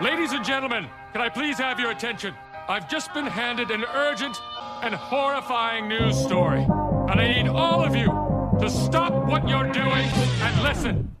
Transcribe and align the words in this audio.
Ladies 0.00 0.32
and 0.32 0.44
gentlemen, 0.44 0.88
can 1.12 1.20
I 1.20 1.28
please 1.28 1.58
have 1.58 1.78
your 1.78 1.90
attention? 1.90 2.34
I've 2.68 2.88
just 2.88 3.12
been 3.14 3.26
handed 3.26 3.70
an 3.70 3.84
urgent 3.84 4.36
and 4.82 4.94
horrifying 4.94 5.86
news 5.86 6.18
story. 6.18 6.62
And 6.62 7.20
I 7.20 7.28
need 7.28 7.48
all 7.48 7.84
of 7.84 7.94
you 7.94 8.06
to 8.60 8.70
stop 8.70 9.12
what 9.28 9.46
you're 9.48 9.70
doing 9.70 10.08
and 10.08 10.62
listen. 10.62 11.14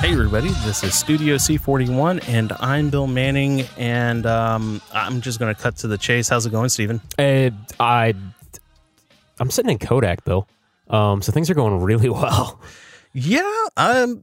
Hey, 0.00 0.12
everybody, 0.12 0.48
this 0.64 0.82
is 0.82 0.94
Studio 0.94 1.34
C41, 1.34 2.26
and 2.28 2.52
I'm 2.60 2.90
Bill 2.90 3.08
Manning, 3.08 3.66
and 3.76 4.24
um, 4.24 4.80
I'm 4.94 5.20
just 5.20 5.38
going 5.40 5.54
to 5.54 5.60
cut 5.60 5.76
to 5.78 5.88
the 5.88 5.98
chase. 5.98 6.28
How's 6.28 6.46
it 6.46 6.50
going, 6.50 6.68
Steven? 6.68 7.00
Uh, 7.18 7.50
I, 7.80 8.14
I'm 9.40 9.50
sitting 9.50 9.72
in 9.72 9.78
Kodak, 9.78 10.24
Bill. 10.24 10.46
Um, 10.88 11.22
so 11.22 11.32
things 11.32 11.50
are 11.50 11.54
going 11.54 11.80
really 11.80 12.08
well. 12.20 12.60
Yeah, 13.12 13.40
um, 13.76 14.22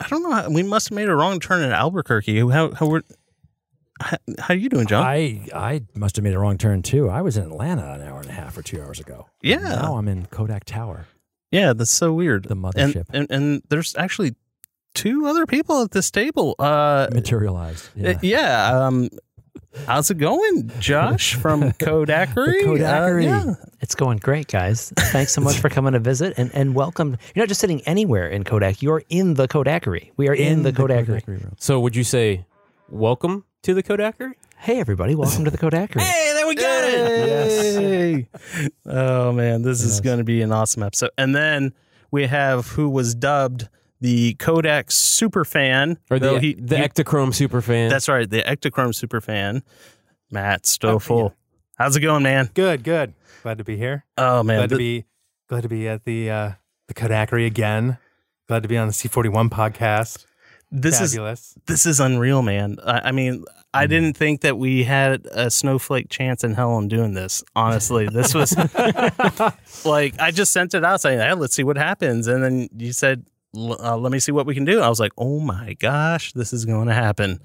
I 0.00 0.08
don't 0.08 0.22
know. 0.22 0.32
how- 0.32 0.50
We 0.50 0.62
must 0.62 0.88
have 0.90 0.96
made 0.96 1.08
a 1.08 1.14
wrong 1.14 1.40
turn 1.40 1.62
in 1.62 1.72
Albuquerque. 1.72 2.40
How 2.50 2.72
how 2.72 2.86
were 2.86 3.02
how, 4.00 4.16
how 4.38 4.54
you 4.54 4.68
doing, 4.68 4.86
John? 4.86 5.02
I 5.04 5.46
I 5.54 5.82
must 5.94 6.16
have 6.16 6.24
made 6.24 6.34
a 6.34 6.38
wrong 6.38 6.58
turn 6.58 6.82
too. 6.82 7.08
I 7.08 7.22
was 7.22 7.36
in 7.36 7.44
Atlanta 7.44 7.92
an 7.94 8.02
hour 8.02 8.20
and 8.20 8.28
a 8.28 8.32
half 8.32 8.56
or 8.58 8.62
two 8.62 8.80
hours 8.82 9.00
ago. 9.00 9.26
Yeah. 9.42 9.58
Now 9.58 9.96
I'm 9.96 10.08
in 10.08 10.26
Kodak 10.26 10.64
Tower. 10.64 11.06
yeah, 11.50 11.72
that's 11.72 11.90
so 11.92 12.12
weird. 12.12 12.44
The 12.44 12.52
and, 12.54 12.64
mothership. 12.64 13.04
and 13.12 13.26
and 13.30 13.62
there's 13.68 13.94
actually 13.96 14.34
two 14.94 15.26
other 15.26 15.46
people 15.46 15.82
at 15.82 15.92
this 15.92 16.10
table. 16.10 16.54
Uh, 16.58 17.08
Materialized. 17.12 17.88
yeah. 17.96 18.10
Yeah. 18.10 18.18
yeah 18.22 18.86
um, 18.86 19.08
how's 19.86 20.10
it 20.10 20.18
going, 20.18 20.70
Josh 20.80 21.34
from 21.34 21.62
Kodakery? 21.72 22.62
The 22.62 22.66
Kodakery. 22.66 23.24
Uh, 23.26 23.46
yeah. 23.46 23.54
It's 23.80 23.94
going 23.94 24.18
great, 24.18 24.48
guys. 24.48 24.92
Thanks 24.96 25.32
so 25.32 25.40
much 25.40 25.58
for 25.58 25.68
coming 25.68 25.92
to 25.92 25.98
visit 25.98 26.34
and, 26.36 26.50
and 26.54 26.74
welcome. 26.74 27.16
You're 27.34 27.42
not 27.42 27.48
just 27.48 27.60
sitting 27.60 27.80
anywhere 27.82 28.28
in 28.28 28.44
Kodak, 28.44 28.82
you're 28.82 29.02
in 29.08 29.34
the 29.34 29.46
Kodakery. 29.48 30.10
We 30.16 30.28
are 30.28 30.34
in, 30.34 30.62
the, 30.62 30.72
Kodakery. 30.72 31.26
room. 31.26 31.54
So 31.58 31.80
would 31.80 31.94
you 31.96 32.04
say 32.04 32.46
welcome 32.88 33.44
to 33.62 33.74
the 33.74 33.82
Kodaker? 33.82 34.32
Hey, 34.58 34.80
everybody, 34.80 35.14
welcome 35.14 35.44
to 35.44 35.50
the 35.50 35.58
Kodakery. 35.58 36.00
Hey, 36.00 36.32
there 36.34 36.46
we 36.46 36.54
got 36.54 36.84
Hey! 36.84 38.28
Oh 38.86 39.32
man, 39.32 39.62
this 39.62 39.82
is 39.82 40.00
going 40.00 40.18
to 40.18 40.24
be 40.24 40.40
an 40.40 40.52
awesome 40.52 40.82
episode. 40.82 41.10
And 41.18 41.34
then 41.34 41.74
we 42.10 42.26
have 42.26 42.68
who 42.68 42.88
was 42.88 43.14
dubbed 43.14 43.68
the 44.04 44.34
Kodak 44.34 44.88
superfan, 44.88 45.96
Or 46.10 46.18
the 46.18 46.38
he, 46.38 46.52
the 46.54 46.76
he- 46.76 46.82
Ektachrome 46.82 47.30
superfan. 47.32 47.88
that's 47.88 48.06
right, 48.06 48.28
the 48.28 48.42
Ektachrome 48.42 48.94
super 48.94 49.20
fan, 49.22 49.62
Matt 50.30 50.66
Stoffel. 50.66 51.32
How's 51.78 51.96
it 51.96 52.00
going, 52.00 52.22
man? 52.22 52.50
Good, 52.52 52.84
good. 52.84 53.14
Glad 53.42 53.58
to 53.58 53.64
be 53.64 53.76
here. 53.78 54.04
Oh 54.18 54.42
man, 54.42 54.58
glad 54.58 54.70
to 54.70 54.76
be 54.76 55.04
glad 55.48 55.62
to 55.62 55.68
be 55.70 55.88
at 55.88 56.04
the 56.04 56.30
uh 56.30 56.50
the 56.88 56.94
Kodakery 56.94 57.46
again. 57.46 57.96
Glad 58.46 58.62
to 58.62 58.68
be 58.68 58.76
on 58.76 58.88
the 58.88 58.92
C41 58.92 59.48
podcast. 59.48 60.26
this 60.70 61.00
is 61.00 61.18
this 61.66 61.86
is 61.86 61.98
unreal, 61.98 62.42
man. 62.42 62.76
I, 62.84 63.08
I 63.08 63.12
mean, 63.12 63.44
Mm. 63.74 63.80
I 63.80 63.86
didn't 63.88 64.16
think 64.16 64.42
that 64.42 64.56
we 64.56 64.84
had 64.84 65.26
a 65.32 65.50
snowflake 65.50 66.08
chance 66.08 66.44
in 66.44 66.54
hell 66.54 66.74
on 66.74 66.86
doing 66.86 67.14
this. 67.14 67.42
Honestly, 67.56 68.06
this 68.06 68.32
was 68.32 68.54
like 69.84 70.14
I 70.20 70.30
just 70.30 70.52
sent 70.52 70.74
it 70.74 70.84
out 70.84 71.00
saying, 71.00 71.18
"Hey, 71.18 71.32
let's 71.34 71.54
see 71.56 71.64
what 71.64 71.76
happens," 71.76 72.28
and 72.28 72.44
then 72.44 72.68
you 72.76 72.92
said, 72.92 73.18
"L- 73.20 73.33
uh, 73.56 73.96
"Let 73.96 74.12
me 74.12 74.18
see 74.18 74.32
what 74.32 74.46
we 74.46 74.54
can 74.54 74.64
do." 74.64 74.80
I 74.80 74.88
was 74.88 75.00
like, 75.00 75.12
"Oh 75.18 75.40
my 75.40 75.74
gosh, 75.74 76.32
this 76.32 76.52
is 76.52 76.64
going 76.64 76.88
to 76.88 76.94
happen." 76.94 77.40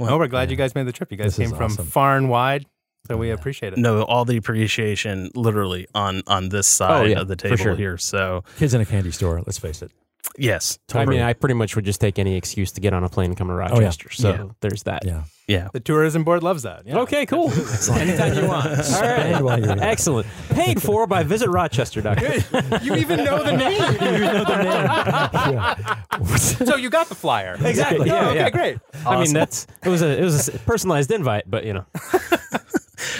oh, 0.00 0.18
we're 0.18 0.26
glad 0.28 0.50
you 0.50 0.56
guys 0.56 0.74
made 0.74 0.86
the 0.86 0.92
trip. 0.92 1.10
You 1.12 1.16
guys 1.16 1.36
This 1.36 1.48
came 1.48 1.56
from 1.56 1.72
awesome. 1.72 1.86
far 1.86 2.16
and 2.16 2.28
wide, 2.28 2.66
so 3.06 3.16
we 3.16 3.30
appreciate 3.30 3.72
it. 3.72 3.78
No, 3.78 4.02
all 4.02 4.24
the 4.24 4.36
appreciation, 4.36 5.30
literally 5.34 5.86
on 5.94 6.22
on 6.26 6.48
this 6.48 6.66
side 6.66 7.02
Oh, 7.02 7.04
yeah, 7.04 7.20
of 7.20 7.28
the 7.28 7.36
table 7.36 7.56
sure. 7.56 7.76
here. 7.76 7.96
So 7.98 8.42
Kids 8.58 8.74
in 8.74 8.80
a 8.80 8.86
candy 8.86 9.10
store. 9.12 9.40
Let's 9.46 9.58
face 9.58 9.82
it. 9.82 9.92
Yes, 10.38 10.78
I 10.92 11.04
mean, 11.04 11.20
I 11.20 11.32
pretty 11.32 11.54
much 11.54 11.76
would 11.76 11.84
just 11.84 12.00
take 12.00 12.18
any 12.18 12.36
excuse 12.36 12.72
to 12.72 12.80
get 12.80 12.92
on 12.92 13.04
a 13.04 13.08
plane 13.08 13.30
and 13.30 13.36
come 13.36 13.48
to 13.48 13.54
oh, 13.54 13.58
yeah. 13.58 13.68
Rochester. 13.70 14.10
So 14.10 14.30
Yeah. 14.30 14.44
there's 14.60 14.82
that. 14.84 15.04
Yeah. 15.04 15.24
yeah. 15.46 15.68
The 15.72 15.80
tourism 15.80 16.24
board 16.24 16.42
loves 16.42 16.62
that. 16.64 16.86
Yeah. 16.86 16.98
Okay, 17.00 17.26
cool. 17.26 17.50
Anytime 17.92 18.34
you 18.34 18.46
want. 18.48 18.66
All 18.78 18.82
Spend 18.84 19.44
while 19.44 19.58
you're 19.58 19.68
right. 19.68 19.78
here. 19.80 19.88
Excellent. 19.88 20.26
Paid 20.50 20.82
for 20.82 21.06
by 21.06 21.22
Visit 21.22 21.48
visitrochester.com. 21.48 22.80
you 22.82 22.94
even 22.96 23.24
know 23.24 23.42
the 23.42 23.56
name. 23.56 23.80
so 26.36 26.76
you 26.76 26.90
got 26.90 27.08
the 27.08 27.14
flyer. 27.14 27.56
Exactly. 27.64 28.06
Yeah, 28.08 28.26
Oh, 28.26 28.30
okay, 28.30 28.38
yeah. 28.38 28.50
great. 28.50 28.78
I 29.06 29.20
mean, 29.22 29.32
that's 29.32 29.66
it 29.84 29.88
was 29.88 30.02
a 30.02 30.18
it 30.18 30.22
was 30.24 30.48
a 30.48 30.52
personalized 30.60 31.10
invite, 31.10 31.50
but 31.50 31.64
you 31.64 31.72
know. 31.74 31.84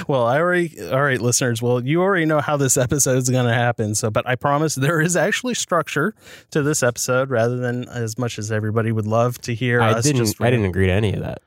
Well, 0.09 0.27
I 0.27 0.39
already, 0.39 0.81
all 0.91 1.03
right, 1.03 1.21
listeners. 1.21 1.63
Well, 1.63 1.85
you 1.85 2.03
already 2.03 2.27
know 2.27 2.41
how 2.41 2.57
this 2.57 2.77
episode 2.77 3.19
is 3.19 3.31
going 3.31 3.47
to 3.47 3.55
happen. 3.55 3.95
So, 3.95 4.11
but 4.11 4.27
I 4.29 4.35
promise 4.37 4.75
there 4.75 5.01
is 5.01 5.17
actually 5.17 5.55
structure 5.55 6.15
to 6.51 6.63
this 6.63 6.83
episode 6.83 7.31
rather 7.31 7.57
than 7.57 7.89
as 7.89 8.19
much 8.19 8.39
as 8.39 8.53
everybody 8.53 8.93
would 8.93 9.07
love 9.07 9.39
to 9.43 9.55
hear 9.55 9.81
I 9.81 9.93
us 9.93 10.05
didn't 10.05 10.25
just. 10.25 10.41
I 10.41 10.51
didn't 10.51 10.67
agree 10.67 10.87
to 10.87 10.93
any 10.93 11.13
of 11.15 11.21
that. 11.21 11.43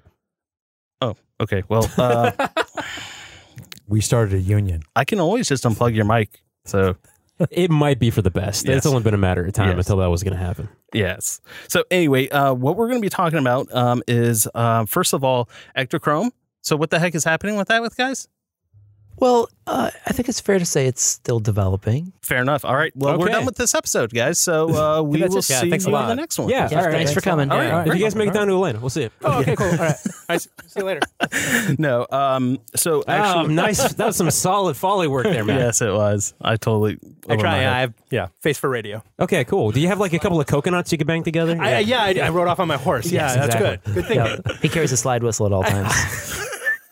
Oh, 1.02 1.16
okay. 1.40 1.64
Well, 1.70 1.90
uh, 1.98 2.32
We 3.88 4.02
started 4.02 4.34
a 4.34 4.40
union. 4.42 4.84
I 4.96 5.06
can 5.06 5.20
always 5.20 5.48
just 5.48 5.64
unplug 5.64 5.96
your 5.96 6.04
mic. 6.06 6.44
So, 6.66 6.98
It 7.52 7.70
might 7.72 8.00
be 8.00 8.10
for 8.10 8.22
the 8.22 8.32
best. 8.32 8.66
Yes. 8.68 8.78
It's 8.78 8.86
only 8.88 9.04
been 9.04 9.14
a 9.14 9.18
matter 9.18 9.46
of 9.46 9.54
time 9.54 9.70
Yes. 9.78 9.86
until 9.86 9.98
that 9.98 10.08
was 10.08 10.24
going 10.24 10.34
to 10.36 10.44
happen. 10.44 10.68
yes. 10.94 11.40
So, 11.70 11.84
anyway, 11.92 12.28
uh, 12.30 12.54
what 12.54 12.76
we're 12.76 12.88
going 12.88 13.00
to 13.00 13.06
be 13.06 13.10
talking 13.10 13.38
about 13.40 13.72
um, 13.74 14.02
is, 14.08 14.48
uh, 14.56 14.86
first 14.88 15.14
of 15.14 15.24
all, 15.24 15.48
Ektachrome. 15.78 16.32
So, 16.64 16.76
what 16.76 16.90
the 16.90 17.00
heck 17.00 17.14
is 17.16 17.24
happening 17.24 17.56
with 17.56 17.68
that, 17.70 17.82
with 17.82 17.96
guys? 17.96 18.28
Well, 19.20 19.50
uh, 19.66 19.90
I 20.06 20.14
think 20.14 20.30
it's 20.30 20.40
fair 20.40 20.60
to 20.60 20.66
say 20.66 20.86
it's 20.86 21.02
still 21.02 21.40
developing. 21.40 22.14
Fair 22.22 22.42
enough. 22.42 22.64
All 22.64 22.76
right. 22.76 22.92
Well, 22.96 23.18
we're 23.18 23.30
done 23.30 23.46
with 23.46 23.56
this 23.58 23.74
episode, 23.74 24.14
guys. 24.14 24.40
So, 24.40 24.70
uh, 24.70 25.02
we 25.04 25.22
will 25.22 25.38
it. 25.38 25.50
Yeah, 25.50 25.62
see 25.62 25.70
thanks 25.70 25.86
a 25.86 25.90
you 25.90 25.98
in 25.98 26.08
the 26.08 26.16
next 26.16 26.38
one. 26.38 26.50
Yeah. 26.50 26.70
Yeah, 26.72 26.78
all 26.80 26.86
right. 26.86 26.94
thanks 26.94 27.14
for 27.14 27.22
coming. 27.22 27.52
All 27.52 27.58
right. 27.58 27.68
Yeah. 27.68 27.92
If 27.92 27.98
you 27.98 28.04
guys 28.06 28.16
make 28.16 28.30
it 28.30 28.34
down 28.34 28.48
to 28.48 28.54
Atlanta, 28.54 28.80
we'll 28.80 28.90
see 28.90 29.04
you. 29.04 29.10
Oh, 29.24 29.40
okay, 29.42 29.56
cool. 29.56 29.68
All 29.68 29.78
right. 29.78 29.96
All 30.06 30.14
right. 30.30 30.42
See 30.42 30.50
you 30.78 30.84
later. 30.86 31.00
No. 31.80 32.06
Um. 32.12 32.60
So 32.76 33.00
Oh, 33.08 33.12
actually, 33.12 33.54
nice. 33.56 33.94
That 33.94 34.06
was 34.08 34.16
some 34.16 34.32
solid 34.32 34.78
foley 34.78 35.08
work 35.08 35.26
there, 35.26 35.44
man. 35.44 35.60
Yes, 35.60 35.82
it 35.82 35.92
was. 35.92 36.34
I 36.42 36.56
totally. 36.56 36.98
I 37.28 37.34
over 37.34 37.42
try. 37.42 37.58
I 37.60 37.82
have 37.82 37.94
yeah, 38.10 38.28
face 38.42 38.58
for 38.58 38.70
radio. 38.70 39.04
Okay, 39.20 39.44
cool. 39.46 39.72
Do 39.72 39.80
you 39.82 39.88
have 39.88 40.00
like 40.00 40.14
a 40.14 40.20
couple 40.20 40.40
of 40.40 40.48
coconuts 40.48 40.92
you 40.92 40.98
could 40.98 41.08
bang 41.08 41.24
together? 41.24 41.58
I, 41.60 41.80
yeah, 41.80 42.04
I, 42.04 42.14
I 42.24 42.30
rode 42.30 42.48
off 42.48 42.60
on 42.60 42.68
my 42.68 42.78
horse. 42.78 43.12
Yeah, 43.12 43.28
Yes, 43.28 43.36
that's 43.36 43.56
exactly. 43.56 43.94
good. 43.94 44.08
Good 44.08 44.44
thing. 44.46 44.58
He 44.62 44.70
carries 44.70 44.92
a 44.92 44.98
slide 44.98 45.24
whistle 45.24 45.46
at 45.46 45.52
all 45.52 45.64
times. 45.64 45.92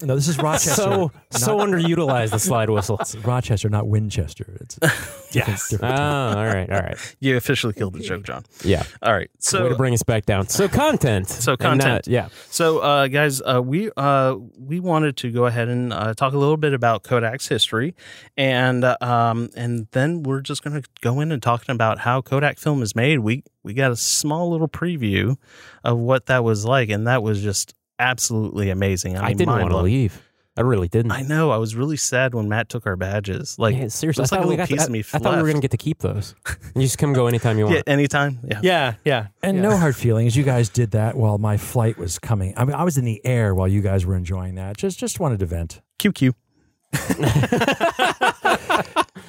No, 0.01 0.16
this 0.16 0.28
is 0.28 0.38
Rochester. 0.39 0.72
So 0.81 1.11
so 1.31 1.57
underutilized 1.59 2.31
the 2.31 2.39
slide 2.39 2.69
whistle. 2.69 2.97
It's 3.00 3.16
Rochester, 3.25 3.69
not 3.69 3.88
Winchester. 3.88 4.57
It's 4.61 4.78
Yes. 5.35 5.73
Ah, 5.81 6.29
all 6.38 6.45
right, 6.45 6.69
all 6.69 6.79
right. 6.81 7.16
You 7.19 7.35
officially 7.35 7.73
killed 7.73 7.94
the 7.94 8.00
joke, 8.00 8.23
John. 8.23 8.44
Yeah. 8.63 8.83
All 9.01 9.13
right. 9.13 9.29
So 9.39 9.59
Way 9.59 9.66
So 9.66 9.69
to 9.69 9.75
bring 9.75 9.94
us 9.94 10.03
back 10.03 10.25
down. 10.25 10.47
So 10.47 10.67
content. 10.69 11.28
So 11.28 11.53
And 11.53 11.59
not- 11.61 11.69
content. 11.79 12.07
yeah. 12.07 12.29
So, 12.50 12.79
uh, 12.79 13.07
guys, 13.07 13.41
uh, 13.41 13.61
we 13.61 13.89
uh, 13.97 14.35
we 14.57 14.79
wanted 14.79 15.17
to 15.17 15.31
go 15.31 15.45
ahead 15.45 15.67
and 15.67 15.91
uh, 15.91 16.13
talk 16.13 16.33
a 16.33 16.38
little 16.38 16.56
bit 16.57 16.73
about 16.73 17.03
Kodak's 17.03 17.47
history, 17.47 17.95
and 18.38 18.83
uh, 18.85 18.95
um, 19.01 19.50
and 19.57 19.88
then 19.91 20.23
we're 20.23 20.41
just 20.41 20.63
going 20.63 20.81
to 20.81 20.88
go 21.01 21.19
in 21.19 21.31
and 21.33 21.41
talking 21.44 21.73
about 21.73 22.00
how 22.00 22.22
Kodak 22.22 22.57
film 22.59 22.81
is 22.81 22.95
made. 22.95 23.19
We 23.19 23.44
we 23.63 23.73
got 23.73 23.91
a 23.91 23.95
small 23.97 24.50
little 24.51 24.69
preview 24.69 25.35
of 25.83 25.97
what 25.97 26.27
that 26.27 26.44
was 26.45 26.63
like, 26.66 26.89
and 26.89 27.07
that 27.07 27.23
was 27.23 27.41
just 27.41 27.73
absolutely 28.00 28.69
amazing. 28.69 29.17
I, 29.17 29.22
I, 29.22 29.28
mean, 29.29 29.38
didn't 29.38 29.59
want 29.59 29.72
to 29.72 29.78
leave. 29.78 30.22
I 30.57 30.61
really 30.61 30.88
didn't. 30.88 31.11
I 31.11 31.22
know. 31.22 31.51
I 31.51 31.57
was 31.57 31.75
really 31.75 31.97
sad 31.97 32.33
when 32.33 32.47
Matt 32.47 32.69
took 32.69 32.88
our 32.88 32.95
badges. 32.95 33.59
Like, 33.59 33.75
yeah, 33.75 33.89
seriously, 33.89 34.23
it's 34.23 34.31
I 34.31 34.38
like 34.38 34.44
thought 34.44 34.45
a 34.45 34.47
we 34.47 34.56
little 34.56 34.57
got 34.57 34.67
to- 34.69 34.73
piece 34.73 34.81
I, 34.83 34.85
of 34.85 34.91
me 34.91 35.00
I 35.00 35.19
thought 35.19 35.35
we 35.35 35.41
were 35.41 35.47
going 35.50 35.56
to 35.57 35.61
get 35.61 35.72
to 35.72 35.78
keep 35.78 36.00
those. 36.00 36.33
And 36.47 36.81
you 36.81 36.83
just 36.83 36.97
come 36.97 37.11
go 37.11 37.28
anytime 37.28 37.57
you 37.57 37.66
want. 37.66 37.75
yeah, 37.75 37.83
anytime. 37.88 38.39
Yeah. 38.50 38.59
Yeah, 38.63 38.94
yeah. 39.03 39.28
and 39.44 39.57
yeah. 39.57 39.63
no 39.63 39.75
hard 39.78 39.97
feelings. 39.97 40.35
You 40.38 40.44
guys 40.44 40.69
did 40.69 40.91
that 40.91 41.17
while 41.17 41.38
my 41.38 41.57
flight 41.57 41.97
was 41.97 42.19
coming. 42.19 42.53
I 42.56 42.63
mean, 42.63 42.73
I 42.75 42.83
was 42.83 42.97
in 42.97 43.03
the 43.03 43.19
air 43.25 43.53
while 43.53 43.67
you 43.67 43.81
guys 43.81 44.06
were 44.06 44.16
enjoying 44.16 44.56
that. 44.56 44.77
Just 44.77 44.97
just 44.97 45.19
wanted 45.19 45.39
to 45.39 45.45
vent. 45.45 45.81
QQ. 46.00 46.33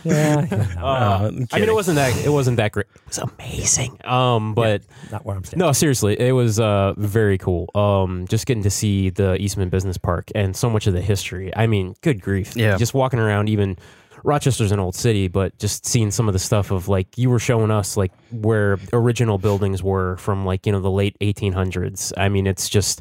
Yeah, 0.05 0.47
yeah, 0.51 0.75
no, 0.77 0.87
Uh, 0.87 1.31
I'm 1.33 1.49
I 1.53 1.59
mean, 1.59 1.69
it 1.69 1.75
wasn't 1.75 1.97
that. 1.97 2.17
It 2.25 2.29
wasn't 2.31 2.59
that 2.59 2.71
great. 2.73 2.87
It 2.95 3.09
was 3.09 3.19
amazing. 3.19 3.99
Um, 4.05 4.55
but 4.55 4.83
not 5.11 5.25
where 5.27 5.37
I'm 5.37 5.43
standing. 5.45 5.67
no, 5.67 5.73
seriously, 5.73 6.19
it 6.21 6.33
was 6.33 6.61
uh 6.61 6.95
very 6.97 7.39
cool. 7.39 7.69
Um, 7.75 8.27
just 8.29 8.47
getting 8.47 8.63
to 8.63 8.71
see 8.71 9.11
the 9.11 9.37
Eastman 9.41 9.69
Business 9.69 9.99
Park 9.99 10.31
and 10.35 10.57
so 10.57 10.71
much 10.71 10.87
of 10.87 10.93
the 10.95 11.01
history. 11.01 11.55
I 11.57 11.67
mean, 11.67 11.97
good 12.03 12.21
grief. 12.21 12.55
Yeah. 12.57 12.77
Just 12.77 12.95
walking 12.95 13.19
around, 13.19 13.49
even 13.49 13.77
Rochester's 14.23 14.71
an 14.73 14.79
old 14.81 14.95
city, 14.95 15.27
but 15.29 15.59
just 15.59 15.85
seeing 15.87 16.11
some 16.13 16.29
of 16.29 16.33
the 16.35 16.39
stuff 16.39 16.71
of 16.71 16.89
like 16.89 17.19
you 17.19 17.29
were 17.29 17.39
showing 17.41 17.71
us 17.73 17.97
like 17.97 18.13
where 18.31 18.79
original 18.93 19.39
buildings 19.39 19.83
were 19.83 20.17
from 20.19 20.45
like 20.47 20.67
you 20.67 20.73
know 20.73 20.81
the 20.81 20.91
late 20.91 21.17
1800s. 21.21 22.13
I 22.17 22.29
mean, 22.29 22.47
it's 22.47 22.69
just 22.69 23.01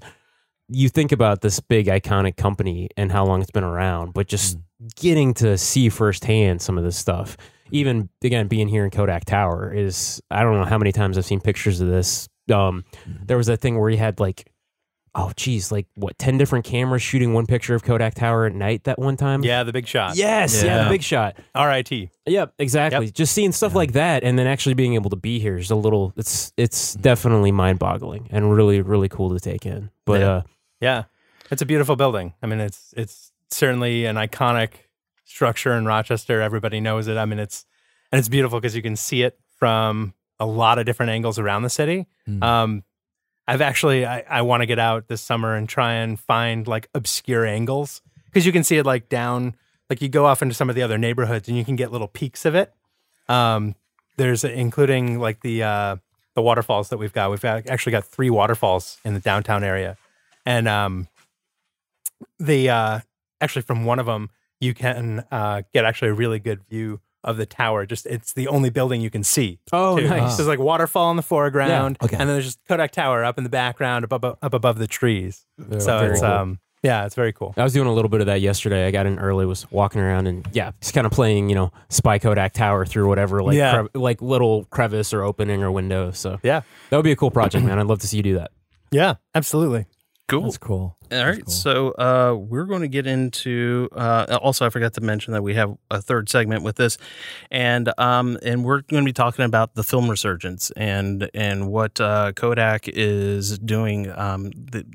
you 0.69 0.89
think 0.89 1.12
about 1.12 1.41
this 1.41 1.59
big 1.59 1.88
iconic 1.88 2.38
company 2.38 2.89
and 2.97 3.12
how 3.12 3.25
long 3.25 3.41
it's 3.41 3.51
been 3.51 3.63
around, 3.63 4.13
but 4.13 4.27
just 4.27 4.57
getting 4.95 5.33
to 5.35 5.57
see 5.57 5.89
firsthand 5.89 6.62
some 6.62 6.77
of 6.77 6.83
this 6.83 6.97
stuff. 6.97 7.38
Even 7.71 8.09
again, 8.23 8.47
being 8.47 8.67
here 8.67 8.83
in 8.83 8.91
Kodak 8.91 9.25
Tower 9.25 9.73
is 9.73 10.21
I 10.31 10.44
don't 10.44 10.57
know 10.57 10.65
how 10.65 10.77
many 10.77 10.91
times 10.91 11.17
I've 11.17 11.25
seen 11.25 11.39
pictures 11.39 11.81
of 11.81 11.88
this. 11.88 12.27
Um, 12.53 12.83
there 13.25 13.38
was 13.38 13.47
that 13.47 13.62
thing 13.62 13.79
where 13.79 13.89
he 13.89 13.97
had 13.97 14.19
like 14.19 14.51
oh 15.17 15.31
geez, 15.38 15.71
like 15.71 15.88
what 15.95 16.17
ten 16.17 16.38
different 16.38 16.65
cameras 16.65 17.01
shooting 17.01 17.33
one 17.33 17.45
picture 17.45 17.73
of 17.73 17.83
Kodak 17.83 18.15
Tower 18.15 18.45
at 18.45 18.53
night 18.53 18.83
that 18.83 19.00
one 19.00 19.15
time. 19.18 19.44
Yeah, 19.44 19.63
the 19.63 19.71
big 19.71 19.88
shot. 19.88 20.15
Yes, 20.18 20.61
yeah, 20.61 20.75
Yeah. 20.77 20.83
the 20.83 20.89
big 20.89 21.01
shot. 21.03 21.38
R.I.T. 21.56 22.09
Yep, 22.25 22.53
exactly. 22.59 23.09
Just 23.11 23.33
seeing 23.33 23.51
stuff 23.51 23.73
like 23.73 23.94
that 23.94 24.23
and 24.23 24.38
then 24.38 24.45
actually 24.45 24.73
being 24.75 24.94
able 24.95 25.09
to 25.11 25.15
be 25.15 25.39
here 25.39 25.57
is 25.57 25.71
a 25.71 25.75
little 25.75 26.11
it's 26.18 26.51
it's 26.57 26.95
definitely 26.95 27.51
mind-boggling 27.51 28.27
and 28.29 28.53
really 28.53 28.81
really 28.81 29.07
cool 29.09 29.29
to 29.33 29.39
take 29.39 29.65
in. 29.65 29.89
But 30.06 30.19
Yeah. 30.19 30.27
uh 30.29 30.41
Yeah, 30.80 31.04
it's 31.51 31.62
a 31.62 31.66
beautiful 31.66 31.95
building. 31.95 32.33
I 32.42 32.48
mean, 32.48 32.60
it's 32.60 32.94
it's 32.98 33.31
certainly 33.50 34.06
an 34.06 34.16
iconic 34.16 34.72
structure 35.24 35.74
in 35.74 35.86
Rochester. 35.86 36.42
Everybody 36.42 36.80
knows 36.80 37.07
it. 37.07 37.18
I 37.18 37.25
mean, 37.25 37.39
it's 37.39 37.66
and 38.12 38.19
it's 38.19 38.30
beautiful 38.30 38.60
because 38.60 38.75
you 38.75 38.81
can 38.81 38.95
see 38.95 39.24
it 39.24 39.39
from 39.57 40.13
a 40.39 40.45
lot 40.45 40.80
of 40.80 40.86
different 40.86 41.12
angles 41.12 41.39
around 41.39 41.63
the 41.63 41.69
city. 41.69 42.07
Mm. 42.27 42.44
Um, 42.44 42.83
I've 43.48 43.62
actually 43.62 44.06
I, 44.06 44.24
I 44.30 44.42
want 44.42 44.62
to 44.62 44.66
get 44.66 44.80
out 44.80 45.07
this 45.07 45.22
summer 45.22 45.56
and 45.56 45.69
try 45.69 45.94
and 45.94 46.19
find 46.19 46.68
like 46.68 46.89
obscure 46.94 47.45
angles 47.45 48.01
because 48.25 48.45
you 48.45 48.51
can 48.51 48.63
see 48.63 48.78
it 48.78 48.86
like 48.86 49.10
down 49.10 49.56
like 49.89 50.01
you 50.01 50.10
go 50.10 50.25
off 50.25 50.42
into 50.42 50.56
some 50.56 50.69
of 50.69 50.75
the 50.75 50.81
other 50.81 50.98
neighborhoods 50.98 51.48
and 51.48 51.57
you 51.57 51.63
can 51.63 51.75
get 51.75 51.92
little 51.92 52.07
peaks 52.07 52.45
of 52.45 52.56
it. 52.56 52.74
Um, 53.30 53.75
there's 54.18 54.44
including 54.44 55.19
like 55.19 55.42
the 55.42 55.63
uh, 55.63 55.95
the 56.33 56.42
waterfalls 56.42 56.89
that 56.89 56.98
we've 56.98 57.13
got. 57.13 57.30
We've 57.30 57.42
got, 57.42 57.68
actually 57.68 57.92
got 57.92 58.06
three 58.06 58.30
waterfalls 58.30 59.00
in 59.06 59.13
the 59.13 59.19
downtown 59.19 59.63
area, 59.63 59.98
and 60.45 60.68
um, 60.68 61.07
the 62.39 62.69
uh, 62.69 63.00
actually 63.42 63.62
from 63.63 63.86
one 63.86 64.00
of 64.00 64.06
them 64.06 64.30
you 64.62 64.74
can 64.74 65.24
uh, 65.31 65.62
get 65.74 65.86
actually 65.86 66.09
a 66.09 66.13
really 66.13 66.39
good 66.39 66.63
view 66.69 67.01
of 67.24 67.38
the 67.38 67.45
tower. 67.45 67.86
Just 67.86 68.06
it's 68.06 68.33
the 68.33 68.47
only 68.47 68.69
building 68.69 69.01
you 69.01 69.09
can 69.09 69.24
see. 69.24 69.59
Oh, 69.74 69.97
too. 69.97 70.07
nice. 70.07 70.31
So 70.31 70.38
there's 70.38 70.47
like 70.47 70.59
waterfall 70.59 71.09
in 71.12 71.18
the 71.18 71.24
foreground, 71.24 71.97
okay. 72.01 72.15
and 72.15 72.21
then 72.30 72.36
there's 72.36 72.45
just 72.45 72.59
Kodak 72.68 72.92
Tower 72.92 73.24
up 73.24 73.38
in 73.38 73.44
the 73.44 73.50
background, 73.50 74.06
up 74.06 74.12
above, 74.13 74.38
up 74.42 74.53
above 74.53 74.77
the 74.77 74.88
trees. 74.88 75.45
so 75.80 76.06
it's 76.06 76.21
cool. 76.21 76.30
um 76.30 76.59
yeah, 76.83 77.06
it's 77.07 77.15
very 77.15 77.33
cool. 77.33 77.51
I 77.57 77.63
was 77.63 77.74
doing 77.74 77.88
a 77.88 77.94
little 77.94 78.09
bit 78.09 78.21
of 78.21 78.27
that 78.27 78.42
yesterday. 78.42 78.86
I 78.86 78.92
got 78.92 79.07
in 79.07 79.18
early, 79.18 79.47
was 79.47 79.69
walking 79.71 80.01
around, 80.01 80.27
and 80.27 80.47
yeah, 80.53 80.71
just 80.81 80.94
kind 80.94 81.07
of 81.07 81.12
playing, 81.12 81.50
you 81.50 81.56
know, 81.56 81.71
Spy 81.89 82.19
Kodak 82.19 82.53
Tower 82.53 82.86
through 82.86 83.07
whatever, 83.07 83.42
like, 83.42 83.57
Yeah. 83.57 83.74
crev- 83.74 83.89
like 83.95 84.21
little 84.21 84.65
crevice 84.65 85.12
or 85.12 85.24
opening 85.24 85.63
or 85.63 85.71
window. 85.71 86.12
So 86.12 86.38
Yeah, 86.44 86.62
that 86.92 86.95
would 86.95 87.03
be 87.03 87.12
a 87.12 87.15
cool 87.15 87.31
project, 87.31 87.65
man. 87.65 87.80
I'd 87.80 87.88
love 87.88 88.01
to 88.01 88.07
see 88.07 88.18
you 88.18 88.24
do 88.24 88.36
that. 88.36 88.51
yeah, 88.92 89.15
absolutely. 89.33 89.88
Cool. 90.27 90.44
That's 90.44 90.57
cool. 90.57 90.98
All 91.12 91.24
right, 91.24 91.48
so 91.48 91.92
uh, 91.92 92.36
we're 92.36 92.66
going 92.66 92.81
to 92.81 92.88
get 92.88 93.06
into. 93.06 93.89
Uh, 93.92 94.39
also, 94.42 94.66
I 94.66 94.69
forgot 94.69 94.94
to 94.94 95.01
mention 95.01 95.33
that 95.33 95.44
we 95.44 95.54
have 95.54 95.77
a 95.92 96.01
third 96.01 96.30
segment 96.30 96.63
with 96.63 96.77
this, 96.77 96.98
and 97.51 97.94
um, 98.00 98.39
and 98.42 98.66
we're 98.66 98.81
going 98.81 99.04
to 99.04 99.07
be 99.07 99.13
talking 99.13 99.45
about 99.45 99.75
the 99.75 99.83
film 99.83 100.10
resurgence 100.10 100.72
and 100.72 101.30
and 101.36 101.69
what 101.69 102.01
uh, 102.01 102.31
Kodak 102.31 102.88
is 102.88 103.60
doing. 103.60 104.12
Um, 104.18 104.50
the, 104.50 104.86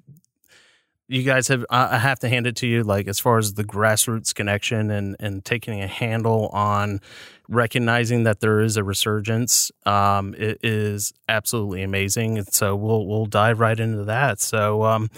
you 1.07 1.23
guys 1.23 1.47
have 1.47 1.65
I 1.71 1.95
I 1.95 1.99
have 1.99 2.19
to 2.21 2.29
hand 2.29 2.49
it 2.49 2.57
to 2.57 2.67
you, 2.67 2.83
like 2.83 3.07
as 3.07 3.21
far 3.21 3.39
as 3.39 3.55
the 3.55 3.65
grassroots 3.65 4.35
connection 4.35 4.91
and 4.91 5.15
and 5.21 5.45
taking 5.45 5.81
a 5.81 5.87
handle 5.87 6.49
on 6.49 7.01
recognizing 7.51 8.23
that 8.23 8.41
there 8.41 8.61
is 8.61 8.77
a 8.77 8.85
resurgence. 8.85 9.71
Um, 9.85 10.35
it 10.39 10.59
is 10.63 11.13
absolutely 11.29 11.83
amazing. 11.83 12.39
And 12.39 12.53
so 12.53 12.75
we'll 12.77 13.07
we'll 13.07 13.27
dive 13.27 13.61
right 13.61 13.79
into 13.79 14.05
that. 14.05 14.41
So 14.41 14.85
um, 14.85 15.11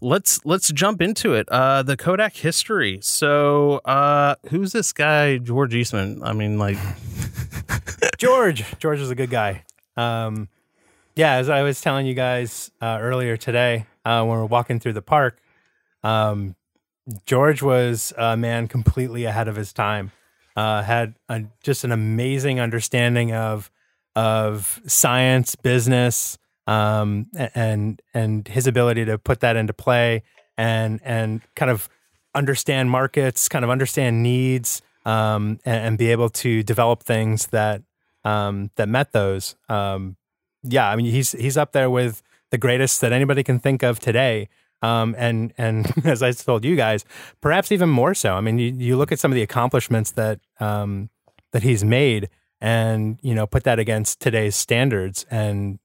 let's 0.00 0.44
let's 0.46 0.72
jump 0.72 1.02
into 1.02 1.34
it. 1.34 1.48
Uh, 1.50 1.82
the 1.82 1.96
Kodak 1.96 2.36
history. 2.36 3.00
So 3.02 3.78
uh, 3.84 4.36
who's 4.48 4.72
this 4.72 4.92
guy, 4.92 5.38
George 5.38 5.74
Eastman? 5.74 6.22
I 6.22 6.32
mean, 6.32 6.58
like, 6.58 6.78
George. 8.18 8.64
George 8.78 9.00
is 9.00 9.10
a 9.10 9.14
good 9.14 9.30
guy. 9.30 9.64
Um, 9.96 10.48
yeah, 11.14 11.34
as 11.34 11.50
I 11.50 11.62
was 11.62 11.80
telling 11.80 12.06
you 12.06 12.14
guys 12.14 12.70
uh, 12.80 12.98
earlier 13.00 13.36
today, 13.36 13.86
uh, 14.04 14.24
when 14.24 14.38
we 14.38 14.42
are 14.42 14.46
walking 14.46 14.80
through 14.80 14.94
the 14.94 15.02
park, 15.02 15.38
um, 16.02 16.56
George 17.26 17.62
was 17.62 18.12
a 18.16 18.36
man 18.36 18.68
completely 18.68 19.24
ahead 19.24 19.48
of 19.48 19.56
his 19.56 19.72
time. 19.72 20.12
Uh, 20.56 20.82
had 20.82 21.14
a, 21.28 21.44
just 21.62 21.84
an 21.84 21.92
amazing 21.92 22.60
understanding 22.60 23.32
of 23.32 23.70
of 24.14 24.80
science, 24.86 25.56
business, 25.56 26.36
um, 26.66 27.26
and 27.54 28.02
and 28.12 28.48
his 28.48 28.66
ability 28.66 29.04
to 29.04 29.18
put 29.18 29.40
that 29.40 29.56
into 29.56 29.72
play 29.72 30.22
and 30.56 31.00
and 31.04 31.40
kind 31.56 31.70
of 31.70 31.88
understand 32.34 32.90
markets, 32.90 33.48
kind 33.48 33.64
of 33.64 33.70
understand 33.70 34.22
needs, 34.22 34.82
um, 35.04 35.58
and, 35.64 35.86
and 35.86 35.98
be 35.98 36.10
able 36.10 36.28
to 36.28 36.62
develop 36.62 37.02
things 37.02 37.46
that 37.48 37.82
um, 38.24 38.70
that 38.76 38.88
met 38.88 39.12
those. 39.12 39.56
Um, 39.68 40.16
yeah, 40.62 40.88
I 40.88 40.96
mean 40.96 41.06
he's 41.06 41.32
he's 41.32 41.56
up 41.56 41.72
there 41.72 41.90
with 41.90 42.22
the 42.50 42.58
greatest 42.58 43.00
that 43.00 43.12
anybody 43.12 43.42
can 43.42 43.58
think 43.58 43.82
of 43.82 43.98
today. 43.98 44.48
Um, 44.82 45.14
and 45.16 45.52
and 45.56 45.90
as 46.06 46.22
I 46.22 46.32
told 46.32 46.64
you 46.64 46.76
guys, 46.76 47.04
perhaps 47.40 47.72
even 47.72 47.88
more 47.88 48.14
so. 48.14 48.34
I 48.34 48.40
mean, 48.40 48.58
you, 48.58 48.72
you 48.76 48.96
look 48.96 49.12
at 49.12 49.18
some 49.18 49.30
of 49.30 49.36
the 49.36 49.42
accomplishments 49.42 50.12
that 50.12 50.40
um, 50.60 51.08
that 51.52 51.62
he's 51.62 51.84
made, 51.84 52.28
and 52.60 53.18
you 53.22 53.34
know, 53.34 53.46
put 53.46 53.64
that 53.64 53.78
against 53.78 54.20
today's 54.20 54.56
standards, 54.56 55.24
and 55.30 55.78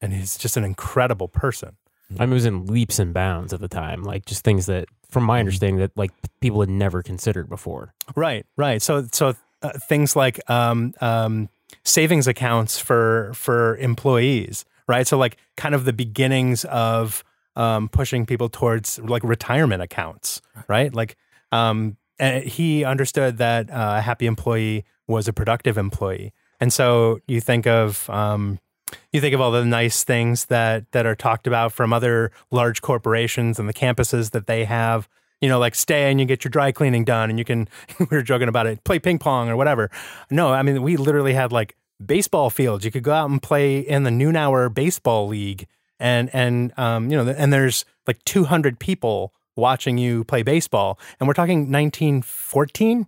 and 0.00 0.12
he's 0.12 0.36
just 0.36 0.56
an 0.56 0.64
incredible 0.64 1.28
person. 1.28 1.76
I 2.18 2.26
mean, 2.26 2.32
it 2.32 2.34
was 2.34 2.46
in 2.46 2.66
leaps 2.66 2.98
and 2.98 3.14
bounds 3.14 3.52
at 3.52 3.60
the 3.60 3.68
time, 3.68 4.02
like 4.02 4.26
just 4.26 4.44
things 4.44 4.66
that, 4.66 4.86
from 5.08 5.24
my 5.24 5.40
understanding, 5.40 5.78
that 5.78 5.96
like 5.96 6.10
people 6.40 6.60
had 6.60 6.68
never 6.68 7.02
considered 7.02 7.48
before. 7.48 7.94
Right, 8.14 8.44
right. 8.56 8.82
So, 8.82 9.06
so 9.12 9.34
uh, 9.62 9.70
things 9.88 10.14
like 10.14 10.38
um, 10.50 10.94
um, 11.00 11.48
savings 11.84 12.26
accounts 12.26 12.78
for 12.78 13.32
for 13.34 13.76
employees, 13.78 14.64
right? 14.88 15.06
So, 15.06 15.16
like, 15.16 15.38
kind 15.56 15.74
of 15.74 15.84
the 15.84 15.92
beginnings 15.92 16.64
of 16.66 17.24
um, 17.56 17.88
pushing 17.88 18.26
people 18.26 18.48
towards 18.48 18.98
like 18.98 19.22
retirement 19.24 19.82
accounts, 19.82 20.40
right? 20.68 20.92
Like, 20.94 21.16
um, 21.50 21.96
and 22.18 22.44
he 22.44 22.84
understood 22.84 23.38
that 23.38 23.70
uh, 23.70 23.96
a 23.98 24.00
happy 24.00 24.26
employee 24.26 24.84
was 25.06 25.28
a 25.28 25.32
productive 25.32 25.76
employee, 25.76 26.32
and 26.60 26.72
so 26.72 27.20
you 27.26 27.40
think 27.40 27.66
of 27.66 28.08
um, 28.10 28.58
you 29.12 29.20
think 29.20 29.34
of 29.34 29.40
all 29.40 29.50
the 29.50 29.64
nice 29.64 30.04
things 30.04 30.46
that 30.46 30.90
that 30.92 31.06
are 31.06 31.14
talked 31.14 31.46
about 31.46 31.72
from 31.72 31.92
other 31.92 32.30
large 32.50 32.82
corporations 32.82 33.58
and 33.58 33.68
the 33.68 33.74
campuses 33.74 34.30
that 34.30 34.46
they 34.46 34.64
have. 34.64 35.08
You 35.40 35.48
know, 35.48 35.58
like 35.58 35.74
stay 35.74 36.08
and 36.08 36.20
you 36.20 36.26
get 36.26 36.44
your 36.44 36.50
dry 36.50 36.70
cleaning 36.70 37.04
done, 37.04 37.28
and 37.28 37.38
you 37.38 37.44
can. 37.44 37.68
we 37.98 38.06
were 38.10 38.22
joking 38.22 38.48
about 38.48 38.66
it, 38.66 38.84
play 38.84 38.98
ping 38.98 39.18
pong 39.18 39.48
or 39.48 39.56
whatever. 39.56 39.90
No, 40.30 40.52
I 40.52 40.62
mean 40.62 40.82
we 40.82 40.96
literally 40.96 41.34
had 41.34 41.52
like 41.52 41.76
baseball 42.04 42.50
fields. 42.50 42.84
You 42.84 42.90
could 42.90 43.02
go 43.02 43.12
out 43.12 43.30
and 43.30 43.42
play 43.42 43.78
in 43.78 44.04
the 44.04 44.10
noon 44.10 44.36
hour 44.36 44.68
baseball 44.68 45.26
league, 45.26 45.66
and 46.02 46.28
and 46.34 46.78
um, 46.78 47.10
you 47.10 47.16
know, 47.16 47.30
and 47.30 47.52
there's 47.52 47.84
like 48.06 48.22
200 48.24 48.78
people 48.78 49.32
watching 49.56 49.96
you 49.98 50.24
play 50.24 50.42
baseball, 50.42 50.98
and 51.20 51.28
we're 51.28 51.34
talking 51.34 51.70
1914, 51.70 53.06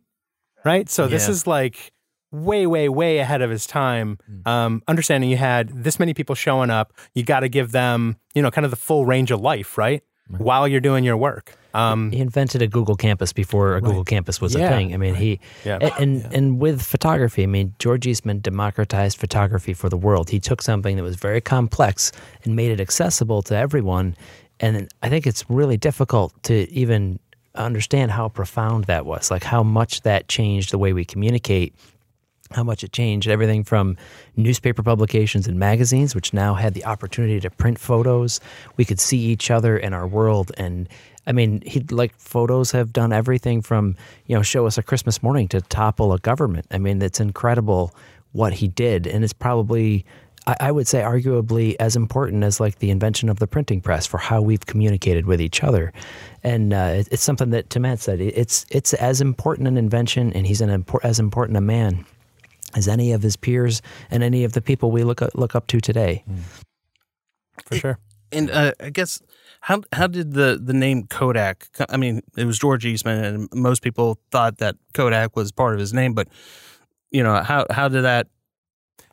right? 0.64 0.88
So 0.88 1.08
this 1.08 1.24
Yeah. 1.26 1.32
is 1.32 1.46
like 1.46 1.92
way, 2.30 2.66
way, 2.66 2.88
way 2.88 3.18
ahead 3.18 3.42
of 3.42 3.50
his 3.50 3.66
time. 3.66 4.18
Um, 4.44 4.82
understanding 4.88 5.30
you 5.30 5.36
had 5.36 5.84
this 5.84 5.98
many 5.98 6.14
people 6.14 6.34
showing 6.34 6.70
up, 6.70 6.92
you 7.14 7.22
got 7.22 7.40
to 7.40 7.48
give 7.48 7.72
them, 7.72 8.16
you 8.34 8.42
know, 8.42 8.50
kind 8.50 8.64
of 8.64 8.70
the 8.70 8.76
full 8.76 9.06
range 9.06 9.30
of 9.30 9.40
life, 9.40 9.78
right? 9.78 10.02
While 10.28 10.66
you're 10.66 10.80
doing 10.80 11.04
your 11.04 11.16
work. 11.16 11.56
Um, 11.74 12.12
He 12.12 12.18
invented 12.20 12.62
a 12.62 12.66
Google 12.68 12.94
campus 12.96 13.32
before 13.32 13.76
a 13.76 13.80
Google 13.80 14.04
campus 14.04 14.40
was 14.40 14.54
Yeah. 14.54 14.66
a 14.66 14.70
thing. 14.70 14.94
I 14.94 14.96
mean, 14.96 15.14
he 15.16 15.40
Yeah. 15.64 15.90
and 15.98 16.24
and 16.32 16.60
with 16.60 16.80
photography, 16.82 17.42
I 17.42 17.46
mean, 17.46 17.74
George 17.78 18.06
Eastman 18.06 18.40
democratized 18.40 19.18
photography 19.18 19.74
for 19.74 19.88
the 19.88 19.96
world. 19.96 20.30
He 20.30 20.38
took 20.40 20.62
something 20.62 20.96
that 20.96 21.02
was 21.02 21.16
very 21.16 21.40
complex 21.40 22.12
and 22.44 22.54
made 22.56 22.70
it 22.70 22.80
accessible 22.80 23.42
to 23.42 23.56
everyone. 23.56 24.14
And 24.60 24.88
I 25.02 25.08
think 25.08 25.26
it's 25.26 25.44
really 25.50 25.76
difficult 25.76 26.32
to 26.44 26.70
even 26.72 27.18
understand 27.56 28.12
how 28.12 28.28
profound 28.28 28.84
that 28.84 29.04
was, 29.04 29.30
like 29.30 29.44
how 29.44 29.62
much 29.62 30.02
that 30.02 30.28
changed 30.28 30.70
the 30.70 30.78
way 30.78 30.92
we 30.92 31.04
communicate 31.04 31.74
how 32.54 32.62
much 32.64 32.84
it 32.84 32.92
changed 32.92 33.28
everything 33.28 33.64
from 33.64 33.96
newspaper 34.36 34.82
publications 34.82 35.46
and 35.46 35.58
magazines, 35.58 36.14
which 36.14 36.32
now 36.32 36.54
had 36.54 36.74
the 36.74 36.84
opportunity 36.84 37.40
to 37.40 37.50
print 37.50 37.78
photos. 37.78 38.40
We 38.76 38.84
could 38.84 39.00
see 39.00 39.18
each 39.18 39.50
other 39.50 39.76
in 39.76 39.92
our 39.92 40.06
world. 40.06 40.52
And 40.56 40.88
I 41.26 41.32
mean, 41.32 41.62
he 41.66 41.80
like 41.90 42.14
photos 42.18 42.70
have 42.72 42.92
done 42.92 43.12
everything 43.12 43.62
from, 43.62 43.96
you 44.26 44.36
know, 44.36 44.42
show 44.42 44.66
us 44.66 44.78
a 44.78 44.82
Christmas 44.82 45.22
morning 45.22 45.48
to 45.48 45.60
topple 45.62 46.12
a 46.12 46.18
government. 46.18 46.66
I 46.70 46.78
mean, 46.78 47.00
it's 47.02 47.20
incredible 47.20 47.94
what 48.32 48.52
he 48.52 48.68
did. 48.68 49.06
And 49.06 49.24
it's 49.24 49.32
probably, 49.32 50.04
I, 50.46 50.56
I 50.60 50.72
would 50.72 50.86
say, 50.88 51.00
arguably 51.00 51.76
as 51.80 51.96
important 51.96 52.44
as 52.44 52.60
like 52.60 52.78
the 52.80 52.90
invention 52.90 53.28
of 53.28 53.38
the 53.38 53.46
printing 53.46 53.80
press 53.80 54.06
for 54.06 54.18
how 54.18 54.42
we've 54.42 54.66
communicated 54.66 55.24
with 55.26 55.40
each 55.40 55.62
other. 55.64 55.92
And 56.42 56.74
uh, 56.74 56.96
it- 56.98 57.08
it's 57.12 57.22
something 57.22 57.50
that, 57.50 57.70
to 57.70 57.80
Matt 57.80 58.00
said, 58.00 58.20
it- 58.20 58.34
it's, 58.36 58.66
it's 58.70 58.92
as 58.94 59.20
important 59.20 59.66
an 59.68 59.78
invention 59.78 60.32
and 60.34 60.46
he's 60.46 60.60
an 60.60 60.68
impor- 60.82 61.00
as 61.04 61.18
important 61.18 61.56
a 61.56 61.60
man 61.62 62.04
as 62.76 62.88
any 62.88 63.12
of 63.12 63.22
his 63.22 63.36
peers 63.36 63.80
and 64.10 64.22
any 64.22 64.44
of 64.44 64.52
the 64.52 64.60
people 64.60 64.90
we 64.90 65.02
look 65.04 65.20
look 65.34 65.54
up 65.54 65.66
to 65.68 65.80
today. 65.80 66.24
for 67.66 67.76
sure. 67.76 67.98
and 68.32 68.50
uh, 68.50 68.72
I 68.80 68.90
guess 68.90 69.20
how 69.60 69.82
how 69.92 70.06
did 70.06 70.32
the 70.34 70.60
the 70.62 70.72
name 70.74 71.06
Kodak? 71.06 71.68
I 71.88 71.96
mean, 71.96 72.20
it 72.36 72.44
was 72.44 72.58
George 72.58 72.84
Eastman, 72.84 73.24
and 73.24 73.48
most 73.52 73.82
people 73.82 74.18
thought 74.30 74.58
that 74.58 74.76
Kodak 74.92 75.36
was 75.36 75.52
part 75.52 75.74
of 75.74 75.80
his 75.80 75.92
name, 75.92 76.14
but 76.14 76.28
you 77.10 77.22
know 77.22 77.42
how 77.42 77.66
how 77.70 77.88
did 77.88 78.02
that 78.02 78.26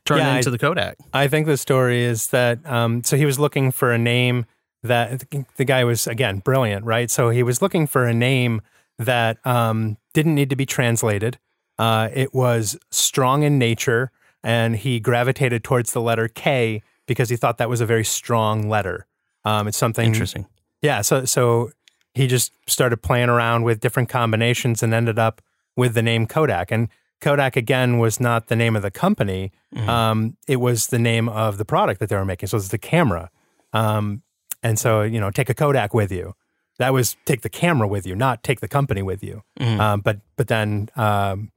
turn 0.06 0.18
Yeah, 0.20 0.34
I- 0.34 0.38
into 0.38 0.50
the 0.50 0.58
Kodak? 0.58 0.98
I 1.14 1.28
think 1.28 1.46
the 1.48 1.58
story 1.58 2.04
is 2.04 2.28
that 2.30 2.66
um, 2.66 3.04
so 3.04 3.16
he 3.18 3.26
was 3.26 3.40
looking 3.40 3.72
for 3.72 3.92
a 3.92 3.98
name 3.98 4.46
that 4.84 5.24
the 5.58 5.66
guy 5.66 5.84
was 5.84 6.08
again 6.08 6.40
brilliant, 6.40 6.86
right? 6.86 7.10
So 7.12 7.30
he 7.30 7.44
was 7.44 7.62
looking 7.62 7.86
for 7.88 8.08
a 8.08 8.14
name 8.14 8.62
that 8.98 9.38
um, 9.46 9.98
didn't 10.14 10.34
need 10.36 10.50
to 10.50 10.56
be 10.56 10.66
translated. 10.66 11.38
Uh, 11.82 12.10
it 12.14 12.32
was 12.32 12.78
strong 12.92 13.42
in 13.42 13.58
nature, 13.58 14.12
and 14.44 14.76
he 14.76 15.00
gravitated 15.00 15.64
towards 15.64 15.94
the 15.94 16.02
letter 16.02 16.28
K 16.28 16.84
because 17.08 17.30
he 17.30 17.36
thought 17.36 17.58
that 17.58 17.70
was 17.70 17.82
a 17.82 17.88
very 17.88 18.06
strong 18.06 18.70
letter. 18.70 19.08
Um, 19.46 19.68
it's 19.68 19.78
something 19.78 20.06
Interesting. 20.06 20.46
yeah, 20.84 21.02
so 21.02 21.26
so 21.26 21.72
he 22.14 22.28
just 22.28 22.54
started 22.68 22.98
playing 22.98 23.30
around 23.30 23.64
with 23.64 23.80
different 23.80 24.10
combinations 24.10 24.84
and 24.84 24.94
ended 24.94 25.18
up 25.18 25.42
with 25.76 25.96
the 25.96 26.04
name 26.04 26.28
Kodak. 26.28 26.70
And 26.72 26.88
Kodak 27.20 27.56
again 27.56 27.98
was 27.98 28.20
not 28.20 28.48
the 28.48 28.56
name 28.56 28.76
of 28.76 28.84
the 28.84 28.92
company; 28.92 29.52
um, 29.88 30.38
it 30.48 30.58
was 30.58 30.88
the 30.88 31.00
name 31.00 31.28
of 31.30 31.58
the 31.58 31.66
product 31.66 32.00
that 32.00 32.10
they 32.10 32.16
were 32.16 32.26
making. 32.26 32.48
So 32.48 32.58
it's 32.58 32.68
the 32.68 32.78
camera. 32.78 33.32
Um, 33.74 34.22
and 34.62 34.78
so 34.78 35.02
you 35.02 35.20
know, 35.20 35.32
take 35.32 35.50
a 35.50 35.56
Kodak 35.56 35.96
with 35.96 36.12
you. 36.12 36.36
That 36.78 36.94
was 36.94 37.18
take 37.26 37.42
the 37.42 37.50
camera 37.50 37.88
with 37.88 38.06
you, 38.06 38.16
not 38.16 38.44
take 38.44 38.60
the 38.60 38.68
company 38.68 39.02
with 39.02 39.24
you. 39.24 39.42
Um, 39.80 40.02
but 40.02 40.20
but 40.36 40.48
then 40.48 40.90
um, 40.96 41.52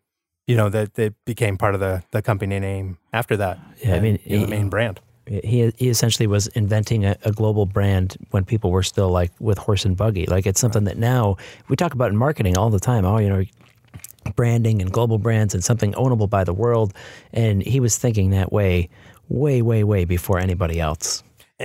you 0.47 0.57
know 0.57 0.69
that 0.69 0.99
it 0.99 1.15
became 1.25 1.57
part 1.57 1.75
of 1.75 1.81
the 1.81 2.03
the 2.11 2.23
company 2.23 2.59
name 2.61 2.99
after 3.13 3.37
that. 3.37 3.59
Yeah, 3.83 3.97
I 3.97 4.01
mean, 4.01 4.19
know, 4.27 4.41
the 4.41 4.47
main 4.47 4.69
brand. 4.69 5.01
he 5.27 5.73
he 5.77 5.89
essentially 5.89 6.27
was 6.27 6.47
inventing 6.49 7.05
a, 7.05 7.17
a 7.25 7.33
global 7.33 7.67
brand 7.67 8.17
when 8.31 8.45
people 8.45 8.71
were 8.71 8.83
still 8.83 9.11
like 9.11 9.33
with 9.41 9.59
horse 9.59 9.85
and 9.85 9.97
buggy. 9.97 10.27
Like 10.27 10.47
it's 10.47 10.61
something 10.61 10.85
that 10.85 10.99
now 10.99 11.37
we 11.69 11.77
talk 11.77 11.95
about 11.95 12.11
in 12.11 12.17
marketing 12.17 12.57
all 12.57 12.71
the 12.71 12.81
time. 12.81 13.05
Oh, 13.05 13.19
you 13.19 13.29
know, 13.29 13.45
branding 14.37 14.83
and 14.83 14.93
global 14.93 15.19
brands 15.19 15.55
and 15.55 15.63
something 15.65 15.93
ownable 15.93 16.29
by 16.29 16.45
the 16.45 16.55
world. 16.55 16.93
And 17.33 17.63
he 17.63 17.81
was 17.81 17.99
thinking 17.99 18.31
that 18.31 18.53
way, 18.53 18.89
way, 19.29 19.63
way, 19.63 19.85
way 19.85 20.05
before 20.05 20.39
anybody 20.39 20.81
else. 20.81 21.23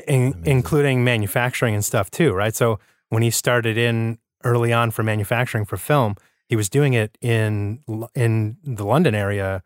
in, 0.07 0.35
including 0.45 1.03
manufacturing 1.03 1.73
and 1.73 1.83
stuff 1.83 2.11
too, 2.11 2.31
right? 2.31 2.55
So 2.55 2.79
when 3.09 3.23
he 3.23 3.31
started 3.31 3.77
in 3.77 4.19
early 4.43 4.71
on 4.71 4.91
for 4.91 5.03
manufacturing 5.03 5.65
for 5.65 5.77
film, 5.77 6.15
he 6.49 6.55
was 6.57 6.67
doing 6.69 6.93
it 6.93 7.17
in 7.21 7.79
in 8.15 8.57
the 8.63 8.85
London 8.85 9.15
area 9.15 9.63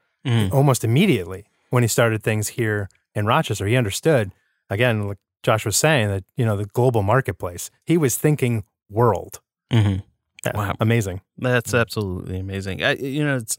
almost 0.52 0.84
immediately 0.84 1.44
when 1.70 1.84
he 1.84 1.88
started 1.88 2.22
things 2.24 2.50
here 2.50 2.88
in 3.16 3.26
Rochester. 3.26 3.66
He 3.66 3.76
understood 3.76 4.32
again, 4.70 5.08
like 5.08 5.18
Josh 5.44 5.66
was 5.66 5.76
saying, 5.76 6.08
that 6.10 6.24
you 6.38 6.46
know 6.46 6.56
the 6.56 6.66
global 6.66 7.02
marketplace. 7.04 7.70
He 7.86 7.98
was 7.98 8.16
thinking 8.18 8.64
world. 8.90 9.40
hmm 9.72 9.98
Yeah, 10.46 10.56
Wow. 10.56 10.74
amazing. 10.80 11.22
That's 11.38 11.74
absolutely 11.74 12.38
amazing. 12.40 12.84
I, 12.84 12.96
you 12.96 13.24
know, 13.26 13.38
it's 13.38 13.58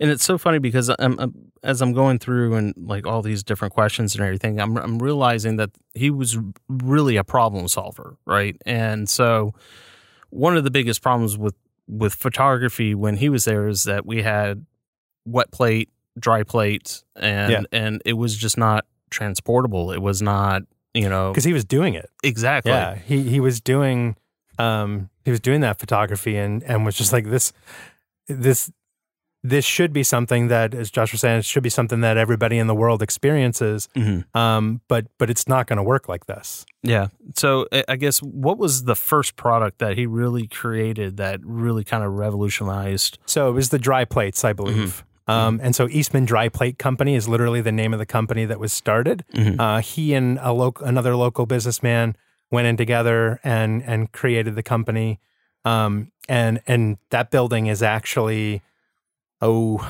and 0.00 0.10
it's 0.10 0.24
so 0.24 0.36
funny 0.38 0.58
because 0.58 0.88
I'm, 0.98 1.18
I'm 1.18 1.32
as 1.62 1.80
I'm 1.82 1.92
going 1.92 2.18
through 2.18 2.54
and 2.58 2.74
like 2.76 3.06
all 3.06 3.22
these 3.22 3.42
different 3.44 3.74
questions 3.74 4.14
and 4.14 4.24
everything, 4.24 4.60
I'm 4.60 4.76
I'm 4.76 4.98
realizing 4.98 5.56
that 5.58 5.70
he 5.94 6.10
was 6.10 6.36
really 6.68 7.16
a 7.16 7.24
problem 7.24 7.68
solver, 7.68 8.16
right? 8.26 8.56
And 8.66 9.08
so 9.08 9.54
one 10.30 10.56
of 10.56 10.64
the 10.64 10.70
biggest 10.70 11.02
problems 11.02 11.38
with 11.38 11.54
with 11.88 12.14
photography 12.14 12.94
when 12.94 13.16
he 13.16 13.28
was 13.28 13.44
there 13.44 13.68
is 13.68 13.84
that 13.84 14.06
we 14.06 14.22
had 14.22 14.64
wet 15.26 15.50
plate, 15.50 15.88
dry 16.18 16.42
plate, 16.42 17.02
and 17.16 17.50
Yeah. 17.52 17.62
and 17.72 18.02
it 18.04 18.14
was 18.14 18.36
just 18.36 18.56
not 18.58 18.84
transportable. 19.10 19.92
It 19.92 20.00
was 20.02 20.20
not, 20.22 20.62
you 20.94 21.08
know, 21.08 21.30
Because 21.32 21.44
he 21.44 21.52
was 21.52 21.64
doing 21.64 21.94
it. 21.94 22.10
exactly. 22.22 22.72
Yeah, 22.72 22.96
he 22.96 23.22
he 23.28 23.40
was 23.40 23.60
doing 23.60 24.16
um 24.58 25.10
he 25.24 25.30
was 25.30 25.40
doing 25.40 25.60
that 25.62 25.78
photography 25.80 26.36
and 26.36 26.62
and 26.62 26.84
was 26.84 26.94
just 26.96 27.12
like 27.12 27.26
this 27.26 27.52
this 28.28 28.70
this 29.46 29.64
should 29.66 29.92
be 29.92 30.02
something 30.02 30.48
that 30.48 30.72
as 30.72 30.90
Josh 30.90 31.12
was 31.12 31.20
saying 31.20 31.40
it 31.40 31.44
should 31.44 31.62
be 31.62 31.68
something 31.68 32.00
that 32.00 32.16
everybody 32.16 32.56
in 32.58 32.66
the 32.66 32.74
world 32.74 33.02
experiences 33.02 33.88
Mhm. 33.94 34.24
um 34.34 34.80
but 34.88 35.06
but 35.18 35.28
it's 35.30 35.46
not 35.46 35.66
going 35.66 35.76
to 35.76 35.82
work 35.82 36.08
like 36.08 36.24
this. 36.26 36.64
Yeah. 36.82 37.08
So 37.36 37.66
I- 37.88 37.96
guess 37.96 38.18
what 38.22 38.56
was 38.58 38.84
the 38.84 38.94
first 38.96 39.36
product 39.36 39.78
that 39.78 39.96
he 39.98 40.06
really 40.06 40.46
created 40.48 41.18
that 41.18 41.40
really 41.44 41.84
kind 41.84 42.02
of 42.04 42.12
revolutionized? 42.12 43.18
So 43.26 43.48
it 43.48 43.52
was 43.52 43.68
the 43.68 43.78
dry 43.78 44.04
plates, 44.04 44.44
I 44.44 44.52
believe. 44.52 45.04
Um, 45.26 45.58
and 45.62 45.74
so 45.74 45.88
Eastman 45.88 46.26
Dry 46.26 46.50
Plate 46.50 46.78
Company 46.78 47.14
is 47.14 47.26
literally 47.28 47.62
the 47.62 47.72
name 47.72 47.94
of 47.94 47.98
the 47.98 48.04
company 48.06 48.44
that 48.44 48.60
was 48.60 48.72
started. 48.74 49.24
Mhm. 49.32 49.56
Uh, 49.58 49.80
he 49.80 50.12
and 50.12 50.38
a 50.42 50.52
local, 50.52 50.86
another 50.86 51.16
local 51.16 51.46
businessman 51.46 52.14
went 52.50 52.66
in 52.66 52.76
together 52.76 53.40
and 53.42 53.82
and 53.86 54.12
created 54.12 54.54
the 54.54 54.62
company. 54.62 55.20
Um, 55.64 56.12
and 56.28 56.60
and 56.66 56.98
that 57.10 57.30
building 57.30 57.66
is 57.68 57.82
actually, 57.82 58.60
oh, 59.40 59.80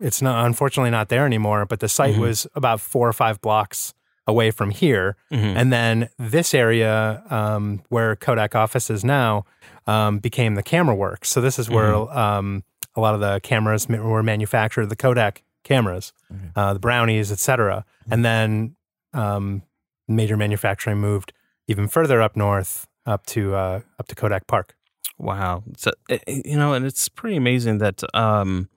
it's 0.00 0.20
not 0.22 0.44
unfortunately 0.46 0.90
not 0.90 1.08
there 1.08 1.26
anymore. 1.26 1.64
But 1.66 1.80
the 1.80 1.88
site 1.88 2.14
Mhm. 2.16 2.20
was 2.20 2.46
about 2.54 2.80
four 2.80 3.08
or 3.08 3.12
five 3.12 3.40
blocks 3.40 3.94
away 4.26 4.50
from 4.50 4.70
here. 4.70 5.16
Mhm. 5.32 5.56
And 5.56 5.72
then 5.72 6.08
this 6.18 6.54
area 6.54 7.22
um, 7.30 7.82
where 7.90 8.16
Kodak 8.16 8.54
office 8.54 8.90
is 8.90 9.04
now 9.04 9.44
um, 9.86 10.18
became 10.18 10.54
the 10.54 10.62
camera 10.62 10.94
works. 10.94 11.28
So 11.28 11.40
this 11.42 11.58
is 11.58 11.68
where 11.68 11.94
um, 11.94 12.64
a 12.96 13.00
lot 13.00 13.14
of 13.14 13.20
the 13.20 13.40
cameras 13.42 13.86
were 13.88 14.22
manufactured, 14.22 14.86
the 14.86 14.96
Kodak 14.96 15.42
cameras, 15.62 16.12
uh, 16.56 16.72
the 16.72 16.78
brownies, 16.80 17.30
et 17.30 17.38
cetera. 17.38 17.84
And 18.10 18.24
then 18.24 18.76
um, 19.12 19.62
major 20.08 20.36
manufacturing 20.38 20.98
moved 20.98 21.32
even 21.68 21.86
further 21.88 22.22
up 22.22 22.34
north, 22.34 22.86
up 23.06 23.26
to 23.26 23.54
uh, 23.54 23.80
up 23.98 24.06
to 24.08 24.14
Kodak 24.14 24.46
Park. 24.46 24.74
Wow. 25.18 25.62
So, 25.76 25.90
eh, 26.08 26.18
eh, 26.26 26.40
you 26.46 26.56
know, 26.56 26.72
and 26.72 26.84
it's 26.86 27.08
pretty 27.10 27.36
amazing 27.36 27.78
that 27.78 28.02
um, 28.14 28.68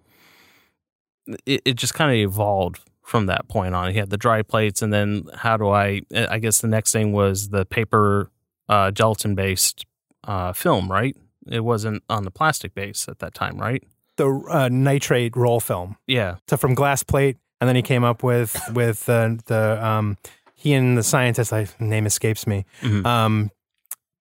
it, 1.45 1.61
it 1.65 1.73
just 1.75 1.93
kind 1.93 2.11
of 2.11 2.17
evolved 2.17 2.79
from 3.03 3.25
that 3.27 3.47
point 3.47 3.73
on. 3.75 3.91
He 3.91 3.97
had 3.99 4.09
the 4.09 4.17
dry 4.17 4.41
plates, 4.41 4.81
and 4.81 4.91
then 4.93 5.23
how 5.33 5.57
do 5.57 5.69
I? 5.69 6.01
eh, 6.13 6.27
I 6.29 6.39
guess 6.39 6.59
the 6.61 6.67
next 6.67 6.91
thing 6.91 7.11
was 7.13 7.49
the 7.49 7.65
paper 7.65 8.29
uh, 8.69 8.91
gelatin 8.91 9.35
based 9.35 9.85
uh, 10.25 10.53
film, 10.53 10.91
right? 10.91 11.15
It 11.49 11.61
wasn't 11.61 12.03
on 12.09 12.23
the 12.25 12.31
plastic 12.31 12.73
base 12.75 13.07
at 13.07 13.19
that 13.19 13.33
time, 13.33 13.57
right? 13.57 13.81
The 14.17 14.27
uh, 14.49 14.69
nitrate 14.69 15.37
roll 15.37 15.59
film. 15.59 15.95
Yeah. 16.07 16.35
So 16.49 16.57
from 16.57 16.73
glass 16.75 17.03
plate, 17.03 17.37
and 17.61 17.67
then 17.67 17.75
he 17.75 17.81
came 17.81 18.03
up 18.03 18.23
with 18.23 18.59
with 18.73 19.07
uh, 19.07 19.35
the 19.45 19.85
um, 19.85 20.17
he 20.55 20.73
and 20.73 20.97
the 20.97 21.03
scientist, 21.03 21.53
I 21.53 21.67
name 21.79 22.05
escapes 22.05 22.45
me, 22.47 22.65
Mhm. 22.81 23.05
um, 23.05 23.51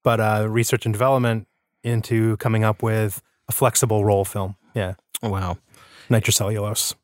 but 0.05 0.21
uh, 0.21 0.47
research 0.49 0.85
and 0.87 0.93
development 0.93 1.49
into 1.83 2.37
coming 2.37 2.63
up 2.63 2.83
with 2.83 3.23
a 3.49 3.53
flexible 3.53 4.05
roll 4.05 4.25
film. 4.25 4.57
Yeah, 4.75 4.95
Wow. 5.23 5.57
Nitrocellulose. 6.11 6.95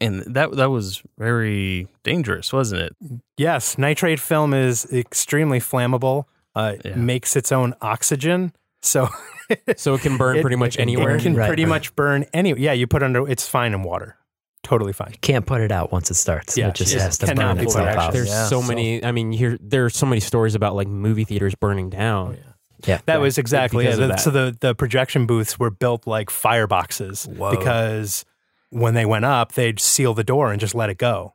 And 0.00 0.22
that 0.34 0.52
that 0.56 0.70
was 0.70 1.02
very 1.18 1.86
dangerous, 2.02 2.52
wasn't 2.52 2.82
it? 2.82 2.96
Yes, 3.36 3.78
nitrate 3.78 4.18
film 4.20 4.52
is 4.54 4.84
extremely 4.92 5.60
flammable. 5.60 6.24
Uh, 6.54 6.74
Yeah. 6.84 6.96
Makes 6.96 7.36
its 7.36 7.50
own 7.52 7.74
oxygen, 7.80 8.52
so 8.82 9.08
So 9.76 9.94
it 9.94 10.00
can 10.00 10.16
burn 10.16 10.36
it- 10.38 10.42
pretty 10.42 10.56
much 10.56 10.76
it- 10.76 10.80
anywhere. 10.82 11.16
It 11.16 11.22
can 11.22 11.34
Right, 11.34 11.46
pretty 11.46 11.64
right. 11.64 11.68
much 11.68 11.94
burn 11.96 12.24
any. 12.32 12.52
Yeah, 12.58 12.72
you 12.72 12.86
put 12.86 13.02
under. 13.02 13.28
It's 13.28 13.46
fine 13.46 13.74
in 13.74 13.82
water. 13.82 14.16
Totally 14.64 14.92
fine. 14.92 15.12
Can't 15.22 15.44
put 15.46 15.60
it 15.60 15.72
out 15.72 15.92
once 15.92 16.10
it 16.10 16.14
starts. 16.14 16.56
Yeah, 16.56 16.68
it 16.68 16.74
just 16.74 16.94
it 16.94 17.00
has 17.00 17.18
to 17.18 17.26
cannot 17.26 17.56
burn 17.56 17.64
be 17.64 17.64
put 17.64 17.70
itself 17.70 17.88
out. 17.88 17.98
out. 17.98 18.12
There's 18.12 18.28
Yeah. 18.28 18.46
so 18.46 18.60
So- 18.60 18.66
many. 18.68 19.04
I 19.04 19.12
mean, 19.12 19.30
here 19.32 19.58
there 19.60 19.84
are 19.84 19.90
so 19.90 20.06
many 20.06 20.20
stories 20.20 20.54
about 20.54 20.74
like 20.74 20.88
movie 20.88 21.24
theaters 21.24 21.54
burning 21.54 21.90
down. 21.90 22.38
Yeah. 22.86 22.98
That 23.06 23.20
was 23.20 23.38
exactly 23.38 23.84
because 23.84 23.98
it. 23.98 24.02
of 24.02 24.08
The- 24.08 24.14
that. 24.14 24.20
So 24.20 24.30
the 24.30 24.56
the 24.60 24.74
projection 24.74 25.26
booths 25.26 25.58
were 25.58 25.70
built 25.70 26.06
like 26.06 26.28
fireboxes 26.30 27.28
because 27.50 28.24
when 28.72 28.94
they 28.94 29.04
went 29.04 29.26
up, 29.26 29.52
they'd 29.52 29.78
seal 29.78 30.14
the 30.14 30.24
door 30.24 30.50
and 30.50 30.58
just 30.58 30.74
let 30.74 30.88
it 30.88 30.96
go. 30.96 31.34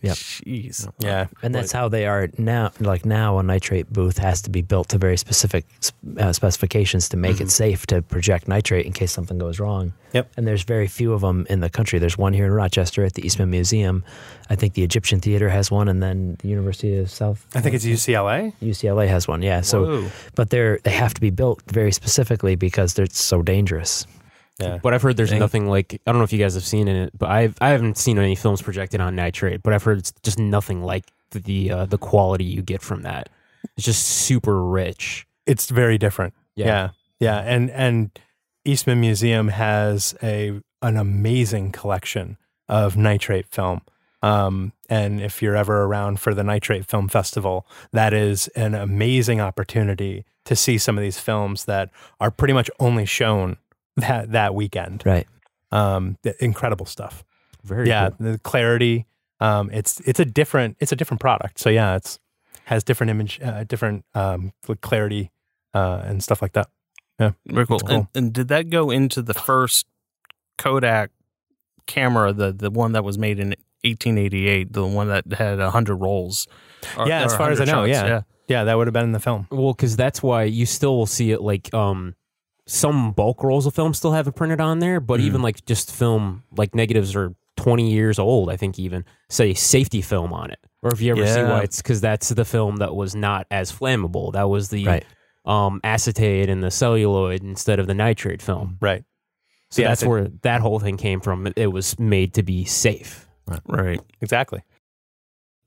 Yep. 0.00 0.14
Jeez. 0.14 0.88
Yeah, 1.00 1.26
And 1.42 1.52
that's 1.52 1.72
how 1.72 1.88
they 1.88 2.06
are 2.06 2.28
now. 2.38 2.70
Like 2.78 3.04
now, 3.04 3.38
a 3.38 3.42
nitrate 3.42 3.92
booth 3.92 4.18
has 4.18 4.40
to 4.42 4.50
be 4.50 4.62
built 4.62 4.90
to 4.90 4.98
very 4.98 5.16
specific 5.16 5.64
uh, 6.16 6.32
specifications 6.32 7.08
to 7.08 7.16
make 7.16 7.40
it 7.40 7.50
safe 7.50 7.84
to 7.88 8.02
project 8.02 8.46
nitrate 8.46 8.86
in 8.86 8.92
case 8.92 9.10
something 9.10 9.38
goes 9.38 9.58
wrong. 9.58 9.94
Yep. 10.12 10.30
And 10.36 10.46
there's 10.46 10.62
very 10.62 10.86
few 10.86 11.12
of 11.12 11.22
them 11.22 11.48
in 11.50 11.58
the 11.58 11.68
country. 11.68 11.98
There's 11.98 12.16
one 12.16 12.32
here 12.32 12.46
in 12.46 12.52
Rochester 12.52 13.02
at 13.02 13.14
the 13.14 13.26
Eastman 13.26 13.50
Museum. 13.50 14.04
I 14.48 14.54
think 14.54 14.74
the 14.74 14.84
Egyptian 14.84 15.18
Theater 15.18 15.48
has 15.48 15.68
one, 15.68 15.88
and 15.88 16.00
then 16.00 16.36
the 16.42 16.48
University 16.48 16.96
of 16.98 17.10
South. 17.10 17.44
I 17.56 17.60
think 17.60 17.74
it's 17.74 17.84
UCLA. 17.84 18.52
UCLA 18.62 19.08
has 19.08 19.26
one. 19.26 19.42
Yeah. 19.42 19.62
So, 19.62 19.84
Whoa. 19.84 20.10
but 20.36 20.50
they're 20.50 20.78
they 20.84 20.92
have 20.92 21.12
to 21.14 21.20
be 21.20 21.30
built 21.30 21.60
very 21.66 21.90
specifically 21.90 22.54
because 22.54 22.94
they're 22.94 23.06
so 23.10 23.42
dangerous. 23.42 24.06
Yeah, 24.58 24.78
But 24.82 24.92
I've 24.92 25.02
heard 25.02 25.16
there's 25.16 25.30
Dang. 25.30 25.38
nothing 25.38 25.68
like 25.68 26.00
I 26.06 26.10
don't 26.12 26.18
know 26.18 26.24
if 26.24 26.32
you 26.32 26.38
guys 26.38 26.54
have 26.54 26.64
seen 26.64 26.88
it, 26.88 27.16
but 27.16 27.30
I've 27.30 27.56
I 27.60 27.68
haven't 27.70 27.96
seen 27.96 28.18
any 28.18 28.34
films 28.34 28.60
projected 28.60 29.00
on 29.00 29.14
nitrate. 29.14 29.62
But 29.62 29.72
I've 29.72 29.82
heard 29.84 29.98
it's 29.98 30.12
just 30.22 30.38
nothing 30.38 30.82
like 30.82 31.04
the 31.30 31.38
the, 31.40 31.70
uh, 31.70 31.86
the 31.86 31.98
quality 31.98 32.44
you 32.44 32.62
get 32.62 32.82
from 32.82 33.02
that. 33.02 33.28
It's 33.76 33.84
just 33.86 34.04
super 34.06 34.64
rich. 34.64 35.26
it's 35.46 35.68
very 35.70 35.96
different. 35.98 36.34
Yeah. 36.56 36.66
yeah, 36.66 36.88
yeah. 37.20 37.38
And 37.38 37.70
and 37.70 38.10
Eastman 38.64 39.00
Museum 39.00 39.48
has 39.48 40.16
a 40.22 40.60
an 40.82 40.96
amazing 40.96 41.70
collection 41.72 42.36
of 42.68 42.96
nitrate 42.96 43.46
film. 43.46 43.82
Um, 44.22 44.72
and 44.90 45.20
if 45.20 45.40
you're 45.42 45.54
ever 45.56 45.84
around 45.84 46.18
for 46.18 46.34
the 46.34 46.42
Nitrate 46.42 46.84
Film 46.86 47.08
Festival, 47.08 47.64
that 47.92 48.12
is 48.12 48.48
an 48.48 48.74
amazing 48.74 49.40
opportunity 49.40 50.24
to 50.44 50.56
see 50.56 50.76
some 50.78 50.98
of 50.98 51.02
these 51.02 51.20
films 51.20 51.66
that 51.66 51.90
are 52.18 52.32
pretty 52.32 52.52
much 52.54 52.68
only 52.80 53.04
shown 53.04 53.58
that 54.00 54.32
that 54.32 54.54
weekend. 54.54 55.02
Right. 55.04 55.26
Um, 55.70 56.16
the 56.22 56.42
incredible 56.42 56.86
stuff. 56.86 57.24
Very 57.64 57.88
yeah, 57.88 58.10
cool. 58.10 58.32
the 58.32 58.38
clarity. 58.38 59.06
Um, 59.40 59.70
it's 59.72 60.00
it's 60.00 60.20
a 60.20 60.24
different 60.24 60.76
it's 60.80 60.92
a 60.92 60.96
different 60.96 61.20
product. 61.20 61.58
So 61.58 61.70
yeah, 61.70 61.96
it's 61.96 62.18
has 62.64 62.84
different 62.84 63.10
image, 63.10 63.40
uh, 63.42 63.64
different 63.64 64.04
um, 64.14 64.52
clarity 64.82 65.30
uh, 65.74 66.02
and 66.04 66.22
stuff 66.22 66.42
like 66.42 66.52
that. 66.52 66.68
Yeah, 67.18 67.32
very 67.46 67.66
cool. 67.66 67.78
Cool. 67.80 67.96
And, 67.96 68.06
and 68.14 68.32
did 68.32 68.48
that 68.48 68.70
go 68.70 68.90
into 68.90 69.22
the 69.22 69.34
first 69.34 69.86
Kodak 70.56 71.10
camera, 71.86 72.32
the 72.32 72.52
the 72.52 72.70
one 72.70 72.92
that 72.92 73.04
was 73.04 73.18
made 73.18 73.40
in 73.40 73.48
1888, 73.84 74.72
the 74.72 74.86
one 74.86 75.08
that 75.08 75.32
had 75.32 75.58
100 75.58 75.96
rolls? 75.96 76.46
Or- 76.96 77.08
Yeah, 77.08 77.24
as 77.24 77.34
far 77.34 77.50
as 77.50 77.60
I 77.60 77.64
know, 77.64 77.86
shots, 77.86 78.08
yeah. 78.08 78.20
Yeah, 78.48 78.64
that 78.64 78.76
would 78.76 78.86
have 78.86 78.94
been 78.94 79.04
in 79.04 79.12
the 79.12 79.20
film. 79.20 79.46
Well, 79.50 79.74
because 79.74 79.96
that's 79.96 80.22
why 80.22 80.44
you 80.44 80.64
still 80.64 80.96
will 80.96 81.06
see 81.06 81.32
it 81.32 81.42
like 81.42 81.72
um 81.74 82.14
some 82.68 83.12
bulk 83.12 83.42
rolls 83.42 83.66
of 83.66 83.74
film 83.74 83.94
still 83.94 84.12
have 84.12 84.28
it 84.28 84.32
printed 84.32 84.60
on 84.60 84.78
there, 84.78 85.00
but 85.00 85.20
even 85.20 85.42
like 85.42 85.64
just 85.64 85.90
film 85.90 86.44
like 86.56 86.74
negatives 86.74 87.16
are 87.16 87.34
twenty 87.56 87.90
years 87.90 88.18
old. 88.18 88.50
I 88.50 88.56
think 88.56 88.78
even 88.78 89.04
say 89.30 89.54
safety 89.54 90.02
film 90.02 90.32
on 90.32 90.50
it, 90.50 90.58
or 90.82 90.92
if 90.92 91.00
you 91.00 91.10
ever 91.12 91.26
see 91.26 91.40
Yeah. 91.40 91.50
why 91.50 91.62
it's 91.62 91.78
because 91.82 92.00
that's 92.00 92.28
the 92.28 92.44
film 92.44 92.76
that 92.76 92.94
was 92.94 93.14
not 93.14 93.46
as 93.50 93.72
flammable. 93.72 94.32
That 94.34 94.48
was 94.50 94.68
the 94.68 94.84
Right. 94.84 95.04
um 95.46 95.80
acetate 95.82 96.48
and 96.50 96.62
the 96.62 96.70
celluloid 96.70 97.42
instead 97.42 97.78
of 97.80 97.86
the 97.86 97.94
nitrate 97.94 98.42
film. 98.42 98.76
Right. 98.80 99.02
So 99.70 99.82
Yeah, 99.82 99.88
that's 99.88 100.04
where 100.04 100.28
that 100.42 100.60
whole 100.60 100.78
thing 100.78 100.96
came 100.98 101.20
from. 101.20 101.46
It- 101.46 101.54
It 101.56 101.66
was 101.72 101.98
made 101.98 102.34
to 102.34 102.42
be 102.42 102.64
safe. 102.64 103.26
Right. 103.66 104.00
Exactly. 104.20 104.62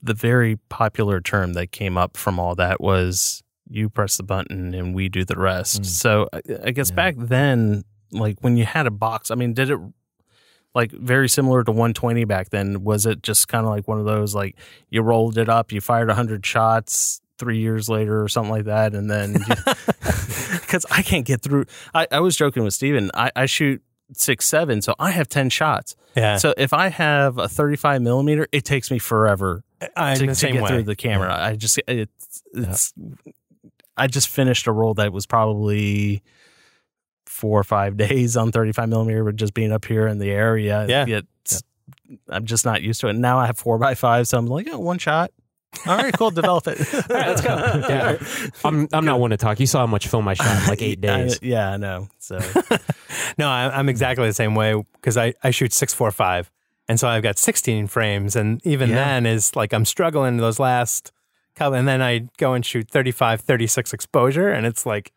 The 0.03 0.13
very 0.13 0.57
popular 0.69 1.19
term 1.19 1.53
that 1.53 1.71
came 1.71 1.97
up 1.97 2.15
from 2.15 2.39
all 2.39 2.55
that 2.55 2.79
was 2.79 3.43
you 3.71 3.89
press 3.89 4.17
the 4.17 4.23
button 4.23 4.73
and 4.73 4.93
we 4.93 5.09
do 5.09 5.23
the 5.23 5.37
rest. 5.37 5.81
Mm. 5.81 5.85
So 5.85 6.29
I, 6.33 6.41
I 6.65 6.71
guess 6.71 6.89
Yeah. 6.89 6.95
back 6.95 7.15
then, 7.17 7.83
like 8.11 8.37
when 8.41 8.57
you 8.57 8.65
had 8.65 8.85
a 8.87 8.91
box, 8.91 9.31
I 9.31 9.35
mean, 9.35 9.53
did 9.53 9.69
it 9.69 9.79
like 10.75 10.91
very 10.91 11.27
similar 11.29 11.63
to 11.63 11.71
120 11.71 12.25
back 12.25 12.49
then? 12.49 12.83
Was 12.83 13.05
it 13.05 13.23
just 13.23 13.47
kind 13.47 13.65
of 13.65 13.71
like 13.71 13.87
one 13.87 13.99
of 13.99 14.05
those 14.05 14.35
like 14.35 14.55
you 14.89 15.01
rolled 15.01 15.37
it 15.37 15.49
up, 15.49 15.71
you 15.71 15.81
fired 15.81 16.07
100 16.07 16.45
shots 16.45 17.21
three 17.37 17.57
years 17.59 17.89
later 17.89 18.21
or 18.21 18.27
something 18.27 18.51
like 18.51 18.65
that? 18.65 18.93
And 18.93 19.09
then 19.09 19.33
because 19.33 20.85
I 20.91 21.01
can't 21.01 21.25
get 21.25 21.41
through, 21.41 21.65
I, 21.93 22.07
I 22.11 22.19
was 22.19 22.35
joking 22.35 22.63
with 22.63 22.73
Steven, 22.73 23.09
I, 23.13 23.31
I 23.35 23.45
shoot 23.45 23.81
six, 24.13 24.45
seven, 24.45 24.81
so 24.81 24.93
I 24.99 25.11
have 25.11 25.29
10 25.29 25.49
shots. 25.49 25.95
Yeah. 26.15 26.35
So 26.35 26.53
if 26.57 26.73
I 26.73 26.89
have 26.89 27.37
a 27.37 27.47
35 27.47 28.01
millimeter, 28.01 28.47
it 28.51 28.65
takes 28.65 28.91
me 28.91 28.99
forever 28.99 29.63
I'm 29.95 30.17
to, 30.17 30.35
to 30.35 30.51
get 30.51 30.61
way. 30.61 30.69
through 30.69 30.83
the 30.83 30.95
camera. 30.97 31.33
I 31.33 31.55
just 31.55 31.79
it's 31.87 32.43
it's 32.53 32.93
I 33.97 34.07
just 34.07 34.27
finished 34.29 34.67
a 34.67 34.71
roll 34.71 34.93
that 34.95 35.11
was 35.13 35.25
probably 35.25 36.21
four 37.25 37.59
or 37.59 37.63
five 37.63 37.97
days 38.09 38.35
on 38.37 38.51
35 38.51 38.89
millimeter, 38.89 39.23
but 39.23 39.35
just 39.35 39.53
being 39.53 39.71
up 39.71 39.85
here 39.85 40.07
in 40.07 40.17
the 40.19 40.31
area, 40.31 40.85
Yeah. 40.87 41.05
it's, 41.07 41.63
I'm 42.29 42.45
just 42.45 42.65
not 42.65 42.81
used 42.81 43.01
to 43.01 43.07
it. 43.07 43.13
Now 43.13 43.37
I 43.39 43.45
have 43.47 43.57
four 43.57 43.77
by 43.77 43.95
five, 43.95 44.27
so 44.27 44.37
I'm 44.37 44.47
like, 44.47 44.67
oh, 44.71 44.79
one 44.79 44.97
shot. 44.97 45.31
All 45.87 45.95
right, 45.95 46.13
cool. 46.13 46.31
Develop 46.31 46.67
it. 46.67 46.79
All 46.93 47.01
right, 47.17 47.27
let's 47.29 47.41
go. 47.41 47.55
Yeah, 47.89 48.17
I'm 48.65 48.89
I'm 48.91 49.05
not 49.05 49.21
one 49.21 49.29
to 49.31 49.37
talk. 49.37 49.57
You 49.61 49.65
saw 49.67 49.79
how 49.79 49.87
much 49.87 50.09
film 50.09 50.27
I 50.27 50.33
shot 50.33 50.63
in 50.63 50.67
like 50.67 50.81
eight 50.81 50.97
I- 51.05 51.17
days. 51.23 51.39
yeah, 51.41 51.71
I 51.71 51.77
know. 51.77 52.09
So 52.19 52.39
No, 53.37 53.47
I, 53.47 53.77
I'm 53.79 53.87
exactly 53.87 54.27
the 54.27 54.33
same 54.33 54.53
way 54.53 54.73
because 54.95 55.15
I, 55.15 55.33
I 55.43 55.51
shoot 55.51 55.71
six 55.71 55.93
four 55.93 56.11
five, 56.11 56.51
and 56.89 56.99
so 56.99 57.07
I've 57.07 57.23
got 57.23 57.37
16 57.39 57.87
frames, 57.87 58.35
and 58.35 58.59
even 58.67 58.89
Yeah. 58.89 58.95
then 58.95 59.25
is 59.25 59.55
like 59.55 59.71
I'm 59.73 59.85
struggling 59.85 60.35
those 60.37 60.59
last 60.59 61.05
couple, 61.05 61.20
and 61.59 61.87
then 61.87 62.01
I 62.01 62.27
go 62.37 62.53
and 62.53 62.65
shoot 62.65 62.89
35, 62.89 63.41
36 63.41 63.93
exposure, 63.93 64.49
and 64.49 64.65
it's 64.65 64.85
like. 64.85 65.11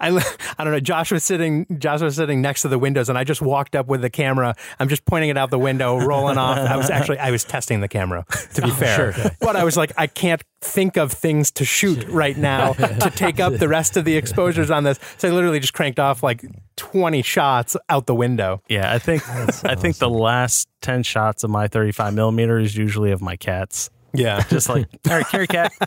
I, 0.00 0.08
I 0.58 0.64
don't 0.64 0.72
know. 0.72 0.80
Josh 0.80 1.12
was 1.12 1.22
sitting. 1.22 1.64
Josh 1.78 2.00
was 2.00 2.16
sitting 2.16 2.42
next 2.42 2.62
to 2.62 2.68
the 2.68 2.78
windows, 2.78 3.08
and 3.08 3.16
I 3.16 3.22
just 3.22 3.40
walked 3.40 3.76
up 3.76 3.86
with 3.86 4.00
the 4.00 4.10
camera. 4.10 4.56
I'm 4.80 4.88
just 4.88 5.04
pointing 5.04 5.30
it 5.30 5.38
out 5.38 5.50
the 5.50 5.60
window, 5.60 5.96
rolling 5.96 6.38
off. 6.38 6.58
I 6.58 6.76
was 6.76 6.90
actually 6.90 7.18
I 7.18 7.30
was 7.30 7.44
testing 7.44 7.80
the 7.80 7.86
camera, 7.86 8.26
to 8.54 8.62
be 8.62 8.70
fair. 8.72 9.14
But 9.40 9.54
I 9.54 9.62
was 9.62 9.76
like, 9.76 9.92
I 9.96 10.08
can't 10.08 10.42
think 10.60 10.96
of 10.96 11.12
things 11.12 11.52
to 11.52 11.64
shoot 11.64 12.02
right 12.08 12.36
now 12.36 12.72
to 12.72 13.12
take 13.14 13.38
up 13.38 13.52
the 13.54 13.68
rest 13.68 13.96
of 13.96 14.04
the 14.04 14.16
exposures 14.16 14.72
on 14.72 14.82
this. 14.82 14.98
So 15.18 15.28
I 15.28 15.30
literally 15.30 15.60
just 15.60 15.74
cranked 15.74 16.00
off 16.00 16.24
like 16.24 16.44
20 16.74 17.22
shots 17.22 17.76
out 17.88 18.06
the 18.06 18.14
window. 18.16 18.60
yeah, 18.68 18.92
I 18.92 18.98
think 18.98 19.22
I 19.64 19.76
think 19.76 19.98
the 19.98 20.10
last 20.10 20.66
10 20.80 21.04
shots 21.04 21.44
of 21.44 21.50
my 21.50 21.68
35 21.68 22.12
millimeter 22.12 22.58
is 22.58 22.76
usually 22.76 23.12
of 23.12 23.22
my 23.22 23.36
cats. 23.36 23.88
Yeah. 24.14 24.42
Just 24.48 24.68
like, 24.68 24.86
all 25.08 25.16
right, 25.16 25.26
carry 25.26 25.46
cat. 25.46 25.72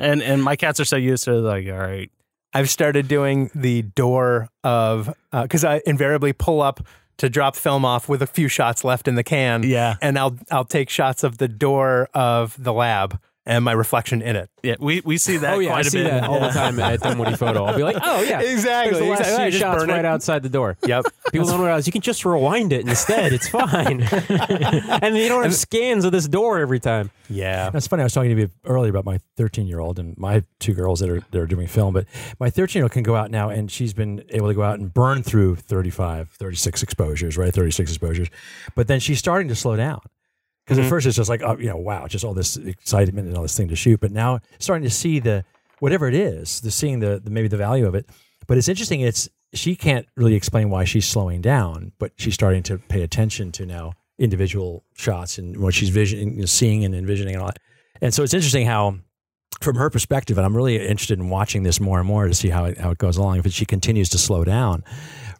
And 0.00 0.22
and 0.22 0.44
my 0.44 0.54
cats 0.54 0.78
are 0.78 0.84
so 0.84 0.94
used 0.96 1.24
to 1.24 1.32
it, 1.32 1.40
like, 1.40 1.66
all 1.66 1.76
right, 1.76 2.08
I've 2.54 2.70
started 2.70 3.08
doing 3.08 3.50
the 3.52 3.82
door 3.82 4.48
of 4.62 5.12
uh, 5.32 5.42
because 5.42 5.64
I 5.64 5.82
invariably 5.86 6.32
pull 6.32 6.62
up 6.62 6.86
to 7.16 7.28
drop 7.28 7.56
film 7.56 7.84
off 7.84 8.08
with 8.08 8.22
a 8.22 8.26
few 8.28 8.46
shots 8.46 8.84
left 8.84 9.08
in 9.08 9.16
the 9.16 9.24
can. 9.24 9.64
Yeah. 9.64 9.96
and 10.00 10.16
I'll 10.16 10.36
I'll 10.52 10.64
take 10.64 10.88
shots 10.88 11.24
of 11.24 11.38
the 11.38 11.48
door 11.48 12.08
of 12.14 12.54
the 12.62 12.72
lab 12.72 13.18
and 13.48 13.64
my 13.64 13.72
reflection 13.72 14.22
in 14.22 14.36
it. 14.36 14.48
Yeah, 14.62 14.76
we, 14.78 15.00
we 15.04 15.18
see 15.18 15.38
that 15.38 15.54
Oh 15.54 15.58
yeah, 15.58 15.70
quite 15.70 15.76
I 15.84 15.88
a 15.88 15.90
see 15.90 16.02
bit. 16.04 16.10
that 16.10 16.24
all 16.24 16.38
the 16.38 16.48
time 16.50 16.78
at 16.78 17.00
Dunwoody 17.00 17.34
Photo. 17.36 17.64
I'll 17.64 17.76
be 17.76 17.82
like, 17.82 17.96
oh 18.02 18.22
yeah, 18.22 18.40
Exactly, 18.40 18.92
There's 18.92 19.02
the 19.04 19.10
last 19.10 19.20
exactly. 19.20 19.44
few 19.44 19.50
Just 19.52 19.60
shots 19.62 19.80
burn 19.80 19.90
it. 19.90 19.92
right 19.94 20.04
outside 20.04 20.42
the 20.42 20.48
door. 20.48 20.76
Yep. 20.86 21.04
People 21.32 21.48
don't 21.48 21.60
realize 21.60 21.86
you 21.86 21.92
can 21.92 22.02
just 22.02 22.24
rewind 22.24 22.72
it 22.72 22.86
instead. 22.88 23.32
It's 23.32 23.48
fine, 23.48 24.02
and 24.02 25.16
you 25.16 25.28
don't 25.28 25.42
have 25.42 25.54
scans 25.54 26.04
of 26.04 26.12
this 26.12 26.26
door 26.28 26.58
every 26.58 26.80
time. 26.80 27.10
yeah. 27.28 27.70
That's 27.70 27.86
funny. 27.86 28.02
I 28.02 28.04
was 28.04 28.12
talking 28.14 28.34
to 28.34 28.40
you 28.42 28.50
earlier 28.64 28.90
about 28.90 29.04
my 29.04 29.18
13 29.36 29.66
year 29.66 29.80
old 29.80 29.98
and 29.98 30.16
my 30.18 30.44
two 30.60 30.74
girls 30.74 31.00
that 31.00 31.08
are 31.10 31.20
that 31.30 31.38
are 31.40 31.46
doing 31.46 31.66
film, 31.66 31.94
but 31.94 32.06
my 32.38 32.50
13 32.50 32.80
year 32.80 32.84
old 32.84 32.92
can 32.92 33.02
go 33.02 33.14
out 33.16 33.30
now 33.30 33.48
and 33.48 33.70
she's 33.70 33.92
been 33.92 34.22
able 34.30 34.48
to 34.48 34.54
go 34.54 34.62
out 34.62 34.78
and 34.78 34.92
burn 34.92 35.22
through 35.22 35.56
35, 35.56 36.30
36 36.30 36.82
exposures, 36.82 37.36
right? 37.36 37.52
36 37.52 37.90
exposures. 37.90 38.28
But 38.74 38.88
then 38.88 39.00
she's 39.00 39.18
starting 39.18 39.48
to 39.48 39.54
slow 39.54 39.76
down. 39.76 40.00
Because 40.68 40.80
at 40.80 40.82
mm-hmm. 40.82 40.90
first 40.90 41.06
it's 41.06 41.16
just 41.16 41.30
like, 41.30 41.40
oh, 41.42 41.56
you 41.56 41.68
know, 41.68 41.78
wow, 41.78 42.06
just 42.06 42.26
all 42.26 42.34
this 42.34 42.58
excitement 42.58 43.26
and 43.26 43.34
all 43.34 43.42
this 43.42 43.56
thing 43.56 43.68
to 43.68 43.74
shoot. 43.74 44.00
But 44.00 44.12
now 44.12 44.40
starting 44.58 44.84
to 44.84 44.94
see 44.94 45.18
the 45.18 45.42
whatever 45.78 46.06
it 46.08 46.14
is, 46.14 46.60
the 46.60 46.70
seeing 46.70 47.00
the, 47.00 47.18
the 47.18 47.30
maybe 47.30 47.48
the 47.48 47.56
value 47.56 47.86
of 47.86 47.94
it. 47.94 48.06
But 48.46 48.58
it's 48.58 48.68
interesting. 48.68 49.00
It's 49.00 49.30
she 49.54 49.74
can't 49.74 50.06
really 50.14 50.34
explain 50.34 50.68
why 50.68 50.84
she's 50.84 51.06
slowing 51.06 51.40
down, 51.40 51.92
but 51.98 52.12
she's 52.16 52.34
starting 52.34 52.62
to 52.64 52.76
pay 52.76 53.02
attention 53.02 53.50
to 53.52 53.64
now 53.64 53.94
individual 54.18 54.84
shots 54.94 55.38
and 55.38 55.56
what 55.56 55.72
she's 55.72 55.88
visioning, 55.88 56.46
seeing 56.46 56.84
and 56.84 56.94
envisioning 56.94 57.34
and 57.34 57.42
all 57.42 57.48
that. 57.48 57.60
And 58.02 58.12
so 58.12 58.22
it's 58.22 58.34
interesting 58.34 58.66
how, 58.66 58.98
from 59.60 59.76
her 59.76 59.90
perspective, 59.90 60.38
and 60.38 60.44
I'm 60.46 60.56
really 60.56 60.76
interested 60.76 61.18
in 61.18 61.28
watching 61.30 61.62
this 61.64 61.80
more 61.80 61.98
and 61.98 62.06
more 62.06 62.28
to 62.28 62.34
see 62.34 62.48
how 62.48 62.66
it, 62.66 62.78
how 62.78 62.90
it 62.90 62.98
goes 62.98 63.16
along. 63.16 63.38
If 63.38 63.52
she 63.52 63.64
continues 63.64 64.08
to 64.10 64.18
slow 64.18 64.44
down, 64.44 64.84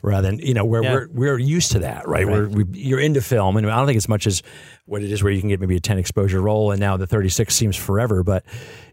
rather 0.02 0.28
than 0.28 0.38
you 0.40 0.54
know 0.54 0.64
where 0.64 0.82
Yeah. 0.82 0.92
we're 0.92 1.08
we're 1.12 1.38
used 1.38 1.72
to 1.72 1.78
that, 1.80 2.08
right? 2.08 2.26
We're, 2.26 2.48
we, 2.48 2.64
you're 2.72 2.98
into 3.00 3.20
film, 3.20 3.56
and 3.56 3.70
I 3.70 3.76
don't 3.76 3.86
think 3.86 3.96
it's 3.96 4.08
much 4.08 4.26
as 4.26 4.42
what 4.86 5.02
it 5.02 5.12
is 5.12 5.22
where 5.22 5.32
you 5.32 5.40
can 5.40 5.48
get 5.50 5.60
maybe 5.60 5.76
a 5.76 5.80
10 5.80 5.98
exposure 5.98 6.40
roll, 6.40 6.70
and 6.72 6.80
now 6.80 6.96
the 6.96 7.06
36 7.06 7.54
seems 7.54 7.76
forever. 7.76 8.22
But 8.24 8.44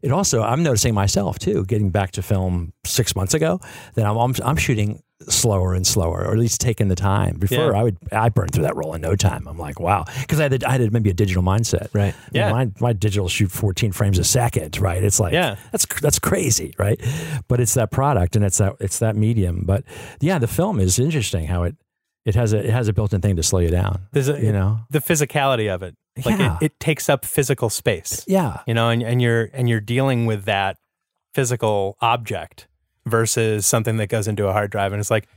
it 0.02 0.12
also, 0.12 0.44
I'm 0.44 0.62
noticing 0.62 0.94
myself 0.94 1.40
too, 1.40 1.66
getting 1.66 1.90
back 1.90 2.12
to 2.12 2.22
film 2.22 2.74
six 2.86 3.16
months 3.16 3.34
ago, 3.34 3.60
that 3.96 4.06
I'm 4.06 4.18
I'm, 4.18 4.34
I'm 4.44 4.58
shooting 4.58 5.02
slower 5.30 5.74
and 5.74 5.86
slower, 5.86 6.24
or 6.26 6.32
at 6.32 6.38
least 6.38 6.62
taking 6.62 6.88
the 6.88 6.96
time. 6.96 7.38
Before 7.38 7.72
Yeah. 7.74 7.80
I 7.80 7.84
would 7.84 7.98
I 8.12 8.30
burned 8.30 8.52
through 8.52 8.64
that 8.64 8.76
roll 8.76 8.94
in 8.94 9.02
no 9.02 9.16
time. 9.16 9.48
I'm 9.48 9.58
like, 9.58 9.80
wow, 9.80 10.06
because 10.22 10.40
I 10.40 10.44
had 10.44 10.64
I 10.64 10.72
had 10.74 10.94
maybe 10.94 11.10
a 11.10 11.14
digital 11.14 11.44
mindset, 11.44 11.88
Right. 11.94 12.14
You 12.32 12.42
know, 12.42 12.48
Yeah. 12.48 12.52
my 12.52 12.72
my 12.80 12.94
digital 12.94 13.28
shoot 13.28 13.52
14 13.52 13.92
frames 13.92 14.18
a 14.20 14.24
second, 14.24 14.80
right? 14.80 15.04
It's 15.04 15.20
like 15.20 15.34
Yeah. 15.34 15.56
that's 15.72 15.86
that's 16.02 16.20
crazy, 16.20 16.74
right? 16.78 17.00
But 17.48 17.60
it's 17.60 17.74
that 17.76 17.92
product 17.92 18.36
and 18.36 18.44
it's 18.46 18.58
that 18.60 18.76
it's 18.80 19.00
that 19.00 19.16
medium. 19.16 19.64
But 19.66 19.84
yeah, 20.22 20.40
the 20.40 20.48
film 20.48 20.80
is 20.80 21.00
interesting 21.00 21.48
how 21.48 21.64
it 21.64 21.76
it 22.26 22.34
has 22.36 22.54
a 22.54 22.58
it 22.60 22.72
has 22.72 22.88
a 22.88 22.94
built-in 22.94 23.22
thing 23.22 23.36
to 23.36 23.44
slow 23.44 23.60
you 23.60 23.70
down. 23.70 24.08
There's 24.12 24.30
a, 24.30 24.40
You 24.42 24.52
know, 24.52 24.80
the 24.90 25.00
physicality 25.00 25.74
of 25.74 25.84
it. 25.84 25.96
Like 26.26 26.40
Yeah. 26.40 26.58
it, 26.62 26.66
it 26.66 26.80
takes 26.80 27.10
up 27.10 27.26
physical 27.26 27.70
space. 27.70 28.24
yeah, 28.28 28.62
you 28.66 28.74
know, 28.74 28.90
and, 28.90 29.04
and 29.04 29.22
you're 29.22 29.50
and 29.54 29.68
you're 29.70 29.82
dealing 29.82 30.26
with 30.26 30.46
that 30.46 30.78
physical 31.34 31.98
object 32.02 32.68
versus 33.06 33.66
something 33.66 33.98
that 33.98 34.08
goes 34.08 34.28
into 34.28 34.48
a 34.48 34.54
hard 34.54 34.72
drive, 34.72 34.92
and 34.94 35.00
it's 35.00 35.12
like 35.12 35.28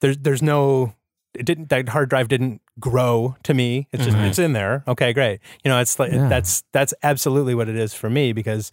there's 0.00 0.18
there's 0.18 0.42
no 0.42 0.94
it 1.34 1.44
didn't 1.44 1.68
that 1.68 1.88
hard 1.90 2.08
drive 2.08 2.28
didn't 2.28 2.60
grow 2.80 3.36
to 3.42 3.52
me. 3.54 3.88
It's 3.92 4.04
just 4.04 4.16
it's 4.16 4.38
in 4.38 4.52
there. 4.52 4.84
Okay, 4.88 5.12
great. 5.12 5.40
You 5.64 5.70
know, 5.70 5.80
it's 5.80 5.98
like 5.98 6.12
Yeah. 6.12 6.28
that's 6.28 6.62
that's 6.72 6.94
absolutely 7.02 7.54
what 7.54 7.68
it 7.68 7.76
is 7.76 7.92
for 7.94 8.08
me 8.10 8.32
because 8.32 8.72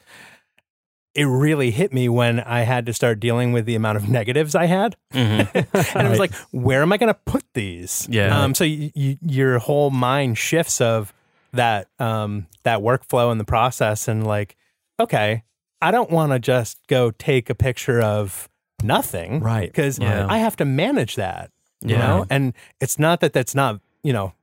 it 1.16 1.26
really 1.26 1.70
hit 1.70 1.94
me 1.94 2.10
when 2.10 2.40
I 2.40 2.62
had 2.62 2.88
to 2.88 2.94
start 2.94 3.20
dealing 3.20 3.52
with 3.54 3.66
the 3.66 3.76
amount 3.76 3.98
of 3.98 4.10
negatives 4.10 4.56
I 4.56 4.66
had, 4.66 4.96
and 5.12 5.48
it 5.54 5.68
was 6.10 6.18
like, 6.20 6.34
where 6.52 6.82
am 6.82 6.92
I 6.92 6.98
going 6.98 7.14
to 7.14 7.20
put 7.26 7.44
these? 7.54 8.08
Yeah. 8.10 8.44
Um. 8.44 8.56
So 8.56 8.64
you, 8.64 8.92
you, 8.96 9.18
your 9.22 9.60
whole 9.60 9.92
mind 9.92 10.38
shifts 10.40 10.82
of 10.82 11.14
that 11.54 11.88
um 12.00 12.48
that 12.64 12.80
workflow 12.80 13.32
and 13.32 13.40
the 13.40 13.46
process, 13.46 14.08
and 14.08 14.26
like, 14.26 14.56
okay, 15.00 15.44
I 15.84 15.92
don't 15.92 16.10
want 16.10 16.32
to 16.32 16.40
just 16.40 16.78
go 16.88 17.12
take 17.12 17.50
a 17.50 17.56
picture 17.56 18.02
of 18.02 18.48
nothing, 18.82 19.40
Right. 19.42 19.68
Because 19.70 20.00
Yeah. 20.00 20.26
I 20.30 20.38
have 20.40 20.56
to 20.58 20.66
manage 20.66 21.16
that, 21.16 21.52
you 21.82 21.96
Yeah. 21.96 22.00
know. 22.00 22.26
And 22.30 22.54
it's 22.80 22.98
not 22.98 23.20
that 23.20 23.34
that's 23.34 23.54
not 23.56 23.80
you 24.04 24.14
know 24.14 24.34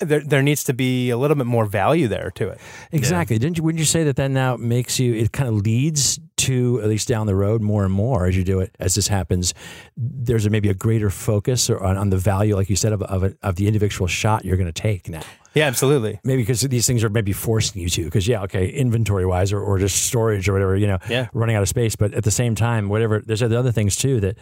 there 0.00 0.20
there 0.20 0.42
needs 0.42 0.64
to 0.64 0.72
be 0.74 1.10
a 1.10 1.16
little 1.16 1.36
bit 1.36 1.46
more 1.46 1.64
value 1.66 2.08
there 2.08 2.30
to 2.36 2.48
it. 2.48 2.60
Exactly. 2.92 3.38
Didn't 3.38 3.56
you? 3.58 3.62
Wouldn't 3.64 3.78
you 3.78 3.84
say 3.84 4.04
that 4.04 4.16
that 4.16 4.30
now 4.30 4.56
makes 4.56 4.98
you? 4.98 5.14
It 5.14 5.32
kind 5.32 5.48
of 5.48 5.54
leads 5.56 6.18
to 6.38 6.80
at 6.82 6.88
least 6.88 7.08
down 7.08 7.26
the 7.26 7.34
road 7.34 7.62
more 7.62 7.84
and 7.84 7.92
more 7.92 8.26
as 8.26 8.36
you 8.36 8.44
do 8.44 8.60
it. 8.60 8.74
As 8.78 8.94
this 8.94 9.08
happens, 9.08 9.54
there's 9.96 10.44
a, 10.44 10.50
maybe 10.50 10.68
a 10.68 10.74
greater 10.74 11.08
focus 11.08 11.70
or 11.70 11.82
on, 11.82 11.96
on 11.96 12.10
the 12.10 12.18
value, 12.18 12.54
like 12.56 12.68
you 12.68 12.76
said, 12.76 12.92
of 12.92 13.02
of, 13.02 13.22
a, 13.22 13.34
of 13.42 13.56
the 13.56 13.66
individual 13.66 14.06
shot 14.06 14.44
you're 14.44 14.56
going 14.56 14.72
to 14.72 14.80
take 14.82 15.08
now. 15.08 15.22
Yeah, 15.54 15.64
absolutely. 15.66 16.20
Maybe 16.22 16.42
because 16.42 16.60
these 16.60 16.86
things 16.86 17.02
are 17.02 17.08
maybe 17.08 17.32
forcing 17.32 17.80
you 17.80 17.88
to. 17.88 18.04
Because 18.04 18.28
yeah, 18.28 18.42
okay, 18.42 18.68
inventory 18.68 19.24
wise 19.24 19.52
or, 19.54 19.60
or 19.60 19.78
just 19.78 20.04
storage 20.04 20.48
or 20.50 20.52
whatever, 20.52 20.76
you 20.76 20.86
know, 20.86 20.98
Yeah. 21.08 21.28
running 21.32 21.56
out 21.56 21.62
of 21.62 21.68
space. 21.70 21.96
But 21.96 22.12
at 22.12 22.24
the 22.24 22.30
same 22.30 22.54
time, 22.54 22.90
whatever, 22.90 23.20
there's 23.24 23.42
other 23.42 23.56
other 23.56 23.72
things 23.72 23.96
too 23.96 24.20
that 24.20 24.36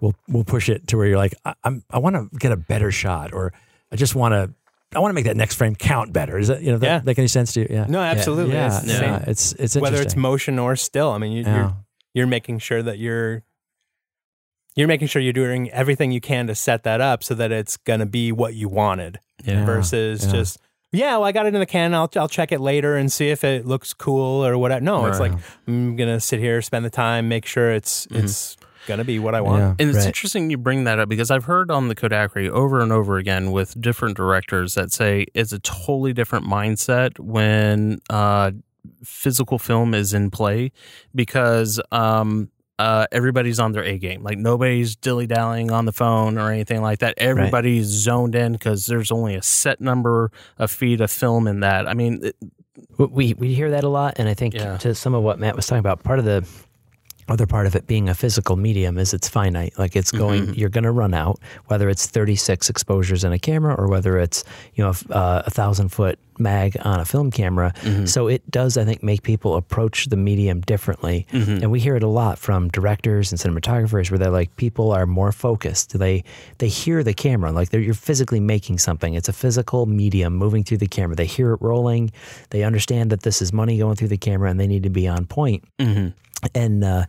will 0.00 0.14
will 0.28 0.44
push 0.44 0.68
it 0.68 0.86
to 0.88 0.96
where 0.96 1.06
you're 1.06 1.18
like, 1.18 1.34
I, 1.44 1.54
I'm 1.64 1.82
I 1.90 1.98
want 1.98 2.14
to 2.16 2.38
get 2.38 2.52
a 2.52 2.56
better 2.56 2.92
shot, 2.92 3.32
or 3.32 3.52
I 3.90 3.96
just 3.96 4.14
want 4.14 4.32
to. 4.34 4.54
I 4.94 4.98
want 4.98 5.10
to 5.10 5.14
make 5.14 5.24
that 5.26 5.36
next 5.36 5.54
frame 5.54 5.76
count 5.76 6.12
better. 6.12 6.36
Is 6.38 6.48
that 6.48 6.62
you 6.62 6.72
know 6.72 6.78
that 6.78 6.86
Yeah. 6.86 7.00
make 7.04 7.18
any 7.18 7.28
sense 7.28 7.52
to 7.52 7.60
you? 7.60 7.68
Yeah. 7.70 7.86
No, 7.88 8.00
absolutely. 8.00 8.54
Yeah, 8.54 8.66
It's 8.66 8.80
the 8.86 8.92
yeah, 8.92 9.18
same. 9.18 9.24
it's 9.28 9.52
it's 9.52 9.76
Whether 9.76 10.02
it's 10.02 10.16
motion 10.16 10.58
or 10.58 10.74
still. 10.76 11.10
I 11.10 11.18
mean, 11.18 11.32
you, 11.32 11.42
Yeah. 11.44 11.56
you're 11.56 11.76
you're 12.14 12.26
making 12.26 12.58
sure 12.58 12.82
that 12.82 12.98
you're 12.98 13.42
you're 14.76 14.88
making 14.88 15.08
sure 15.08 15.20
you're 15.22 15.32
doing 15.32 15.70
everything 15.70 16.10
you 16.12 16.20
can 16.20 16.46
to 16.46 16.54
set 16.54 16.82
that 16.84 17.00
up 17.00 17.22
so 17.22 17.34
that 17.34 17.52
it's 17.52 17.76
going 17.76 18.00
to 18.00 18.06
be 18.06 18.32
what 18.32 18.54
you 18.54 18.68
wanted 18.68 19.18
Yeah. 19.44 19.64
versus 19.64 20.24
yeah. 20.26 20.32
just 20.32 20.58
yeah, 20.92 21.12
well, 21.12 21.24
I 21.24 21.30
got 21.30 21.46
it 21.46 21.54
in 21.54 21.60
the 21.60 21.66
can. 21.66 21.94
I'll 21.94 22.10
I'll 22.16 22.28
check 22.28 22.50
it 22.50 22.60
later 22.60 22.96
and 22.96 23.12
see 23.12 23.28
if 23.28 23.44
it 23.44 23.64
looks 23.64 23.92
cool 23.94 24.44
or 24.44 24.58
whatever. 24.58 24.80
No, 24.80 25.06
it's 25.06 25.20
like 25.20 25.32
I'm 25.68 25.94
gonna 25.94 26.18
sit 26.18 26.40
here, 26.40 26.60
spend 26.62 26.84
the 26.84 26.90
time, 26.90 27.28
make 27.28 27.46
sure 27.46 27.70
it's 27.70 28.06
mm-hmm. 28.08 28.24
it's 28.24 28.56
gonna 28.90 29.04
be 29.04 29.18
what 29.18 29.34
I 29.34 29.40
want. 29.40 29.60
Yeah. 29.60 29.74
And 29.78 29.88
it's 29.90 29.98
Right. 30.00 30.06
interesting 30.08 30.50
you 30.50 30.58
bring 30.58 30.84
that 30.84 30.98
up 30.98 31.08
because 31.08 31.30
I've 31.30 31.44
heard 31.44 31.70
on 31.70 31.88
the 31.88 31.94
Kodakery 31.94 32.48
over 32.50 32.80
and 32.80 32.92
over 32.92 33.16
again 33.16 33.52
with 33.52 33.80
different 33.80 34.16
directors 34.16 34.74
that 34.74 34.92
say 34.92 35.26
it's 35.34 35.52
a 35.52 35.58
totally 35.60 36.12
different 36.12 36.44
mindset 36.46 37.18
when 37.18 38.00
uh, 38.10 38.50
physical 39.04 39.58
film 39.58 39.94
is 39.94 40.12
in 40.12 40.30
play 40.30 40.72
because 41.14 41.80
um, 41.92 42.50
uh, 42.78 43.06
everybody's 43.12 43.60
on 43.60 43.72
their 43.72 43.84
A 43.84 43.98
game. 43.98 44.22
Like 44.22 44.38
nobody's 44.38 44.96
dilly 44.96 45.26
dallying 45.26 45.70
on 45.70 45.84
the 45.84 45.92
phone 45.92 46.38
or 46.38 46.50
anything 46.50 46.80
like 46.82 47.00
that. 47.00 47.14
Everybody's 47.18 47.86
zoned 47.86 48.34
in 48.34 48.52
because 48.52 48.86
there's 48.86 49.10
only 49.12 49.34
a 49.34 49.42
set 49.42 49.80
number 49.80 50.30
of 50.58 50.70
feet 50.70 51.00
of 51.00 51.10
film 51.10 51.46
in 51.46 51.60
that. 51.60 51.86
I 51.88 51.94
mean, 51.94 52.20
it, 52.22 52.36
we 52.98 53.34
we 53.34 53.54
hear 53.54 53.70
that 53.70 53.84
a 53.84 53.88
lot, 53.88 54.14
and 54.16 54.28
I 54.28 54.34
think 54.34 54.54
Yeah. 54.54 54.78
to 54.78 54.94
some 54.94 55.14
of 55.14 55.22
what 55.22 55.38
Matt 55.38 55.56
was 55.56 55.66
talking 55.66 55.80
about, 55.80 56.02
part 56.02 56.18
of 56.18 56.24
the 56.24 56.46
other 57.30 57.46
part 57.46 57.66
of 57.66 57.74
it 57.76 57.86
being 57.86 58.08
a 58.08 58.14
physical 58.14 58.56
medium 58.56 58.98
is 58.98 59.14
it's 59.14 59.28
finite. 59.28 59.78
Like 59.78 59.96
it's 59.96 60.10
going, 60.10 60.48
Mhm. 60.48 60.56
you're 60.58 60.68
going 60.68 60.84
to 60.84 60.90
run 60.92 61.14
out. 61.14 61.38
Whether 61.66 61.88
it's 61.88 62.06
36 62.06 62.68
exposures 62.70 63.24
in 63.24 63.32
a 63.32 63.38
camera 63.38 63.74
or 63.74 63.88
whether 63.88 64.18
it's 64.18 64.44
you 64.74 64.84
know 64.84 64.90
uh, 65.10 65.42
a 65.46 65.50
thousand 65.50 65.88
foot 65.90 66.18
mag 66.38 66.74
on 66.86 66.98
a 67.00 67.04
film 67.04 67.30
camera. 67.30 67.70
So 68.06 68.26
it 68.26 68.50
does, 68.50 68.78
I 68.78 68.84
think, 68.86 69.02
make 69.02 69.22
people 69.22 69.56
approach 69.56 70.06
the 70.06 70.16
medium 70.16 70.62
differently. 70.62 71.26
And 71.32 71.70
we 71.70 71.80
hear 71.80 71.96
it 71.96 72.02
a 72.02 72.08
lot 72.08 72.38
from 72.38 72.68
directors 72.68 73.30
and 73.30 73.38
cinematographers 73.38 74.10
where 74.10 74.16
they're 74.18 74.30
like, 74.30 74.56
people 74.56 74.90
are 74.90 75.04
more 75.06 75.32
focused. 75.32 75.98
They 75.98 76.24
they 76.58 76.68
hear 76.68 77.04
the 77.04 77.12
camera, 77.14 77.52
like 77.52 77.68
they're, 77.68 77.80
you're 77.80 77.92
physically 77.94 78.40
making 78.40 78.78
something. 78.78 79.12
It's 79.14 79.28
a 79.28 79.34
physical 79.34 79.84
medium 79.86 80.34
moving 80.34 80.64
through 80.64 80.78
the 80.78 80.88
camera. 80.88 81.14
They 81.14 81.26
hear 81.26 81.52
it 81.52 81.60
rolling. 81.60 82.10
They 82.50 82.62
understand 82.64 83.10
that 83.10 83.20
this 83.22 83.42
is 83.42 83.52
money 83.52 83.76
going 83.78 83.96
through 83.96 84.08
the 84.08 84.16
camera, 84.18 84.50
and 84.50 84.58
they 84.58 84.66
need 84.66 84.82
to 84.84 84.90
be 84.90 85.06
on 85.06 85.26
point 85.26 85.62
and 86.54 86.84
uh, 86.84 87.06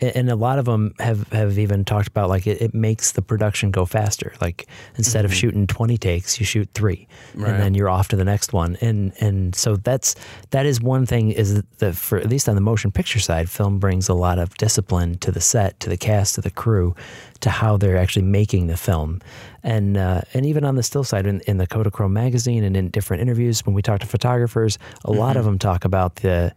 and 0.00 0.28
a 0.28 0.34
lot 0.34 0.58
of 0.58 0.64
them 0.64 0.92
have, 0.98 1.26
have 1.32 1.56
even 1.56 1.84
talked 1.84 2.08
about 2.08 2.28
like 2.28 2.48
it, 2.48 2.60
it 2.60 2.74
makes 2.74 3.12
the 3.12 3.22
production 3.22 3.70
go 3.70 3.86
faster. 3.86 4.34
Like 4.40 4.66
instead 4.96 5.24
of 5.24 5.32
shooting 5.32 5.66
twenty 5.68 5.96
takes, 5.96 6.38
you 6.40 6.44
shoot 6.44 6.68
three, 6.74 7.06
Right. 7.34 7.50
and 7.50 7.62
then 7.62 7.74
you're 7.74 7.88
off 7.88 8.08
to 8.08 8.16
the 8.16 8.24
next 8.24 8.52
one. 8.52 8.76
And 8.80 9.12
and 9.20 9.54
so 9.54 9.76
that's 9.76 10.16
that 10.50 10.66
is 10.66 10.80
one 10.80 11.06
thing 11.06 11.30
is 11.30 11.62
that 11.78 11.94
for 11.94 12.18
at 12.18 12.28
least 12.28 12.48
on 12.48 12.56
the 12.56 12.60
motion 12.60 12.90
picture 12.90 13.20
side, 13.20 13.48
film 13.48 13.78
brings 13.78 14.08
a 14.08 14.14
lot 14.14 14.38
of 14.38 14.54
discipline 14.56 15.16
to 15.18 15.30
the 15.30 15.40
set, 15.40 15.78
to 15.80 15.88
the 15.88 15.96
cast, 15.96 16.34
to 16.34 16.40
the 16.40 16.50
crew, 16.50 16.94
to 17.40 17.48
how 17.50 17.76
they're 17.76 17.96
actually 17.96 18.26
making 18.26 18.66
the 18.66 18.76
film. 18.76 19.20
And 19.62 19.96
uh, 19.96 20.22
and 20.34 20.44
even 20.44 20.64
on 20.64 20.74
the 20.74 20.82
still 20.82 21.04
side, 21.04 21.24
in, 21.24 21.40
in 21.46 21.58
the 21.58 21.68
Kodachrome 21.68 22.10
magazine 22.12 22.64
and 22.64 22.76
in 22.76 22.88
different 22.90 23.22
interviews, 23.22 23.64
when 23.64 23.74
we 23.74 23.80
talk 23.80 24.00
to 24.00 24.06
photographers, 24.06 24.76
a 25.04 25.12
lot 25.12 25.36
of 25.36 25.44
them 25.44 25.58
talk 25.58 25.84
about 25.84 26.16
the 26.16 26.52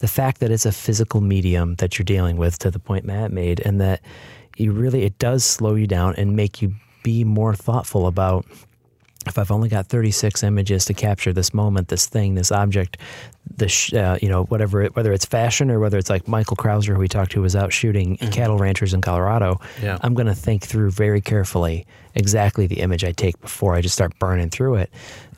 the 0.00 0.08
fact 0.08 0.40
that 0.40 0.50
it's 0.50 0.66
a 0.66 0.72
physical 0.72 1.20
medium 1.20 1.76
that 1.76 1.98
you're 1.98 2.04
dealing 2.04 2.36
with 2.36 2.58
to 2.58 2.70
the 2.70 2.78
point 2.78 3.04
Matt 3.04 3.32
made 3.32 3.60
and 3.60 3.80
that 3.80 4.00
you 4.56 4.72
really 4.72 5.04
it 5.04 5.18
does 5.18 5.44
slow 5.44 5.74
you 5.74 5.86
down 5.86 6.14
and 6.16 6.36
make 6.36 6.60
you 6.60 6.74
be 7.02 7.24
more 7.24 7.54
thoughtful 7.54 8.06
about 8.06 8.44
if 9.26 9.38
I've 9.38 9.50
only 9.50 9.68
got 9.68 9.86
36 9.86 10.42
images 10.42 10.86
to 10.86 10.94
capture 10.94 11.30
this 11.30 11.52
moment, 11.52 11.88
this 11.88 12.06
thing, 12.06 12.36
this 12.36 12.50
object, 12.50 12.96
this 13.54 13.92
uh, 13.92 14.18
you 14.22 14.28
know 14.30 14.44
whatever 14.44 14.82
it, 14.82 14.96
whether 14.96 15.12
it's 15.12 15.26
fashion 15.26 15.70
or 15.70 15.78
whether 15.78 15.98
it's 15.98 16.08
like 16.08 16.26
Michael 16.26 16.56
Krauser 16.56 16.94
who 16.94 17.00
we 17.00 17.08
talked 17.08 17.32
to 17.32 17.42
was 17.42 17.54
out 17.54 17.70
shooting 17.72 18.16
cattle 18.16 18.56
ranchers 18.56 18.94
in 18.94 19.02
Colorado, 19.02 19.60
Yeah. 19.82 19.98
I'm 20.00 20.14
going 20.14 20.26
to 20.26 20.34
think 20.34 20.64
through 20.64 20.90
very 20.92 21.20
carefully 21.20 21.86
exactly 22.14 22.66
the 22.66 22.80
image 22.80 23.04
I 23.04 23.12
take 23.12 23.38
before 23.40 23.74
I 23.74 23.82
just 23.82 23.94
start 23.94 24.18
burning 24.18 24.48
through 24.48 24.76
it. 24.76 24.90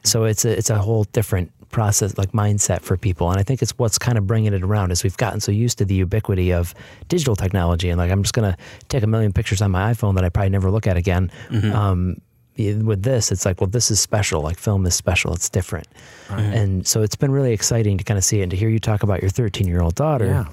So 0.05 0.25
it's 0.25 0.45
a 0.45 0.57
it's 0.57 0.71
a 0.71 0.79
whole 0.79 1.05
different 1.05 1.51
process 1.73 2.17
like 2.17 2.31
mindset 2.33 2.83
for 2.83 2.97
people. 2.97 3.29
And 3.31 3.41
i 3.41 3.43
think 3.43 3.63
it's 3.63 3.73
what's 3.79 3.99
kind 3.99 4.17
of 4.19 4.27
bringing 4.27 4.53
it 4.55 4.63
around 4.63 4.93
is 4.93 5.03
we've 5.03 5.17
gotten 5.17 5.41
so 5.41 5.51
used 5.51 5.79
to 5.79 5.85
the 5.85 5.95
ubiquity 5.97 6.53
of 6.53 6.75
digital 7.09 7.35
technology. 7.35 7.89
And 7.91 7.99
like 7.99 8.13
i'm 8.13 8.23
just 8.23 8.35
going 8.35 8.53
to 8.53 8.57
take 8.89 9.03
a 9.03 9.07
million 9.09 9.33
pictures 9.33 9.61
on 9.61 9.71
my 9.73 9.93
iphone 9.93 10.15
that 10.15 10.25
i 10.25 10.29
probably 10.29 10.51
never 10.51 10.71
look 10.71 10.87
at 10.87 10.97
again. 10.97 11.33
Um, 11.75 12.17
with 12.57 13.03
this 13.03 13.33
it's 13.33 13.45
like 13.47 13.61
well 13.61 13.71
this 13.71 13.91
is 13.91 13.99
special. 13.99 14.43
Like 14.43 14.59
film 14.59 14.87
is 14.87 14.95
special. 14.95 15.33
It's 15.35 15.49
different. 15.49 15.89
And 16.31 16.87
so 16.87 17.03
it's 17.03 17.17
been 17.17 17.33
really 17.33 17.53
exciting 17.53 17.97
to 17.99 18.05
kind 18.05 18.19
of 18.19 18.25
see 18.25 18.41
it 18.41 18.43
and 18.45 18.51
to 18.51 18.57
hear 18.57 18.69
you 18.69 18.79
talk 18.79 19.03
about 19.03 19.23
your 19.23 19.31
13 19.31 19.67
year 19.67 19.81
old 19.83 19.95
daughter. 19.95 20.27
Yeah. 20.27 20.45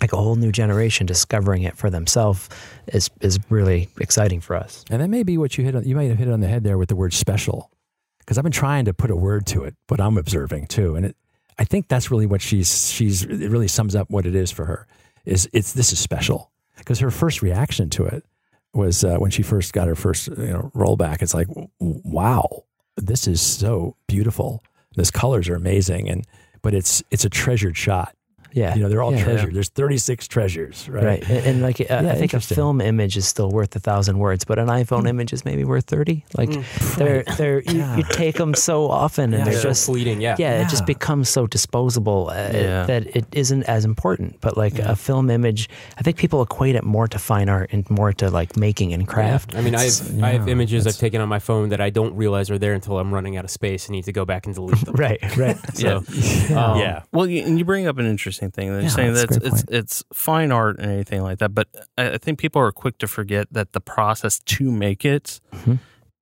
like 0.00 0.12
a 0.12 0.16
whole 0.16 0.36
new 0.36 0.52
generation 0.52 1.06
discovering 1.06 1.62
it 1.62 1.76
for 1.76 1.88
themselves 1.90 2.48
is 2.88 3.08
is 3.20 3.38
really 3.50 3.88
exciting 3.98 4.40
for 4.42 4.56
us. 4.56 4.84
And 4.90 5.00
that 5.00 5.08
may 5.08 5.22
be 5.22 5.38
what 5.38 5.56
you 5.56 5.64
hit 5.64 5.74
on. 5.74 5.84
You 5.84 5.96
might 5.96 6.10
have 6.10 6.18
hit 6.18 6.28
it 6.28 6.32
on 6.32 6.40
the 6.40 6.48
head 6.48 6.64
there 6.64 6.76
with 6.76 6.88
the 6.88 6.96
word 6.96 7.14
special, 7.14 7.70
because 8.22 8.38
I've 8.38 8.44
been 8.44 8.52
trying 8.52 8.84
to 8.86 8.94
put 8.94 9.10
a 9.10 9.16
word 9.16 9.46
to 9.46 9.64
it, 9.64 9.74
but 9.86 10.00
I'm 10.00 10.16
observing 10.16 10.68
too, 10.68 10.94
and 10.94 11.06
it. 11.06 11.16
I 11.58 11.64
think 11.64 11.88
that's 11.88 12.10
really 12.10 12.26
what 12.26 12.40
she's 12.40 12.90
she's. 12.90 13.24
It 13.24 13.50
really 13.50 13.68
sums 13.68 13.94
up 13.94 14.10
what 14.10 14.26
it 14.26 14.34
is 14.34 14.50
for 14.50 14.64
her. 14.64 14.86
Is 15.24 15.48
it's 15.52 15.72
this 15.72 15.92
is 15.92 15.98
special 15.98 16.50
because 16.78 16.98
her 17.00 17.10
first 17.10 17.42
reaction 17.42 17.90
to 17.90 18.06
it 18.06 18.24
was 18.72 19.04
uh, 19.04 19.16
when 19.18 19.30
she 19.30 19.42
first 19.42 19.72
got 19.72 19.86
her 19.86 19.94
first 19.94 20.28
you 20.28 20.46
know 20.46 20.70
rollback. 20.74 21.22
It's 21.22 21.34
like 21.34 21.48
wow, 21.78 22.64
this 22.96 23.26
is 23.26 23.40
so 23.40 23.96
beautiful. 24.06 24.64
These 24.96 25.10
colors 25.10 25.48
are 25.48 25.54
amazing, 25.54 26.08
and 26.08 26.24
but 26.62 26.74
it's 26.74 27.02
it's 27.10 27.24
a 27.24 27.30
treasured 27.30 27.76
shot. 27.76 28.16
Yeah 28.54 28.74
You 28.74 28.82
know, 28.82 28.88
they're 28.88 29.02
all 29.02 29.14
Yeah. 29.14 29.24
treasured. 29.24 29.54
There's 29.54 29.68
36 29.70 30.28
treasures, 30.28 30.88
right? 30.88 31.04
Right. 31.04 31.30
And, 31.30 31.46
and 31.46 31.62
like, 31.62 31.80
uh, 31.80 32.02
I 32.08 32.14
think 32.14 32.34
a 32.34 32.40
film 32.40 32.80
image 32.80 33.16
is 33.16 33.26
still 33.26 33.50
worth 33.50 33.74
a 33.76 33.80
thousand 33.80 34.18
words, 34.18 34.44
but 34.44 34.58
an 34.58 34.68
iPhone 34.68 35.08
image 35.08 35.32
is 35.32 35.44
maybe 35.44 35.64
worth 35.64 35.84
30. 35.86 36.24
Like 36.36 36.50
they're, 36.96 37.22
they're, 37.36 37.62
you, 37.62 37.84
you 37.96 38.02
take 38.10 38.36
them 38.36 38.54
so 38.54 38.88
often 38.90 39.32
and 39.34 39.40
Yeah, 39.40 39.44
they're 39.44 39.60
so 39.60 39.68
just, 39.70 39.86
fleeting. 39.86 40.20
Yeah. 40.20 40.36
yeah, 40.38 40.62
it 40.62 40.68
just 40.68 40.86
becomes 40.86 41.28
so 41.28 41.46
disposable 41.46 42.30
uh, 42.30 42.50
Yeah. 42.52 42.86
that 42.86 43.06
it 43.16 43.26
isn't 43.32 43.64
as 43.64 43.84
important. 43.84 44.40
But 44.40 44.56
like 44.56 44.78
a 44.78 44.96
film 44.96 45.30
image, 45.30 45.68
I 45.98 46.02
think 46.02 46.16
people 46.16 46.42
equate 46.42 46.74
it 46.74 46.84
more 46.84 47.08
to 47.08 47.18
fine 47.18 47.48
art 47.48 47.70
and 47.72 47.88
more 47.90 48.12
to 48.14 48.30
like 48.30 48.56
making 48.56 48.92
and 48.92 49.06
craft. 49.06 49.54
I 49.54 49.60
mean, 49.60 49.74
I 49.74 49.86
It's- 49.86 49.98
have, 50.08 50.22
I 50.22 50.30
have 50.32 50.48
images 50.48 50.86
I've 50.86 50.96
taken 50.98 51.20
on 51.20 51.28
my 51.28 51.38
phone 51.38 51.70
that 51.70 51.80
I 51.80 51.90
don't 51.90 52.14
realize 52.14 52.50
are 52.50 52.58
there 52.58 52.74
until 52.74 52.98
I'm 52.98 53.12
running 53.14 53.36
out 53.36 53.44
of 53.44 53.50
space 53.50 53.86
and 53.86 53.92
need 53.92 54.04
to 54.04 54.12
go 54.12 54.24
back 54.24 54.46
and 54.46 54.54
delete 54.54 54.78
them. 54.84 54.94
Right, 54.94 55.20
right. 55.36 55.56
So, 55.74 56.02
Yeah. 56.12 56.64
um, 56.64 56.78
yeah. 56.78 57.02
Well, 57.12 57.26
you, 57.26 57.44
and 57.44 57.58
you 57.58 57.64
bring 57.64 57.86
up 57.86 57.98
an 57.98 58.06
interesting 58.06 58.41
thing. 58.50 58.72
They're 58.72 58.82
Yeah, 58.82 58.88
saying 58.88 59.14
that's 59.14 59.36
that 59.36 59.40
great 59.40 59.52
it's 59.52 59.64
it's 59.68 60.04
fine 60.12 60.50
art 60.52 60.78
and 60.78 60.90
anything 60.90 61.22
like 61.22 61.38
that, 61.38 61.54
but 61.54 61.68
I, 61.96 62.12
I 62.12 62.18
think 62.18 62.38
people 62.38 62.60
are 62.62 62.72
quick 62.72 62.98
to 62.98 63.06
forget 63.06 63.46
that 63.52 63.72
the 63.72 63.80
process 63.80 64.38
to 64.40 64.70
make 64.72 65.04
it 65.04 65.40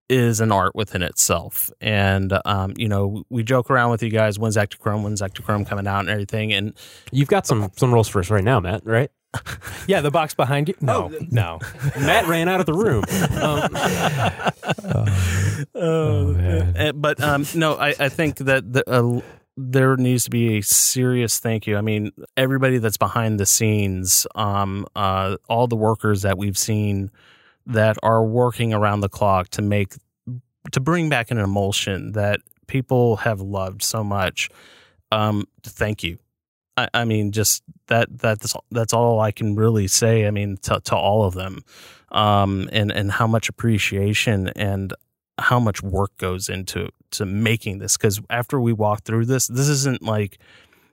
is 0.08 0.40
Mhm. 0.40 0.42
an 0.42 0.52
art 0.52 0.74
within 0.74 1.02
itself. 1.02 1.70
And 1.80 2.36
um, 2.44 2.74
you 2.76 2.88
know, 2.88 3.24
we 3.30 3.42
joke 3.42 3.70
around 3.70 3.90
with 3.90 4.02
you 4.02 4.10
guys 4.10 4.38
when's 4.38 4.56
Ektachrome, 4.56 5.02
when's 5.02 5.22
Ektachrome 5.22 5.66
coming 5.66 5.86
out, 5.86 6.00
and 6.00 6.08
everything. 6.10 6.52
And 6.52 6.74
You've 7.12 7.28
got 7.28 7.46
some 7.46 7.70
some 7.76 7.92
rolls 7.94 8.08
for 8.08 8.18
us 8.20 8.28
right 8.30 8.44
now, 8.44 8.60
Matt. 8.60 8.84
Right? 8.84 9.10
Yeah, 9.86 10.00
the 10.02 10.10
box 10.10 10.34
behind 10.34 10.68
you. 10.68 10.74
No, 10.80 11.10
no. 11.30 11.58
Matt 11.98 12.26
ran 12.28 12.48
out 12.48 12.60
of 12.60 12.66
the 12.66 12.74
room. 12.74 13.02
Um, 13.40 13.70
Oh, 15.74 16.32
man. 16.34 16.76
Uh, 16.76 16.92
but 16.92 17.20
um, 17.20 17.44
no, 17.54 17.74
I, 17.76 17.94
I 17.98 18.08
think 18.08 18.36
that 18.38 18.72
the, 18.72 18.88
uh, 18.90 19.20
there 19.62 19.96
needs 19.96 20.24
to 20.24 20.30
be 20.30 20.58
a 20.58 20.62
serious 20.62 21.38
thank 21.38 21.66
you. 21.66 21.76
I 21.76 21.82
mean, 21.82 22.12
everybody 22.36 22.78
that's 22.78 22.96
behind 22.96 23.38
the 23.38 23.46
scenes, 23.46 24.26
um, 24.34 24.86
uh, 24.96 25.36
all 25.48 25.66
the 25.66 25.76
workers 25.76 26.22
that 26.22 26.38
we've 26.38 26.56
seen 26.56 27.10
that 27.66 27.98
are 28.02 28.24
working 28.24 28.72
around 28.72 29.00
the 29.00 29.08
clock 29.08 29.48
to 29.50 29.62
make 29.62 29.94
to 30.72 30.80
bring 30.80 31.08
back 31.08 31.30
an 31.30 31.38
emulsion 31.38 32.12
that 32.12 32.40
people 32.66 33.16
have 33.16 33.40
loved 33.40 33.82
so 33.82 34.02
much. 34.02 34.48
Um, 35.12 35.46
thank 35.62 36.02
you. 36.02 36.18
I, 36.76 36.88
I 36.94 37.04
mean, 37.04 37.32
just 37.32 37.62
that 37.88 38.08
that's 38.16 38.54
that's 38.70 38.94
all 38.94 39.20
I 39.20 39.30
can 39.30 39.56
really 39.56 39.88
say. 39.88 40.26
I 40.26 40.30
mean, 40.30 40.56
to, 40.62 40.80
to 40.84 40.96
all 40.96 41.24
of 41.24 41.34
them, 41.34 41.64
um, 42.10 42.68
and 42.72 42.90
and 42.90 43.12
how 43.12 43.26
much 43.26 43.48
appreciation 43.48 44.48
and 44.56 44.94
how 45.40 45.58
much 45.58 45.82
work 45.82 46.16
goes 46.18 46.48
into 46.48 46.88
to 47.12 47.26
making 47.26 47.78
this 47.78 47.96
because 47.96 48.20
after 48.30 48.60
we 48.60 48.72
walk 48.72 49.02
through 49.04 49.26
this, 49.26 49.46
this 49.48 49.68
isn't 49.68 50.02
like 50.02 50.38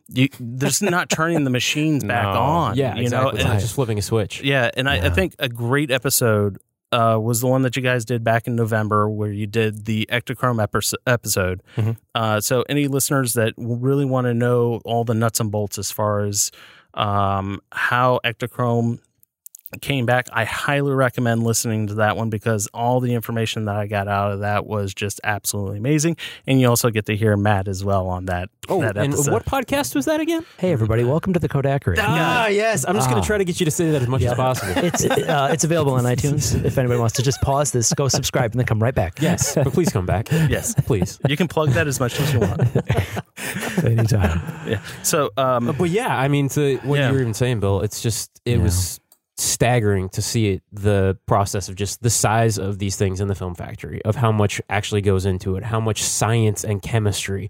you. 0.10 0.30
There's 0.40 0.82
not 0.82 1.10
turning 1.10 1.44
the 1.44 1.50
machines 1.50 2.04
back 2.14 2.34
No. 2.34 2.40
on. 2.40 2.76
Yeah, 2.78 2.96
you 2.96 3.04
exactly. 3.04 3.32
know, 3.32 3.36
It's 3.38 3.46
and- 3.46 3.60
just 3.60 3.76
flipping 3.76 4.00
a 4.00 4.02
switch. 4.02 4.42
yeah, 4.42 4.72
and 4.76 4.90
I, 4.90 5.08
I 5.08 5.10
think 5.10 5.36
a 5.38 5.50
great 5.50 5.92
episode 5.92 6.58
uh, 6.94 7.20
was 7.22 7.42
the 7.42 7.48
one 7.48 7.64
that 7.64 7.76
you 7.76 7.82
guys 7.82 8.06
did 8.06 8.24
back 8.24 8.48
in 8.48 8.56
November, 8.56 9.10
where 9.10 9.30
you 9.32 9.46
did 9.46 9.84
the 9.86 10.08
Ektachrome 10.10 10.66
epis- 10.66 10.94
episode. 11.06 11.62
Mhm. 11.76 11.98
Uh, 12.16 12.40
so, 12.40 12.64
any 12.70 12.88
listeners 12.88 13.34
that 13.34 13.54
really 13.58 14.06
want 14.06 14.26
to 14.26 14.34
know 14.34 14.80
all 14.86 15.04
the 15.04 15.14
nuts 15.14 15.42
and 15.42 15.52
bolts 15.52 15.78
as 15.78 15.92
far 15.92 16.22
as 16.22 16.50
um, 16.94 17.60
how 17.74 18.22
Ektachrome 18.24 19.00
came 19.82 20.06
back, 20.06 20.28
I 20.32 20.46
highly 20.46 20.94
recommend 20.94 21.44
listening 21.44 21.88
to 21.88 21.96
that 21.96 22.16
one 22.16 22.30
because 22.30 22.68
all 22.74 23.00
the 23.02 23.14
information 23.14 23.66
that 23.66 23.76
I 23.76 23.86
got 23.88 24.08
out 24.08 24.32
of 24.32 24.40
that 24.40 24.66
was 24.66 24.94
just 24.94 25.20
absolutely 25.26 25.78
amazing. 25.78 26.16
And 26.46 26.62
you 26.62 26.68
also 26.70 26.90
get 26.90 27.06
to 27.08 27.16
hear 27.18 27.36
Matt 27.36 27.68
as 27.68 27.84
well 27.84 28.08
on 28.08 28.26
that. 28.28 28.50
Oh, 28.70 28.80
that 28.82 28.96
and 28.98 29.14
episode. 29.14 29.32
what 29.34 29.46
podcast 29.46 29.94
was 29.94 30.06
that 30.06 30.20
again? 30.22 30.46
Hey, 30.58 30.72
everybody, 30.72 31.04
welcome 31.04 31.34
to 31.34 31.40
the 31.40 31.50
Kodakery. 31.50 31.98
Ah, 32.00 32.48
yes. 32.48 32.86
I'm 32.88 32.96
just 32.96 33.10
going 33.10 33.20
Ah. 33.20 33.22
to 33.24 33.28
try 33.28 33.38
to 33.38 33.44
get 33.44 33.60
you 33.60 33.66
to 33.66 33.72
say 33.72 33.92
that 33.92 34.02
as 34.02 34.08
much 34.08 34.24
as 34.24 34.34
possible. 34.36 34.74
It's 34.86 35.04
uh, 35.06 35.50
it's 35.52 35.64
available 35.66 35.94
on 35.94 36.04
iTunes. 36.06 36.64
If 36.64 36.78
anybody 36.78 37.00
wants 37.00 37.16
to 37.16 37.22
just 37.24 37.42
pause 37.42 37.72
this, 37.72 37.92
go 37.94 38.08
subscribe, 38.08 38.52
and 38.52 38.60
then 38.60 38.66
come 38.66 38.82
right 38.82 38.96
back. 38.96 39.22
yes, 39.22 39.56
but 39.56 39.74
please 39.74 39.90
come 39.92 40.06
back. 40.06 40.30
Yes. 40.50 40.74
please. 40.86 41.20
You 41.28 41.36
can 41.36 41.48
plug 41.50 41.70
that 41.72 41.88
as 41.88 42.00
much 42.00 42.18
as 42.20 42.34
you 42.34 42.40
want. 42.40 42.62
anytime. 43.84 44.42
Yeah. 44.68 44.82
So, 45.04 45.32
um, 45.38 45.70
Uh, 45.70 45.74
But 45.74 45.90
yeah, 45.90 46.16
I 46.18 46.28
mean, 46.30 46.48
to 46.50 46.78
what 46.84 47.00
Yeah. 47.00 47.08
you 47.10 47.14
were 47.16 47.22
even 47.22 47.34
saying, 47.34 47.60
Bill, 47.60 47.82
it's 47.82 48.02
just 48.02 48.30
it 48.46 48.58
Yeah. 48.58 48.64
was 48.64 49.00
staggering 49.38 50.10
to 50.10 50.22
see 50.22 50.50
it, 50.54 50.64
the 50.72 51.18
process 51.26 51.70
of 51.70 51.76
just 51.76 52.02
the 52.02 52.10
size 52.10 52.58
of 52.58 52.80
these 52.80 52.96
things 52.96 53.22
in 53.22 53.28
the 53.28 53.36
film 53.36 53.56
factory, 53.56 54.02
of 54.04 54.16
how 54.16 54.32
much 54.32 54.62
actually 54.70 55.02
goes 55.02 55.26
into 55.26 55.56
it, 55.56 55.64
how 55.64 55.80
much 55.80 56.02
science 56.04 56.64
and 56.64 56.82
chemistry. 56.82 57.50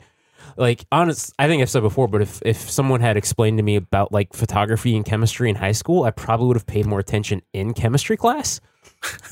Like 0.58 0.86
honest, 0.92 1.34
I 1.38 1.48
think 1.48 1.62
I've 1.62 1.70
said 1.70 1.82
before, 1.84 2.08
but 2.08 2.22
if 2.22 2.42
if 2.44 2.58
someone 2.70 3.00
had 3.00 3.16
explained 3.16 3.58
to 3.58 3.64
me 3.64 3.76
about 3.76 4.12
like 4.12 4.34
photography 4.34 4.96
and 4.96 5.06
chemistry 5.06 5.50
in 5.50 5.56
high 5.56 5.72
school, 5.72 6.04
I 6.04 6.12
probably 6.12 6.48
would 6.48 6.56
have 6.58 6.66
paid 6.66 6.86
more 6.86 7.00
attention 7.00 7.42
in 7.54 7.74
chemistry 7.74 8.18
class. 8.18 8.60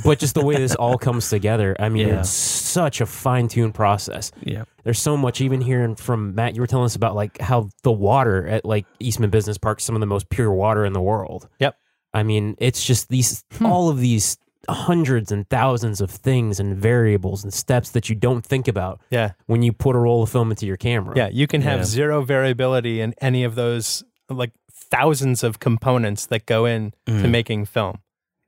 but 0.04 0.20
just 0.20 0.36
the 0.36 0.46
way 0.46 0.56
this 0.58 0.76
all 0.76 0.98
comes 0.98 1.30
together, 1.30 1.76
I 1.80 1.90
mean, 1.90 2.08
Yeah. 2.08 2.20
it's 2.20 2.30
such 2.30 3.02
a 3.02 3.06
fine 3.06 3.48
tuned 3.48 3.74
process 3.74 4.32
yeah. 4.44 4.66
there's 4.84 5.00
so 5.00 5.18
much 5.18 5.42
even 5.42 5.62
hearing 5.62 5.96
from 5.96 6.36
Matt. 6.36 6.54
You 6.56 6.62
were 6.62 6.68
telling 6.68 6.86
us 6.86 6.96
about 6.96 7.16
like 7.16 7.40
how 7.42 7.70
the 7.82 7.92
water 7.92 8.46
at 8.46 8.64
like 8.66 8.86
Eastman 9.00 9.32
Business 9.32 9.58
Park, 9.58 9.80
is 9.80 9.86
some 9.86 9.96
of 9.96 10.02
the 10.02 10.06
most 10.06 10.30
pure 10.30 10.52
water 10.54 10.86
in 10.86 10.94
the 10.94 11.02
world. 11.02 11.48
Yep. 11.60 11.76
I 12.16 12.24
mean, 12.24 12.56
it's 12.60 12.84
just 12.84 13.10
these 13.10 13.44
all 13.64 13.90
of 13.90 14.00
these 14.00 14.38
hundreds 14.68 15.32
and 15.32 15.48
thousands 15.50 16.02
of 16.02 16.10
things 16.10 16.60
and 16.60 16.76
variables 16.76 17.44
and 17.44 17.54
steps 17.54 17.92
that 17.92 18.10
you 18.10 18.16
don't 18.16 18.44
think 18.44 18.68
about 18.68 19.00
Yeah. 19.12 19.34
when 19.46 19.62
you 19.62 19.72
put 19.72 19.96
a 19.96 20.00
roll 20.00 20.24
of 20.24 20.30
film 20.30 20.50
into 20.50 20.66
your 20.66 20.78
camera. 20.78 21.14
Yeah, 21.16 21.30
you 21.32 21.46
can 21.46 21.62
have 21.62 21.80
Yeah. 21.80 21.84
zero 21.86 22.22
variability 22.24 23.00
in 23.00 23.14
any 23.22 23.44
of 23.44 23.54
those 23.54 24.04
like 24.30 24.52
thousands 24.74 25.44
of 25.44 25.60
components 25.60 26.26
that 26.28 26.48
go 26.48 26.66
in 26.66 26.94
to 27.06 27.12
Mm. 27.12 27.30
making 27.30 27.66
film. 27.66 28.00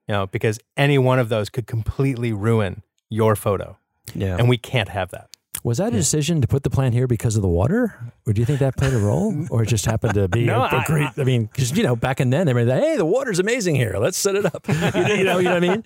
You 0.07 0.13
know, 0.15 0.25
because 0.27 0.57
any 0.75 0.97
one 0.97 1.19
of 1.19 1.29
those 1.29 1.49
could 1.49 1.67
completely 1.67 2.31
ruin 2.33 2.81
your 3.09 3.35
photo. 3.35 3.77
Yeah. 4.15 4.37
And 4.39 4.47
we 4.49 4.57
can't 4.57 4.89
have 4.89 5.11
that. 5.11 5.27
Was 5.67 5.79
that 5.79 5.89
a 5.89 5.97
decision 5.97 6.39
to 6.39 6.47
put 6.47 6.63
the 6.63 6.69
plant 6.69 6.93
here 6.93 7.07
because 7.07 7.35
of 7.35 7.41
the 7.41 7.47
water, 7.49 7.93
or 8.25 8.31
do 8.31 8.39
you 8.39 8.45
think 8.45 8.59
that 8.59 8.77
played 8.77 8.93
a 8.93 8.97
role, 8.97 9.35
or 9.49 9.63
it 9.63 9.65
just 9.67 9.85
happened 9.85 10.13
to 10.13 10.29
be 10.29 10.45
No, 10.45 10.61
a, 10.61 10.67
a 10.67 10.77
I- 10.79 10.83
great? 10.85 11.09
I, 11.17 11.23
mean, 11.25 11.47
because 11.47 11.75
you 11.75 11.83
know, 11.83 11.95
back 11.97 12.21
in 12.21 12.29
then 12.29 12.45
they 12.47 12.53
were 12.53 12.63
like, 12.63 12.81
"Hey, 12.81 12.95
the 12.95 13.05
water's 13.05 13.37
amazing 13.39 13.75
here. 13.75 13.95
Let's 13.99 14.17
set 14.17 14.35
it 14.35 14.45
up." 14.45 14.65
you, 14.69 15.25
know, 15.25 15.39
you 15.39 15.43
know, 15.43 15.53
what 15.55 15.57
I 15.57 15.59
mean? 15.59 15.83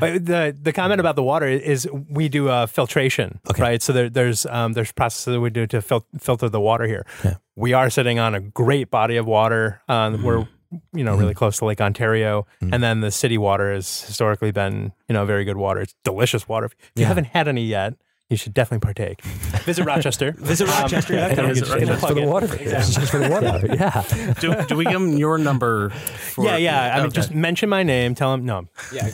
But 0.00 0.26
the 0.26 0.56
the 0.60 0.72
comment 0.72 0.98
about 1.00 1.14
the 1.14 1.22
water 1.22 1.46
is 1.46 1.88
we 2.08 2.28
do 2.28 2.48
uh, 2.48 2.66
filtration, 2.66 3.38
Okay. 3.48 3.62
right? 3.62 3.80
So 3.82 3.92
there, 3.92 4.10
there's 4.10 4.46
um, 4.46 4.72
there's 4.72 4.90
processes 4.90 5.34
that 5.34 5.40
we 5.40 5.50
do 5.50 5.64
to 5.68 5.80
fil- 5.80 6.06
filter 6.18 6.48
the 6.48 6.60
water 6.60 6.86
here. 6.88 7.06
Yeah. 7.24 7.34
We 7.54 7.72
are 7.72 7.88
sitting 7.88 8.18
on 8.18 8.34
a 8.34 8.40
great 8.40 8.90
body 8.90 9.16
of 9.16 9.26
water. 9.26 9.80
Um, 9.88 10.24
We're 10.24 10.48
you 10.92 11.04
know 11.04 11.14
really 11.14 11.34
close 11.34 11.56
to 11.58 11.66
Lake 11.66 11.80
Ontario, 11.80 12.46
and 12.60 12.82
then 12.82 13.00
the 13.00 13.12
city 13.12 13.38
water 13.38 13.72
has 13.72 14.02
historically 14.02 14.50
been 14.50 14.90
you 15.08 15.12
know 15.12 15.24
very 15.24 15.44
good 15.44 15.56
water. 15.56 15.80
It's 15.82 15.94
delicious 16.02 16.48
water. 16.48 16.66
If 16.66 16.74
you 16.96 17.02
Yeah. 17.02 17.08
haven't 17.08 17.26
had 17.26 17.46
any 17.46 17.64
yet, 17.64 17.94
you 18.30 18.36
should 18.36 18.54
definitely 18.54 18.80
partake. 18.84 19.22
Visit 19.64 19.84
Rochester. 19.84 20.32
Visit 20.38 20.66
Rochester. 20.68 21.14
And 21.16 21.50
is 21.50 21.58
it's 21.60 21.68
it 21.68 21.74
right? 21.74 21.86
just 21.86 22.06
for 22.06 22.14
the 22.14 22.22
water. 22.22 22.48
It's 22.58 22.94
just 22.94 23.10
for 23.10 23.18
the 23.18 23.28
water. 23.28 23.50
Yeah. 23.74 24.34
do, 24.40 24.54
do 24.66 24.76
we 24.76 24.84
give 24.84 24.94
them 24.94 25.16
your 25.18 25.36
number? 25.36 25.90
For, 25.90 26.44
yeah, 26.44 26.56
yeah. 26.56 26.92
I 26.94 26.96
mean, 26.98 27.06
Okay. 27.06 27.14
just 27.14 27.34
mention 27.34 27.68
my 27.68 27.82
name. 27.82 28.14
Tell 28.14 28.30
them 28.30 28.46
no. 28.46 28.68
yeah. 28.92 29.10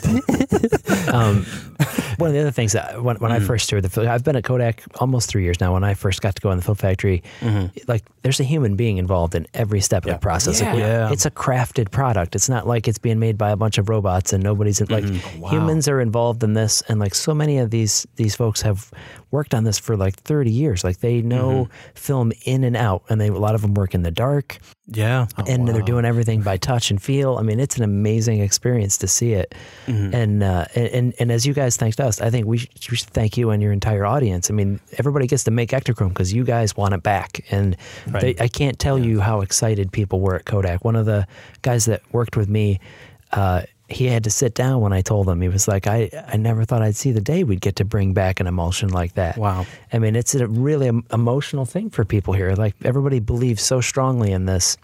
Um, 1.11 1.45
one 2.17 2.29
of 2.29 2.33
the 2.33 2.39
other 2.41 2.51
things 2.51 2.73
that 2.73 3.01
when, 3.01 3.17
when 3.17 3.31
I 3.31 3.37
mm-hmm. 3.37 3.47
first 3.47 3.69
toured 3.69 3.83
the 3.83 3.89
film, 3.89 4.07
I've 4.07 4.23
been 4.23 4.35
at 4.35 4.43
Kodak 4.43 4.83
almost 4.99 5.29
three 5.29 5.43
years 5.43 5.59
now. 5.59 5.73
When 5.73 5.83
I 5.83 5.93
first 5.93 6.21
got 6.21 6.35
to 6.35 6.41
go 6.41 6.51
in 6.51 6.57
the 6.57 6.63
film 6.63 6.75
factory, 6.75 7.23
mm-hmm. 7.39 7.67
like 7.87 8.03
there's 8.21 8.39
a 8.39 8.43
human 8.43 8.75
being 8.75 8.97
involved 8.97 9.35
in 9.35 9.47
every 9.53 9.81
step 9.81 10.05
of 10.05 10.11
the 10.11 10.17
process. 10.17 10.61
Like, 10.61 10.77
Yeah. 10.77 11.11
It's 11.11 11.25
a 11.25 11.31
crafted 11.31 11.91
product. 11.91 12.35
It's 12.35 12.49
not 12.49 12.67
like 12.67 12.87
it's 12.87 12.97
being 12.97 13.19
made 13.19 13.37
by 13.37 13.51
a 13.51 13.55
bunch 13.55 13.77
of 13.77 13.89
robots 13.89 14.33
and 14.33 14.43
nobody's 14.43 14.81
in, 14.81 14.87
like 14.87 15.03
mm-hmm. 15.03 15.43
oh, 15.43 15.49
humans 15.49 15.87
are 15.87 16.01
involved 16.01 16.43
in 16.43 16.53
this. 16.53 16.81
And 16.87 16.99
like 16.99 17.15
so 17.15 17.33
many 17.33 17.57
of 17.59 17.71
these 17.71 18.07
these 18.15 18.35
folks 18.35 18.61
have 18.61 18.91
worked 19.31 19.53
on 19.53 19.63
this 19.63 19.79
for 19.79 19.95
like 19.95 20.15
30 20.15 20.51
years. 20.51 20.83
Like 20.83 20.99
they 20.99 21.21
know 21.21 21.69
film 21.93 22.31
in 22.45 22.63
and 22.63 22.75
out, 22.75 23.03
and 23.09 23.19
they 23.21 23.27
a 23.27 23.33
lot 23.33 23.55
of 23.55 23.61
them 23.61 23.73
work 23.73 23.93
in 23.93 24.03
the 24.03 24.11
dark 24.11 24.59
yeah. 24.89 25.27
and 25.47 25.67
they're 25.67 25.81
doing 25.81 26.05
everything 26.05 26.41
by 26.41 26.57
touch 26.57 26.91
and 26.91 27.01
feel. 27.01 27.37
I 27.37 27.41
mean, 27.41 27.59
it's 27.59 27.77
an 27.77 27.83
amazing 27.83 28.41
experience 28.41 28.97
to 28.99 29.07
see 29.07 29.33
it. 29.33 29.53
And, 30.13 30.43
uh, 30.43 30.65
and 30.75 31.13
and 31.19 31.31
as 31.31 31.45
you 31.45 31.53
guys 31.53 31.75
thanked 31.77 31.99
us, 31.99 32.21
I 32.21 32.29
think 32.29 32.45
we 32.45 32.59
should, 32.59 32.69
we 32.89 32.97
should 32.97 33.09
thank 33.09 33.37
you 33.37 33.49
and 33.49 33.61
your 33.61 33.71
entire 33.71 34.05
audience. 34.05 34.49
I 34.49 34.53
mean, 34.53 34.79
everybody 34.97 35.27
gets 35.27 35.43
to 35.45 35.51
make 35.51 35.71
Ektachrome 35.71 36.09
because 36.09 36.33
you 36.33 36.43
guys 36.43 36.77
want 36.77 36.93
it 36.93 37.03
back, 37.03 37.45
and 37.51 37.75
they, 38.07 38.35
I 38.39 38.47
can't 38.47 38.79
tell 38.79 38.97
you 38.97 39.19
how 39.19 39.41
excited 39.41 39.91
people 39.91 40.21
were 40.21 40.35
at 40.35 40.45
Kodak. 40.45 40.85
One 40.85 40.95
of 40.95 41.05
the 41.05 41.27
guys 41.61 41.85
that 41.85 42.01
worked 42.11 42.37
with 42.37 42.49
me. 42.49 42.79
Uh, 43.33 43.63
he 43.89 44.05
had 44.05 44.23
to 44.25 44.29
sit 44.29 44.53
down 44.53 44.81
when 44.81 44.91
I 44.91 45.01
told 45.01 45.29
him. 45.29 45.41
He 45.41 45.47
was 45.47 45.67
like, 45.67 45.87
I, 45.87 46.09
I 46.27 46.37
never 46.37 46.65
thought 46.65 46.81
I'd 46.81 46.95
see 46.95 47.11
the 47.11 47.21
day 47.21 47.43
we'd 47.43 47.61
get 47.61 47.77
to 47.77 47.85
bring 47.85 48.13
back 48.13 48.39
an 48.39 48.47
emulsion 48.47 48.89
like 48.89 49.13
that. 49.13 49.37
Wow. 49.37 49.65
I 49.93 49.99
mean, 49.99 50.15
it's 50.15 50.35
a 50.35 50.47
really 50.47 50.87
emotional 51.11 51.65
thing 51.65 51.89
for 51.89 52.03
people 52.03 52.33
here. 52.33 52.53
Like 52.53 52.75
everybody 52.83 53.19
believes 53.19 53.63
so 53.63 53.79
strongly 53.79 54.31
in 54.31 54.45
this. 54.45 54.77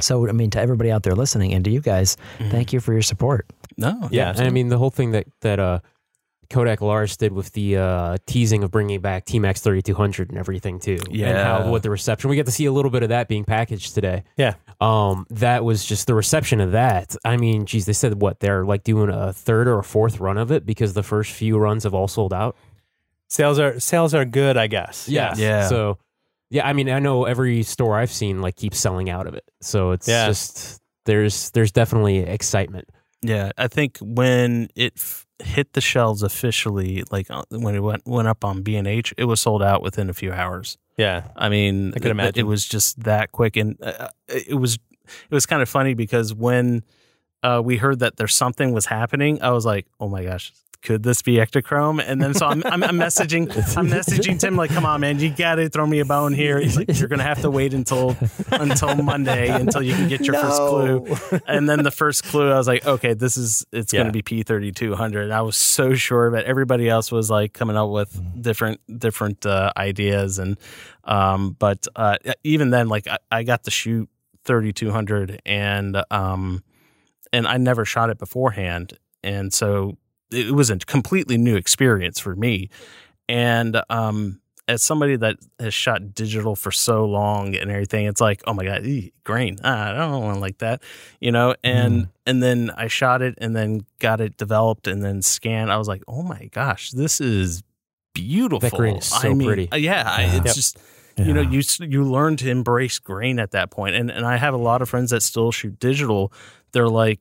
So, 0.00 0.28
I 0.28 0.32
mean, 0.32 0.50
to 0.50 0.60
everybody 0.60 0.90
out 0.90 1.04
there 1.04 1.14
listening, 1.14 1.54
and 1.54 1.64
to 1.64 1.70
you 1.70 1.80
guys, 1.80 2.16
thank 2.50 2.72
you 2.72 2.80
for 2.80 2.92
your 2.92 3.02
support. 3.02 3.46
No. 3.76 4.08
Yeah. 4.10 4.30
And 4.30 4.40
I 4.40 4.50
mean, 4.50 4.68
the 4.68 4.78
whole 4.78 4.90
thing 4.90 5.12
that 5.12 5.26
that 5.42 5.60
uh, 5.60 5.80
Kodak 6.50 6.80
Alaris 6.80 7.16
did 7.16 7.32
with 7.32 7.52
the 7.52 7.76
uh, 7.76 8.16
teasing 8.26 8.62
of 8.64 8.70
bringing 8.70 9.00
back 9.00 9.24
T 9.24 9.38
Max 9.38 9.60
3200 9.60 10.30
and 10.30 10.38
everything 10.38 10.78
too, 10.78 10.98
and 11.06 11.14
Yeah. 11.14 11.44
how 11.62 11.70
what 11.70 11.82
the 11.82 11.90
reception. 11.90 12.30
We 12.30 12.36
got 12.36 12.46
to 12.46 12.52
see 12.52 12.66
a 12.66 12.72
little 12.72 12.90
bit 12.90 13.02
of 13.02 13.08
that 13.10 13.28
being 13.28 13.44
packaged 13.44 13.94
today. 13.94 14.24
Yeah. 14.36 14.54
Um, 14.80 15.26
that 15.30 15.64
was 15.64 15.84
just 15.84 16.06
the 16.06 16.14
reception 16.14 16.60
of 16.60 16.72
that. 16.72 17.16
I 17.24 17.36
mean, 17.36 17.66
geez, 17.66 17.86
they 17.86 17.92
said 17.92 18.20
what 18.20 18.40
they're 18.40 18.64
like 18.64 18.84
doing 18.84 19.08
a 19.10 19.32
third 19.32 19.68
or 19.68 19.78
a 19.78 19.84
fourth 19.84 20.20
run 20.20 20.38
of 20.38 20.50
it 20.52 20.66
because 20.66 20.92
the 20.94 21.02
first 21.02 21.32
few 21.32 21.56
runs 21.58 21.84
have 21.84 21.94
all 21.94 22.08
sold 22.08 22.32
out. 22.32 22.56
Sales 23.28 23.58
are 23.58 23.80
sales 23.80 24.14
are 24.14 24.24
good, 24.24 24.56
I 24.56 24.66
guess. 24.68 25.08
Yeah. 25.08 25.34
Yeah. 25.36 25.68
So, 25.68 25.98
yeah, 26.50 26.66
I 26.66 26.72
mean, 26.74 26.88
I 26.88 27.00
know 27.00 27.24
every 27.24 27.62
store 27.64 27.96
I've 27.98 28.12
seen 28.12 28.40
like 28.40 28.54
keeps 28.56 28.78
selling 28.78 29.10
out 29.10 29.26
of 29.26 29.34
it. 29.34 29.44
So 29.60 29.90
it's 29.90 30.06
Yeah. 30.06 30.26
just 30.28 30.80
there's 31.06 31.50
there's 31.50 31.72
definitely 31.72 32.18
excitement. 32.18 32.88
Yeah, 33.22 33.50
I 33.58 33.66
think 33.66 33.98
when 34.00 34.68
it 34.76 34.92
f- 34.96 35.25
hit 35.42 35.72
the 35.72 35.80
shelves 35.80 36.22
officially, 36.22 37.04
like 37.10 37.30
uh, 37.30 37.42
when 37.50 37.74
it 37.74 37.80
went 37.80 38.06
went 38.06 38.28
up 38.28 38.44
on 38.44 38.62
B 38.62 38.76
and 38.76 38.86
H, 38.86 39.14
it 39.16 39.24
was 39.24 39.40
sold 39.40 39.62
out 39.62 39.82
within 39.82 40.08
a 40.08 40.14
few 40.14 40.32
hours. 40.32 40.78
Yeah. 40.96 41.28
I 41.36 41.48
mean, 41.48 41.92
I 41.94 41.98
could 41.98 42.10
imagine. 42.10 42.40
it 42.40 42.46
was 42.46 42.66
just 42.66 43.00
that 43.04 43.32
quick, 43.32 43.56
and 43.56 43.76
uh, 43.82 44.08
it 44.28 44.58
was 44.58 44.74
it 44.74 45.34
was 45.34 45.46
kind 45.46 45.62
of 45.62 45.68
funny 45.68 45.94
because 45.94 46.34
when 46.34 46.82
uh, 47.42 47.60
we 47.64 47.76
heard 47.76 48.00
that 48.00 48.16
there's 48.16 48.34
something 48.34 48.72
was 48.72 48.86
happening, 48.86 49.40
I 49.42 49.50
was 49.50 49.64
like, 49.64 49.86
oh 50.00 50.08
my 50.08 50.24
gosh. 50.24 50.52
Could 50.86 51.02
this 51.02 51.20
be 51.20 51.34
Ektachrome? 51.34 52.00
And 52.06 52.22
then 52.22 52.32
so 52.32 52.46
I'm, 52.46 52.62
I'm, 52.64 52.84
I'm 52.84 52.96
messaging, 52.96 53.48
I'm 53.76 53.88
messaging 53.88 54.38
Tim 54.38 54.54
like, 54.54 54.70
come 54.70 54.86
on, 54.86 55.00
man, 55.00 55.18
you 55.18 55.30
got 55.30 55.56
to 55.56 55.68
throw 55.68 55.84
me 55.84 55.98
a 55.98 56.04
bone 56.04 56.32
here. 56.32 56.60
He's 56.60 56.76
like, 56.76 56.96
you're 56.96 57.08
gonna 57.08 57.24
have 57.24 57.42
to 57.42 57.50
wait 57.50 57.74
until 57.74 58.16
until 58.52 58.94
Monday 58.94 59.48
until 59.50 59.82
you 59.82 59.94
can 59.94 60.06
get 60.08 60.20
your 60.20 60.36
first 60.40 60.58
clue. 60.62 61.40
And 61.48 61.68
then 61.68 61.82
the 61.82 61.90
first 61.90 62.22
clue, 62.22 62.52
I 62.52 62.56
was 62.56 62.68
like, 62.68 62.86
okay, 62.86 63.14
this 63.14 63.36
is 63.36 63.66
it's 63.72 63.92
Yeah. 63.92 64.02
gonna 64.02 64.12
be 64.12 64.22
P 64.22 64.44
thirty 64.44 64.70
two 64.70 64.94
hundred. 64.94 65.32
I 65.32 65.42
was 65.42 65.56
so 65.56 65.94
sure 65.94 66.28
of 66.28 66.34
it. 66.34 66.46
Everybody 66.46 66.88
else 66.88 67.10
was 67.10 67.28
like 67.30 67.52
coming 67.52 67.76
up 67.76 67.90
with 67.90 68.16
different 68.40 68.80
different 69.00 69.44
uh, 69.44 69.72
ideas, 69.76 70.38
and 70.38 70.56
um, 71.02 71.56
but 71.58 71.88
uh, 71.96 72.16
even 72.44 72.70
then, 72.70 72.88
like 72.88 73.08
I, 73.08 73.18
I 73.32 73.42
got 73.42 73.64
to 73.64 73.72
shoot 73.72 74.08
thirty 74.44 74.72
two 74.72 74.92
hundred, 74.92 75.42
and 75.44 76.00
um, 76.12 76.62
and 77.32 77.46
I 77.48 77.56
never 77.56 77.84
shot 77.84 78.08
it 78.10 78.18
beforehand, 78.18 78.96
and 79.24 79.52
so 79.52 79.98
it 80.32 80.52
was 80.54 80.70
a 80.70 80.78
completely 80.78 81.38
new 81.38 81.56
experience 81.56 82.18
for 82.18 82.34
me. 82.36 82.68
And 83.28 83.80
um, 83.90 84.40
as 84.68 84.82
somebody 84.82 85.16
that 85.16 85.36
has 85.60 85.74
shot 85.74 86.14
digital 86.14 86.56
for 86.56 86.70
so 86.72 87.04
long 87.04 87.54
and 87.56 87.70
everything, 87.70 88.06
it's 88.06 88.20
like, 88.20 88.42
oh 88.46 88.54
my 88.54 88.64
god, 88.64 88.84
grain. 89.24 89.58
Ah, 89.64 89.90
I 89.90 89.94
don't 89.94 90.22
want 90.24 90.40
like 90.40 90.58
that, 90.58 90.82
you 91.20 91.32
know. 91.32 91.54
And 91.64 92.08
and 92.26 92.42
then 92.42 92.70
I 92.76 92.86
shot 92.88 93.22
it 93.22 93.34
and 93.38 93.54
then 93.54 93.86
got 94.00 94.20
it 94.20 94.36
developed 94.36 94.86
and 94.88 95.02
then 95.02 95.22
scanned. 95.22 95.70
I 95.72 95.76
was 95.76 95.88
like, 95.88 96.02
oh 96.08 96.22
my 96.22 96.48
gosh, 96.52 96.90
this 96.92 97.20
is 97.20 97.62
beautiful. 98.14 98.60
That 98.60 98.72
grain 98.76 98.96
is 98.96 99.06
so 99.06 99.30
I 99.30 99.34
mean, 99.34 99.46
pretty. 99.46 99.68
uh, 99.72 99.76
Yeah, 99.76 100.04
I- 100.06 100.22
it's 100.36 100.46
Yep. 100.46 100.54
just 100.54 100.78
you 101.18 101.32
know 101.32 101.40
you 101.40 101.62
you 101.80 102.04
learn 102.04 102.36
to 102.36 102.50
embrace 102.50 102.98
grain 102.98 103.38
at 103.38 103.52
that 103.52 103.70
point, 103.70 103.94
and 103.94 104.10
and 104.10 104.26
I 104.26 104.36
have 104.36 104.52
a 104.52 104.58
lot 104.58 104.82
of 104.82 104.88
friends 104.90 105.10
that 105.12 105.22
still 105.22 105.50
shoot 105.50 105.78
digital. 105.80 106.30
They're 106.72 106.88
like, 106.90 107.20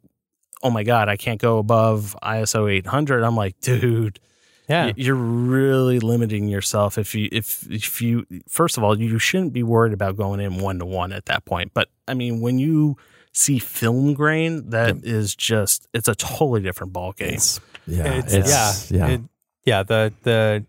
oh 0.65 0.69
my 0.71 0.83
god, 0.83 1.07
I 1.09 1.15
can't 1.15 1.39
go 1.39 1.57
above 1.59 2.15
ISO 2.23 2.69
800. 2.71 3.23
I'm 3.23 3.35
like, 3.35 3.59
dude. 3.61 4.19
Yeah. 4.67 4.93
You're 4.95 5.13
really 5.13 5.99
limiting 5.99 6.47
yourself 6.47 6.97
if 6.97 7.13
you 7.13 7.29
if 7.31 7.69
if 7.69 8.01
you 8.01 8.25
first 8.49 8.77
of 8.77 8.83
all 8.83 8.99
you 8.99 9.19
shouldn't 9.19 9.53
be 9.53 9.61
worried 9.61 9.93
about 9.93 10.17
going 10.17 10.39
in 10.39 10.57
one 10.57 10.79
to 10.79 10.85
one 10.85 11.13
at 11.13 11.25
that 11.27 11.45
point. 11.45 11.71
But 11.75 11.89
I 12.07 12.15
mean 12.15 12.41
when 12.41 12.57
you 12.57 12.97
see 13.31 13.59
film 13.59 14.15
grain, 14.15 14.71
that 14.71 14.95
is 15.03 15.35
just 15.35 15.87
it's 15.93 16.07
a 16.07 16.15
totally 16.15 16.61
different 16.61 16.93
ball 16.93 17.11
game. 17.11 17.35
It's, 17.35 17.59
yeah, 17.85 18.13
It's, 18.15 18.33
it's, 18.33 18.91
yeah, 18.91 19.07
yeah. 19.07 19.13
it- 19.13 19.21
yeah. 19.65 19.83
The 19.83 20.11
the 20.23 20.65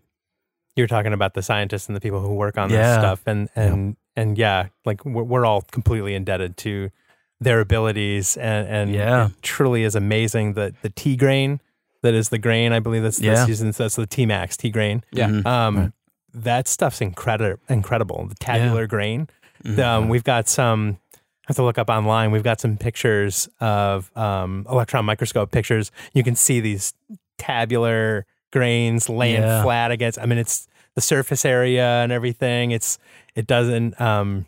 you're 0.75 0.85
talking 0.85 1.13
about 1.13 1.33
the 1.33 1.41
scientists 1.41 1.87
and 1.87 1.95
the 1.95 1.99
people 2.01 2.19
who 2.21 2.35
work 2.35 2.55
on 2.59 2.69
this 2.69 2.77
stuff, 2.99 3.21
and 3.25 3.49
and 3.55 3.97
and 4.15 4.37
yeah, 4.37 4.67
like 4.85 5.03
we're, 5.05 5.23
we're 5.23 5.45
all 5.45 5.61
completely 5.71 6.13
indebted 6.13 6.55
to 6.57 6.91
their 7.39 7.59
abilities, 7.59 8.35
and 8.37 8.67
and 8.67 8.93
Yeah. 8.93 9.27
it 9.27 9.31
truly 9.41 9.83
is 9.83 9.95
amazing 9.95 10.53
that 10.53 10.81
the 10.81 10.89
T 10.89 11.15
grain 11.15 11.59
that 12.03 12.13
is 12.13 12.29
the 12.29 12.37
grain. 12.37 12.73
I 12.73 12.79
believe 12.79 13.03
that's 13.03 13.19
Yeah. 13.19 13.35
the 13.35 13.45
season. 13.45 13.71
That's 13.71 13.95
the 13.95 14.05
T 14.07 14.25
Max 14.25 14.55
T 14.57 14.69
grain. 14.69 15.03
Yeah. 15.11 15.27
Mhm. 15.29 15.45
Um, 15.45 15.75
Right. 15.77 15.91
that 16.33 16.67
stuff's 16.67 17.01
incredible. 17.01 17.59
Incredible. 17.69 18.27
The 18.27 18.35
tabular 18.35 18.85
grain. 18.87 19.27
Mhm. 19.63 19.79
Um, 19.79 20.09
we've 20.09 20.23
got 20.23 20.47
some. 20.47 20.97
I 21.15 21.19
have 21.49 21.55
to 21.57 21.63
look 21.63 21.77
up 21.77 21.89
online. 21.89 22.31
We've 22.31 22.43
got 22.43 22.59
some 22.59 22.75
pictures 22.77 23.47
of 23.59 24.11
um, 24.17 24.65
electron 24.69 25.05
microscope 25.05 25.49
pictures. 25.51 25.91
You 26.13 26.23
can 26.23 26.35
see 26.35 26.59
these 26.59 26.93
tabular 27.37 28.25
grains 28.51 29.09
laying 29.09 29.41
Yeah. 29.41 29.63
flat 29.63 29.91
against. 29.91 30.19
I 30.19 30.25
mean, 30.25 30.37
it's 30.37 30.67
the 30.95 31.01
surface 31.01 31.45
area 31.45 31.85
and 32.03 32.11
everything. 32.11 32.71
It's 32.71 32.97
it 33.35 33.47
doesn't 33.47 33.99
um, 34.01 34.45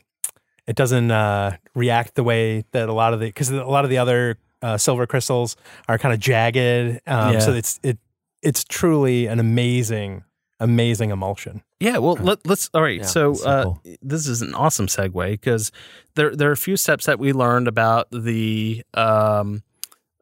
it 0.69 0.75
doesn't 0.75 1.10
uh, 1.10 1.58
react 1.73 2.13
the 2.13 2.23
way 2.23 2.63
that 2.73 2.88
a 2.88 2.93
lot 2.93 3.13
of 3.13 3.19
the 3.19 3.25
because 3.25 3.49
a 3.49 3.63
lot 3.65 3.84
of 3.84 3.89
the 3.89 3.97
other 3.97 4.38
uh, 4.62 4.77
silver 4.77 5.08
crystals 5.08 5.58
are 5.88 5.97
kind 5.97 6.13
of 6.13 6.19
jagged. 6.19 7.01
Um, 7.08 7.34
Yeah. 7.34 7.39
So 7.39 7.53
it's 7.53 7.79
it 7.82 7.97
it's 8.43 8.63
truly 8.63 9.25
an 9.25 9.39
amazing 9.39 10.23
amazing 10.60 11.10
emulsion. 11.10 11.63
Yeah, 11.79 11.97
well, 11.97 12.15
let, 12.15 12.45
let's. 12.45 12.69
All 12.73 12.82
right, 12.82 12.99
Yeah, 12.99 13.05
so, 13.05 13.32
that's 13.32 13.43
so 13.43 13.49
uh, 13.49 13.63
cool. 13.63 13.82
this 14.01 14.27
is 14.27 14.41
an 14.41 14.53
awesome 14.53 14.88
segue 14.88 15.32
because 15.32 15.71
there 16.15 16.36
there 16.36 16.49
are 16.49 16.53
a 16.53 16.58
few 16.58 16.77
steps 16.77 17.05
that 17.08 17.17
we 17.17 17.34
learned 17.34 17.67
about 17.67 18.08
the 18.12 18.84
um, 18.93 19.63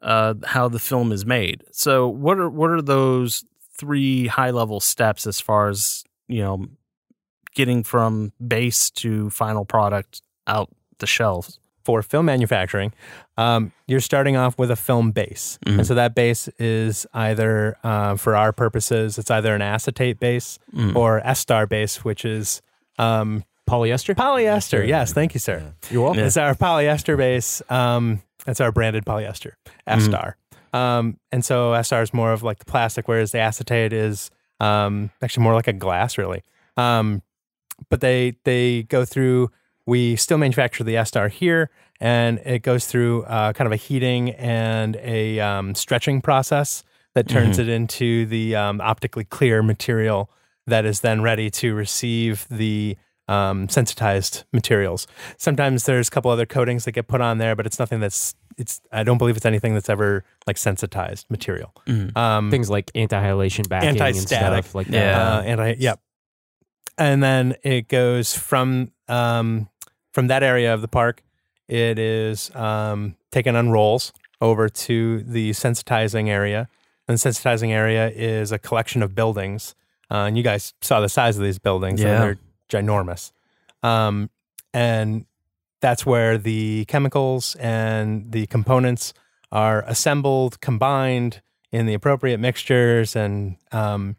uh, 0.02 0.36
how 0.46 0.70
the 0.70 0.80
film 0.80 1.12
is 1.12 1.26
made. 1.26 1.64
So, 1.72 2.08
what 2.08 2.38
are 2.38 2.50
what 2.50 2.70
are 2.70 2.82
those 2.82 3.44
three 3.78 4.28
high 4.28 4.52
level 4.52 4.80
steps 4.80 5.28
as 5.28 5.42
far 5.42 5.68
as 5.68 6.06
you 6.30 6.42
know 6.42 6.68
getting 7.54 7.84
from 7.84 8.32
base 8.48 8.92
to 8.92 9.30
final 9.32 9.66
product 9.66 10.22
out 10.48 10.70
the 11.00 11.08
shelves? 11.08 11.60
for 11.84 12.02
film 12.02 12.26
manufacturing, 12.26 12.92
um, 13.38 13.72
you're 13.88 14.02
starting 14.02 14.36
off 14.36 14.60
with 14.60 14.70
a 14.70 14.76
film 14.76 15.12
base. 15.12 15.58
Mhm. 15.66 15.78
And 15.78 15.88
so 15.88 15.96
that 15.96 16.16
base 16.16 16.50
is 16.60 17.08
either, 17.14 17.78
uh, 17.82 18.18
for 18.18 18.36
our 18.36 18.52
purposes, 18.52 19.18
it's 19.18 19.32
either 19.32 19.56
an 19.56 19.62
acetate 19.62 20.20
base 20.20 20.60
Mm. 20.76 20.98
or 20.98 21.22
ESTAR 21.24 21.66
base, 21.66 22.04
which 22.04 22.26
is 22.26 22.62
um, 23.00 23.46
Polyester? 23.70 24.14
polyester. 24.16 24.86
Yes, 24.86 25.14
thank 25.14 25.34
you, 25.34 25.40
sir. 25.40 25.64
You're 25.90 26.04
welcome. 26.04 26.24
It's 26.24 26.36
our 26.36 26.56
polyester 26.56 27.16
base. 27.16 27.62
Um, 27.70 28.22
it's 28.46 28.60
our 28.60 28.74
branded 28.74 29.06
polyester, 29.06 29.52
ESTAR. 29.88 30.34
Um, 30.74 31.18
and 31.32 31.46
so 31.46 31.72
ESTAR 31.74 32.02
is 32.04 32.14
more 32.14 32.34
of 32.34 32.44
like 32.44 32.60
the 32.60 32.66
plastic, 32.66 33.08
whereas 33.08 33.32
the 33.32 33.40
acetate 33.40 33.94
is 33.94 34.30
um, 34.60 35.10
actually 35.22 35.44
more 35.44 35.54
like 35.54 35.68
a 35.68 35.74
glass, 35.74 36.18
really. 36.18 36.44
Um, 36.76 37.22
but 37.90 38.02
they 38.02 38.36
they 38.44 38.84
go 38.84 39.06
through. 39.06 39.52
We 39.88 40.16
still 40.18 40.38
manufacture 40.38 40.84
the 40.84 40.94
ESTAR 40.96 41.30
here, 41.32 41.72
and 42.00 42.38
it 42.46 42.62
goes 42.62 42.86
through 42.86 43.24
uh, 43.24 43.54
kind 43.54 43.66
of 43.66 43.72
a 43.72 43.78
heating 43.78 44.32
and 44.32 44.96
a 44.98 45.40
um, 45.40 45.74
stretching 45.74 46.22
process 46.22 46.84
that 47.16 47.28
turns 47.28 47.58
it 47.58 47.68
into 47.68 48.28
the 48.28 48.56
um, 48.56 48.80
optically 48.82 49.24
clear 49.24 49.64
material 49.64 50.30
that 50.68 50.86
is 50.86 51.00
then 51.00 51.24
ready 51.24 51.50
to 51.50 51.74
receive 51.74 52.46
the 52.52 52.96
um, 53.28 53.68
sensitized 53.70 54.44
materials. 54.54 55.08
Sometimes 55.38 55.86
there's 55.86 56.10
a 56.10 56.12
couple 56.12 56.30
other 56.30 56.46
coatings 56.46 56.86
that 56.86 56.92
get 56.92 57.08
put 57.08 57.20
on 57.22 57.40
there, 57.40 57.56
but 57.56 57.66
it's 57.66 57.80
nothing 57.80 58.00
that's 58.00 58.36
it's. 58.58 58.82
I 58.92 59.04
don't 59.04 59.18
believe 59.18 59.36
it's 59.38 59.46
anything 59.46 59.74
that's 59.74 59.90
ever 59.90 60.24
like 60.46 60.58
sensitized 60.58 61.26
material. 61.30 61.74
Um, 62.16 62.52
Things 62.52 62.70
like 62.70 62.92
anti-halation 62.94 63.68
backing 63.68 63.90
and 63.90 64.02
Anti-static. 64.02 64.66
stuff 64.66 64.76
like 64.76 64.88
that. 64.88 64.94
Yeah. 64.94 65.38
uh, 65.38 65.42
and 65.42 65.62
I 65.62 65.76
yep. 65.80 66.00
And 66.98 67.22
then 67.24 67.56
it 67.64 67.88
goes 67.88 68.36
from 68.38 68.92
um, 69.08 69.70
from 70.14 70.28
that 70.28 70.44
area 70.44 70.74
of 70.74 70.82
the 70.82 70.88
park. 70.88 71.24
It 71.68 72.00
is 72.00 72.54
um, 72.56 73.16
taken 73.32 73.56
on 73.56 73.70
rolls 73.70 74.14
over 74.42 74.70
to 74.70 75.22
the 75.24 75.52
sensitizing 75.52 76.30
area. 76.30 76.70
And 77.08 77.18
the 77.18 77.30
sensitizing 77.30 77.70
area 77.72 78.10
is 78.10 78.52
a 78.52 78.60
collection 78.60 79.02
of 79.04 79.16
buildings. 79.16 79.76
Uh, 80.10 80.26
and 80.28 80.38
you 80.38 80.44
guys 80.44 80.74
saw 80.82 81.00
the 81.00 81.10
size 81.10 81.38
of 81.38 81.44
these 81.44 81.60
buildings. 81.60 82.02
and 82.02 82.10
Yeah. 82.10 82.20
they're 82.20 82.40
ginormous. 82.82 83.32
Um, 83.84 84.30
and 84.74 85.26
that's 85.82 86.06
where 86.06 86.38
the 86.38 86.86
chemicals 86.86 87.56
and 87.56 88.32
the 88.32 88.48
components 88.48 89.14
are 89.52 89.84
assembled, 89.84 90.60
combined 90.62 91.42
in 91.72 91.86
the 91.86 91.94
appropriate 91.94 92.40
mixtures, 92.40 93.16
and 93.16 93.58
um, 93.72 94.16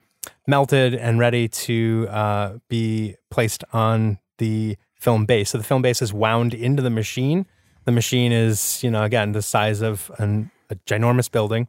melted 0.46 0.94
and 0.94 1.18
ready 1.18 1.48
to 1.48 2.06
uh, 2.10 2.58
be 2.68 3.16
placed 3.30 3.64
on 3.72 4.18
the 4.38 4.76
film 4.98 5.24
base. 5.26 5.50
So 5.50 5.58
the 5.58 5.64
film 5.64 5.82
base 5.82 6.02
is 6.02 6.12
wound 6.12 6.54
into 6.54 6.82
the 6.82 6.90
machine. 6.90 7.46
The 7.84 7.92
machine 7.92 8.32
is, 8.32 8.82
you 8.82 8.90
know, 8.90 9.02
again, 9.04 9.32
the 9.32 9.42
size 9.42 9.80
of 9.80 10.10
an, 10.18 10.50
a 10.70 10.74
ginormous 10.86 11.30
building, 11.30 11.68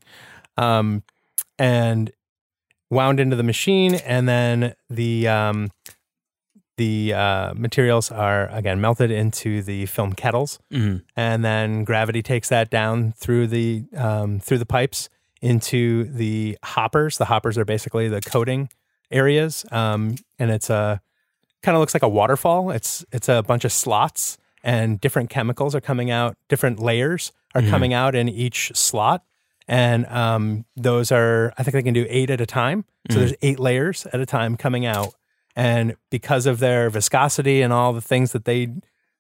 um, 0.58 1.04
and 1.58 2.12
wound 2.90 3.20
into 3.20 3.36
the 3.36 3.44
machine, 3.44 3.96
and 3.96 4.28
then 4.28 4.74
the 4.90 5.28
um, 5.28 5.70
the 6.78 7.14
uh, 7.14 7.54
materials 7.56 8.10
are 8.12 8.48
again 8.52 8.80
melted 8.82 9.12
into 9.12 9.62
the 9.62 9.86
film 9.86 10.14
kettles 10.14 10.60
Mhm. 10.72 11.04
and 11.16 11.44
then 11.44 11.84
gravity 11.84 12.22
takes 12.24 12.48
that 12.50 12.70
down 12.70 13.12
through 13.18 13.48
the 13.48 13.84
um, 13.96 14.40
through 14.40 14.60
the 14.60 14.66
pipes 14.66 15.10
into 15.42 16.06
the 16.06 16.58
hoppers. 16.64 17.18
The 17.18 17.26
hoppers 17.26 17.58
are 17.58 17.66
basically 17.66 18.08
the 18.08 18.22
coating 18.22 18.70
areas, 19.12 19.66
um, 19.72 20.16
and 20.38 20.52
it's 20.52 20.70
a 20.70 21.02
kind 21.62 21.76
of 21.76 21.80
looks 21.80 21.94
like 21.94 22.04
a 22.04 22.10
waterfall. 22.10 22.72
It's 22.72 23.06
it's 23.12 23.30
a 23.30 23.44
bunch 23.44 23.66
of 23.66 23.72
slots, 23.72 24.38
and 24.64 25.00
different 25.00 25.30
chemicals 25.30 25.76
are 25.76 25.82
coming 25.82 26.12
out. 26.12 26.36
Different 26.48 26.80
layers 26.80 27.32
are 27.56 27.62
coming 27.62 27.94
out 27.94 28.16
in 28.16 28.30
each 28.30 28.72
slot, 28.76 29.24
and 29.68 30.06
um, 30.08 30.66
those 30.76 31.12
are 31.12 31.54
I 31.58 31.64
think 31.64 31.74
they 31.74 31.84
can 31.84 31.94
do 31.94 32.06
eight 32.10 32.30
at 32.30 32.42
a 32.42 32.46
time. 32.46 32.86
So 33.10 33.20
there's 33.20 33.34
eight 33.42 33.60
layers 33.60 34.06
at 34.08 34.20
a 34.20 34.26
time 34.26 34.56
coming 34.56 34.86
out, 34.86 35.14
and 35.56 35.96
because 36.10 36.46
of 36.46 36.60
their 36.60 36.90
viscosity 36.90 37.62
and 37.62 37.74
all 37.74 37.94
the 37.94 38.02
things 38.02 38.32
that 38.34 38.46
they 38.46 38.74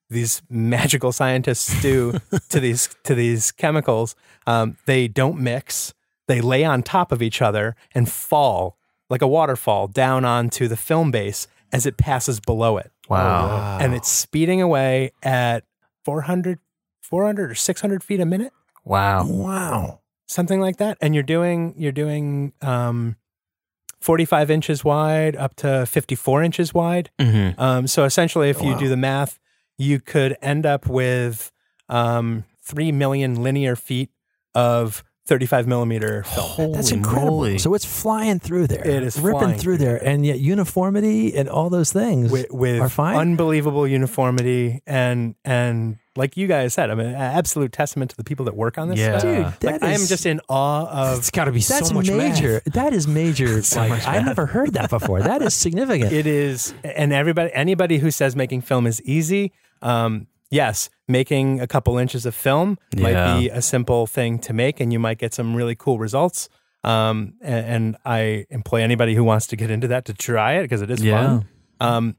these 0.09 0.41
magical 0.49 1.11
scientists 1.11 1.81
do 1.81 2.19
to 2.49 2.59
these 2.59 2.89
to 3.03 3.15
these 3.15 3.51
chemicals, 3.51 4.15
um, 4.47 4.77
they 4.85 5.07
don't 5.07 5.39
mix. 5.39 5.93
They 6.27 6.41
lay 6.41 6.63
on 6.63 6.83
top 6.83 7.11
of 7.11 7.23
each 7.23 7.41
other 7.41 7.75
and 7.93 8.09
fall 8.09 8.77
like 9.09 9.21
a 9.23 9.27
waterfall 9.27 9.87
down 9.87 10.23
onto 10.25 10.67
the 10.67 10.77
film 10.77 11.09
base 11.09 11.47
as 11.71 11.85
it 11.85 11.97
passes 11.97 12.39
below 12.39 12.77
it. 12.77 12.91
Wow. 13.09 13.77
And 13.79 13.93
it's 13.93 14.09
speeding 14.09 14.61
away 14.61 15.11
at 15.23 15.63
400, 16.05 16.59
400 17.01 17.51
or 17.51 17.55
600 17.55 18.03
feet 18.03 18.19
a 18.19 18.25
minute, 18.25 18.53
Wow. 18.85 19.25
Wow. 19.27 19.99
something 20.27 20.59
like 20.61 20.77
that. 20.77 20.97
And 21.01 21.13
you're 21.13 21.23
doing, 21.23 21.73
you're 21.77 21.91
doing 21.91 22.53
um, 22.61 23.15
45 23.99 24.49
inches 24.51 24.83
wide 24.83 25.35
up 25.35 25.55
to 25.57 25.85
54 25.85 26.43
inches 26.43 26.73
wide. 26.73 27.09
Mm-hmm. 27.19 27.59
Um, 27.59 27.87
so 27.87 28.05
essentially, 28.05 28.49
if 28.49 28.61
you 28.61 28.77
do 28.77 28.87
the 28.87 28.97
math, 28.97 29.39
you 29.77 29.99
could 29.99 30.37
end 30.41 30.65
up 30.65 30.87
with 30.87 31.51
um, 31.89 32.45
3 32.63 32.91
million 32.91 33.41
linear 33.43 33.75
feet 33.75 34.09
of 34.55 35.03
35 35.29 35.67
millimeter 35.67 36.23
film. 36.23 36.71
That's 36.73 36.91
incredible. 36.91 37.37
moly. 37.37 37.57
So 37.59 37.73
it's 37.75 37.85
flying 37.85 38.39
through 38.39 38.67
there. 38.67 38.85
It 38.85 39.03
is 39.03 39.17
ripping 39.19 39.39
flying 39.39 39.57
through 39.59 39.77
there, 39.77 39.95
and 40.03 40.25
yet 40.25 40.39
uniformity 40.39 41.35
and 41.35 41.47
all 41.47 41.69
those 41.69 41.93
things 41.93 42.31
with, 42.31 42.47
with 42.51 42.81
are 42.81 42.89
fine. 42.89 43.15
unbelievable 43.15 43.87
uniformity 43.87 44.81
and 44.87 45.35
and 45.45 45.97
like 46.15 46.35
you 46.35 46.47
guys 46.47 46.73
said, 46.73 46.89
I 46.89 46.95
mean, 46.95 47.05
an 47.07 47.15
absolute 47.15 47.71
testament 47.71 48.11
to 48.11 48.17
the 48.17 48.25
people 48.25 48.43
that 48.45 48.55
work 48.55 48.77
on 48.77 48.89
this 48.89 48.99
Yeah. 48.99 49.19
stuff. 49.19 49.21
Dude, 49.35 49.43
Like, 49.45 49.79
that 49.79 49.83
I 49.83 49.91
am 49.93 50.05
just 50.05 50.25
in 50.25 50.41
awe 50.49 50.85
of. 51.13 51.19
It's 51.19 51.31
got 51.31 51.45
to 51.45 51.51
be 51.53 51.59
That's 51.61 51.87
so 51.89 51.93
much 51.93 52.09
major. 52.11 52.61
That 52.65 52.91
is 52.91 53.07
major. 53.07 53.61
like 53.75 54.05
I 54.05 54.21
never 54.21 54.45
heard 54.45 54.73
that 54.73 54.89
before. 54.89 55.21
That 55.21 55.41
is 55.41 55.53
significant. 55.53 56.11
It 56.11 56.27
is, 56.27 56.73
and 56.83 57.13
everybody, 57.13 57.51
anybody 57.53 57.99
who 57.99 58.11
says 58.11 58.35
making 58.35 58.61
film 58.63 58.85
is 58.85 59.01
easy, 59.03 59.53
um, 59.81 60.27
yes, 60.49 60.89
making 61.07 61.59
a 61.59 61.67
couple 61.67 61.97
inches 61.97 62.25
of 62.25 62.35
film 62.35 62.77
Yeah. 62.95 63.03
might 63.03 63.39
be 63.39 63.49
a 63.49 63.61
simple 63.61 64.07
thing 64.07 64.39
to 64.39 64.53
make, 64.53 64.79
and 64.79 64.91
you 64.93 64.99
might 64.99 65.17
get 65.17 65.33
some 65.33 65.55
really 65.55 65.75
cool 65.75 65.99
results. 65.99 66.49
Um, 66.83 67.33
and, 67.41 67.65
and 67.65 67.97
I 68.05 68.45
employ 68.49 68.81
anybody 68.81 69.13
who 69.15 69.23
wants 69.23 69.47
to 69.47 69.55
get 69.57 69.69
into 69.69 69.87
that 69.89 70.05
to 70.05 70.13
try 70.13 70.53
it 70.53 70.63
because 70.63 70.81
it 70.81 70.89
is 70.89 71.03
Yeah. 71.03 71.39
fun. 71.39 71.45
Um, 71.81 72.15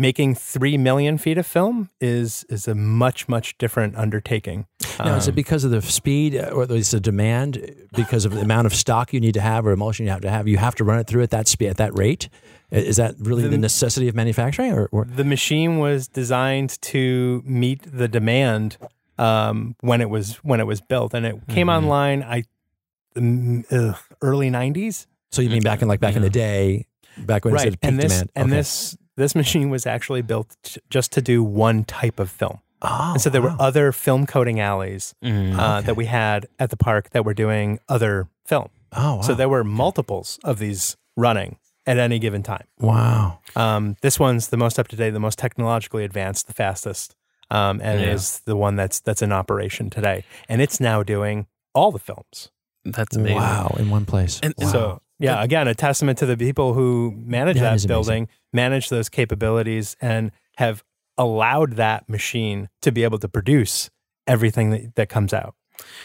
making 0.00 0.34
three 0.34 0.76
million 0.78 1.18
feet 1.18 1.38
of 1.38 1.46
film 1.46 1.90
is 2.00 2.44
is 2.48 2.66
a 2.68 2.74
much 2.74 3.28
much 3.28 3.56
different 3.58 3.96
undertaking. 3.96 4.66
Now, 4.98 5.16
is 5.16 5.26
it 5.28 5.32
Um, 5.32 5.34
because 5.36 5.62
of 5.64 5.70
the 5.70 5.82
speed 5.82 6.34
uh, 6.36 6.48
or 6.54 6.64
is 6.72 6.90
the 6.90 7.00
demand 7.00 7.58
because 7.94 8.24
of 8.24 8.32
the 8.32 8.40
amount 8.40 8.66
of 8.66 8.74
stock 8.74 9.12
you 9.12 9.20
need 9.20 9.34
to 9.34 9.40
have 9.40 9.66
or 9.66 9.72
emulsion 9.72 10.06
you 10.06 10.12
have 10.12 10.20
to 10.22 10.30
have? 10.30 10.48
You 10.48 10.58
have 10.58 10.74
to 10.76 10.84
run 10.84 10.98
it 10.98 11.06
through 11.06 11.22
at 11.22 11.30
that 11.30 11.48
speed, 11.48 11.68
at 11.68 11.76
that 11.76 11.96
rate. 11.96 12.28
Is 12.70 12.96
that 12.96 13.14
really 13.18 13.42
the, 13.42 13.48
The- 13.50 13.58
necessity 13.58 14.08
of 14.08 14.14
manufacturing, 14.14 14.72
or, 14.72 14.88
or 14.92 15.04
the 15.04 15.24
machine 15.24 15.78
was 15.78 16.06
designed 16.08 16.80
to 16.82 17.42
meet 17.44 17.80
the 17.82 18.06
demand 18.08 18.76
um, 19.18 19.74
when 19.80 20.00
it 20.00 20.08
was 20.08 20.36
when 20.44 20.60
it 20.60 20.66
was 20.66 20.80
built, 20.80 21.12
and 21.14 21.26
it 21.26 21.34
came 21.48 21.66
Mhm. 21.66 21.76
online. 21.76 22.22
I 22.22 22.44
ugh, 23.16 23.96
early 24.22 24.50
'90s, 24.50 25.06
so 25.32 25.42
you 25.42 25.50
mean 25.50 25.62
back 25.62 25.82
in 25.82 25.88
like 25.88 26.00
back 26.00 26.16
in 26.16 26.22
the 26.22 26.30
day, 26.30 26.86
back 27.18 27.44
when 27.44 27.54
it 27.54 27.58
said 27.60 27.80
peak 27.80 27.88
and 27.90 27.98
this 27.98 28.12
demand? 28.12 28.30
and 28.36 28.46
Okay. 28.46 28.56
this 28.56 28.96
this 29.20 29.34
machine 29.34 29.70
was 29.70 29.86
actually 29.86 30.22
built 30.22 30.56
t- 30.62 30.80
just 30.90 31.12
to 31.12 31.20
do 31.22 31.42
one 31.44 31.84
type 31.84 32.18
of 32.18 32.30
film. 32.30 32.58
oh, 32.82 33.12
and 33.12 33.20
so 33.22 33.28
there 33.30 33.42
wow. 33.42 33.50
were 33.56 33.62
other 33.68 33.92
film 33.92 34.26
coating 34.26 34.58
alleys 34.60 35.14
Mm. 35.22 35.56
uh, 35.58 35.76
Okay. 35.78 35.86
that 35.86 35.96
we 35.96 36.06
had 36.06 36.46
at 36.58 36.70
the 36.70 36.76
park 36.76 37.10
that 37.10 37.24
were 37.24 37.34
doing 37.34 37.78
other 37.88 38.26
film. 38.46 38.68
oh 38.92 39.16
wow. 39.16 39.22
So 39.22 39.34
there 39.34 39.48
were 39.48 39.62
multiples 39.64 40.38
of 40.44 40.58
these 40.58 40.96
running 41.16 41.56
at 41.86 41.98
any 41.98 42.18
given 42.18 42.42
time. 42.42 42.66
wow. 42.78 43.38
Um, 43.56 43.96
this 44.00 44.18
one's 44.18 44.48
the 44.48 44.56
most 44.56 44.78
up 44.78 44.88
to 44.88 44.96
date, 44.96 45.10
the 45.10 45.20
most 45.28 45.38
technologically 45.38 46.04
advanced, 46.04 46.46
the 46.46 46.52
fastest, 46.54 47.16
um, 47.50 47.80
and 47.82 48.00
Yeah. 48.00 48.12
is 48.14 48.40
the 48.46 48.56
one 48.56 48.76
that's 48.76 49.00
that's 49.00 49.22
in 49.22 49.32
operation 49.32 49.90
today. 49.90 50.24
And 50.48 50.60
it's 50.62 50.78
now 50.80 51.02
doing 51.02 51.46
all 51.74 51.90
the 51.92 51.98
films. 51.98 52.50
That's 52.84 53.14
amazing. 53.16 53.36
Wow, 53.36 53.76
in 53.78 53.90
one 53.90 54.06
place. 54.06 54.40
And- 54.42 54.54
wow. 54.58 54.72
So 54.72 55.02
yeah, 55.18 55.42
again, 55.42 55.68
a 55.68 55.74
testament 55.74 56.18
to 56.20 56.26
the 56.26 56.36
people 56.36 56.72
who 56.72 57.12
manage 57.26 57.58
That 57.58 57.86
building. 57.86 58.22
amazing. 58.22 58.28
Building, 58.52 58.70
manage 58.70 58.88
those 58.88 59.08
capabilities, 59.08 59.96
and 60.00 60.30
have 60.56 60.82
allowed 61.18 61.72
that 61.76 62.08
machine 62.08 62.68
to 62.82 62.90
be 62.92 63.04
able 63.04 63.18
to 63.18 63.28
produce 63.28 63.90
everything 64.26 64.70
that, 64.70 64.94
that 64.96 65.08
comes 65.08 65.32
out. 65.32 65.54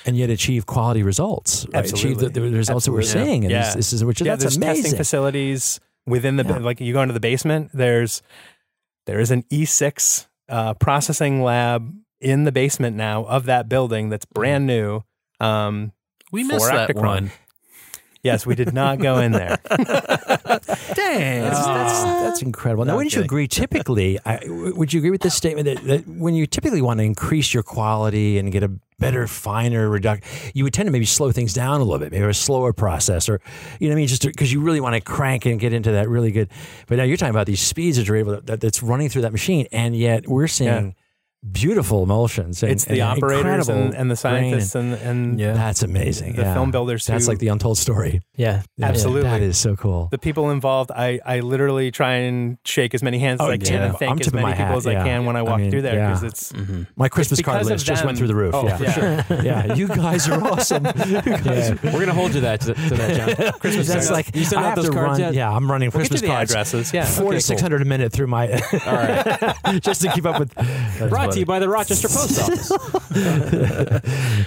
and 0.06 0.16
yet 0.18 0.30
achieve 0.30 0.66
quality 0.66 1.04
results. 1.04 1.66
Right? 1.74 1.86
Achieve 1.92 2.18
the, 2.20 2.30
the 2.30 2.40
Absolutely. 2.40 2.58
results 2.58 2.86
that 2.86 2.92
we're 2.94 3.00
Absolutely. 3.00 3.30
seeing. 3.32 3.44
And 3.46 3.52
Yeah. 3.52 3.66
this, 3.66 3.74
this 3.76 3.94
is 3.94 4.04
which 4.06 4.22
yeah, 4.22 4.36
that's 4.36 4.44
there's 4.44 4.58
testing 4.58 4.96
facilities 4.98 5.80
within 6.08 6.38
the 6.38 6.44
Yeah. 6.46 6.58
like 6.60 6.80
you 6.80 6.94
go 6.94 7.02
into 7.02 7.14
the 7.14 7.20
basement. 7.20 7.72
There's 7.74 8.22
there 9.06 9.20
is 9.20 9.32
an 9.32 9.44
E6 9.52 10.28
uh, 10.48 10.74
processing 10.76 11.42
lab 11.44 11.94
in 12.22 12.46
the 12.46 12.52
basement 12.54 12.96
now 12.96 13.26
of 13.26 13.46
that 13.46 13.68
building 13.68 14.10
that's 14.10 14.26
brand 14.26 14.66
new. 14.66 15.02
Um, 15.42 15.92
We 16.32 16.44
for 16.48 16.54
missed 16.54 16.68
that 16.72 16.90
Ektachrome. 16.92 16.96
one. 17.06 17.32
Yes, 18.26 18.46
we 18.46 18.56
did 18.56 18.74
not 18.74 18.98
go 19.00 19.20
in 19.20 19.32
there. 19.34 19.60
Dang. 19.70 21.42
That's, 21.42 21.60
that's, 21.60 22.04
ah. 22.04 22.22
that's 22.24 22.42
incredible. 22.42 22.84
Now, 22.86 22.96
wouldn't 22.96 23.14
you 23.14 23.20
Okay. 23.20 23.26
agree? 23.26 23.48
Typically, 23.48 24.20
I, 24.26 24.38
w- 24.40 24.76
would 24.76 24.92
you 24.94 25.00
agree 25.00 25.12
with 25.12 25.22
this 25.22 25.36
statement 25.36 25.66
that, 25.66 25.84
that 25.86 26.08
when 26.08 26.34
you 26.34 26.48
typically 26.48 26.82
want 26.82 27.00
to 27.00 27.04
increase 27.04 27.54
your 27.54 27.64
quality 27.64 28.38
and 28.38 28.52
get 28.52 28.64
a 28.64 28.72
better, 28.98 29.28
finer 29.28 29.90
reduction, 29.90 30.28
you 30.54 30.64
would 30.64 30.74
tend 30.74 30.88
to 30.88 30.92
maybe 30.92 31.06
slow 31.06 31.32
things 31.32 31.54
down 31.54 31.82
a 31.82 31.84
little 31.84 32.00
bit, 32.00 32.12
maybe 32.12 32.26
a 32.26 32.34
slower 32.34 32.74
process, 32.74 33.30
or 33.30 33.42
you 33.80 33.88
know 33.88 33.94
what 33.94 33.98
I 33.98 34.02
mean, 34.02 34.08
just 34.08 34.24
because 34.24 34.52
you 34.52 34.60
really 34.62 34.82
want 34.82 34.96
to 34.96 35.02
crank 35.02 35.46
and 35.46 35.60
get 35.60 35.74
into 35.74 35.92
that 35.92 36.10
really 36.10 36.32
good. 36.32 36.50
But 36.88 36.98
now 36.98 37.04
you're 37.04 37.18
talking 37.18 37.30
about 37.36 37.46
these 37.48 37.62
speeds 37.62 37.98
that 37.98 38.08
you're 38.08 38.18
able 38.18 38.36
to, 38.38 38.42
that, 38.42 38.62
that's 38.62 38.82
running 38.82 39.10
through 39.10 39.24
that 39.24 39.32
machine, 39.34 39.68
and 39.72 39.96
yet 39.96 40.28
we're 40.28 40.48
seeing 40.48 40.96
beautiful 41.52 42.04
emulsions. 42.04 42.64
And, 42.64 42.72
it's 42.72 42.86
the 42.86 43.02
and 43.02 43.18
operators 43.18 43.70
and, 43.70 43.94
and 43.94 44.10
the 44.10 44.16
scientists 44.16 44.76
and, 44.76 44.94
and 44.96 45.40
Yeah. 45.40 45.54
That's 45.54 45.84
amazing. 45.84 46.34
the 46.36 46.42
yeah. 46.44 46.54
film 46.54 46.72
builders 46.72 47.06
That's 47.06 47.26
who- 47.26 47.32
like 47.32 47.40
the 47.40 47.50
untold 47.50 47.78
story. 47.78 48.22
Yeah. 48.36 48.64
Yeah, 48.78 48.88
Absolutely. 48.88 49.24
that 49.30 49.42
is 49.42 49.58
so 49.58 49.76
cool. 49.76 50.08
the 50.12 50.18
people 50.18 50.50
involved. 50.52 50.92
I, 50.92 51.20
I 51.26 51.40
literally 51.42 51.92
try 51.92 52.16
and 52.16 52.58
shake 52.66 52.94
as 52.94 53.02
many 53.04 53.20
hands 53.20 53.40
Oh, 53.42 53.46
as 53.46 53.52
I 53.54 53.58
can 53.58 53.68
yeah. 53.68 53.74
and 53.84 53.92
I'm 53.94 53.96
thank 53.98 54.22
as 54.22 54.34
many 54.34 54.48
people 54.52 54.66
hat, 54.66 54.76
as 54.78 54.88
I 54.88 54.96
can 54.96 55.26
when 55.26 55.36
I 55.36 55.40
I 55.40 55.42
walk 55.44 55.60
mean, 55.62 55.72
through 55.72 55.84
there 55.84 55.96
yeah. 55.96 56.12
Mm-hmm. 56.14 56.22
because 56.26 56.82
it's 56.82 56.88
My 56.98 57.08
Christmas 57.10 57.38
because 57.40 57.54
card 57.54 57.66
list 57.68 57.86
just 57.86 58.04
went 58.06 58.18
through 58.18 58.28
the 58.28 58.36
roof. 58.36 58.54
Oh, 58.56 58.68
yeah. 58.68 59.24
yeah. 59.30 59.42
yeah, 59.68 59.74
you 59.76 59.88
guys 59.88 60.28
are 60.28 60.44
awesome. 60.44 60.86
You 61.06 61.22
guys- 61.22 61.82
We're 61.84 62.00
gonna 62.00 62.14
hold 62.14 62.34
you 62.34 62.42
that 62.42 62.62
to, 62.62 62.74
to 62.74 62.96
that, 62.96 63.38
John. 63.38 63.54
Christmas 63.60 63.88
That's 63.88 64.08
cards. 64.10 64.12
like 64.12 64.36
You 64.36 64.44
sent 64.44 64.62
I 64.62 64.66
out 64.66 64.70
have 64.70 64.76
those 64.78 64.86
to 64.88 64.92
cards 64.92 65.12
run. 65.12 65.20
yet? 65.20 65.34
Yeah, 65.34 65.52
I'm 65.52 65.70
running 65.72 65.92
Christmas 65.92 66.22
you 66.22 66.28
cards. 66.28 66.52
addresses. 66.52 66.94
Yeah. 66.94 67.06
Four 67.06 67.32
to 67.34 67.42
six 67.42 67.62
hundred 67.62 67.82
a 67.82 67.86
minute 67.86 68.12
through 68.12 68.28
my, 68.28 68.52
All 68.52 68.94
right. 68.96 69.80
just 69.82 70.02
to 70.02 70.12
keep 70.12 70.26
up 70.26 70.40
with. 70.40 70.54
Brought 71.10 71.35
to 71.36 71.40
you 71.42 71.46
by 71.46 71.60
the 71.60 71.70
Rochester 71.70 72.08
Post 72.08 72.40
Office. 72.42 72.72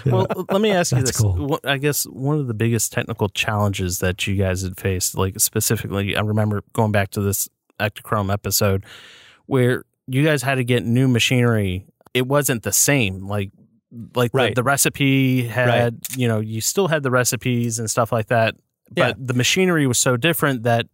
well, 0.07 0.26
let 0.51 0.61
me 0.61 0.70
ask 0.70 0.93
you 0.93 0.99
That's 0.99 1.11
this. 1.12 1.20
cool. 1.20 1.47
What- 1.47 1.66
I 1.66 1.78
guess 1.78 2.05
one 2.05 2.39
of 2.39 2.47
the 2.47 2.55
biggest 2.55 2.93
technical 2.93 3.28
challenges 3.28 3.99
that 4.01 4.26
you 4.26 4.34
guys 4.36 4.62
had 4.62 4.76
faced, 4.78 5.16
like 5.16 5.39
specifically, 5.41 6.16
I 6.16 6.20
remember 6.20 6.62
going 6.72 6.93
back 6.93 7.11
to 7.12 7.20
this 7.20 7.49
Ektachrome 7.80 8.32
episode 8.32 8.84
where 9.47 9.84
you 10.07 10.24
guys 10.24 10.43
had 10.43 10.57
to 10.57 10.64
get 10.64 10.84
new 10.84 11.09
machinery. 11.09 11.86
It 12.14 12.26
wasn't 12.26 12.62
the 12.62 12.72
same. 12.72 13.28
Like, 13.28 13.51
like 14.14 14.30
Right. 14.34 14.55
the, 14.55 14.61
the 14.62 14.64
recipe 14.64 15.43
had, 15.47 15.99
you 16.16 16.28
know, 16.28 16.41
you 16.41 16.61
still 16.61 16.89
had 16.89 17.03
the 17.03 17.11
recipes 17.11 17.78
and 17.78 17.89
stuff 17.91 18.11
like 18.12 18.26
that, 18.26 18.55
but 18.91 19.09
Yeah. 19.09 19.12
the 19.16 19.34
machinery 19.34 19.86
was 19.86 19.99
so 19.99 20.16
different 20.16 20.62
that 20.64 20.86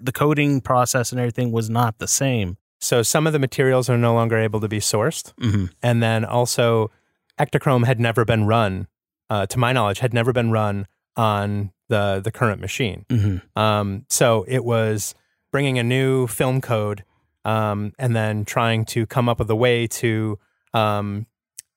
the 0.00 0.12
coding 0.12 0.60
process 0.60 1.12
and 1.12 1.20
everything 1.20 1.52
was 1.52 1.68
not 1.70 1.98
the 1.98 2.08
same. 2.08 2.56
So 2.80 3.02
some 3.02 3.26
of 3.26 3.32
the 3.32 3.38
materials 3.38 3.88
are 3.90 3.98
no 3.98 4.14
longer 4.14 4.38
able 4.38 4.60
to 4.60 4.68
be 4.68 4.78
sourced. 4.78 5.34
Mm-hmm. 5.34 5.66
And 5.82 6.02
then 6.02 6.24
also, 6.24 6.90
Ektachrome 7.38 7.84
had 7.84 8.00
never 8.00 8.24
been 8.24 8.46
run, 8.46 8.88
uh, 9.28 9.46
to 9.46 9.58
my 9.58 9.72
knowledge, 9.72 9.98
had 9.98 10.14
never 10.14 10.32
been 10.32 10.50
run 10.50 10.86
on 11.16 11.72
the 11.88 12.20
the 12.22 12.30
current 12.30 12.60
machine. 12.60 13.04
Mm-hmm. 13.08 13.58
Um, 13.58 14.06
so 14.08 14.44
it 14.48 14.64
was 14.64 15.14
bringing 15.52 15.78
a 15.78 15.82
new 15.82 16.26
film 16.26 16.60
code 16.60 17.04
um, 17.44 17.92
and 17.98 18.14
then 18.14 18.44
trying 18.44 18.84
to 18.86 19.06
come 19.06 19.28
up 19.28 19.38
with 19.38 19.50
a 19.50 19.56
way 19.56 19.86
to 19.86 20.38
um, 20.72 21.26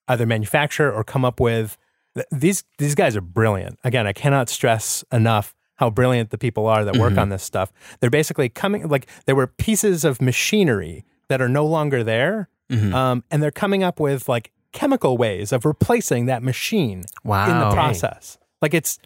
either 0.07 0.25
manufacture 0.25 0.91
or 0.91 1.03
come 1.03 1.25
up 1.25 1.39
with 1.39 1.77
th- 2.15 2.27
these 2.31 2.63
these 2.77 2.95
guys 2.95 3.15
are 3.15 3.21
brilliant. 3.21 3.79
Again, 3.83 4.07
I 4.07 4.13
cannot 4.13 4.49
stress 4.49 5.03
enough 5.11 5.55
how 5.83 5.89
brilliant 5.89 6.29
the 6.29 6.37
people 6.37 6.65
are 6.67 6.85
that 6.85 6.95
work 6.97 7.13
Mhm. 7.13 7.21
on 7.23 7.29
this 7.29 7.43
stuff. 7.43 7.71
They're 7.99 8.09
basically 8.21 8.47
coming 8.49 8.87
like 8.87 9.05
there 9.25 9.35
were 9.35 9.47
pieces 9.47 10.05
of 10.05 10.21
machinery 10.21 11.03
that 11.27 11.41
are 11.41 11.49
no 11.49 11.65
longer 11.65 12.03
there, 12.03 12.47
Mhm. 12.71 12.93
um, 12.93 13.23
and 13.29 13.43
they're 13.43 13.51
coming 13.51 13.83
up 13.83 13.99
with 13.99 14.29
like 14.29 14.51
chemical 14.71 15.17
ways 15.17 15.51
of 15.51 15.65
replacing 15.65 16.25
that 16.27 16.41
machine 16.41 17.03
Wow. 17.23 17.49
in 17.51 17.59
the 17.59 17.75
process. 17.75 18.37
Like 18.61 18.73
it's 18.73 18.97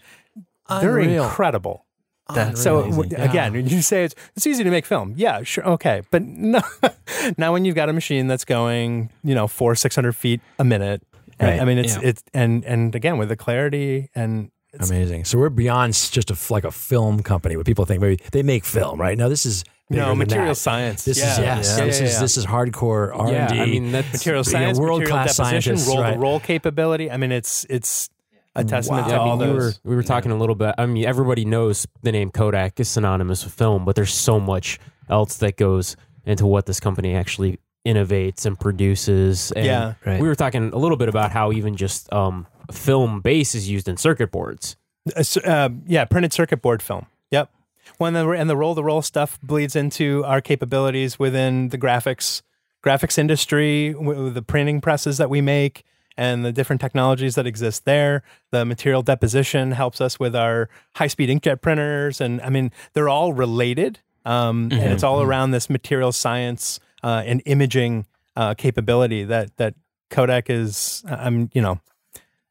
they're 0.82 1.00
Unreal. 1.00 1.24
incredible. 1.26 1.86
That's 2.34 2.62
So 2.62 2.80
Amazing. 2.82 2.92
w- 3.04 3.10
Yeah. 3.18 3.24
again, 3.30 3.68
you 3.68 3.82
say 3.82 4.04
it's 4.04 4.16
it's 4.36 4.46
easy 4.46 4.64
to 4.64 4.70
make 4.70 4.86
film, 4.86 5.14
yeah, 5.18 5.42
sure, 5.44 5.66
okay, 5.76 6.02
but 6.12 6.22
no. 6.54 6.62
now 7.38 7.54
when 7.54 7.66
you've 7.66 7.76
got 7.76 7.88
a 7.90 7.94
machine 7.94 8.28
that's 8.28 8.46
going, 8.46 9.10
you 9.24 9.34
know, 9.34 9.48
four 9.48 9.76
six 9.76 9.96
hundred 9.96 10.14
feet 10.16 10.42
a 10.60 10.64
minute, 10.64 11.02
Right. 11.40 11.62
I 11.62 11.66
mean, 11.66 11.78
it's 11.78 11.96
Yeah. 11.96 12.10
it's 12.10 12.24
and 12.34 12.66
and 12.66 12.94
again 12.96 13.18
with 13.18 13.30
the 13.30 13.36
clarity 13.38 14.10
and 14.16 14.50
it's, 14.80 14.90
Amazing. 14.90 15.26
So 15.26 15.38
we're 15.38 15.50
beyond 15.50 15.94
just 15.94 16.30
a 16.30 16.34
f- 16.34 16.52
like 16.52 16.64
a 16.64 16.72
film 16.72 17.22
company. 17.24 17.58
What 17.58 17.66
people 17.66 17.86
think 17.86 18.02
maybe 18.02 18.22
they 18.32 18.44
make 18.44 18.66
film, 18.66 19.00
right? 19.00 19.18
Now 19.18 19.30
this 19.30 19.46
is 19.46 19.64
no 19.90 20.14
material 20.16 20.50
that. 20.50 20.56
science. 20.56 21.06
This 21.06 21.18
yeah. 21.20 21.32
is 21.34 21.40
yes. 21.40 21.76
Yeah, 21.80 21.86
this 21.86 22.00
yeah, 22.00 22.06
is 22.06 22.14
yeah. 22.14 22.20
this 22.20 22.38
is 22.38 22.46
hardcore 22.46 23.18
R 23.18 23.32
yeah, 23.32 23.48
and 23.48 23.54
D. 23.54 23.60
I 23.60 23.66
mean 23.66 23.92
that's 23.92 24.12
material 24.14 24.44
you 24.46 24.52
know, 24.54 24.60
science, 24.60 24.80
world-class 24.80 25.36
scientists, 25.36 25.88
roll 25.88 26.02
right. 26.02 26.14
to 26.14 26.20
roll 26.20 26.40
capability. 26.40 27.10
I 27.10 27.18
mean, 27.18 27.32
it's 27.32 27.66
it's 27.70 28.10
a 28.56 28.64
testament 28.64 29.04
Wow. 29.04 29.08
to 29.10 29.14
Yeah, 29.16 29.20
I 29.22 29.24
all 29.30 29.38
mean, 29.38 29.48
we 29.50 29.54
were 29.54 29.60
those. 29.62 29.80
we 29.84 29.96
were 29.96 30.04
talking 30.04 30.32
a 30.32 30.38
little 30.38 30.56
bit. 30.56 30.76
I 30.78 30.86
mean, 30.88 31.06
everybody 31.06 31.46
knows 31.46 31.86
the 32.04 32.12
name 32.12 32.32
Kodak 32.32 32.80
is 32.80 32.90
synonymous 32.90 33.44
with 33.44 33.54
film, 33.54 33.86
but 33.86 33.96
there's 33.96 34.14
so 34.14 34.40
much 34.40 34.80
else 35.10 35.38
that 35.38 35.58
goes 35.58 35.96
into 36.26 36.46
what 36.46 36.66
this 36.66 36.80
company 36.80 37.16
actually 37.16 37.60
innovates 37.86 38.46
and 38.46 38.60
produces. 38.60 39.52
And 39.54 39.66
Yeah. 39.66 39.94
Right. 40.06 40.20
we 40.20 40.28
were 40.28 40.36
talking 40.36 40.74
a 40.74 40.78
little 40.78 40.98
bit 40.98 41.08
about 41.08 41.32
how 41.32 41.52
even 41.54 41.78
just 41.78 42.12
um, 42.12 42.46
film 42.72 43.22
base 43.22 43.56
is 43.56 43.70
used 43.70 43.88
in 43.88 43.98
circuit 43.98 44.32
boards. 44.32 44.76
Uh, 45.16 45.24
uh, 45.46 45.70
yeah, 45.86 46.06
printed 46.06 46.34
circuit 46.34 46.62
board 46.62 46.82
film. 46.82 47.06
Yep. 47.32 47.52
When 47.98 48.14
the 48.14 48.30
and 48.30 48.50
the 48.50 48.58
roll 48.58 48.76
to 48.76 48.84
roll 48.84 49.02
stuff 49.02 49.40
bleeds 49.42 49.76
into 49.76 50.24
our 50.26 50.42
capabilities 50.42 51.18
within 51.18 51.70
the 51.70 51.78
graphics 51.78 52.42
graphics 52.84 53.18
industry, 53.18 53.94
the 53.94 54.44
printing 54.46 54.82
presses 54.82 55.18
that 55.18 55.30
we 55.30 55.42
make, 55.42 55.84
and 56.18 56.44
the 56.44 56.52
different 56.52 56.82
technologies 56.82 57.36
that 57.36 57.46
exist 57.46 57.86
there. 57.86 58.24
The 58.52 58.66
material 58.66 59.04
deposition 59.04 59.72
helps 59.72 60.02
us 60.02 60.20
with 60.20 60.36
our 60.36 60.70
high 60.96 61.08
speed 61.08 61.30
inkjet 61.30 61.62
printers, 61.62 62.20
and 62.20 62.42
I 62.42 62.50
mean 62.50 62.72
they're 62.94 63.10
all 63.10 63.34
related, 63.34 64.00
um, 64.26 64.70
and 64.72 64.92
it's 64.92 65.04
all 65.04 65.22
around 65.22 65.52
this 65.52 65.70
material 65.70 66.12
science 66.12 66.80
uh, 67.04 67.24
and 67.26 67.42
imaging 67.46 68.08
uh, 68.36 68.56
capability 68.56 69.24
that 69.26 69.56
that 69.58 69.76
Kodak 70.10 70.50
is. 70.50 71.04
I'm 71.08 71.50
you 71.54 71.62
know 71.62 71.80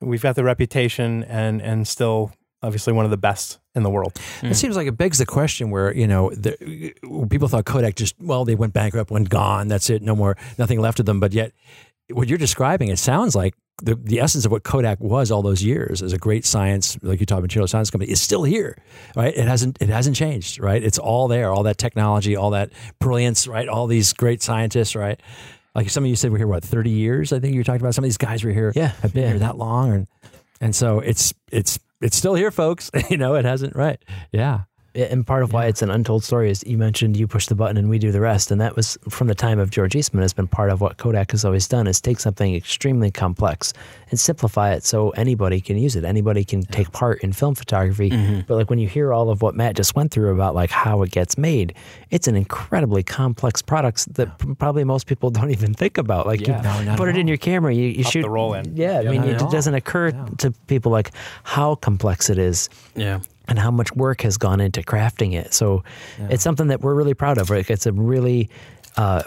we've 0.00 0.22
got 0.22 0.36
the 0.36 0.44
reputation 0.44 1.24
and 1.24 1.60
and 1.62 1.86
still 1.86 2.32
obviously 2.62 2.92
one 2.92 3.04
of 3.04 3.10
the 3.10 3.16
best 3.16 3.58
in 3.74 3.82
the 3.82 3.90
world. 3.90 4.12
It 4.42 4.48
hmm. 4.48 4.52
seems 4.52 4.76
like 4.76 4.86
it 4.86 4.96
begs 4.96 5.18
the 5.18 5.26
question 5.26 5.70
where 5.70 5.94
you 5.94 6.06
know 6.06 6.30
the, 6.30 6.94
people 7.30 7.48
thought 7.48 7.64
Kodak 7.64 7.94
just 7.94 8.14
well 8.20 8.44
they 8.44 8.54
went 8.54 8.72
bankrupt, 8.72 9.10
went 9.10 9.28
gone. 9.28 9.68
That's 9.68 9.90
it, 9.90 10.02
no 10.02 10.16
more, 10.16 10.36
nothing 10.58 10.80
left 10.80 11.00
of 11.00 11.06
them. 11.06 11.20
But 11.20 11.32
yet, 11.32 11.52
what 12.10 12.28
you're 12.28 12.38
describing, 12.38 12.88
it 12.88 12.98
sounds 12.98 13.34
like 13.34 13.54
the, 13.82 13.94
the 13.94 14.20
essence 14.20 14.46
of 14.46 14.52
what 14.52 14.62
Kodak 14.62 15.00
was 15.00 15.30
all 15.30 15.42
those 15.42 15.62
years 15.62 16.02
as 16.02 16.14
a 16.14 16.18
great 16.18 16.46
science, 16.46 16.96
like 17.02 17.20
you 17.20 17.26
talk 17.26 17.42
material 17.42 17.68
science 17.68 17.90
company, 17.90 18.10
is 18.10 18.22
still 18.22 18.42
here, 18.42 18.76
right? 19.14 19.36
It 19.36 19.46
hasn't 19.46 19.76
it 19.80 19.88
hasn't 19.88 20.16
changed, 20.16 20.58
right? 20.60 20.82
It's 20.82 20.98
all 20.98 21.28
there, 21.28 21.52
all 21.52 21.62
that 21.64 21.78
technology, 21.78 22.36
all 22.36 22.50
that 22.50 22.72
brilliance, 23.00 23.46
right? 23.46 23.68
All 23.68 23.86
these 23.86 24.12
great 24.12 24.42
scientists, 24.42 24.96
right? 24.96 25.20
Like 25.76 25.90
some 25.90 26.02
of 26.04 26.10
you 26.10 26.16
said, 26.16 26.32
we're 26.32 26.38
here 26.38 26.46
what 26.46 26.64
thirty 26.64 26.90
years. 26.90 27.32
I 27.32 27.38
think 27.38 27.54
you 27.54 27.62
talking 27.62 27.82
about 27.82 27.94
some 27.94 28.02
of 28.02 28.06
these 28.08 28.16
guys 28.16 28.42
were 28.42 28.50
here, 28.50 28.72
Yeah, 28.74 28.88
have 29.02 29.12
been 29.12 29.24
yeah. 29.24 29.28
here 29.30 29.38
that 29.40 29.58
long, 29.58 29.92
and 29.92 30.06
and 30.60 30.74
so 30.74 31.00
it's 31.00 31.34
it's 31.52 31.78
it's 32.00 32.16
still 32.16 32.34
here, 32.34 32.50
folks. 32.50 32.90
you 33.10 33.18
know, 33.18 33.34
it 33.34 33.44
hasn't, 33.44 33.76
right? 33.76 34.02
Yeah, 34.32 34.62
and 34.96 35.26
part 35.26 35.42
of 35.42 35.52
why 35.52 35.66
it's 35.66 35.82
an 35.82 35.90
untold 35.90 36.24
story 36.24 36.50
is 36.50 36.64
you 36.66 36.78
mentioned 36.78 37.16
you 37.16 37.26
push 37.28 37.46
the 37.46 37.54
button 37.54 37.76
and 37.76 37.88
we 37.88 37.98
do 37.98 38.10
the 38.10 38.20
rest. 38.20 38.50
And 38.50 38.60
that 38.60 38.74
was 38.76 38.96
from 39.08 39.26
the 39.28 39.34
time 39.34 39.58
of 39.58 39.70
george 39.70 39.94
eastman 39.94 40.22
has 40.22 40.32
been 40.32 40.46
part 40.48 40.70
of 40.70 40.80
what 40.80 40.96
kodak 40.96 41.30
has 41.32 41.44
always 41.44 41.68
done 41.68 41.86
is 41.86 42.00
take 42.00 42.18
something 42.18 42.54
extremely 42.54 43.10
complex 43.10 43.72
and 44.10 44.18
simplify 44.18 44.72
it 44.72 44.84
so 44.84 45.10
anybody 45.10 45.60
can 45.60 45.76
use 45.76 45.96
it. 45.96 46.04
Anybody 46.04 46.44
can 46.44 46.62
take 46.62 46.90
part 46.92 47.20
in 47.22 47.32
film 47.32 47.54
photography. 47.54 48.10
Mm-hmm. 48.10 48.40
But 48.46 48.54
like 48.56 48.70
when 48.70 48.78
you 48.78 48.88
hear 48.88 49.12
all 49.12 49.30
of 49.30 49.42
what 49.42 49.54
matt 49.54 49.76
just 49.76 49.94
went 49.94 50.10
through 50.12 50.32
about 50.32 50.54
like 50.54 50.70
how 50.70 51.02
it 51.02 51.10
gets 51.10 51.36
made 51.38 51.74
it's 52.10 52.28
an 52.28 52.36
incredibly 52.36 53.02
complex 53.02 53.60
product 53.62 54.12
that 54.14 54.38
p- 54.38 54.54
probably 54.54 54.84
most 54.84 55.06
people 55.06 55.30
don't 55.38 55.50
even 55.50 55.74
think 55.74 55.98
about. 55.98 56.26
Like 56.26 56.40
Yeah. 56.46 56.78
you 56.80 56.86
No, 56.86 56.96
put 56.96 57.08
it 57.08 57.16
in 57.16 57.26
your 57.28 57.36
camera 57.36 57.74
you, 57.74 57.84
you 57.88 58.04
shoot 58.04 58.22
the 58.22 58.30
roll 58.30 58.54
in. 58.54 58.76
yeah, 58.76 59.00
i 59.00 59.02
mean 59.10 59.24
it 59.24 59.42
all. 59.42 59.50
doesn't 59.50 59.74
occur 59.74 60.12
to 60.38 60.50
people 60.68 60.90
like 60.92 61.10
how 61.42 61.74
complex 61.74 62.30
it 62.30 62.38
is. 62.38 62.68
Yeah. 62.94 63.20
And 63.48 63.58
how 63.58 63.70
much 63.70 63.94
work 63.94 64.22
has 64.22 64.36
gone 64.36 64.60
into 64.60 64.82
crafting 64.82 65.34
it. 65.34 65.54
So 65.54 65.84
it's 66.30 66.42
something 66.42 66.68
that 66.68 66.80
we're 66.80 66.94
really 66.94 67.14
proud 67.14 67.38
of. 67.38 67.50
Like 67.50 67.70
it's 67.70 67.86
a 67.86 67.92
really, 67.92 68.48
uh, 68.96 69.22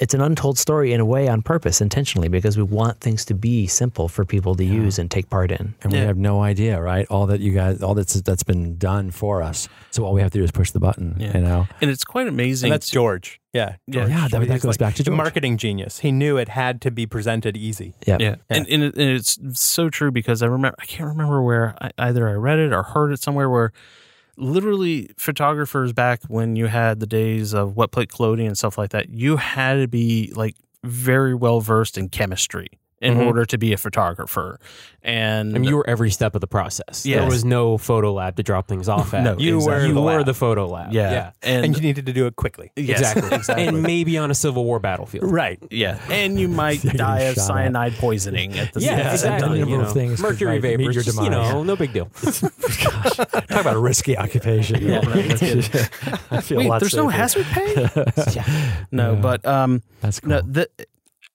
it's 0.00 0.14
an 0.14 0.20
untold 0.20 0.58
story 0.58 0.92
in 0.92 1.00
a 1.00 1.04
way 1.04 1.28
on 1.28 1.42
purpose, 1.42 1.80
intentionally, 1.80 2.28
because 2.28 2.56
we 2.56 2.62
want 2.62 3.00
things 3.00 3.24
to 3.26 3.34
be 3.34 3.66
simple 3.66 4.08
for 4.08 4.24
people 4.24 4.54
to 4.54 4.64
use 4.64 4.98
and 4.98 5.10
take 5.10 5.28
part 5.28 5.50
in. 5.50 5.74
and 5.82 5.92
we 5.92 5.98
have 5.98 6.16
no 6.16 6.42
idea, 6.42 6.80
right? 6.80 7.06
All 7.10 7.26
that 7.26 7.40
you 7.40 7.52
guys, 7.52 7.82
all 7.82 7.94
that's 7.94 8.14
that's 8.22 8.42
been 8.44 8.78
done 8.78 9.10
for 9.10 9.42
us. 9.42 9.68
So 9.90 10.04
all 10.04 10.12
we 10.14 10.20
have 10.20 10.30
to 10.32 10.38
do 10.38 10.44
is 10.44 10.50
push 10.52 10.70
the 10.70 10.80
button, 10.80 11.16
Yeah. 11.18 11.36
you 11.36 11.42
know. 11.42 11.66
And 11.80 11.90
it's 11.90 12.04
quite 12.04 12.28
amazing. 12.28 12.68
And 12.68 12.74
that's 12.74 12.88
George. 12.90 13.40
Yeah. 13.52 13.76
Yeah. 13.86 13.94
George. 14.02 14.08
Yeah, 14.10 14.28
that- 14.28 14.40
that 14.46 14.52
He's 14.52 14.62
goes 14.62 14.76
back 14.76 14.94
to 14.94 15.02
the 15.02 15.10
George. 15.10 15.16
marketing 15.16 15.56
genius. 15.56 15.98
He 16.00 16.12
knew 16.12 16.36
it 16.36 16.48
had 16.50 16.80
to 16.82 16.90
be 16.90 17.06
presented 17.06 17.56
easy. 17.56 17.94
Yeah. 18.06 18.18
Yeah, 18.20 18.34
And, 18.48 18.68
and, 18.68 18.82
it, 18.84 18.94
and 18.96 19.10
it's 19.10 19.38
so 19.54 19.90
true 19.90 20.10
because 20.12 20.42
I 20.42 20.46
remember 20.46 20.76
I 20.78 20.84
can't 20.84 21.08
remember 21.08 21.42
where 21.42 21.74
I, 21.80 21.90
either 21.98 22.28
I 22.28 22.32
read 22.34 22.58
it 22.60 22.72
or 22.72 22.82
heard 22.82 23.10
it 23.12 23.20
somewhere 23.20 23.48
where 23.50 23.72
literally 24.38 25.10
photographers 25.16 25.92
back 25.92 26.20
when 26.28 26.56
you 26.56 26.66
had 26.66 27.00
the 27.00 27.06
days 27.06 27.52
of 27.52 27.76
wet 27.76 27.90
plate 27.90 28.08
clothing 28.08 28.46
and 28.46 28.56
stuff 28.56 28.78
like 28.78 28.90
that, 28.90 29.10
you 29.10 29.36
had 29.36 29.74
to 29.74 29.88
be 29.88 30.32
like 30.34 30.54
very 30.84 31.34
well 31.34 31.60
versed 31.60 31.98
in 31.98 32.08
chemistry 32.08 32.68
in 33.00 33.14
Mhm. 33.14 33.26
order 33.26 33.44
to 33.44 33.56
be 33.58 33.72
a 33.72 33.76
photographer. 33.76 34.58
And 35.04 35.54
I 35.54 35.58
mean, 35.60 35.70
you 35.70 35.76
were 35.76 35.88
every 35.88 36.10
step 36.10 36.34
of 36.34 36.40
the 36.40 36.46
process. 36.48 37.04
There 37.04 37.24
was 37.24 37.44
no 37.44 37.78
photo 37.78 38.12
lab 38.12 38.34
to 38.36 38.42
drop 38.42 38.66
things 38.66 38.88
off 38.88 39.14
at. 39.14 39.22
No, 39.22 39.36
You 39.38 39.60
were 39.60 39.86
you 39.86 39.94
the 39.94 40.00
were 40.02 40.16
lab. 40.18 40.26
the 40.26 40.34
photo 40.34 40.66
lab. 40.66 40.92
yeah, 40.92 41.10
yeah. 41.12 41.30
and, 41.42 41.64
And 41.66 41.76
you 41.76 41.80
needed 41.82 42.06
to 42.06 42.12
do 42.12 42.26
it 42.26 42.34
quickly. 42.34 42.72
yes, 42.76 42.98
exactly, 42.98 43.36
exactly. 43.36 43.66
and 43.68 43.82
maybe 43.82 44.18
on 44.18 44.30
a 44.30 44.34
Civil 44.34 44.64
War 44.64 44.80
battlefield. 44.80 45.30
Right. 45.30 45.58
yeah, 45.70 45.98
and 46.10 46.38
you 46.40 46.48
might 46.48 46.82
die 46.96 47.20
of 47.20 47.36
shot 47.36 47.42
at. 47.42 47.46
cyanide 47.46 47.94
poisoning 47.94 48.58
at 48.58 48.72
the 48.74 48.80
Yeah, 48.80 48.88
same 48.88 48.98
Yeah, 48.98 49.12
exactly. 49.12 49.60
time. 49.60 49.68
you 49.68 49.74
of 49.76 49.82
know. 49.82 49.88
things 49.94 50.20
Mercury 50.20 50.52
might 50.54 50.62
vapor, 50.62 50.82
your 50.90 51.02
just, 51.04 51.22
you 51.22 51.30
know, 51.30 51.62
no 51.62 51.76
big 51.76 51.92
deal. 51.92 52.08
Gosh, 52.24 52.40
talk 53.16 53.50
about 53.50 53.76
a 53.76 53.80
risky 53.80 54.18
occupation. 54.18 54.82
Yeah, 54.82 55.00
no, 55.00 55.12
that's 55.22 55.68
good. 55.68 55.88
I 56.32 56.40
feel 56.40 56.58
a 56.58 56.60
Wait, 56.62 56.68
lot 56.68 56.80
there's 56.80 56.96
no 56.96 57.08
hazard 57.08 57.46
pay. 57.46 57.88
No, 58.90 59.12
Yeah. 59.14 59.20
but 59.20 59.46
um, 59.46 59.82
That's 60.00 60.18
cool. 60.20 60.30
No, 60.30 60.40
the 60.42 60.68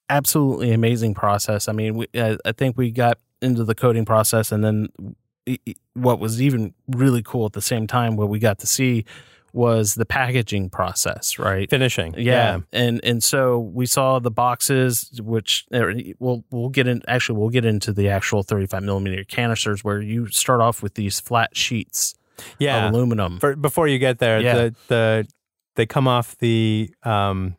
absolutely 0.09 0.71
amazing 0.71 1.13
process. 1.13 1.67
I 1.67 1.71
mean, 1.73 1.95
we, 1.95 2.07
I, 2.15 2.37
I 2.45 2.51
think 2.51 2.77
we 2.77 2.91
got 2.91 3.17
into 3.41 3.63
the 3.63 3.75
coding 3.75 4.05
process, 4.05 4.51
and 4.51 4.63
then 4.63 4.87
what 5.93 6.19
was 6.19 6.41
even 6.41 6.73
really 6.87 7.21
cool 7.21 7.45
at 7.45 7.53
the 7.53 7.61
same 7.61 7.87
time, 7.87 8.15
what 8.15 8.29
we 8.29 8.39
got 8.39 8.59
to 8.59 8.67
see 8.67 9.05
was 9.51 9.93
the 9.95 10.05
packaging 10.05 10.67
process, 10.69 11.37
right? 11.37 11.69
Finishing. 11.69 12.15
Yeah. 12.17 12.61
and 12.71 12.99
and 13.03 13.23
so 13.23 13.59
we 13.59 13.85
saw 13.85 14.17
the 14.19 14.31
boxes, 14.31 15.21
which 15.21 15.65
er, 15.73 15.93
we'll 16.19 16.43
we'll 16.49 16.69
get 16.69 16.87
in. 16.87 17.01
Actually, 17.07 17.39
we'll 17.39 17.49
get 17.49 17.65
into 17.65 17.93
the 17.93 18.09
actual 18.09 18.41
35 18.41 18.81
millimeter 18.83 19.23
canisters, 19.23 19.83
where 19.83 20.01
you 20.01 20.27
start 20.29 20.59
off 20.61 20.81
with 20.81 20.95
these 20.95 21.19
flat 21.19 21.55
sheets 21.55 22.15
Yeah. 22.57 22.87
of 22.87 22.93
aluminum. 22.93 23.39
For, 23.39 23.55
before 23.55 23.87
you 23.87 23.99
get 23.99 24.17
there, 24.19 24.39
Yeah. 24.41 24.53
the 24.55 24.75
the 24.87 25.27
they 25.75 25.85
come 25.85 26.07
off 26.07 26.35
the 26.39 26.89
um, 27.03 27.55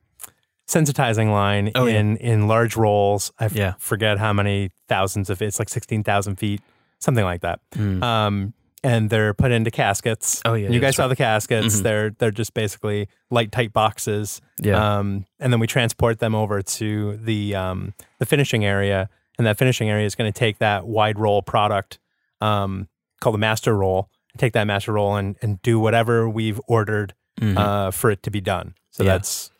sensitizing 0.69 1.31
line 1.31 1.71
Oh, 1.75 1.87
yeah. 1.87 1.99
in 2.01 2.17
in 2.19 2.47
large 2.49 2.77
rolls. 2.77 3.33
I 3.39 3.47
f- 3.47 3.55
Yeah. 3.57 3.75
forget 3.79 4.19
how 4.19 4.33
many 4.33 4.71
thousands 4.89 5.31
of 5.31 5.41
it's 5.43 5.59
like 5.59 5.69
sixteen 5.69 6.03
thousand 6.03 6.37
feet, 6.37 6.61
something 6.99 7.25
like 7.25 7.43
that. 7.43 7.61
Mm. 7.75 8.03
Um, 8.03 8.55
and 8.83 9.09
they're 9.09 9.33
put 9.33 9.51
into 9.51 9.71
caskets. 9.71 10.43
Oh, 10.45 10.53
yeah, 10.53 10.67
And 10.67 10.75
you 10.75 10.81
guys 10.81 10.97
saw 10.97 11.09
the 11.09 11.17
caskets. 11.17 11.81
Mhm. 11.81 11.83
They're 11.83 12.11
they're 12.19 12.31
just 12.31 12.55
basically 12.55 13.09
light 13.31 13.51
tight 13.53 13.73
boxes. 13.73 14.41
Yeah. 14.61 14.99
Um, 14.99 15.25
and 15.41 15.53
then 15.53 15.61
we 15.61 15.67
transport 15.67 16.19
them 16.19 16.35
over 16.35 16.61
to 16.63 17.17
the 17.17 17.55
um, 17.55 17.95
the 18.19 18.27
finishing 18.27 18.65
area, 18.65 19.09
and 19.39 19.47
that 19.47 19.57
finishing 19.59 19.89
area 19.91 20.07
is 20.07 20.15
going 20.15 20.31
to 20.33 20.39
take 20.39 20.59
that 20.59 20.87
wide 20.87 21.19
roll 21.19 21.43
product 21.43 21.99
um, 22.41 22.89
called 23.21 23.35
the 23.35 23.39
master 23.39 23.75
roll, 23.77 24.11
take 24.39 24.53
that 24.55 24.65
master 24.65 24.93
roll 24.93 25.17
and 25.17 25.37
and 25.43 25.61
do 25.63 25.79
whatever 25.81 26.29
we've 26.29 26.61
ordered 26.69 27.15
Mhm. 27.41 27.57
uh, 27.59 27.91
for 27.91 28.11
it 28.11 28.23
to 28.23 28.31
be 28.31 28.41
done. 28.41 28.75
So 28.91 29.03
Yeah. 29.03 29.13
that's 29.13 29.51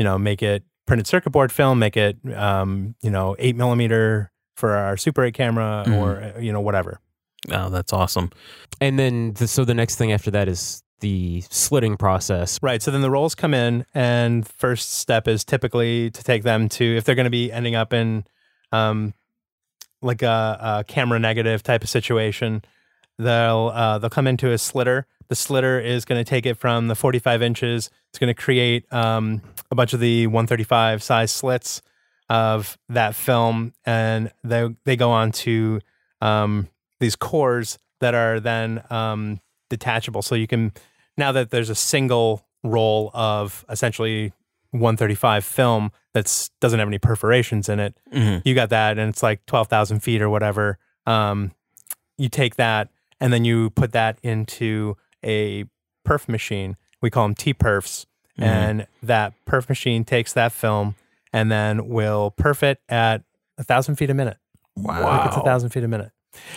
you 0.00 0.04
know 0.04 0.16
make 0.16 0.42
it 0.42 0.64
printed 0.86 1.06
circuit 1.06 1.28
board 1.28 1.52
film, 1.52 1.78
make 1.78 1.94
it 1.98 2.16
um, 2.34 2.94
you 3.02 3.10
know 3.10 3.36
eight 3.38 3.54
millimeter 3.54 4.32
for 4.56 4.70
our 4.76 4.96
Super 4.96 5.24
8 5.24 5.34
camera, 5.34 5.84
Mhm. 5.86 5.96
or 5.98 6.22
uh, 6.22 6.40
you 6.40 6.52
know 6.54 6.60
whatever. 6.62 6.98
oh, 7.52 7.68
that's 7.68 7.92
awesome. 7.92 8.30
And 8.80 8.98
then, 8.98 9.34
the, 9.34 9.46
so 9.46 9.64
the 9.66 9.74
next 9.74 9.96
thing 9.96 10.10
after 10.12 10.30
that 10.30 10.48
is 10.48 10.82
the 11.00 11.42
slitting 11.50 11.96
process. 11.98 12.58
Right. 12.62 12.82
So 12.82 12.90
then 12.90 13.00
the 13.02 13.10
rolls 13.10 13.34
come 13.34 13.52
in, 13.54 13.84
and 13.94 14.46
first 14.46 14.94
step 14.94 15.28
is 15.28 15.44
typically 15.44 16.10
to 16.12 16.22
take 16.24 16.42
them 16.44 16.68
to 16.70 16.84
if 16.96 17.04
they're 17.04 17.14
going 17.14 17.24
to 17.24 17.30
be 17.30 17.50
ending 17.52 17.74
up 17.74 17.92
in 17.92 18.24
um, 18.72 19.12
like 20.02 20.22
a, 20.22 20.58
a 20.78 20.84
camera 20.88 21.18
negative 21.18 21.62
type 21.62 21.82
of 21.82 21.88
situation. 21.90 22.62
They'll 23.20 23.70
uh, 23.74 23.98
they'll 23.98 24.10
come 24.10 24.26
into 24.26 24.50
a 24.50 24.58
slitter. 24.58 25.06
The 25.28 25.34
slitter 25.36 25.78
is 25.78 26.04
going 26.04 26.18
to 26.18 26.28
take 26.28 26.46
it 26.46 26.54
from 26.56 26.88
the 26.88 26.94
45 26.96 27.42
inches. 27.42 27.90
It's 28.08 28.18
going 28.18 28.34
to 28.34 28.40
create 28.42 28.90
um, 28.92 29.42
a 29.70 29.74
bunch 29.74 29.92
of 29.92 30.00
the 30.00 30.26
135 30.26 31.02
size 31.02 31.30
slits 31.30 31.82
of 32.28 32.78
that 32.88 33.14
film, 33.14 33.74
and 33.84 34.32
they 34.42 34.68
they 34.84 34.96
go 34.96 35.10
on 35.10 35.32
to 35.32 35.80
um, 36.20 36.68
these 36.98 37.14
cores 37.14 37.78
that 38.00 38.14
are 38.14 38.40
then 38.40 38.82
um, 38.90 39.40
detachable. 39.68 40.22
So 40.22 40.34
you 40.34 40.46
can 40.46 40.72
now 41.18 41.30
that 41.32 41.50
there's 41.50 41.70
a 41.70 41.74
single 41.74 42.46
roll 42.64 43.10
of 43.14 43.64
essentially 43.68 44.32
135 44.70 45.44
film 45.44 45.92
that's 46.14 46.50
doesn't 46.60 46.78
have 46.78 46.88
any 46.88 46.98
perforations 46.98 47.68
in 47.68 47.80
it. 47.80 47.94
Mhm. 48.12 48.42
You 48.44 48.54
got 48.54 48.70
that, 48.70 48.98
and 48.98 49.10
it's 49.10 49.22
like 49.22 49.44
12,000 49.46 50.00
feet 50.00 50.22
or 50.22 50.30
whatever. 50.30 50.78
Um, 51.06 51.52
you 52.18 52.28
take 52.28 52.56
that 52.56 52.88
and 53.20 53.32
then 53.32 53.44
you 53.44 53.70
put 53.70 53.92
that 53.92 54.18
into 54.22 54.96
a 55.24 55.64
perf 56.06 56.28
machine. 56.28 56.76
We 57.02 57.10
call 57.10 57.24
them 57.26 57.34
T 57.34 57.54
perfs, 57.54 58.06
Mhm. 58.38 58.44
and 58.44 58.86
that 59.02 59.32
perf 59.46 59.68
machine 59.68 60.04
takes 60.04 60.32
that 60.32 60.52
film 60.52 60.94
and 61.32 61.50
then 61.50 61.88
will 61.88 62.34
perf 62.40 62.62
it 62.62 62.80
at 62.88 63.22
a 63.58 63.64
thousand 63.64 63.96
feet 63.96 64.10
a 64.10 64.14
minute. 64.14 64.38
Like 64.76 65.26
it's 65.26 65.36
a 65.36 65.42
thousand 65.42 65.70
feet 65.70 65.84
a 65.84 65.88
minute. 65.88 66.12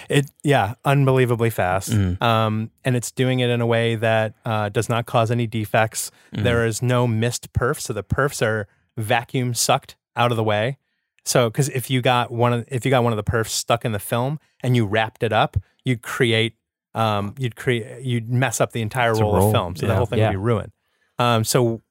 It 0.07 0.29
yeah, 0.43 0.75
unbelievably 0.85 1.49
fast. 1.49 1.91
Mhm. 1.91 2.21
Um, 2.21 2.71
and 2.85 2.95
it's 2.95 3.11
doing 3.11 3.39
it 3.39 3.49
in 3.49 3.59
a 3.59 3.65
way 3.65 3.95
that 3.95 4.33
uh, 4.45 4.69
does 4.69 4.87
not 4.87 5.05
cause 5.05 5.31
any 5.31 5.47
defects. 5.47 6.11
Mhm. 6.33 6.43
There 6.43 6.65
is 6.65 6.81
no 6.81 7.07
missed 7.07 7.51
perf, 7.53 7.79
so 7.79 7.91
the 7.91 8.03
perfs 8.03 8.45
are 8.45 8.67
vacuum 8.97 9.53
sucked 9.53 9.95
out 10.15 10.31
of 10.31 10.37
the 10.37 10.43
way. 10.43 10.77
So, 11.25 11.49
because 11.49 11.69
if 11.69 11.89
you 11.89 12.01
got 12.01 12.31
one 12.31 12.51
of 12.53 12.65
if 12.67 12.83
you 12.85 12.91
got 12.91 13.03
one 13.03 13.13
of 13.13 13.17
the 13.17 13.23
perfs 13.23 13.49
stuck 13.49 13.85
in 13.85 13.91
the 13.93 13.99
film 13.99 14.39
and 14.61 14.75
you 14.75 14.85
wrapped 14.85 15.23
it 15.23 15.31
up, 15.33 15.55
you'd 15.85 16.01
create 16.01 16.55
um, 16.95 17.33
you'd 17.37 17.55
create 17.55 18.03
you'd 18.03 18.29
mess 18.29 18.59
up 18.61 18.71
the 18.73 18.81
entire 18.81 19.13
roll, 19.13 19.33
roll. 19.35 19.47
of 19.47 19.53
film, 19.53 19.75
so 19.75 19.87
the 19.87 19.95
whole 19.95 20.05
thing 20.05 20.19
Yeah. 20.19 20.27
would 20.29 20.33
be 20.33 20.37
ruined. 20.37 20.71
Um, 21.19 21.43
so 21.43 21.81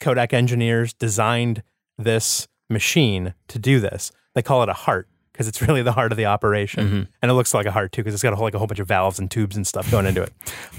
Kodak 0.00 0.32
engineers 0.32 0.92
designed 0.92 1.62
this 1.96 2.46
machine 2.70 3.34
to 3.48 3.58
do 3.58 3.80
this. 3.80 4.12
They 4.34 4.42
call 4.42 4.62
it 4.62 4.68
a 4.68 4.72
heart 4.74 5.08
because 5.32 5.48
it's 5.48 5.62
really 5.66 5.82
the 5.82 5.92
heart 5.92 6.12
of 6.12 6.18
the 6.18 6.26
operation, 6.26 6.88
Mhm. 6.88 7.08
and 7.22 7.30
it 7.30 7.34
looks 7.34 7.54
like 7.54 7.66
a 7.66 7.70
heart 7.72 7.92
too 7.92 8.02
because 8.02 8.14
it's 8.14 8.22
got 8.22 8.32
a 8.32 8.36
whole, 8.36 8.44
like 8.46 8.54
a 8.54 8.58
whole 8.58 8.66
bunch 8.66 8.80
of 8.80 8.88
valves 8.88 9.18
and 9.18 9.30
tubes 9.30 9.56
and 9.56 9.66
stuff 9.66 9.90
going 9.90 10.06
into 10.06 10.22
it. 10.22 10.32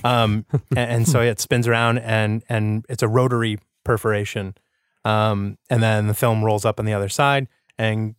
Um, 0.03 0.45
and, 0.71 0.91
and 0.91 1.07
so 1.07 1.21
it 1.21 1.39
spins 1.39 1.67
around, 1.67 1.99
and 1.99 2.43
and 2.49 2.85
it's 2.89 3.03
a 3.03 3.07
rotary 3.07 3.57
perforation, 3.83 4.55
um, 5.05 5.57
and 5.69 5.81
then 5.81 6.07
the 6.07 6.13
film 6.13 6.43
rolls 6.43 6.65
up 6.65 6.79
on 6.79 6.85
the 6.85 6.93
other 6.93 7.09
side, 7.09 7.47
and 7.79 8.13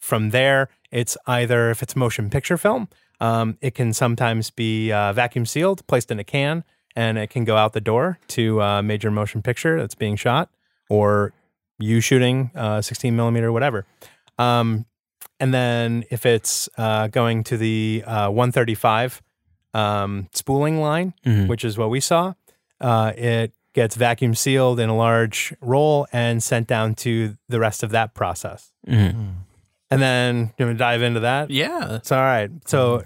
from 0.00 0.30
there, 0.30 0.68
it's 0.90 1.16
either 1.26 1.70
if 1.70 1.82
it's 1.82 1.96
motion 1.96 2.28
picture 2.30 2.58
film, 2.58 2.88
um, 3.20 3.56
it 3.62 3.74
can 3.74 3.92
sometimes 3.94 4.50
be 4.50 4.92
uh, 4.92 5.12
vacuum 5.14 5.46
sealed, 5.46 5.86
placed 5.86 6.10
in 6.10 6.18
a 6.18 6.24
can, 6.24 6.64
and 6.94 7.16
it 7.16 7.30
can 7.30 7.44
go 7.44 7.56
out 7.56 7.72
the 7.72 7.80
door 7.80 8.18
to 8.28 8.60
a 8.60 8.82
major 8.82 9.10
motion 9.10 9.40
picture 9.42 9.78
that's 9.78 9.94
being 9.94 10.16
shot, 10.16 10.50
or 10.90 11.32
you 11.78 12.00
shooting 12.00 12.50
uh, 12.54 12.80
16 12.82 13.16
millimeter, 13.16 13.50
whatever. 13.52 13.86
Um, 14.38 14.84
and 15.40 15.52
then 15.52 16.04
if 16.10 16.24
it's 16.26 16.68
uh, 16.78 17.08
going 17.08 17.44
to 17.44 17.56
the 17.56 18.02
uh, 18.06 18.28
135 18.30 19.22
um, 19.74 20.28
spooling 20.32 20.80
line, 20.80 21.12
Mhm. 21.26 21.48
which 21.48 21.64
is 21.64 21.76
what 21.76 21.90
we 21.90 22.00
saw, 22.00 22.34
uh, 22.80 23.12
it 23.16 23.52
gets 23.76 23.94
vacuum 23.94 24.34
sealed 24.34 24.80
in 24.80 24.88
a 24.88 24.96
large 24.96 25.54
roll 25.60 26.06
and 26.12 26.42
sent 26.42 26.66
down 26.66 26.94
to 26.94 27.36
the 27.48 27.60
rest 27.60 27.82
of 27.84 27.90
that 27.90 28.14
process. 28.14 28.72
Mhm. 28.88 29.34
And 29.90 30.02
then 30.02 30.52
you 30.58 30.64
want 30.66 30.76
to 30.76 30.78
dive 30.78 31.02
into 31.02 31.20
that? 31.20 31.50
Yeah. 31.50 31.94
It's 31.96 32.10
all 32.10 32.22
right. 32.22 32.50
So 32.66 33.04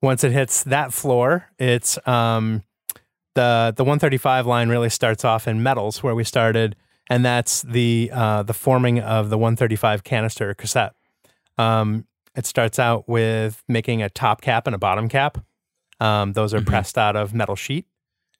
once 0.00 0.22
it 0.24 0.32
hits 0.32 0.62
that 0.64 0.92
floor, 0.94 1.46
it's 1.58 1.98
um, 2.06 2.62
the 3.34 3.74
the 3.76 3.82
135 3.84 4.46
line 4.46 4.68
really 4.68 4.88
starts 4.90 5.24
off 5.24 5.46
in 5.48 5.62
metals 5.62 6.02
where 6.02 6.14
we 6.14 6.22
started, 6.24 6.76
and 7.10 7.24
that's 7.24 7.62
the 7.62 8.10
uh, 8.14 8.42
the 8.44 8.54
forming 8.54 9.00
of 9.00 9.28
the 9.28 9.36
135 9.36 10.04
canister 10.04 10.54
cassette. 10.54 10.94
Um, 11.58 12.06
it 12.36 12.46
starts 12.46 12.78
out 12.78 13.08
with 13.08 13.62
making 13.68 14.02
a 14.02 14.08
top 14.08 14.40
cap 14.40 14.66
and 14.66 14.74
a 14.74 14.78
bottom 14.78 15.08
cap. 15.08 15.38
Um, 16.00 16.32
those 16.32 16.54
are 16.54 16.60
Mhm. 16.60 16.66
pressed 16.66 16.96
out 16.96 17.14
of 17.16 17.34
metal 17.34 17.56
sheet, 17.56 17.86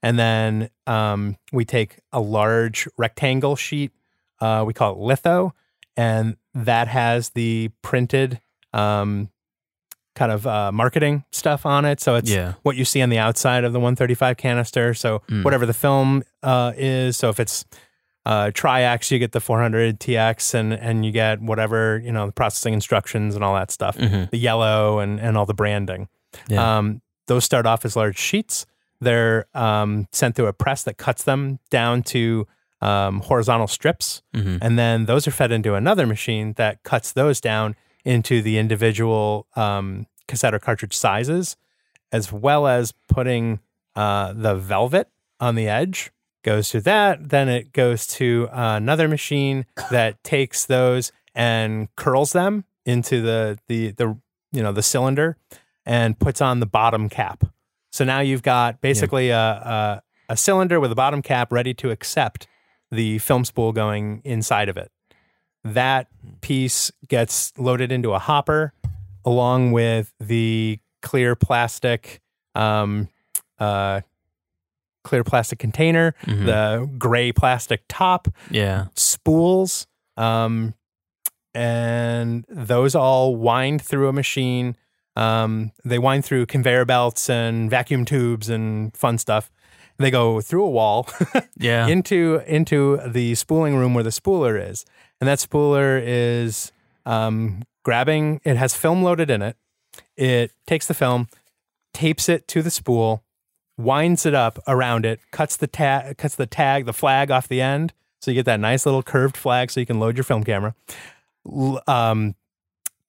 and 0.02 0.18
then 0.18 0.70
um, 0.86 1.36
we 1.52 1.64
take 1.64 1.98
a 2.12 2.20
large 2.20 2.88
rectangle 2.98 3.56
sheet. 3.56 3.92
Uh, 4.40 4.64
we 4.66 4.72
call 4.72 4.92
it 4.92 4.98
litho, 4.98 5.52
and 5.96 6.36
that 6.54 6.88
has 6.88 7.30
the 7.30 7.70
printed 7.82 8.40
um, 8.72 9.28
kind 10.14 10.30
of 10.32 10.46
uh, 10.46 10.70
marketing 10.72 11.24
stuff 11.32 11.64
on 11.64 11.84
it. 11.84 12.00
So 12.00 12.16
it's 12.16 12.30
Yeah. 12.30 12.54
what 12.62 12.76
you 12.76 12.84
see 12.84 13.00
on 13.02 13.08
the 13.08 13.18
outside 13.18 13.64
of 13.64 13.72
the 13.72 13.80
135 13.80 14.36
canister. 14.36 14.92
So 14.94 15.22
Mm. 15.30 15.44
whatever 15.44 15.64
the 15.64 15.72
film 15.74 16.22
uh, 16.42 16.72
is. 16.76 17.16
So 17.16 17.28
if 17.30 17.38
it's 17.40 17.64
uh, 18.26 18.50
Tri-X, 18.54 19.10
you 19.10 19.18
get 19.18 19.32
the 19.32 19.40
400 19.40 19.98
TX, 19.98 20.54
and 20.54 20.72
and 20.72 21.04
you 21.04 21.10
get 21.12 21.40
whatever 21.40 22.00
you 22.04 22.12
know 22.12 22.26
the 22.26 22.32
processing 22.32 22.72
instructions 22.74 23.34
and 23.34 23.42
all 23.42 23.54
that 23.54 23.70
stuff. 23.72 23.96
Mhm. 23.96 24.30
The 24.30 24.38
yellow 24.38 24.98
and 25.00 25.18
and 25.20 25.36
all 25.36 25.46
the 25.46 25.54
branding. 25.54 26.08
Yeah. 26.48 26.78
Um, 26.78 27.02
those 27.26 27.44
start 27.44 27.66
off 27.66 27.84
as 27.84 27.96
large 27.96 28.16
sheets. 28.18 28.64
They're 29.02 29.46
um, 29.54 30.06
sent 30.12 30.36
through 30.36 30.46
a 30.46 30.52
press 30.52 30.84
that 30.84 30.96
cuts 30.96 31.24
them 31.24 31.58
down 31.70 32.02
to 32.04 32.46
um, 32.80 33.20
horizontal 33.20 33.66
strips. 33.68 34.22
Mhm. 34.34 34.58
And 34.60 34.78
then 34.78 35.06
those 35.06 35.28
are 35.28 35.30
fed 35.30 35.52
into 35.52 35.74
another 35.74 36.06
machine 36.06 36.54
that 36.54 36.82
cuts 36.82 37.12
those 37.12 37.40
down 37.40 37.76
into 38.04 38.42
the 38.42 38.58
individual 38.58 39.46
um, 39.54 40.06
cassette 40.26 40.54
or 40.54 40.58
cartridge 40.58 40.96
sizes, 40.96 41.56
as 42.10 42.32
well 42.32 42.66
as 42.66 42.92
putting 43.08 43.60
uh, 43.94 44.32
the 44.32 44.54
velvet 44.56 45.08
on 45.38 45.54
the 45.54 45.68
edge. 45.68 46.10
Goes 46.44 46.70
to 46.70 46.80
that. 46.80 47.28
Then 47.28 47.48
it 47.48 47.72
goes 47.72 48.04
to 48.18 48.48
another 48.52 49.06
machine 49.06 49.64
that 49.92 50.22
takes 50.24 50.66
those 50.66 51.12
and 51.36 51.88
curls 51.94 52.32
them 52.32 52.64
into 52.84 53.22
the 53.22 53.58
the 53.68 53.92
the 53.92 54.18
you 54.50 54.60
know 54.62 54.72
the 54.72 54.82
cylinder 54.82 55.36
and 55.86 56.18
puts 56.18 56.40
on 56.40 56.58
the 56.58 56.66
bottom 56.66 57.08
cap. 57.08 57.44
So 57.92 58.04
now 58.04 58.20
you've 58.20 58.42
got 58.42 58.80
basically 58.80 59.30
a, 59.30 59.38
a 59.38 60.02
a 60.30 60.36
cylinder 60.36 60.80
with 60.80 60.90
a 60.90 60.94
bottom 60.94 61.20
cap 61.20 61.52
ready 61.52 61.74
to 61.74 61.90
accept 61.90 62.46
the 62.90 63.18
film 63.18 63.44
spool 63.44 63.72
going 63.72 64.22
inside 64.24 64.68
of 64.70 64.76
it. 64.78 64.90
That 65.62 66.08
piece 66.40 66.90
gets 67.06 67.52
loaded 67.58 67.92
into 67.92 68.12
a 68.12 68.18
hopper 68.18 68.72
along 69.24 69.72
with 69.72 70.12
the 70.18 70.78
clear 71.02 71.36
plastic 71.36 72.20
um, 72.54 73.08
uh, 73.58 74.00
clear 75.04 75.24
plastic 75.24 75.58
container, 75.58 76.14
Mhm. 76.26 76.46
the 76.46 76.90
gray 76.98 77.32
plastic 77.32 77.82
top, 77.88 78.28
yeah. 78.50 78.86
spools, 78.94 79.86
um, 80.16 80.74
and 81.54 82.44
those 82.48 82.94
all 82.94 83.36
wind 83.36 83.82
through 83.82 84.08
a 84.08 84.12
machine. 84.12 84.76
Um, 85.16 85.72
they 85.84 85.98
wind 85.98 86.24
through 86.24 86.46
conveyor 86.46 86.84
belts 86.84 87.28
and 87.28 87.68
vacuum 87.70 88.04
tubes 88.04 88.48
and 88.48 88.96
fun 88.96 89.18
stuff. 89.18 89.50
They 89.98 90.10
go 90.10 90.40
through 90.40 90.64
a 90.64 90.70
wall 90.70 91.08
Yeah. 91.58 91.86
into 91.86 92.40
into 92.46 92.98
the 93.06 93.34
spooling 93.34 93.76
room 93.76 93.92
where 93.94 94.02
the 94.04 94.10
spooler 94.10 94.58
is, 94.70 94.84
and 95.20 95.28
that 95.28 95.38
spooler 95.38 96.02
is 96.04 96.72
um, 97.04 97.62
grabbing. 97.84 98.40
It 98.44 98.56
has 98.56 98.74
film 98.74 99.02
loaded 99.02 99.30
in 99.30 99.42
it. 99.42 99.56
It 100.16 100.52
takes 100.66 100.86
the 100.86 100.94
film, 100.94 101.28
tapes 101.92 102.28
it 102.30 102.48
to 102.48 102.62
the 102.62 102.70
spool, 102.70 103.22
winds 103.76 104.24
it 104.24 104.34
up 104.34 104.58
around 104.66 105.04
it, 105.04 105.20
cuts 105.30 105.56
the 105.58 105.66
tag, 105.66 106.16
cuts 106.16 106.36
the 106.36 106.46
tag, 106.46 106.86
the 106.86 106.92
flag 106.94 107.30
off 107.30 107.46
the 107.48 107.60
end, 107.60 107.92
so 108.20 108.30
you 108.30 108.36
get 108.36 108.46
that 108.46 108.60
nice 108.60 108.86
little 108.86 109.02
curved 109.02 109.36
flag, 109.36 109.70
so 109.70 109.78
you 109.78 109.86
can 109.86 110.00
load 110.00 110.16
your 110.16 110.24
film 110.24 110.42
camera. 110.42 110.74
Um, 111.86 112.34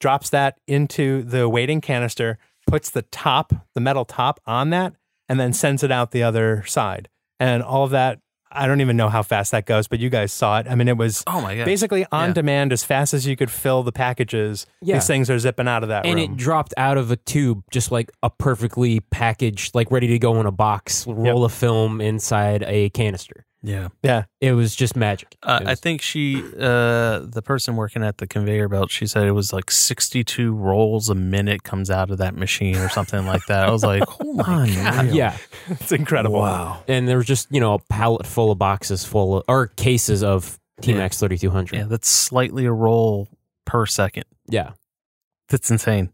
drops 0.04 0.30
that 0.32 0.60
into 0.68 1.24
the 1.24 1.48
waiting 1.48 1.80
canister, 1.80 2.38
puts 2.68 2.90
the 2.90 3.04
top, 3.04 3.54
the 3.74 3.80
metal 3.80 4.04
top 4.04 4.42
on 4.46 4.70
that, 4.72 4.94
and 5.30 5.40
then 5.40 5.54
sends 5.54 5.82
it 5.82 5.94
out 5.94 6.12
the 6.12 6.24
other 6.24 6.62
side. 6.68 7.08
And 7.40 7.64
all 7.64 7.86
of 7.86 7.92
that, 7.92 8.20
I 8.52 8.68
don't 8.68 8.82
even 8.82 8.98
know 8.98 9.08
how 9.08 9.24
fast 9.24 9.52
that 9.54 9.66
goes, 9.66 9.88
but 9.88 10.00
you 10.00 10.10
guys 10.10 10.34
saw 10.34 10.60
it. 10.60 10.68
I 10.70 10.76
mean, 10.76 10.90
it 10.90 10.98
was 10.98 11.24
oh 11.26 11.40
my 11.40 11.56
god. 11.56 11.64
basically 11.64 12.06
on 12.12 12.30
Yeah. 12.32 12.34
demand 12.34 12.74
as 12.74 12.84
fast 12.84 13.14
as 13.14 13.26
you 13.26 13.38
could 13.38 13.50
fill 13.50 13.82
the 13.82 13.94
packages. 13.94 14.66
Yeah. 14.82 14.96
These 14.96 15.08
things 15.08 15.30
are 15.30 15.40
zipping 15.40 15.70
out 15.70 15.84
of 15.84 15.90
that 15.90 16.06
and 16.06 16.16
room. 16.16 16.34
it 16.34 16.36
dropped 16.38 16.74
out 16.76 16.98
of 16.98 17.10
a 17.10 17.16
tube 17.16 17.64
just 17.72 17.90
like 17.90 18.12
a 18.22 18.30
perfectly 18.30 19.00
packaged 19.00 19.74
like 19.74 19.90
ready 19.90 20.08
to 20.08 20.20
go 20.20 20.38
in 20.42 20.46
a 20.46 20.52
box 20.52 21.08
roll 21.08 21.46
of 21.46 21.54
film 21.54 22.02
inside 22.02 22.64
a 22.68 22.90
canister 22.90 23.46
yeah. 23.64 23.88
yeah. 24.04 24.26
it 24.42 24.52
was 24.54 24.76
just 24.76 24.96
magic 24.96 25.36
Uh, 25.42 25.60
It 25.62 25.68
I 25.70 25.76
think 25.76 26.02
she, 26.02 26.44
uh, 26.60 27.20
the 27.20 27.42
person 27.44 27.76
working 27.78 28.04
at 28.04 28.18
the 28.18 28.28
conveyor 28.28 28.68
belt, 28.68 28.92
she 28.92 29.08
said 29.08 29.26
it 29.26 29.32
was 29.32 29.54
like 29.54 29.72
62 29.72 30.54
rolls 30.54 31.10
a 31.10 31.16
minute 31.16 31.64
comes 31.64 31.90
out 31.90 32.12
of 32.12 32.18
that 32.18 32.36
machine 32.36 32.76
or 32.76 32.90
something 32.90 33.26
like 33.26 33.46
that. 33.48 33.66
I 33.68 33.72
was 33.72 33.84
like, 33.84 34.04
oh 34.22 34.34
my 34.34 34.70
god. 34.76 35.08
yeah 35.12 35.38
It's 35.70 35.92
incredible. 35.92 36.40
Wow. 36.42 36.84
and 36.88 37.08
there 37.08 37.18
was 37.18 37.26
just 37.26 37.48
you 37.52 37.60
know 37.62 37.74
a 37.76 37.80
pallet 37.80 38.26
full 38.28 38.52
of 38.52 38.58
boxes 38.60 39.06
full 39.06 39.38
of 39.38 39.44
or 39.48 39.68
cases 39.68 40.24
of 40.24 40.60
Team 40.82 40.98
Yeah. 40.98 41.04
X 41.04 41.20
3200 41.20 41.76
Yeah, 41.78 41.86
that's 41.86 42.10
slightly 42.10 42.66
a 42.66 42.72
roll 42.74 43.30
per 43.66 43.86
second. 43.86 44.26
yeah 44.50 44.72
That's 45.50 45.72
insane. 45.72 46.10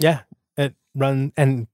Yeah. 0.00 0.20
It 0.56 0.74
run 0.94 1.32
and 1.36 1.68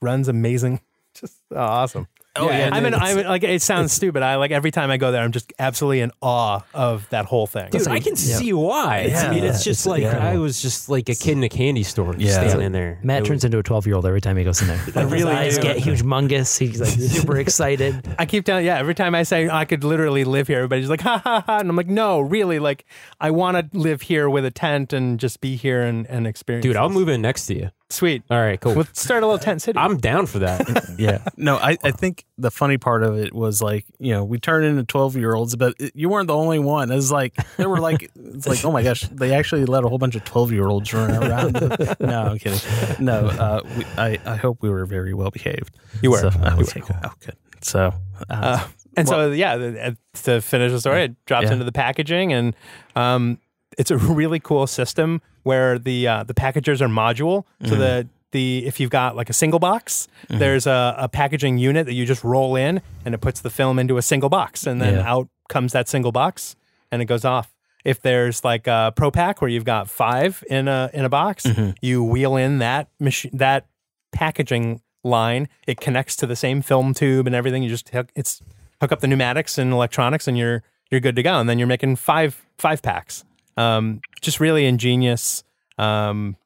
runs 0.00 0.28
amazing. 0.28 0.80
Just 1.14 1.36
oh, 1.50 1.56
awesome. 1.58 2.08
Oh, 2.38 2.50
yeah, 2.50 2.70
I 2.72 2.80
mean, 2.80 2.94
I 2.94 3.14
mean, 3.14 3.26
like 3.26 3.42
it 3.42 3.62
sounds 3.62 3.92
stupid. 3.92 4.22
I 4.22 4.36
like 4.36 4.50
every 4.50 4.70
time 4.70 4.90
I 4.90 4.96
go 4.96 5.12
there, 5.12 5.22
I'm 5.22 5.32
just 5.32 5.52
absolutely 5.58 6.00
in 6.00 6.12
awe 6.20 6.60
of 6.74 7.08
that 7.10 7.24
whole 7.26 7.46
thing. 7.46 7.70
Dude, 7.70 7.88
I 7.88 8.00
can 8.00 8.16
see 8.16 8.52
why. 8.52 9.12
I 9.16 9.30
mean, 9.30 9.44
it's 9.44 9.64
just 9.64 9.86
It's- 9.86 9.86
like 9.86 10.02
yeah. 10.02 10.18
I 10.18 10.36
was 10.38 10.60
just 10.60 10.88
like 10.88 11.08
a 11.08 11.14
kid 11.14 11.32
in 11.32 11.44
a 11.44 11.48
candy 11.48 11.82
store 11.82 12.14
Yeah. 12.18 12.32
standing 12.32 12.60
in 12.66 12.72
there. 12.72 12.98
Matt 13.02 13.22
It 13.22 13.26
turns 13.26 13.44
into 13.44 13.58
a 13.58 13.62
12 13.62 13.86
year 13.86 13.96
old 13.96 14.06
every 14.06 14.20
time 14.20 14.36
he 14.36 14.44
goes 14.44 14.60
in 14.60 14.68
there. 14.68 14.76
Like, 14.94 15.04
his 15.04 15.12
really 15.12 15.32
eyes 15.32 15.56
do. 15.56 15.62
get 15.62 15.76
humongous. 15.78 16.58
He's 16.58 16.80
like 16.80 16.90
super 17.12 17.38
excited. 17.38 18.06
I 18.18 18.26
keep 18.26 18.44
telling, 18.44 18.64
yeah, 18.66 18.78
every 18.78 18.94
time 18.94 19.14
I 19.14 19.22
say 19.24 19.48
I 19.48 19.64
could 19.64 19.84
literally 19.84 20.24
live 20.24 20.48
here, 20.48 20.58
everybody's 20.58 20.88
like, 20.90 21.00
ha 21.02 21.20
ha 21.22 21.42
ha. 21.46 21.58
And 21.58 21.68
I'm 21.70 21.76
like, 21.76 21.88
no, 21.88 22.20
really, 22.20 22.58
like, 22.58 22.84
I 23.20 23.30
want 23.30 23.56
to 23.72 23.78
live 23.78 24.02
here 24.02 24.28
with 24.30 24.44
a 24.44 24.50
tent 24.50 24.92
and 24.92 25.18
just 25.20 25.40
be 25.40 25.56
here 25.56 25.82
and, 25.82 26.06
and 26.06 26.26
experience. 26.26 26.62
Dude, 26.64 26.76
I'll 26.76 26.88
move 26.90 27.08
in 27.08 27.20
next 27.22 27.46
to 27.46 27.54
you. 27.54 27.70
Sweet. 27.88 28.24
All 28.30 28.38
right, 28.40 28.60
cool. 28.60 28.72
Let's 28.74 29.00
start 29.00 29.22
a 29.22 29.26
little 29.26 29.38
tent 29.38 29.62
city. 29.62 29.78
I'm 29.78 29.96
down 29.98 30.26
for 30.26 30.40
that. 30.40 30.94
yeah. 30.98 31.18
No, 31.36 31.56
I, 31.56 31.78
I 31.84 31.92
think 31.92 32.24
the 32.36 32.50
funny 32.50 32.78
part 32.78 33.04
of 33.04 33.16
it 33.16 33.32
was 33.32 33.62
like, 33.62 33.84
you 34.00 34.12
know, 34.12 34.24
we 34.24 34.40
turned 34.40 34.66
into 34.66 34.82
12 34.82 35.16
year 35.16 35.34
olds, 35.34 35.54
but 35.54 35.74
it, 35.78 35.92
you 35.94 36.08
weren't 36.08 36.26
the 36.26 36.34
only 36.34 36.58
one. 36.58 36.90
It 36.90 36.96
was 36.96 37.12
like, 37.12 37.34
there 37.58 37.68
were 37.68 37.78
like, 37.78 38.10
it's 38.16 38.46
like, 38.48 38.64
oh 38.64 38.72
my 38.72 38.82
gosh, 38.82 39.02
they 39.02 39.32
actually 39.34 39.66
let 39.66 39.84
a 39.84 39.88
whole 39.88 39.98
bunch 39.98 40.16
of 40.16 40.24
12 40.24 40.50
year 40.52 40.66
olds 40.66 40.92
run 40.92 41.10
around. 41.12 41.52
no, 42.00 42.22
I'm 42.22 42.38
kidding. 42.40 42.58
No, 43.04 43.26
uh, 43.28 43.60
we, 43.76 43.84
I, 43.96 44.18
I 44.26 44.34
hope 44.34 44.62
we 44.62 44.68
were 44.70 44.84
very 44.84 45.14
well 45.14 45.30
behaved. 45.30 45.76
You 46.02 46.10
were. 46.10 46.18
So, 46.18 46.30
I 46.42 46.50
You 46.50 46.56
would 46.56 46.58
were. 46.58 46.64
say, 46.64 46.82
oh, 47.04 47.12
good. 47.20 47.36
So, 47.62 47.92
uh, 48.28 48.34
Uh, 48.34 48.66
and 48.96 49.06
so, 49.06 49.30
yeah, 49.30 49.56
the- 49.56 49.86
uh, 49.86 49.90
to 50.24 50.40
finish 50.40 50.72
the 50.72 50.80
story, 50.80 51.04
it 51.04 51.24
drops 51.26 51.46
Yeah. 51.46 51.52
into 51.52 51.64
the 51.64 51.72
packaging, 51.72 52.32
and 52.32 52.56
um, 52.96 53.38
it's 53.78 53.92
a 53.92 53.96
really 53.96 54.40
cool 54.40 54.66
system 54.66 55.20
where 55.46 55.78
the 55.78 56.06
uh, 56.08 56.24
the 56.24 56.34
packagers 56.34 56.82
are 56.82 56.88
module. 56.88 57.44
So 57.64 57.70
Mm-hmm. 57.70 57.80
the 57.80 58.08
the 58.32 58.66
if 58.66 58.80
you've 58.80 58.90
got 58.90 59.16
like 59.16 59.30
a 59.30 59.32
single 59.32 59.58
box, 59.60 60.08
there's 60.28 60.66
a, 60.66 60.94
a 60.98 61.08
packaging 61.08 61.58
unit 61.58 61.86
that 61.86 61.94
you 61.94 62.04
just 62.04 62.24
roll 62.24 62.56
in, 62.56 62.82
and 63.04 63.14
it 63.14 63.20
puts 63.20 63.40
the 63.40 63.50
film 63.50 63.78
into 63.78 63.96
a 63.96 64.02
single 64.02 64.28
box, 64.28 64.66
and 64.66 64.80
then 64.82 64.94
Yeah. 64.94 65.12
out 65.12 65.28
comes 65.48 65.72
that 65.72 65.88
single 65.88 66.12
box, 66.12 66.56
and 66.90 67.00
it 67.00 67.06
goes 67.06 67.24
off. 67.24 67.54
If 67.84 68.00
there's 68.02 68.42
like 68.44 68.66
a 68.66 68.92
pro 68.96 69.10
pack 69.12 69.40
where 69.40 69.48
you've 69.48 69.64
got 69.64 69.88
five 69.88 70.42
in 70.50 70.66
a 70.68 70.90
in 70.92 71.04
a 71.04 71.08
box, 71.08 71.44
Mm-hmm. 71.46 71.70
you 71.80 72.02
wheel 72.02 72.34
in 72.36 72.58
that 72.58 72.88
machine 72.98 73.30
that 73.38 73.66
packaging 74.12 74.80
line. 75.04 75.48
It 75.66 75.80
connects 75.80 76.16
to 76.16 76.26
the 76.26 76.36
same 76.36 76.62
film 76.62 76.94
tube 76.94 77.26
and 77.26 77.34
everything. 77.36 77.62
You 77.62 77.68
just 77.68 77.88
hook, 77.90 78.08
it's 78.16 78.42
hook 78.80 78.90
up 78.92 79.00
the 79.00 79.06
pneumatics 79.06 79.56
and 79.58 79.72
electronics, 79.72 80.26
and 80.28 80.36
you're 80.36 80.62
you're 80.90 81.00
good 81.00 81.16
to 81.16 81.22
go. 81.22 81.34
And 81.38 81.48
then 81.48 81.58
you're 81.58 81.68
making 81.68 81.96
five 81.96 82.44
five 82.58 82.82
packs. 82.82 83.24
Um, 83.56 84.00
just 84.20 84.40
really 84.40 84.66
ingenious. 84.66 85.44
Um, 85.78 86.36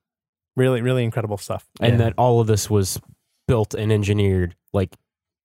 really 0.57 0.83
really 0.83 1.05
incredible 1.05 1.39
stuff. 1.39 1.65
and 1.81 2.01
that 2.01 2.13
all 2.19 2.41
of 2.41 2.47
this 2.47 2.69
was 2.69 3.01
built 3.49 3.73
and 3.75 3.91
engineered 3.93 4.55
like 4.73 4.91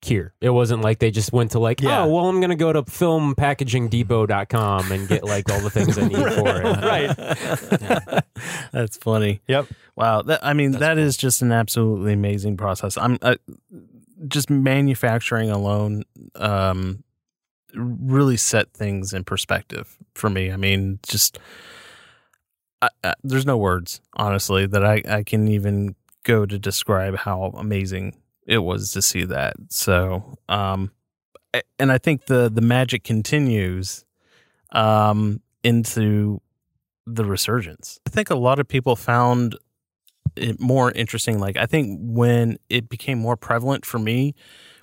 here. 0.01 0.33
It 0.41 0.49
wasn't 0.51 0.81
like 0.83 0.99
they 0.99 1.09
just 1.09 1.31
went 1.33 1.51
to 1.51 1.59
like, 1.59 1.81
Yeah. 1.81 2.03
oh, 2.03 2.07
well, 2.07 2.27
I'm 2.29 2.39
going 2.39 2.51
to 2.51 2.55
go 2.55 2.71
to 2.71 2.83
filmpackagingdepot.com 2.83 4.91
and 4.91 5.07
get 5.07 5.23
like 5.23 5.49
all 5.51 5.59
the 5.61 5.69
things 5.69 5.97
I 5.97 6.07
need 6.07 6.17
for 6.17 6.61
it. 6.61 6.63
right. 6.83 7.15
That's 8.71 8.97
funny. 8.97 9.41
Yep. 9.47 9.67
Wow. 9.95 10.21
That, 10.23 10.45
I 10.45 10.53
mean, 10.53 10.71
that 10.73 10.97
is 10.99 11.17
just 11.17 11.41
an 11.41 11.51
absolutely 11.51 12.13
amazing 12.13 12.57
process. 12.57 12.97
I'm 12.97 13.17
uh, 13.21 13.35
just 14.27 14.49
manufacturing 14.49 15.49
alone. 15.49 16.03
Um, 16.35 17.03
really 17.75 18.37
set 18.37 18.73
things 18.73 19.13
in 19.13 19.23
perspective 19.23 19.97
for 20.13 20.29
me. 20.29 20.51
I 20.51 20.57
mean, 20.57 20.99
just 21.03 21.39
I, 22.81 22.89
I, 23.03 23.13
there's 23.23 23.45
no 23.45 23.57
words, 23.57 24.01
honestly, 24.15 24.65
that 24.67 24.85
I, 24.85 25.01
I 25.07 25.23
can 25.23 25.47
even 25.47 25.95
go 26.23 26.45
to 26.45 26.57
describe 26.57 27.17
how 27.17 27.53
amazing 27.57 28.15
it 28.45 28.59
was 28.59 28.91
to 28.91 29.01
see 29.01 29.23
that. 29.25 29.55
So, 29.69 30.37
um, 30.49 30.91
and 31.79 31.91
I 31.91 31.97
think 31.97 32.25
the 32.25 32.49
the 32.49 32.61
magic 32.61 33.03
continues 33.03 34.05
um, 34.71 35.41
into 35.63 36.41
the 37.07 37.25
resurgence. 37.25 37.99
I 38.05 38.09
think 38.09 38.29
a 38.29 38.35
lot 38.35 38.59
of 38.59 38.67
people 38.67 38.95
found 38.95 39.57
it 40.35 40.59
more 40.59 40.91
interesting. 40.91 41.39
Like 41.39 41.57
I 41.57 41.65
think 41.65 41.99
when 42.01 42.57
it 42.69 42.89
became 42.89 43.19
more 43.19 43.37
prevalent 43.37 43.85
for 43.85 43.99
me 43.99 44.35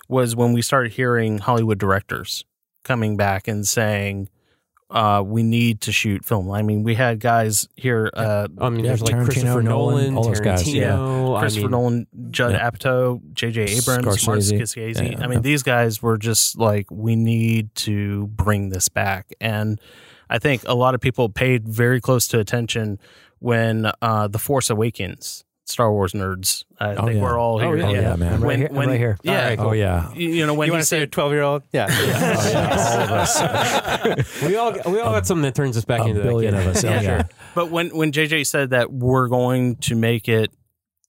was 0.07 0.35
when 0.35 0.53
we 0.53 0.61
started 0.61 0.93
hearing 0.93 1.37
Hollywood 1.37 1.77
directors 1.77 2.43
coming 2.83 3.17
back 3.17 3.47
and 3.47 3.67
saying, 3.67 4.29
uh, 4.89 5.23
"We 5.25 5.43
need 5.43 5.81
to 5.81 5.91
shoot 5.91 6.25
film." 6.25 6.51
I 6.51 6.61
mean, 6.61 6.83
we 6.83 6.95
had 6.95 7.19
guys 7.19 7.67
here, 7.75 8.09
uh, 8.13 8.47
I 8.59 8.69
mean, 8.69 8.83
there's 8.83 9.01
like 9.01 9.15
Tarantino, 9.15 9.25
Christopher 9.25 9.63
Nolan, 9.63 9.95
Nolan, 9.95 10.17
all 10.17 10.23
those 10.23 10.39
guys, 10.39 10.71
yeah. 10.71 10.91
Tarantino. 10.91 11.39
Christopher 11.39 11.59
I 11.59 11.63
mean, 11.63 11.71
Nolan, 11.71 12.07
Judd 12.31 12.51
Yeah. 12.53 12.69
Apatow, 12.69 13.33
J.J. 13.33 13.61
Abrams, 13.63 13.87
Martin 13.87 14.11
Scorsese. 14.13 14.61
Scorsese. 14.61 15.11
Yeah, 15.11 15.23
I 15.23 15.27
mean, 15.27 15.37
yeah. 15.37 15.39
these 15.39 15.63
guys 15.63 16.01
were 16.01 16.17
just 16.17 16.57
like, 16.57 16.87
we 16.91 17.15
need 17.15 17.73
to 17.75 18.27
bring 18.27 18.69
this 18.69 18.89
back. 18.89 19.33
And 19.41 19.79
I 20.29 20.39
think 20.39 20.63
a 20.65 20.75
lot 20.75 20.95
of 20.95 21.01
people 21.01 21.29
paid 21.29 21.67
very 21.67 21.99
close 22.01 22.27
to 22.29 22.39
attention 22.39 22.99
when 23.39 23.91
uh, 24.01 24.27
The 24.27 24.39
Force 24.39 24.69
Awakens, 24.69 25.43
Star 25.65 25.91
Wars 25.93 26.11
nerds, 26.11 26.65
I 26.79 26.93
Oh, 26.95 27.05
think 27.05 27.15
yeah. 27.17 27.21
we're 27.23 27.37
all 27.39 27.55
Oh, 27.55 27.59
here. 27.59 27.77
yeah. 27.77 27.85
Oh, 27.87 27.93
yeah, 27.93 28.15
man. 28.17 28.33
I'm 28.33 28.41
right 28.41 28.47
When, 28.47 28.57
here. 28.59 28.67
I'm 28.69 28.75
when, 28.75 28.89
right 28.89 28.99
here. 28.99 29.17
Yeah. 29.23 29.31
All 29.31 29.45
right, 29.49 29.59
Oh 29.59 29.71
yeah. 29.71 30.13
You 30.13 30.29
you 30.29 30.45
know, 30.45 30.53
when 30.53 30.67
You 30.67 30.71
he 30.73 30.75
want 30.75 30.81
to 30.81 30.85
say 30.87 30.97
a 30.97 31.01
said, 31.01 31.11
12 31.13 31.31
year 31.31 31.41
old? 31.41 31.63
Yeah. 31.71 31.87
Oh, 31.89 32.49
yeah. 32.49 32.95
All 32.95 33.01
of 33.01 33.11
us. 33.11 34.41
we 34.43 34.55
all 34.57 34.71
we 34.91 34.99
all 34.99 35.11
got 35.13 35.25
something 35.25 35.43
that 35.43 35.55
turns 35.55 35.77
us 35.77 35.85
back 35.85 36.01
A 36.01 36.05
into 36.05 36.21
that 36.21 36.27
billion 36.27 36.53
kid. 36.53 36.61
of 36.67 36.75
us. 36.75 36.83
Oh, 36.83 36.89
Yeah, 36.89 37.01
yeah. 37.01 37.23
But 37.55 37.71
when 37.71 37.95
when 37.95 38.11
JJ 38.11 38.45
said 38.45 38.71
that 38.71 38.91
we're 38.91 39.27
going 39.29 39.77
to 39.77 39.95
make 39.95 40.27
it 40.27 40.51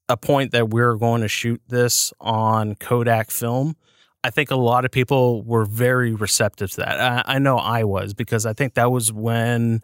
a 0.09 0.17
point 0.17 0.53
that 0.53 0.69
we're 0.71 0.95
going 0.97 1.23
to 1.23 1.29
shoot 1.29 1.61
this 1.69 2.13
on 2.21 2.75
Kodak 2.77 3.31
film, 3.33 3.75
I 4.23 4.31
think 4.31 4.51
a 4.51 4.57
lot 4.57 4.85
of 4.85 4.91
people 4.93 5.43
were 5.43 5.65
very 5.65 6.13
receptive 6.15 6.71
to 6.73 6.77
that. 6.83 7.01
I, 7.29 7.35
I 7.37 7.39
know 7.39 7.57
I 7.57 7.85
was 7.85 8.15
because 8.15 8.47
I 8.47 8.53
think 8.53 8.75
that 8.75 8.93
was 8.93 9.13
when 9.13 9.83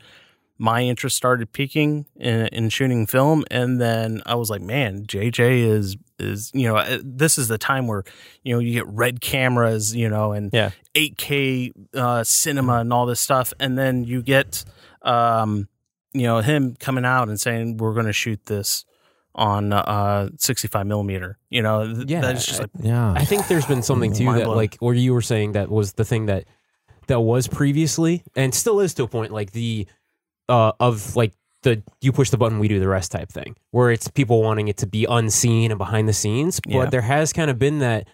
my 0.63 0.83
interest 0.83 1.17
started 1.17 1.51
peaking 1.53 2.05
in, 2.17 2.47
in 2.49 2.69
shooting 2.69 3.07
film, 3.07 3.45
and 3.51 3.81
then 3.81 4.21
I 4.27 4.35
was 4.35 4.51
like, 4.51 4.61
man, 4.61 5.07
JJ 5.07 5.65
is 5.67 5.97
is 6.19 6.51
you 6.53 6.69
know 6.69 6.77
uh, 6.77 6.99
this 7.03 7.39
is 7.39 7.49
the 7.49 7.57
time 7.57 7.87
where 7.87 8.05
you 8.43 8.53
know 8.55 8.61
you 8.61 8.73
get 8.75 8.87
red 8.87 9.21
cameras, 9.23 9.97
you 9.97 10.09
know, 10.11 10.33
and 10.33 10.51
Yeah. 10.53 10.71
8K 10.95 11.73
uh, 11.95 12.25
cinema 12.25 12.75
and 12.81 12.93
all 12.93 13.07
this 13.07 13.21
stuff, 13.21 13.53
and 13.59 13.79
then 13.79 14.05
you 14.05 14.23
get 14.23 14.65
um, 15.03 15.67
you 16.13 16.25
know 16.25 16.41
him 16.41 16.77
coming 16.79 17.05
out 17.07 17.29
and 17.29 17.41
saying 17.41 17.79
we're 17.79 17.95
going 17.95 18.07
to 18.07 18.13
shoot 18.13 18.45
this 18.47 18.85
on 19.35 19.73
uh 19.73 20.29
65 20.37 20.87
millimeter. 20.87 21.39
You 21.49 21.63
know, 21.63 21.87
th- 21.95 22.09
Yeah, 22.11 22.21
that's 22.21 22.45
just 22.45 22.61
like 22.61 22.71
Yeah. 22.83 23.13
I 23.17 23.25
think 23.25 23.47
there's 23.49 23.65
been 23.65 23.83
something 23.83 24.13
too 24.13 24.25
that 24.35 24.45
blown. 24.45 24.57
like 24.57 24.77
where 24.81 24.95
you 24.95 25.15
were 25.15 25.23
saying 25.23 25.53
that 25.53 25.71
was 25.71 25.93
the 25.95 26.05
thing 26.05 26.27
that 26.27 26.45
that 27.07 27.21
was 27.21 27.47
previously 27.49 28.23
and 28.37 28.53
still 28.55 28.81
is 28.81 28.93
to 28.95 29.05
a 29.05 29.09
point 29.09 29.33
like 29.33 29.53
the 29.53 29.87
uh 30.51 30.73
of 30.81 31.17
like 31.17 31.33
the 31.63 31.83
you 32.01 32.11
push 32.13 32.31
the 32.31 32.37
button 32.39 32.59
we 32.59 32.69
do 32.69 32.81
the 32.81 32.89
rest 32.89 33.13
type 33.13 33.29
thing 33.31 33.55
where 33.71 33.91
it's 33.91 34.09
people 34.09 34.43
wanting 34.43 34.69
it 34.69 34.77
to 34.79 34.87
be 34.87 35.07
unseen 35.09 35.71
and 35.71 35.79
behind 35.79 36.09
the 36.09 36.13
scenes 36.13 36.61
but 36.61 36.73
Yeah. 36.73 36.87
there 36.91 37.01
has 37.03 37.33
kind 37.33 37.51
of 37.51 37.59
been 37.59 37.79
that 37.81 38.07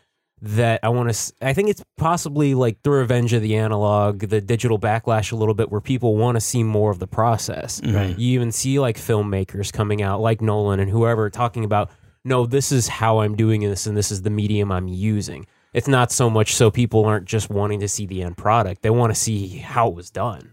that 0.43 0.81
I 0.83 0.91
want 0.91 1.11
to 1.13 1.33
I 1.41 1.53
think 1.55 1.71
it's 1.71 1.83
possibly 1.97 2.55
like 2.55 2.83
the 2.83 2.91
revenge 2.91 3.33
of 3.33 3.41
the 3.43 3.57
analog 3.57 4.19
the 4.19 4.41
digital 4.41 4.79
backlash 4.79 5.33
a 5.33 5.37
little 5.37 5.55
bit 5.55 5.71
where 5.71 5.81
people 5.81 6.17
want 6.17 6.37
to 6.37 6.41
see 6.41 6.63
more 6.63 6.91
of 6.91 6.99
the 6.99 7.07
process 7.07 7.81
Right. 7.85 8.19
you 8.19 8.33
even 8.35 8.53
see 8.53 8.79
like 8.79 8.97
filmmakers 8.99 9.73
coming 9.73 10.03
out 10.03 10.21
like 10.21 10.41
Nolan 10.43 10.79
and 10.81 10.91
whoever 10.91 11.31
talking 11.31 11.65
about 11.65 11.91
no 12.25 12.45
this 12.47 12.71
is 12.73 12.87
how 12.89 13.21
I'm 13.21 13.35
doing 13.37 13.63
this 13.63 13.87
and 13.87 13.97
this 13.97 14.11
is 14.11 14.23
the 14.23 14.31
medium 14.31 14.71
I'm 14.71 14.89
using 14.89 15.47
it's 15.73 15.89
not 15.89 16.11
so 16.13 16.29
much 16.29 16.55
so 16.55 16.71
people 16.71 17.05
aren't 17.07 17.27
just 17.27 17.49
wanting 17.49 17.81
to 17.81 17.89
see 17.89 18.05
the 18.07 18.23
end 18.23 18.37
product 18.37 18.83
they 18.83 18.91
want 18.91 19.15
to 19.15 19.19
see 19.19 19.49
how 19.59 19.89
it 19.89 19.95
was 19.95 20.11
done 20.11 20.53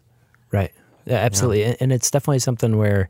Right. 0.52 0.72
Yeah, 1.06 1.16
absolutely. 1.18 1.64
And, 1.64 1.78
and 1.80 1.92
it's 1.94 2.10
definitely 2.12 2.40
something 2.40 2.78
where, 2.78 3.10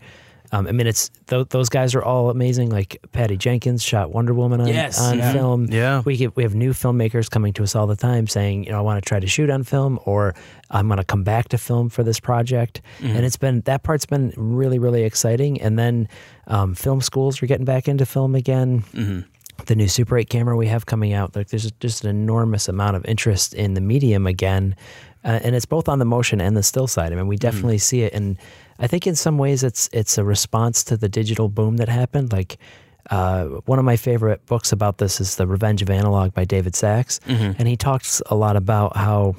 um, 0.51 0.67
I 0.67 0.71
mean, 0.71 0.85
it's 0.87 1.09
th- 1.27 1.49
those 1.49 1.69
guys 1.69 1.95
are 1.95 2.03
all 2.03 2.29
amazing. 2.29 2.69
Like 2.69 2.97
Patty 3.11 3.37
Jenkins 3.37 3.81
shot 3.83 4.11
Wonder 4.11 4.33
Woman 4.35 4.61
on, 4.61 4.67
Yes, 4.67 4.99
on 5.01 5.17
yeah. 5.17 5.33
film. 5.33 5.65
Yeah. 5.71 6.01
We 6.05 6.15
get, 6.17 6.35
we 6.35 6.43
have 6.43 6.53
new 6.53 6.73
filmmakers 6.73 7.29
coming 7.29 7.53
to 7.53 7.63
us 7.63 7.75
all 7.75 7.87
the 7.87 7.95
time 7.95 8.27
saying, 8.27 8.65
you 8.65 8.71
know, 8.71 8.77
I 8.77 8.81
want 8.81 9.03
to 9.03 9.07
try 9.07 9.19
to 9.19 9.25
shoot 9.27 9.49
on 9.49 9.63
film 9.63 9.99
or 10.05 10.35
I'm 10.69 10.87
going 10.87 10.97
to 10.97 11.03
come 11.03 11.23
back 11.23 11.49
to 11.49 11.57
film 11.57 11.89
for 11.89 12.03
this 12.03 12.19
project. 12.19 12.81
And 13.01 13.25
it's 13.25 13.37
been, 13.37 13.61
that 13.61 13.81
part's 13.83 14.05
been 14.05 14.31
really, 14.37 14.77
really 14.79 15.03
exciting. 15.03 15.59
And 15.61 15.77
then 15.79 16.07
um, 16.47 16.75
film 16.75 17.01
schools 17.01 17.41
are 17.41 17.47
getting 17.47 17.65
back 17.65 17.87
into 17.87 18.05
film 18.05 18.35
again 18.35 19.25
the 19.65 19.75
new 19.75 19.87
Super 19.87 20.17
8 20.17 20.29
camera 20.29 20.55
we 20.55 20.67
have 20.67 20.85
coming 20.85 21.13
out. 21.13 21.35
Like 21.35 21.49
there's 21.49 21.71
just 21.79 22.03
an 22.03 22.09
enormous 22.09 22.67
amount 22.67 22.95
of 22.95 23.05
interest 23.05 23.53
in 23.53 23.73
the 23.73 23.81
medium 23.81 24.27
again, 24.27 24.75
uh, 25.23 25.39
and 25.43 25.55
it's 25.55 25.65
both 25.65 25.87
on 25.87 25.99
the 25.99 26.05
motion 26.05 26.41
and 26.41 26.57
the 26.57 26.63
still 26.63 26.87
side. 26.87 27.11
I 27.13 27.15
mean, 27.15 27.27
we 27.27 27.37
definitely 27.37 27.77
see 27.77 28.01
it, 28.01 28.13
and 28.13 28.37
I 28.79 28.87
think 28.87 29.07
in 29.07 29.15
some 29.15 29.37
ways 29.37 29.63
it's 29.63 29.89
it's 29.93 30.17
a 30.17 30.23
response 30.23 30.83
to 30.85 30.97
the 30.97 31.09
digital 31.09 31.49
boom 31.49 31.77
that 31.77 31.89
happened. 31.89 32.33
Like 32.33 32.57
uh, 33.09 33.45
one 33.65 33.79
of 33.79 33.85
my 33.85 33.95
favorite 33.95 34.45
books 34.45 34.71
about 34.71 34.97
this 34.97 35.21
is 35.21 35.35
The 35.35 35.47
Revenge 35.47 35.81
of 35.81 35.89
Analog 35.89 36.33
by 36.33 36.45
David 36.45 36.75
Sax, 36.75 37.19
and 37.57 37.67
he 37.67 37.77
talks 37.77 38.21
a 38.27 38.35
lot 38.35 38.55
about 38.55 38.97
how 38.97 39.35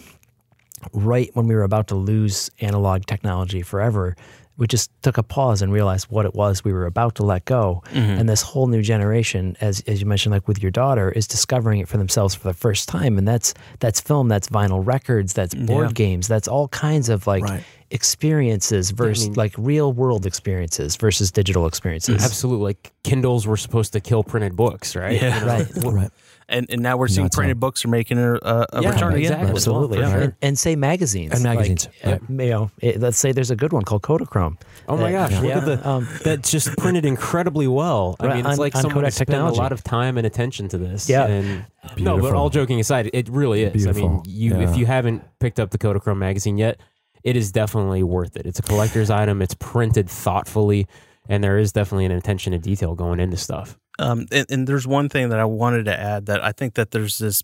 right 0.93 1.31
when 1.35 1.47
we 1.47 1.55
were 1.55 1.63
about 1.63 1.89
to 1.89 1.95
lose 1.95 2.51
analog 2.61 3.07
technology 3.07 3.63
forever, 3.63 4.17
we 4.57 4.67
just 4.69 4.91
took 5.03 5.19
a 5.19 5.23
pause 5.23 5.63
and 5.63 5.73
realized 5.73 6.07
what 6.11 6.25
it 6.27 6.35
was 6.35 6.63
we 6.63 6.73
were 6.73 6.87
about 6.87 7.17
to 7.17 7.25
let 7.25 7.45
go. 7.45 7.83
Mm-hmm. 7.87 8.21
And 8.21 8.29
this 8.29 8.41
whole 8.43 8.69
new 8.69 8.83
generation, 8.83 9.57
as 9.61 9.81
as 9.89 10.01
you 10.01 10.07
mentioned, 10.07 10.33
like 10.33 10.47
with 10.47 10.63
your 10.63 10.71
daughter, 10.71 11.11
is 11.11 11.27
discovering 11.27 11.81
it 11.81 11.89
for 11.89 11.97
themselves 11.99 12.35
for 12.35 12.47
the 12.49 12.55
first 12.55 12.89
time. 12.89 13.19
And 13.19 13.27
that's 13.27 13.53
that's 13.81 14.01
film, 14.01 14.29
that's 14.29 14.49
vinyl 14.49 14.87
records, 14.87 15.33
that's 15.33 15.55
board 15.55 15.95
games, 15.95 16.29
that's 16.29 16.47
all 16.49 16.69
kinds 16.69 17.09
of 17.09 17.27
like 17.27 17.43
Right. 17.43 17.65
experiences 17.91 18.91
versus 18.93 19.37
like 19.37 19.55
real 19.59 19.93
world 19.93 20.25
experiences 20.27 20.97
versus 20.97 21.33
digital 21.33 21.67
experiences. 21.67 22.25
absolutely 22.25 22.65
like 22.65 22.93
kindles 23.03 23.47
were 23.47 23.57
supposed 23.57 23.93
to 23.93 24.01
kill 24.01 24.23
printed 24.23 24.55
books 24.57 24.95
right 24.95 25.21
Yeah. 25.21 25.35
You 25.35 25.41
know? 25.41 25.47
Right. 25.47 25.95
Right. 25.95 26.11
And 26.55 26.67
and 26.71 26.81
now 26.81 26.97
we're 26.97 27.09
seeing 27.09 27.25
Not 27.27 27.35
so. 27.35 27.39
printed 27.39 27.61
books 27.61 27.85
are 27.85 27.89
making 27.89 28.17
a, 28.19 28.35
a, 28.35 28.67
a 28.73 28.83
Yeah, 28.83 28.91
return 28.91 29.13
again. 29.13 29.21
exactly. 29.33 29.57
as 29.57 29.69
well, 29.69 29.77
Absolutely, 29.85 29.99
for 29.99 30.11
sure. 30.11 30.21
and, 30.23 30.35
and 30.41 30.59
say 30.59 30.77
magazines 30.77 31.33
And 31.35 31.43
Like, 31.45 31.55
magazines, 31.57 31.89
uh, 32.05 32.11
right. 32.11 32.21
you 32.31 32.51
know, 32.51 32.71
it, 32.81 33.01
let's 33.01 33.19
say 33.19 33.33
there's 33.33 33.51
a 33.51 33.57
good 33.57 33.73
one 33.73 33.83
called 33.83 34.03
Kodachrome. 34.03 34.57
Oh 34.89 34.97
my 34.97 35.15
Uh, 35.15 35.29
gosh! 35.29 35.43
Look 35.43 35.51
at 35.53 35.65
the 35.67 35.89
um, 35.89 36.09
that's 36.25 36.51
just 36.51 36.69
printed 36.79 37.05
incredibly 37.05 37.67
well. 37.69 38.17
I 38.21 38.27
Right, 38.27 38.37
mean, 38.37 38.47
it's 38.47 38.53
on- 38.55 38.59
like 38.59 38.75
on 38.77 38.83
someone 38.83 38.95
Kodak 39.03 39.13
spent 39.13 39.29
technology. 39.29 39.59
a 39.59 39.63
lot 39.63 39.73
of 39.73 39.85
time 39.85 40.17
and 40.17 40.27
attention 40.27 40.69
to 40.69 40.79
this. 40.79 41.09
Yeah. 41.09 41.27
And 41.27 41.67
no, 41.99 42.19
but 42.19 42.33
all 42.35 42.49
joking 42.51 42.81
aside, 42.81 43.11
it 43.13 43.29
really 43.29 43.65
is. 43.65 43.87
I 43.87 43.93
mean, 43.93 44.23
you 44.25 44.53
Yeah. 44.59 44.71
if 44.71 44.77
you 44.79 44.87
haven't 44.87 45.23
picked 45.41 45.61
up 45.61 45.71
the 45.71 45.79
Kodachrome 45.79 46.17
magazine 46.19 46.57
yet, 46.57 46.79
it 47.25 47.37
is 47.37 47.53
definitely 47.53 48.03
worth 48.03 48.37
it. 48.37 48.47
It's 48.47 48.59
a 48.59 48.63
collector's 48.63 49.11
item. 49.11 49.43
It's 49.43 49.55
printed 49.55 50.09
thoughtfully, 50.11 50.87
and 51.29 51.43
there 51.43 51.59
is 51.59 51.73
definitely 51.73 52.05
an 52.07 52.13
attention 52.13 52.53
to 52.53 52.59
detail 52.59 52.95
going 52.95 53.19
into 53.21 53.37
stuff. 53.37 53.79
Um, 53.99 54.27
and, 54.33 54.47
and 54.51 54.67
there's 54.67 54.87
one 54.87 55.09
thing 55.09 55.29
that 55.29 55.39
I 55.39 55.45
wanted 55.45 55.85
to 55.85 55.99
add 55.99 56.27
that 56.27 56.43
I 56.43 56.53
think 56.53 56.75
that 56.75 56.91
there's 56.91 57.19
this 57.19 57.43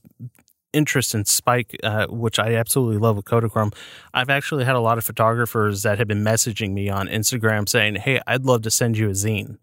interest 0.72 1.14
in 1.14 1.24
Spike, 1.24 1.76
uh, 1.82 2.06
which 2.08 2.38
I 2.38 2.54
absolutely 2.54 2.98
love 2.98 3.16
with 3.16 3.24
Kodachrome. 3.24 3.74
I've 4.14 4.30
actually 4.30 4.64
had 4.64 4.76
a 4.76 4.80
lot 4.80 4.98
of 4.98 5.04
photographers 5.04 5.82
that 5.82 5.98
have 5.98 6.08
been 6.08 6.24
messaging 6.24 6.72
me 6.72 6.88
on 6.88 7.08
Instagram 7.08 7.68
saying, 7.68 7.96
"Hey, 7.96 8.20
I'd 8.26 8.44
love 8.44 8.62
to 8.62 8.70
send 8.70 8.98
you 8.98 9.08
a 9.08 9.12
zine," 9.12 9.58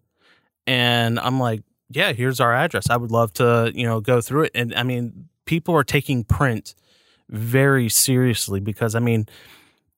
and 0.66 1.18
I'm 1.18 1.38
like, 1.40 1.62
"Yeah, 1.90 2.12
here's 2.12 2.40
our 2.40 2.54
address. 2.54 2.90
I 2.90 2.96
would 2.96 3.10
love 3.10 3.32
to, 3.34 3.72
you 3.74 3.86
know, 3.86 4.00
go 4.00 4.20
through 4.20 4.44
it." 4.44 4.52
And 4.54 4.74
I 4.74 4.82
mean, 4.82 5.28
people 5.44 5.74
are 5.74 5.84
taking 5.84 6.24
print 6.24 6.74
very 7.28 7.88
seriously 7.88 8.60
because 8.60 8.94
I 8.94 9.00
mean. 9.00 9.26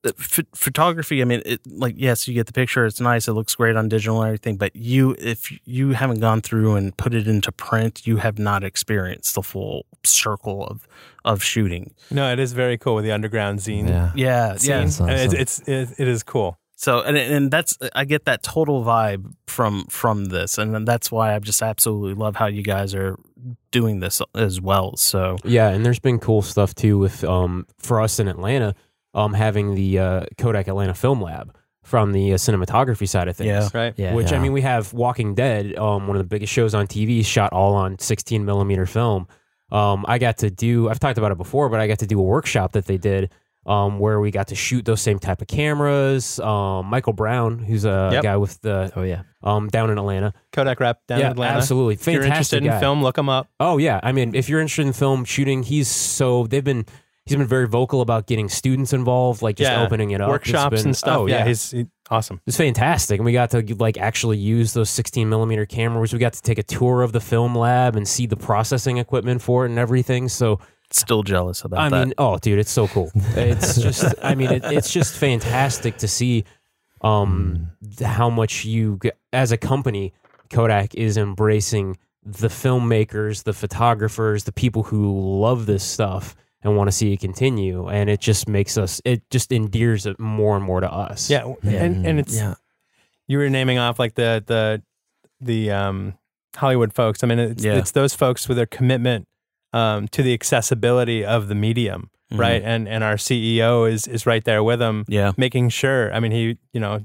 The 0.02 0.12
ph- 0.14 0.46
photography 0.54 1.20
i 1.20 1.24
mean 1.24 1.42
it 1.44 1.60
like 1.66 1.94
yes 1.98 2.26
you 2.26 2.34
get 2.34 2.46
the 2.46 2.52
picture 2.52 2.86
it's 2.86 3.00
nice 3.00 3.28
it 3.28 3.32
looks 3.32 3.54
great 3.54 3.76
on 3.76 3.88
digital 3.88 4.20
and 4.22 4.28
everything 4.28 4.56
but 4.56 4.74
you 4.74 5.14
if 5.18 5.52
you 5.66 5.90
haven't 5.92 6.20
gone 6.20 6.40
through 6.40 6.74
and 6.74 6.96
put 6.96 7.12
it 7.14 7.28
into 7.28 7.52
print 7.52 8.06
you 8.06 8.16
have 8.16 8.38
not 8.38 8.64
experienced 8.64 9.34
the 9.34 9.42
full 9.42 9.84
circle 10.04 10.64
of 10.66 10.88
of 11.24 11.42
shooting 11.42 11.92
No, 12.10 12.32
it 12.32 12.38
is 12.38 12.52
very 12.54 12.78
cool 12.78 12.94
with 12.94 13.04
the 13.04 13.12
underground 13.12 13.58
zine. 13.58 13.88
Yeah. 13.88 14.12
yeah 14.14 14.48
yeah 14.52 14.56
scene. 14.56 14.70
That's 14.70 15.00
awesome. 15.00 15.10
it's, 15.10 15.34
it's 15.34 15.68
it, 15.68 16.00
it 16.00 16.08
is 16.08 16.22
cool. 16.22 16.56
So 16.76 17.02
and 17.02 17.14
and 17.18 17.50
that's 17.50 17.76
I 17.94 18.06
get 18.06 18.24
that 18.24 18.42
total 18.42 18.82
vibe 18.82 19.34
from 19.46 19.84
from 19.90 20.24
this, 20.26 20.56
and 20.56 20.88
that's 20.88 21.12
why 21.12 21.34
I 21.34 21.38
just 21.40 21.60
absolutely 21.60 22.14
love 22.14 22.36
how 22.36 22.46
you 22.46 22.62
guys 22.62 22.94
are 22.94 23.18
doing 23.70 24.00
this 24.00 24.22
as 24.34 24.62
well. 24.62 24.96
So 24.96 25.36
Yeah, 25.44 25.68
and 25.68 25.84
there's 25.84 25.98
been 26.00 26.18
cool 26.18 26.40
stuff 26.40 26.74
too 26.74 26.96
with 26.96 27.22
um 27.24 27.66
for 27.78 28.00
us 28.00 28.18
in 28.18 28.28
Atlanta, 28.28 28.74
um 29.14 29.32
having 29.34 29.74
the 29.74 29.98
uh, 29.98 30.24
Kodak 30.38 30.68
Atlanta 30.68 30.94
Film 30.94 31.20
Lab 31.22 31.54
from 31.82 32.12
the 32.12 32.32
uh, 32.32 32.36
cinematography 32.36 33.08
side 33.08 33.26
of 33.28 33.36
things. 33.36 33.48
Yeah. 33.48 33.68
Right. 33.72 33.94
Yeah. 33.96 34.14
Which 34.14 34.32
I 34.32 34.38
mean, 34.38 34.52
we 34.52 34.60
have 34.60 34.92
Walking 34.92 35.34
Dead, 35.34 35.76
um, 35.78 36.06
one 36.06 36.16
of 36.16 36.22
the 36.22 36.28
biggest 36.28 36.52
shows 36.52 36.74
on 36.74 36.86
TV, 36.86 37.24
shot 37.24 37.52
all 37.52 37.74
on 37.74 37.98
16 37.98 38.44
millimeter 38.44 38.86
film. 38.86 39.26
Um, 39.72 40.04
I 40.08 40.18
got 40.18 40.38
to 40.38 40.50
do. 40.50 40.88
I've 40.88 40.98
talked 41.00 41.16
about 41.18 41.32
it 41.32 41.38
before, 41.38 41.68
but 41.68 41.80
I 41.80 41.86
got 41.88 42.00
to 42.00 42.06
do 42.06 42.18
a 42.20 42.22
workshop 42.22 42.72
that 42.72 42.84
they 42.86 42.98
did, 42.98 43.30
um, 43.66 43.98
where 43.98 44.20
we 44.20 44.30
got 44.30 44.48
to 44.48 44.54
shoot 44.54 44.84
those 44.84 45.00
same 45.00 45.18
type 45.18 45.40
of 45.40 45.48
cameras. 45.48 46.38
Um, 46.40 46.86
Michael 46.86 47.12
Brown, 47.12 47.58
who's 47.60 47.84
a 47.84 48.10
Yep. 48.12 48.22
guy 48.22 48.36
with 48.36 48.60
the 48.62 48.92
Oh 48.96 49.02
yeah. 49.02 49.22
um 49.42 49.68
down 49.68 49.90
in 49.90 49.96
Atlanta. 49.98 50.32
Kodak 50.52 50.80
rep 50.80 51.06
down 51.06 51.20
yeah, 51.20 51.26
in 51.26 51.32
Atlanta. 51.32 51.56
absolutely, 51.58 51.94
If 51.94 52.06
you're 52.06 52.22
fantastic 52.22 52.58
interested 52.58 52.74
in 52.74 52.80
film, 52.80 53.02
look 53.02 53.16
him 53.16 53.28
up. 53.28 53.48
Oh 53.58 53.78
yeah, 53.78 54.00
I 54.02 54.12
mean, 54.12 54.34
if 54.34 54.48
you're 54.48 54.60
interested 54.60 54.86
in 54.86 54.92
film 54.92 55.24
shooting, 55.24 55.62
he's 55.62 55.88
so 55.88 56.46
they've 56.46 56.64
been 56.64 56.84
he's 57.30 57.38
been 57.38 57.46
very 57.46 57.68
vocal 57.68 58.00
about 58.00 58.26
getting 58.26 58.48
students 58.48 58.92
involved, 58.92 59.40
like 59.40 59.56
just 59.56 59.70
Yeah. 59.70 59.82
opening 59.82 60.10
it 60.10 60.20
up, 60.20 60.28
Workshops 60.28 60.76
been- 60.76 60.88
and 60.88 60.96
stuff. 60.96 61.18
Oh, 61.20 61.26
yeah, 61.26 61.44
he's 61.46 61.70
he, 61.70 61.86
awesome. 62.10 62.40
it's 62.46 62.56
fantastic, 62.56 63.18
and 63.18 63.24
we 63.24 63.32
got 63.32 63.50
to 63.50 63.62
like 63.78 63.96
actually 63.98 64.38
use 64.38 64.72
those 64.72 64.90
16 64.90 65.28
millimeter 65.28 65.64
cameras. 65.64 66.12
We 66.12 66.18
got 66.18 66.32
to 66.32 66.42
take 66.42 66.58
a 66.58 66.62
tour 66.62 67.02
of 67.02 67.12
the 67.12 67.20
film 67.20 67.56
lab 67.56 67.94
and 67.94 68.06
see 68.06 68.26
the 68.26 68.36
processing 68.36 68.98
equipment 68.98 69.42
for 69.42 69.64
it 69.64 69.70
and 69.70 69.78
everything. 69.78 70.28
So 70.28 70.58
still 70.90 71.22
jealous 71.22 71.62
about 71.62 71.78
I 71.80 71.88
that. 71.88 71.96
I 71.96 72.04
mean, 72.06 72.14
oh, 72.18 72.36
dude, 72.38 72.58
it's 72.58 72.72
so 72.72 72.88
cool. 72.88 73.12
It's 73.36 73.80
just, 73.82 74.12
I 74.22 74.34
mean, 74.34 74.50
it, 74.50 74.64
it's 74.64 74.92
just 74.92 75.14
fantastic 75.16 75.98
to 75.98 76.08
see 76.08 76.44
um, 77.02 77.70
how 78.04 78.28
much 78.28 78.64
you, 78.64 78.98
as 79.32 79.52
a 79.52 79.56
company, 79.56 80.12
Kodak 80.50 80.96
is 80.96 81.16
embracing 81.16 81.96
the 82.24 82.48
filmmakers, 82.48 83.44
the 83.44 83.52
photographers, 83.52 84.44
the 84.44 84.52
people 84.52 84.82
who 84.82 85.38
love 85.40 85.66
this 85.66 85.84
stuff 85.84 86.34
and 86.62 86.76
want 86.76 86.88
to 86.88 86.92
see 86.92 87.12
it 87.12 87.20
continue. 87.20 87.88
And 87.88 88.10
it 88.10 88.20
just 88.20 88.48
makes 88.48 88.76
us, 88.76 89.00
it 89.04 89.22
just 89.30 89.50
endears 89.52 90.06
it 90.06 90.18
more 90.20 90.56
and 90.56 90.64
more 90.64 90.80
to 90.80 90.90
us. 90.92 91.30
Yeah, 91.30 91.52
and 91.62 92.06
and 92.06 92.18
it's 92.20 92.36
yeah. 92.36 92.54
you 93.26 93.38
were 93.38 93.48
naming 93.50 93.78
off 93.78 93.98
like 93.98 94.14
the 94.14 94.42
the 94.46 94.82
the 95.40 95.70
um 95.70 96.14
Hollywood 96.56 96.92
folks. 96.92 97.22
I 97.22 97.26
mean, 97.28 97.38
it's, 97.38 97.64
Yeah. 97.64 97.74
it's 97.76 97.92
those 97.92 98.14
folks 98.14 98.48
with 98.48 98.56
their 98.56 98.66
commitment 98.66 99.26
um, 99.72 100.08
to 100.08 100.22
the 100.22 100.34
accessibility 100.34 101.24
of 101.24 101.46
the 101.46 101.54
medium, 101.54 102.10
Mhm. 102.32 102.38
right? 102.38 102.62
And 102.62 102.88
and 102.88 103.04
our 103.04 103.14
CEO 103.16 103.90
is 103.90 104.06
is 104.08 104.26
right 104.26 104.44
there 104.44 104.62
with 104.64 104.80
them, 104.80 105.04
yeah, 105.08 105.32
making 105.36 105.68
sure. 105.70 106.12
I 106.12 106.18
mean, 106.20 106.32
he 106.32 106.58
you 106.72 106.80
know, 106.80 107.04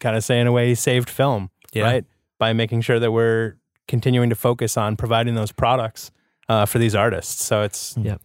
kind 0.00 0.16
of 0.16 0.24
say 0.24 0.40
in 0.40 0.46
a 0.46 0.52
way 0.52 0.68
he 0.68 0.74
saved 0.74 1.10
film, 1.10 1.50
Yeah. 1.72 1.82
right? 1.84 2.04
By 2.38 2.52
making 2.54 2.80
sure 2.80 2.98
that 2.98 3.12
we're 3.12 3.56
continuing 3.86 4.30
to 4.30 4.36
focus 4.36 4.76
on 4.76 4.96
providing 4.96 5.34
those 5.34 5.52
products 5.52 6.10
uh, 6.48 6.64
for 6.66 6.78
these 6.78 6.94
artists. 6.94 7.44
So 7.44 7.62
it's 7.62 7.94
Yep. 7.98 8.20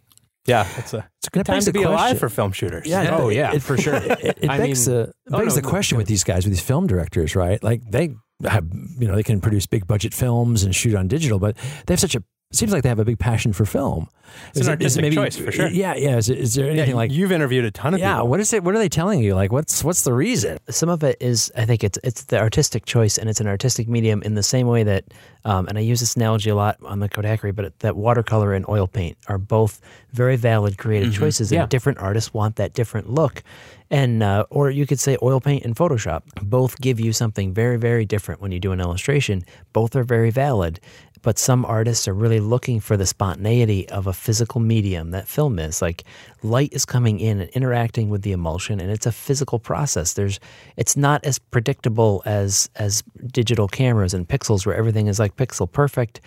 Yeah, 0.46 0.68
it's 0.78 0.94
a 0.94 1.08
it's 1.20 1.28
a 1.28 1.32
good 1.32 1.46
time 1.46 1.60
to 1.60 1.66
the 1.66 1.72
be 1.72 1.84
alive 1.84 2.20
for 2.20 2.30
film 2.30 2.52
shooters. 2.52 2.86
Yeah. 2.88 3.16
Oh, 3.18 3.30
yeah, 3.30 3.54
it- 3.54 3.62
for 3.62 3.78
sure. 3.78 3.96
It, 4.04 4.38
it 4.42 4.50
I 4.50 4.58
begs, 4.58 4.88
mean- 4.88 4.98
the, 4.98 5.14
Oh, 5.32 5.38
begs 5.40 5.56
no, 5.56 5.62
the 5.62 5.62
no, 5.62 5.70
question 5.70 5.96
go 5.96 6.00
with 6.00 6.08
these 6.08 6.24
guys, 6.24 6.46
with 6.46 6.54
these 6.54 6.62
film 6.64 6.88
directors, 6.88 7.36
right? 7.36 7.64
Like 7.64 7.82
they 7.90 8.16
have, 8.46 8.66
you 9.00 9.08
know, 9.08 9.16
they 9.16 9.24
can 9.24 9.40
produce 9.42 9.66
big 9.66 9.88
budget 9.88 10.14
films 10.14 10.64
and 10.64 10.76
shoot 10.76 10.96
on 10.96 11.08
digital, 11.08 11.40
but 11.40 11.56
they 11.88 11.94
have 11.94 12.00
such 12.00 12.16
a. 12.16 12.24
It 12.54 12.58
seems 12.58 12.72
like 12.72 12.84
they 12.84 12.90
have 12.90 13.00
a 13.00 13.06
big 13.06 13.18
passion 13.18 13.52
for 13.52 13.66
film. 13.66 14.08
It's 14.56 14.62
an 14.66 14.70
artistic 14.70 15.12
choice, 15.12 15.36
for 15.38 15.52
sure. 15.52 15.68
Yeah, 15.70 15.96
yeah. 15.96 16.18
Is, 16.18 16.30
is 16.30 16.54
there 16.54 16.66
Yeah, 16.68 16.72
anything 16.74 16.96
like? 16.96 17.12
you've 17.12 17.32
interviewed 17.32 17.66
a 17.66 17.72
ton 17.72 17.94
of 17.96 18.00
Yeah. 18.00 18.16
people. 18.16 18.28
What 18.30 18.40
is 18.40 18.54
it? 18.54 18.64
What 18.64 18.74
are 18.76 18.78
they 18.80 18.90
telling 18.90 19.20
you? 19.22 19.34
Like, 19.36 19.52
what's 19.52 19.84
what's 19.84 20.04
the 20.04 20.14
reason? 20.14 20.58
some 20.70 20.90
of 20.90 21.04
it 21.04 21.18
is 21.20 21.52
I 21.58 21.66
think 21.66 21.84
it's 21.84 21.98
it's 22.04 22.26
the 22.26 22.40
artistic 22.40 22.86
choice 22.86 23.18
and 23.18 23.28
it's 23.30 23.40
an 23.42 23.48
artistic 23.48 23.88
medium 23.88 24.22
in 24.22 24.36
the 24.36 24.44
same 24.44 24.68
way 24.68 24.84
that 24.84 25.04
um, 25.46 25.68
and 25.68 25.78
I 25.78 25.82
use 25.82 26.00
this 26.00 26.16
analogy 26.16 26.50
a 26.52 26.56
lot 26.56 26.78
on 26.86 27.00
the 27.00 27.10
Kodakery, 27.10 27.54
but 27.56 27.78
that 27.80 27.96
watercolor 27.96 28.54
and 28.54 28.66
oil 28.70 28.88
paint 28.88 29.18
are 29.28 29.38
both 29.40 29.82
very 30.14 30.36
valid 30.36 30.78
creative 30.78 31.14
choices, 31.14 31.52
and 31.52 31.60
Yeah. 31.62 31.66
different 31.68 31.98
artists 32.00 32.34
want 32.34 32.56
that 32.58 32.74
different 32.74 33.10
look. 33.12 33.44
And 33.92 34.24
uh, 34.24 34.46
or 34.50 34.70
you 34.72 34.86
could 34.88 35.00
say 35.00 35.18
oil 35.22 35.40
paint 35.42 35.64
and 35.66 35.76
Photoshop 35.76 36.22
both 36.42 36.80
give 36.82 37.00
you 37.00 37.14
something 37.14 37.54
very 37.54 37.78
very 37.78 38.06
different 38.06 38.42
when 38.42 38.52
you 38.52 38.60
do 38.60 38.72
an 38.72 38.80
illustration. 38.80 39.44
Both 39.74 39.96
are 39.96 40.04
very 40.04 40.32
valid, 40.32 40.80
but 41.24 41.40
some 41.40 41.66
artists 41.66 42.08
are 42.08 42.14
really 42.14 42.40
looking 42.40 42.80
for 42.80 42.96
the 42.96 43.08
spontaneity 43.08 43.90
of 43.90 44.06
a 44.06 44.14
physical 44.14 44.62
medium 44.62 45.12
that 45.12 45.28
film 45.28 45.58
is. 45.58 45.82
Like 45.82 46.04
light 46.44 46.72
is 46.72 46.86
coming 46.86 47.20
in 47.20 47.40
and 47.40 47.50
interacting 47.52 48.10
with 48.10 48.22
the 48.22 48.34
emulsion, 48.34 48.80
and 48.80 48.92
it's 48.92 49.08
a 49.08 49.12
physical 49.12 49.58
process. 49.58 50.14
There's, 50.14 50.40
it's 50.78 50.96
not 50.96 51.26
as 51.26 51.40
predictable 51.40 52.22
as 52.26 52.70
as 52.76 53.02
digital 53.26 53.68
cameras 53.68 54.14
and 54.14 54.28
pixels, 54.28 54.66
where 54.66 54.76
everything 54.76 55.08
is 55.08 55.18
like 55.18 55.36
pixel 55.38 55.72
perfect. 55.72 56.22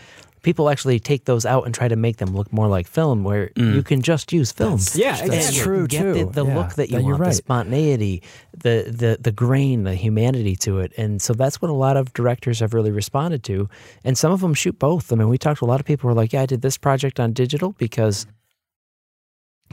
People 0.46 0.70
actually 0.70 1.00
take 1.00 1.24
those 1.24 1.44
out 1.44 1.66
and 1.66 1.74
try 1.74 1.88
to 1.88 1.96
make 1.96 2.18
them 2.18 2.30
look 2.36 2.52
more 2.52 2.68
like 2.68 2.86
film, 2.86 3.24
where 3.24 3.48
mm. 3.56 3.74
you 3.74 3.82
can 3.82 4.00
just 4.00 4.32
use 4.32 4.52
film. 4.52 4.78
Yeah, 4.94 5.18
And 5.20 5.34
exactly. 5.34 5.60
true, 5.60 5.86
Get 5.88 6.04
the, 6.04 6.20
too. 6.20 6.30
the 6.30 6.46
Yeah, 6.46 6.54
look 6.56 6.74
that 6.74 6.88
you 6.88 6.98
that- 6.98 7.02
you're 7.02 7.16
want, 7.18 7.30
the 7.30 7.34
spontaneity, 7.34 8.22
the 8.52 8.84
the 9.02 9.18
the 9.20 9.32
grain, 9.32 9.82
the 9.82 9.96
humanity 9.96 10.54
to 10.66 10.78
it, 10.78 10.92
and 10.96 11.20
so 11.20 11.32
that's 11.34 11.60
what 11.60 11.68
a 11.68 11.74
lot 11.86 11.96
of 11.96 12.12
directors 12.12 12.60
have 12.60 12.74
really 12.74 12.92
responded 12.92 13.42
to, 13.50 13.68
and 14.04 14.16
some 14.16 14.30
of 14.30 14.40
them 14.40 14.54
shoot 14.54 14.78
both. 14.78 15.12
I 15.12 15.16
mean, 15.16 15.28
we 15.28 15.36
talked 15.36 15.58
to 15.58 15.64
a 15.64 15.70
lot 15.72 15.80
of 15.80 15.86
people 15.86 16.02
who 16.08 16.12
are 16.12 16.20
like, 16.22 16.32
"Yeah, 16.32 16.42
I 16.42 16.46
did 16.46 16.62
this 16.62 16.78
project 16.78 17.18
on 17.18 17.32
digital 17.32 17.72
because 17.76 18.24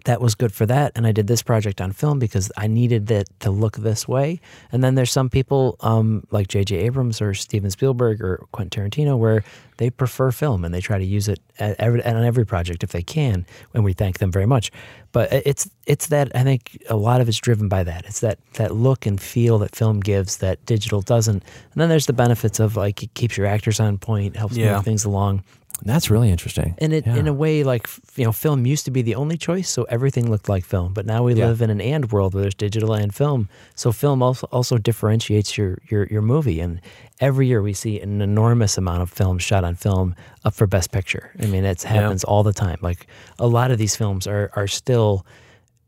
that 0.06 0.20
was 0.20 0.36
good 0.36 0.52
for 0.54 0.66
that, 0.66 0.91
and 0.96 1.08
I 1.08 1.12
did 1.14 1.28
this 1.28 1.41
project 1.41 1.80
on 1.80 1.91
film 1.94 2.20
because 2.20 2.52
I 2.58 2.68
needed 2.68 3.10
it 3.10 3.30
to 3.39 3.52
look 3.52 3.78
this 3.78 4.08
way." 4.08 4.39
And 4.72 4.84
then 4.84 4.96
there's 4.96 5.12
some 5.12 5.30
people 5.30 5.78
um, 5.82 6.26
like 6.32 6.48
J.J. 6.50 6.76
Abrams 6.78 7.22
or 7.22 7.34
Steven 7.34 7.72
Spielberg 7.72 8.22
or 8.22 8.46
Quentin 8.52 8.89
Tarantino 8.89 9.18
where 9.18 9.44
they 9.78 9.89
prefer 9.89 10.32
film 10.32 10.64
and 10.66 10.74
they 10.74 10.82
try 10.82 10.98
to 10.98 11.06
use 11.06 11.28
it 11.28 11.39
at 11.58 11.80
every, 11.80 12.04
on 12.06 12.24
every 12.24 12.46
project 12.46 12.84
if 12.84 12.91
they 12.91 13.02
can, 13.02 13.46
and 13.74 13.84
we 13.84 13.94
thank 13.94 14.20
them 14.20 14.32
very 14.32 14.46
much. 14.46 14.72
But 15.14 15.32
it's 15.32 15.70
it's 15.86 16.08
that 16.08 16.36
I 16.36 16.44
think 16.44 16.82
a 16.89 16.96
lot 16.98 17.22
of 17.22 17.30
it's 17.30 17.38
driven 17.38 17.70
by 17.70 17.84
that. 17.84 18.06
It's 18.06 18.20
that 18.20 18.39
that 18.54 18.76
look 18.76 19.06
and 19.06 19.22
feel 19.22 19.58
that 19.60 19.76
film 19.76 20.00
gives 20.00 20.38
that 20.38 20.66
digital 20.66 21.02
doesn't. 21.02 21.44
And 21.44 21.82
then 21.82 21.88
there's 21.89 22.08
the 22.08 22.14
benefits 22.14 22.60
of 22.60 22.76
like 22.76 23.04
it 23.04 23.14
keeps 23.14 23.38
your 23.38 23.48
actors 23.48 23.80
on 23.80 23.98
point, 24.00 24.36
helps 24.36 24.58
Yeah. 24.58 24.76
move 24.76 24.86
things 24.86 25.06
along. 25.06 25.44
That's 25.86 26.09
really 26.09 26.29
interesting. 26.31 26.75
And 26.79 26.93
it, 26.93 27.05
Yeah. 27.05 27.17
in 27.17 27.27
a 27.27 27.34
way, 27.34 27.63
like 27.63 27.88
you 28.15 28.23
know, 28.25 28.31
film 28.31 28.65
used 28.65 28.86
to 28.86 28.91
be 28.91 29.01
the 29.01 29.15
only 29.15 29.38
choice, 29.38 29.69
so 29.69 29.84
everything 29.84 30.29
looked 30.31 30.47
like 30.49 30.65
film. 30.65 30.93
But 30.93 31.05
now 31.05 31.23
we 31.23 31.34
Yeah. 31.34 31.47
live 31.47 31.61
in 31.61 31.69
an 31.69 31.81
and 31.81 32.11
world 32.11 32.34
where 32.34 32.41
there's 32.43 32.55
digital 32.55 32.93
and 32.93 33.13
film. 33.13 33.49
So 33.75 33.91
film 33.91 34.23
also 34.23 34.47
also 34.51 34.77
differentiates 34.77 35.57
your 35.57 35.77
your 35.89 36.07
your 36.09 36.21
movie. 36.21 36.59
And 36.61 36.79
every 37.19 37.47
year 37.47 37.61
we 37.61 37.73
see 37.73 37.99
an 37.99 38.21
enormous 38.21 38.77
amount 38.77 39.01
of 39.01 39.09
films 39.09 39.43
shot 39.43 39.63
on 39.63 39.75
film 39.75 40.15
up 40.45 40.53
for 40.53 40.67
Best 40.67 40.91
Picture. 40.91 41.31
I 41.41 41.45
mean, 41.47 41.65
it 41.65 41.84
happens 41.84 42.23
all 42.23 42.43
the 42.43 42.53
time. 42.53 42.77
Like 42.81 43.07
a 43.38 43.47
lot 43.47 43.69
of 43.71 43.77
these 43.77 43.95
films 43.95 44.27
are 44.27 44.51
are 44.55 44.67
still. 44.67 45.25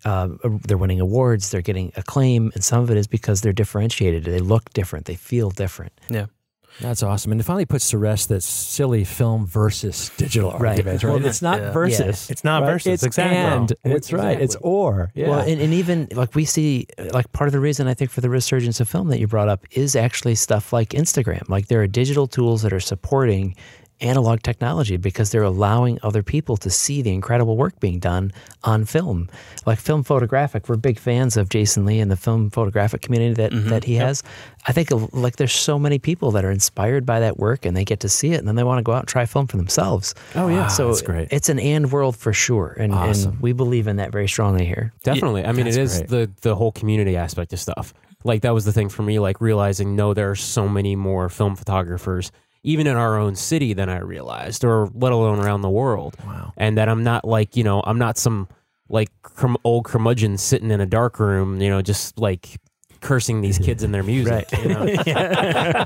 Um, 0.03 0.39
they're 0.67 0.77
winning 0.77 0.99
awards, 1.01 1.49
they're 1.49 1.63
getting 1.63 1.91
acclaim, 1.95 2.51
and 2.53 2.63
some 2.63 2.83
of 2.83 2.91
it 2.91 2.97
is 2.97 3.07
because 3.07 3.41
they're 3.41 3.53
differentiated. 3.53 4.23
They 4.25 4.37
look 4.39 4.71
different, 4.73 5.05
they 5.07 5.15
feel 5.15 5.49
different. 5.49 5.93
yeah. 6.09 6.27
That's 6.81 7.03
awesome. 7.03 7.31
And 7.31 7.39
it 7.39 7.45
finally 7.45 7.65
puts 7.65 7.89
to 7.91 7.97
rest 7.97 8.29
that 8.29 8.43
silly 8.43 9.03
film 9.05 9.45
versus 9.47 10.11
digital 10.17 10.51
Right. 10.51 10.71
argument. 10.77 11.03
Right. 11.03 11.13
Well, 11.13 11.25
it's 11.25 11.41
not 11.41 11.59
yeah. 11.59 11.71
versus. 11.71 12.29
It's 12.29 12.43
not 12.43 12.63
right? 12.63 12.71
versus, 12.73 12.93
It's 12.95 13.03
exactly. 13.03 13.37
and. 13.37 13.73
It's 13.95 14.11
right. 14.11 14.39
It's 14.41 14.55
or. 14.61 15.11
Yeah. 15.15 15.29
Well, 15.29 15.39
and, 15.39 15.61
and 15.61 15.73
even 15.73 16.09
like 16.13 16.35
we 16.35 16.43
see, 16.45 16.87
like 17.13 17.31
part 17.31 17.47
of 17.47 17.53
the 17.53 17.59
reason 17.59 17.87
I 17.87 17.93
think 17.93 18.11
for 18.11 18.21
the 18.21 18.29
resurgence 18.29 18.79
of 18.79 18.89
film 18.89 19.07
that 19.09 19.19
you 19.19 19.27
brought 19.27 19.47
up 19.49 19.65
is 19.71 19.95
actually 19.95 20.35
stuff 20.35 20.73
like 20.73 20.89
Instagram. 20.89 21.47
Like 21.49 21.67
there 21.67 21.81
are 21.81 21.87
digital 21.87 22.27
tools 22.27 22.61
that 22.63 22.73
are 22.73 22.79
supporting 22.81 23.55
analog 24.01 24.41
technology 24.41 24.97
because 24.97 25.31
they're 25.31 25.43
allowing 25.43 25.99
other 26.03 26.21
people 26.21 26.57
to 26.57 26.69
see 26.69 27.01
the 27.01 27.13
incredible 27.13 27.55
work 27.55 27.79
being 27.79 27.99
done 27.99 28.31
on 28.63 28.85
film. 28.85 29.29
Like 29.65 29.79
film 29.79 30.03
photographic, 30.03 30.67
we're 30.67 30.75
big 30.75 30.99
fans 30.99 31.37
of 31.37 31.49
Jason 31.49 31.85
Lee 31.85 31.99
and 31.99 32.11
the 32.11 32.17
film 32.17 32.49
photographic 32.49 33.01
community 33.01 33.33
that, 33.35 33.51
mm-hmm. 33.51 33.69
that 33.69 33.83
he 33.85 33.95
has. 33.95 34.21
I 34.67 34.71
think 34.73 34.89
like 35.13 35.37
there's 35.37 35.53
so 35.53 35.79
many 35.79 35.99
people 35.99 36.31
that 36.31 36.43
are 36.43 36.51
inspired 36.51 37.05
by 37.05 37.19
that 37.21 37.37
work 37.37 37.65
and 37.65 37.75
they 37.75 37.85
get 37.85 38.01
to 38.01 38.09
see 38.09 38.33
it 38.33 38.39
and 38.39 38.47
then 38.47 38.55
they 38.55 38.63
want 38.63 38.79
to 38.79 38.83
go 38.83 38.91
out 38.91 38.99
and 38.99 39.07
try 39.07 39.25
film 39.25 39.47
for 39.47 39.57
themselves. 39.57 40.13
Oh, 40.35 40.47
yeah. 40.47 40.67
So 40.67 40.87
That's 40.87 41.01
great. 41.01 41.27
it's 41.31 41.49
an 41.49 41.59
and 41.59 41.91
world 41.91 42.15
for 42.17 42.33
sure. 42.33 42.75
And, 42.77 42.93
Awesome. 42.93 43.33
and 43.33 43.41
we 43.41 43.53
believe 43.53 43.87
in 43.87 43.97
that 43.97 44.11
very 44.11 44.27
strongly 44.27 44.65
here. 44.65 44.93
Definitely. 45.03 45.45
I 45.45 45.51
mean, 45.51 45.67
it 45.67 45.75
That's 45.75 45.93
is 45.93 45.97
great. 45.99 46.09
the 46.09 46.31
the 46.41 46.55
whole 46.55 46.71
community 46.71 47.15
aspect 47.15 47.53
of 47.53 47.59
stuff. 47.59 47.93
Like 48.23 48.41
that 48.41 48.53
was 48.53 48.65
the 48.65 48.73
thing 48.73 48.89
for 48.89 49.03
me. 49.03 49.19
Like 49.19 49.39
realizing 49.39 49.95
no, 49.95 50.13
there 50.13 50.31
are 50.31 50.35
so 50.35 50.67
many 50.67 50.95
more 50.95 51.29
film 51.29 51.55
photographers, 51.55 52.31
even 52.65 52.87
in 52.87 52.97
our 52.97 53.17
own 53.17 53.35
city, 53.35 53.73
than 53.73 53.87
I 53.89 53.99
realized, 53.99 54.65
or 54.65 54.89
let 54.93 55.11
alone 55.11 55.39
around 55.39 55.61
the 55.61 55.69
world. 55.69 56.17
Wow. 56.25 56.51
And 56.57 56.77
that 56.77 56.89
I'm 56.89 57.03
not 57.03 57.23
like 57.23 57.55
you 57.55 57.63
know, 57.63 57.81
I'm 57.85 57.97
not 57.97 58.17
some 58.17 58.49
like 58.89 59.09
crum- 59.21 59.57
old 59.63 59.85
curmudgeon 59.85 60.37
sitting 60.37 60.71
in 60.71 60.81
a 60.81 60.85
dark 60.85 61.19
room, 61.19 61.61
you 61.61 61.69
know, 61.69 61.81
just 61.81 62.19
like 62.19 62.59
cursing 63.01 63.41
these 63.41 63.59
kids 63.59 63.83
in 63.83 63.91
their 63.91 64.03
music. 64.13 64.47
You 64.63 64.69
know? 64.69 64.85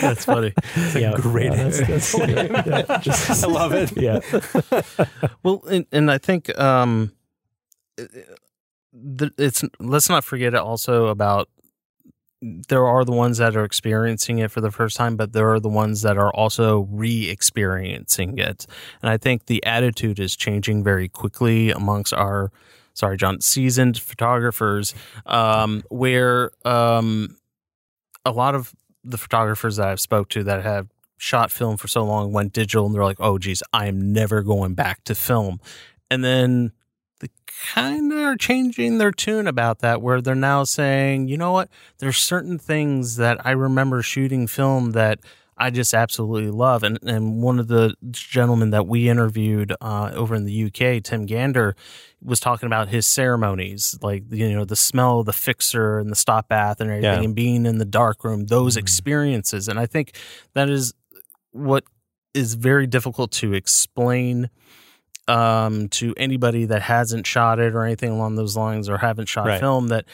That's 0.00 0.24
funny. 0.24 0.52
Yeah. 0.94 1.12
Great 1.16 1.52
that's, 1.52 2.12
that's 2.12 3.42
I 3.42 3.46
love 3.48 3.72
it. 3.74 3.96
yeah. 3.96 4.20
Well, 5.42 5.62
and, 5.70 5.86
and 5.90 6.10
I 6.10 6.18
think 6.18 6.56
um, 6.58 7.12
it's 9.38 9.64
let's 9.78 10.08
not 10.08 10.24
forget 10.24 10.54
also 10.54 11.06
about 11.06 11.48
there 12.40 12.86
are 12.86 13.04
the 13.04 13.12
ones 13.12 13.38
that 13.38 13.56
are 13.56 13.64
experiencing 13.64 14.38
it 14.38 14.50
for 14.50 14.60
the 14.60 14.70
first 14.70 14.96
time, 14.96 15.16
but 15.16 15.32
there 15.32 15.52
are 15.52 15.60
the 15.60 15.68
ones 15.68 16.02
that 16.02 16.16
are 16.16 16.32
also 16.34 16.88
re-experiencing 16.90 18.38
it. 18.38 18.66
And 19.02 19.10
I 19.10 19.16
think 19.16 19.46
the 19.46 19.64
attitude 19.64 20.20
is 20.20 20.36
changing 20.36 20.84
very 20.84 21.08
quickly 21.08 21.70
amongst 21.70 22.14
our, 22.14 22.52
sorry, 22.94 23.16
John, 23.16 23.40
seasoned 23.40 23.98
photographers, 23.98 24.94
um, 25.26 25.82
where 25.90 26.52
um, 26.64 27.36
a 28.24 28.30
lot 28.30 28.54
of 28.54 28.72
the 29.02 29.18
photographers 29.18 29.76
that 29.76 29.88
I've 29.88 30.00
spoke 30.00 30.28
to 30.30 30.44
that 30.44 30.62
have 30.62 30.88
shot 31.16 31.50
film 31.50 31.76
for 31.76 31.88
so 31.88 32.04
long 32.04 32.32
went 32.32 32.52
digital 32.52 32.86
and 32.86 32.94
they're 32.94 33.02
like, 33.02 33.20
oh, 33.20 33.38
geez, 33.38 33.62
I 33.72 33.86
am 33.86 34.12
never 34.12 34.42
going 34.42 34.74
back 34.74 35.02
to 35.04 35.14
film. 35.16 35.60
And 36.10 36.24
then 36.24 36.72
they 37.20 37.28
kind 37.74 38.12
of 38.12 38.18
are 38.18 38.36
changing 38.36 38.98
their 38.98 39.10
tune 39.12 39.46
about 39.46 39.80
that, 39.80 40.00
where 40.02 40.20
they're 40.20 40.34
now 40.34 40.64
saying, 40.64 41.28
you 41.28 41.36
know 41.36 41.52
what, 41.52 41.68
there's 41.98 42.18
certain 42.18 42.58
things 42.58 43.16
that 43.16 43.44
I 43.46 43.50
remember 43.52 44.02
shooting 44.02 44.46
film 44.46 44.92
that 44.92 45.20
I 45.60 45.70
just 45.70 45.92
absolutely 45.92 46.52
love. 46.52 46.84
And 46.84 46.98
and 47.02 47.42
one 47.42 47.58
of 47.58 47.66
the 47.66 47.94
gentlemen 48.12 48.70
that 48.70 48.86
we 48.86 49.08
interviewed 49.08 49.74
uh, 49.80 50.12
over 50.14 50.36
in 50.36 50.44
the 50.44 50.64
UK, 50.66 51.02
Tim 51.02 51.26
Gander, 51.26 51.74
was 52.22 52.38
talking 52.38 52.68
about 52.68 52.88
his 52.90 53.06
ceremonies, 53.06 53.98
like 54.00 54.22
you 54.30 54.52
know 54.56 54.64
the 54.64 54.76
smell 54.76 55.20
of 55.20 55.26
the 55.26 55.32
fixer 55.32 55.98
and 55.98 56.10
the 56.10 56.14
stop 56.16 56.48
bath 56.48 56.80
and 56.80 56.88
everything, 56.90 57.12
Yeah. 57.22 57.24
and 57.24 57.34
being 57.34 57.66
in 57.66 57.78
the 57.78 57.84
dark 57.84 58.22
room, 58.22 58.46
those 58.46 58.74
Mhm. 58.76 58.80
experiences. 58.82 59.66
And 59.66 59.80
I 59.80 59.86
think 59.86 60.12
that 60.54 60.70
is 60.70 60.94
what 61.50 61.82
is 62.34 62.54
very 62.54 62.86
difficult 62.86 63.32
to 63.32 63.52
explain 63.54 64.50
um, 65.28 65.88
to 65.90 66.14
anybody 66.16 66.64
that 66.66 66.82
hasn't 66.82 67.26
shot 67.26 67.58
it 67.58 67.74
or 67.74 67.84
anything 67.84 68.10
along 68.10 68.36
those 68.36 68.56
lines 68.56 68.88
or 68.88 68.98
haven't 68.98 69.26
shot 69.26 69.46
Right. 69.46 69.60
film 69.60 69.88
that 69.88 70.04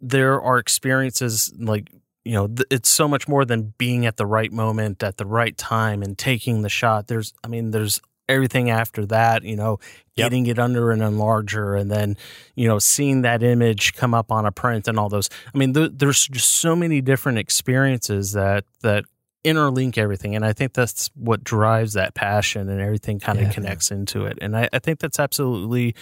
there 0.00 0.40
are 0.40 0.58
experiences 0.58 1.52
like 1.58 1.90
you 2.24 2.32
know 2.32 2.46
th- 2.48 2.66
it's 2.70 2.88
so 2.88 3.08
much 3.08 3.26
more 3.28 3.44
than 3.44 3.72
being 3.78 4.04
at 4.06 4.16
the 4.16 4.26
right 4.26 4.52
moment 4.52 5.02
at 5.02 5.16
the 5.16 5.26
right 5.26 5.56
time 5.56 6.02
and 6.02 6.18
taking 6.18 6.62
the 6.62 6.68
shot 6.68 7.06
there's 7.06 7.32
i 7.42 7.48
mean 7.48 7.70
there's 7.70 8.00
everything 8.28 8.70
after 8.70 9.04
that 9.06 9.42
you 9.44 9.56
know 9.56 9.78
Yep. 10.16 10.26
getting 10.26 10.46
it 10.46 10.58
under 10.60 10.92
an 10.92 11.00
enlarger 11.00 11.78
and 11.80 11.90
then 11.90 12.16
you 12.54 12.68
know 12.68 12.78
seeing 12.78 13.22
that 13.22 13.42
image 13.42 13.94
come 13.94 14.14
up 14.14 14.30
on 14.30 14.46
a 14.46 14.52
print 14.52 14.86
and 14.88 14.98
all 14.98 15.08
those 15.08 15.28
i 15.54 15.58
mean 15.58 15.74
th- 15.74 15.90
there's 15.94 16.28
just 16.28 16.52
so 16.52 16.76
many 16.76 17.00
different 17.00 17.38
experiences 17.38 18.32
that 18.32 18.64
that 18.82 19.04
interlink 19.44 19.98
everything 19.98 20.34
and 20.34 20.44
i 20.44 20.52
think 20.52 20.72
that's 20.72 21.10
what 21.14 21.44
drives 21.44 21.92
that 21.92 22.14
passion 22.14 22.68
and 22.70 22.80
everything 22.80 23.20
kind 23.20 23.38
of 23.38 23.44
Yeah. 23.44 23.52
connects 23.52 23.90
into 23.90 24.24
it 24.24 24.38
and 24.40 24.56
I, 24.56 24.68
I 24.72 24.78
think 24.78 25.00
that's 25.00 25.20
absolutely 25.20 25.94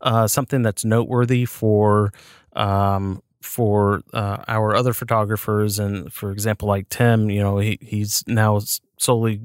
uh, 0.00 0.26
something 0.26 0.62
that's 0.62 0.84
noteworthy 0.84 1.44
for 1.44 2.12
um, 2.54 3.22
for 3.42 4.02
uh, 4.14 4.38
our 4.48 4.74
other 4.74 4.92
photographers 4.94 5.78
and 5.78 6.12
for 6.12 6.30
example 6.32 6.68
like 6.68 6.88
tim 6.88 7.28
you 7.30 7.40
know 7.40 7.58
he, 7.58 7.78
he's 7.82 8.24
now 8.26 8.60
solely 8.98 9.40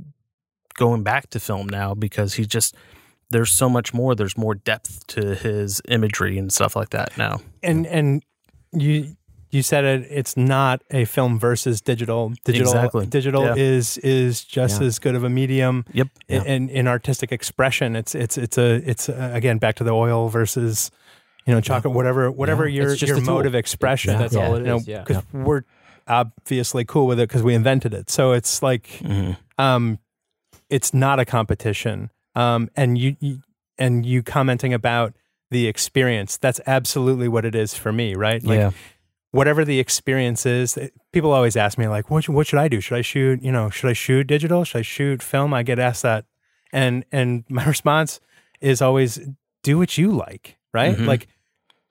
going 0.76 1.04
back 1.04 1.30
to 1.32 1.40
film 1.40 1.68
now 1.68 1.94
because 1.94 2.34
he 2.36 2.46
just 2.46 2.76
there's 3.32 3.52
so 3.52 3.68
much 3.70 3.94
more 3.94 4.16
there's 4.16 4.38
more 4.38 4.56
depth 4.56 5.06
to 5.08 5.36
his 5.36 5.82
imagery 5.90 6.38
and 6.38 6.52
stuff 6.54 6.76
like 6.76 6.92
that 6.92 7.16
now 7.18 7.42
and 7.62 7.86
and 7.86 8.24
you 8.72 9.14
you 9.52 9.62
said 9.62 9.84
it 9.84 10.08
it's 10.10 10.36
not 10.38 10.82
a 10.92 11.06
film 11.06 11.38
versus 11.40 11.82
digital 11.82 12.34
digital 12.46 12.74
Exactly. 12.74 13.06
digital 13.06 13.44
Yeah. 13.46 13.56
is 13.58 13.98
is 14.00 14.44
just 14.44 14.82
Yeah. 14.82 14.88
as 14.88 15.00
good 15.00 15.16
of 15.16 15.24
a 15.24 15.30
medium 15.30 15.86
yep 15.94 16.08
in, 16.28 16.46
in 16.46 16.70
in 16.70 16.88
artistic 16.88 17.32
expression 17.32 17.96
it's 17.96 18.16
it's 18.16 18.38
it's 18.38 18.58
a 18.58 18.76
it's 18.90 19.10
a, 19.10 19.32
again 19.34 19.58
back 19.58 19.76
to 19.76 19.84
the 19.84 19.92
oil 19.92 20.30
versus 20.30 20.90
you 21.46 21.54
know 21.54 21.62
chocolate 21.62 21.94
whatever 21.94 22.32
whatever 22.32 22.68
Yeah. 22.68 22.84
your 22.84 22.96
just 22.96 23.08
your 23.08 23.22
mode 23.22 23.46
of 23.46 23.56
expression 23.56 24.18
That's 24.18 24.34
Yeah. 24.34 24.48
all 24.48 24.56
it 24.56 24.60
you 24.60 24.66
know 24.68 24.78
is. 24.78 24.88
Yeah. 24.88 25.04
because 25.04 25.24
we're 25.34 25.64
obviously 26.08 26.84
cool 26.86 27.08
with 27.08 27.20
it 27.20 27.28
because 27.30 27.44
we 27.44 27.54
invented 27.54 27.94
it 27.94 28.10
so 28.10 28.32
it's 28.32 28.62
like 28.64 28.88
Mhm. 29.04 29.38
um 29.58 30.00
it's 30.70 30.94
not 30.94 31.20
a 31.20 31.26
competition 31.26 32.10
um 32.36 32.70
and 32.76 32.98
you, 32.98 33.16
you 33.20 33.40
and 33.78 34.06
you 34.06 34.24
commenting 34.24 34.74
about 34.74 35.14
the 35.52 35.68
experience 35.68 36.38
that's 36.38 36.60
absolutely 36.66 37.28
what 37.28 37.44
it 37.46 37.56
is 37.56 37.74
for 37.74 37.92
me 37.92 38.16
right 38.16 38.44
like 38.44 38.58
yeah 38.60 38.72
whatever 39.32 39.64
the 39.66 39.80
experience 39.80 40.46
is 40.46 40.78
people 41.14 41.32
always 41.32 41.56
ask 41.56 41.78
me 41.78 41.88
like 41.88 42.10
what, 42.12 42.24
should- 42.24 42.36
what 42.36 42.48
should 42.48 42.60
i 42.60 42.68
do? 42.68 42.82
Should 42.82 42.98
i 42.98 43.02
shoot 43.02 43.42
you 43.42 43.52
know 43.52 43.70
should 43.70 43.90
i 43.90 43.94
shoot 43.94 44.28
digital? 44.28 44.64
Should 44.64 44.80
i 44.80 44.82
shoot 44.82 45.22
film? 45.24 45.54
I 45.54 45.64
get 45.64 45.80
asked 45.80 46.04
that. 46.04 46.26
And 46.74 47.06
and 47.12 47.44
my 47.50 47.66
response 47.66 48.20
is 48.60 48.82
always 48.82 49.20
do 49.64 49.78
what 49.78 49.98
you 49.98 50.12
like 50.12 50.58
right? 50.74 50.96
Mhm. 50.96 51.06
like 51.08 51.28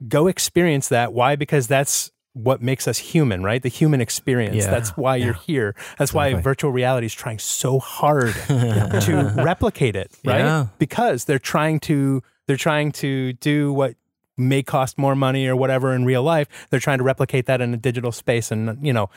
go 0.09 0.27
experience 0.27 0.89
that. 0.89 1.13
Why? 1.13 1.37
Because 1.37 1.67
that's 1.67 2.11
what 2.33 2.63
makes 2.63 2.87
us 2.87 2.97
human 2.99 3.43
right? 3.43 3.61
The 3.63 3.69
human 3.69 4.01
experience. 4.01 4.57
Yeah. 4.65 4.71
that's 4.71 4.91
why 4.97 5.17
you're 5.17 5.35
here. 5.35 5.75
That's 5.99 6.15
why 6.15 6.33
virtual 6.35 6.71
reality 6.73 7.07
is 7.07 7.15
trying 7.15 7.39
so 7.41 7.79
hard 7.81 8.35
to 8.47 9.33
replicate 9.37 9.97
it 9.97 10.13
right? 10.25 10.39
Yeah. 10.39 10.67
because 10.79 11.25
they're 11.25 11.39
trying 11.41 11.81
to 11.81 12.23
they're 12.47 12.57
trying 12.57 12.93
to 12.93 13.33
do 13.35 13.73
what 13.73 13.95
may 14.41 14.63
cost 14.63 14.99
more 14.99 15.15
money 15.15 15.47
or 15.47 15.55
whatever 15.55 15.95
in 15.95 16.05
real 16.05 16.23
life 16.23 16.49
they're 16.71 16.81
trying 16.81 16.99
to 16.99 17.05
replicate 17.05 17.47
that 17.47 17.61
in 17.61 17.73
a 17.75 17.77
digital 17.77 18.11
space 18.13 18.51
and 18.51 18.85
you 18.85 18.93
know 18.93 19.09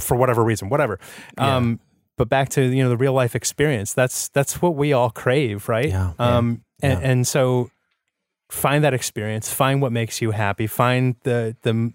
for 0.00 0.16
whatever 0.16 0.42
reason 0.42 0.68
whatever 0.68 0.98
um 1.38 1.78
but 2.16 2.28
back 2.28 2.48
to 2.48 2.62
you 2.62 2.82
know 2.82 2.88
the 2.88 2.96
real 2.96 3.12
life 3.12 3.34
experience 3.36 3.92
that's 3.92 4.28
that's 4.30 4.60
what 4.60 4.74
we 4.74 4.92
all 4.92 5.10
crave 5.10 5.68
right 5.68 5.88
Yeah. 5.90 6.12
um 6.18 6.64
and, 6.82 7.00
Yeah. 7.00 7.08
and 7.10 7.26
so 7.28 7.70
find 8.50 8.82
that 8.84 8.92
experience 8.94 9.52
find 9.52 9.80
what 9.80 9.92
makes 9.92 10.20
you 10.20 10.32
happy 10.32 10.66
find 10.66 11.14
the 11.22 11.56
the 11.62 11.92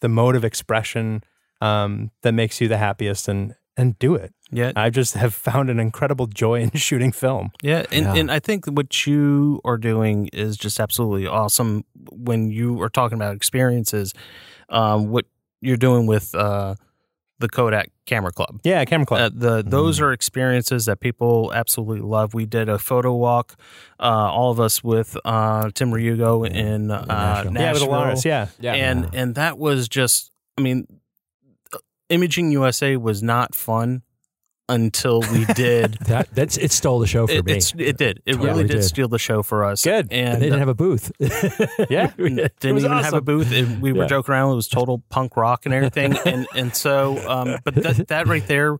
the 0.00 0.08
mode 0.08 0.36
of 0.36 0.44
expression 0.44 1.22
um 1.60 2.10
that 2.22 2.32
makes 2.32 2.60
you 2.60 2.68
the 2.68 2.76
happiest 2.78 3.28
and 3.28 3.54
and 3.76 3.98
do 3.98 4.14
it 4.14 4.32
yeah 4.52 4.70
i 4.76 4.88
just 4.90 5.14
have 5.14 5.34
found 5.34 5.68
an 5.70 5.78
incredible 5.80 6.26
joy 6.26 6.60
in 6.60 6.70
shooting 6.74 7.10
film 7.12 7.50
Yeah, 7.62 7.84
and, 7.90 8.04
Yeah. 8.04 8.14
and 8.14 8.30
I 8.30 8.38
think 8.40 8.66
what 8.66 9.06
you 9.06 9.60
are 9.64 9.76
doing 9.78 10.28
is 10.32 10.56
just 10.56 10.78
absolutely 10.80 11.26
awesome. 11.26 11.84
When 12.12 12.50
you 12.50 12.80
are 12.82 12.88
talking 12.90 13.16
about 13.16 13.34
experiences, 13.36 14.12
um, 14.68 15.08
what 15.08 15.24
you're 15.60 15.76
doing 15.78 16.06
with 16.06 16.34
uh, 16.34 16.74
the 17.40 17.48
Kodak 17.48 17.90
Camera 18.06 18.30
Club, 18.32 18.60
yeah 18.64 18.84
camera 18.84 19.06
club 19.06 19.20
uh, 19.20 19.30
the 19.34 19.62
those 19.64 20.00
are 20.00 20.12
experiences 20.12 20.84
that 20.84 21.00
people 21.00 21.50
absolutely 21.54 22.00
love. 22.06 22.32
We 22.34 22.46
did 22.46 22.68
a 22.68 22.78
photo 22.78 23.12
walk, 23.14 23.56
uh, 23.98 24.02
all 24.30 24.50
of 24.52 24.60
us 24.60 24.84
with 24.84 25.16
uh, 25.24 25.70
Tim 25.74 25.90
Ryugo 25.90 26.46
in 26.48 26.90
uh, 26.90 27.04
Nashville. 27.06 27.52
Nashville. 27.52 27.62
yeah 27.62 27.72
with 27.72 27.82
Alaris 27.82 28.24
yeah 28.24 28.46
Yeah. 28.60 28.74
and 28.74 29.10
and 29.14 29.34
that 29.34 29.58
was 29.58 29.88
just 29.88 30.30
i 30.58 30.60
mean 30.62 30.86
imaging 32.14 32.50
usa 32.52 32.96
was 32.96 33.22
not 33.22 33.54
fun 33.54 34.02
until 34.68 35.20
we 35.32 35.44
did 35.54 35.98
That 36.06 36.28
that's 36.32 36.56
it 36.56 36.72
stole 36.72 36.98
the 36.98 37.06
show 37.06 37.26
for 37.26 37.34
it, 37.34 37.44
me. 37.44 37.52
it's, 37.54 37.74
it 37.76 37.98
did 37.98 38.22
it 38.24 38.32
Totally 38.32 38.48
really 38.48 38.62
did, 38.68 38.74
did. 38.76 38.82
steal 38.84 39.08
the 39.08 39.18
show 39.18 39.42
for 39.42 39.62
us 39.64 39.82
Good. 39.84 40.08
and 40.10 40.32
and 40.34 40.40
they 40.42 40.46
didn't 40.46 40.60
have 40.60 40.68
a 40.68 40.74
booth. 40.74 41.12
Yeah. 41.90 42.10
didn't 42.16 42.38
even 42.64 42.90
have 42.92 43.12
a 43.12 43.20
booth. 43.20 43.52
It- 43.52 43.68
we 43.80 43.92
were 43.92 44.06
joking 44.06 44.32
around. 44.32 44.52
It 44.52 44.56
was 44.56 44.68
total 44.68 45.02
punk 45.10 45.36
rock 45.36 45.66
and 45.66 45.74
everything. 45.74 46.16
and 46.24 46.46
and 46.54 46.74
so, 46.74 47.18
um, 47.28 47.58
but 47.64 47.74
that 47.74 48.08
that 48.08 48.26
right 48.26 48.46
there, 48.46 48.78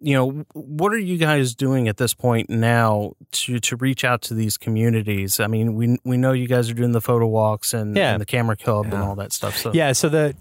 you 0.00 0.14
know, 0.14 0.44
what 0.54 0.92
are 0.92 0.98
you 1.10 1.18
guys 1.18 1.56
doing 1.56 1.88
at 1.88 1.96
this 1.96 2.14
point 2.14 2.48
now 2.48 3.14
to 3.32 3.58
to 3.58 3.74
reach 3.76 4.04
out 4.04 4.22
to 4.28 4.34
these 4.34 4.56
communities? 4.56 5.40
I 5.40 5.48
mean, 5.48 5.74
we 5.74 5.98
we 6.04 6.16
know 6.16 6.30
you 6.32 6.46
guys 6.46 6.70
are 6.70 6.74
doing 6.74 6.92
the 6.92 7.00
photo 7.00 7.26
walks 7.26 7.74
and, 7.74 7.96
Yeah. 7.96 8.12
and 8.12 8.20
the 8.20 8.26
camera 8.26 8.56
club 8.56 8.84
and 8.86 9.02
all 9.02 9.16
that 9.16 9.32
stuff. 9.32 9.56
So 9.56 9.72
yeah 9.74 9.90
so 9.92 10.08
the 10.08 10.36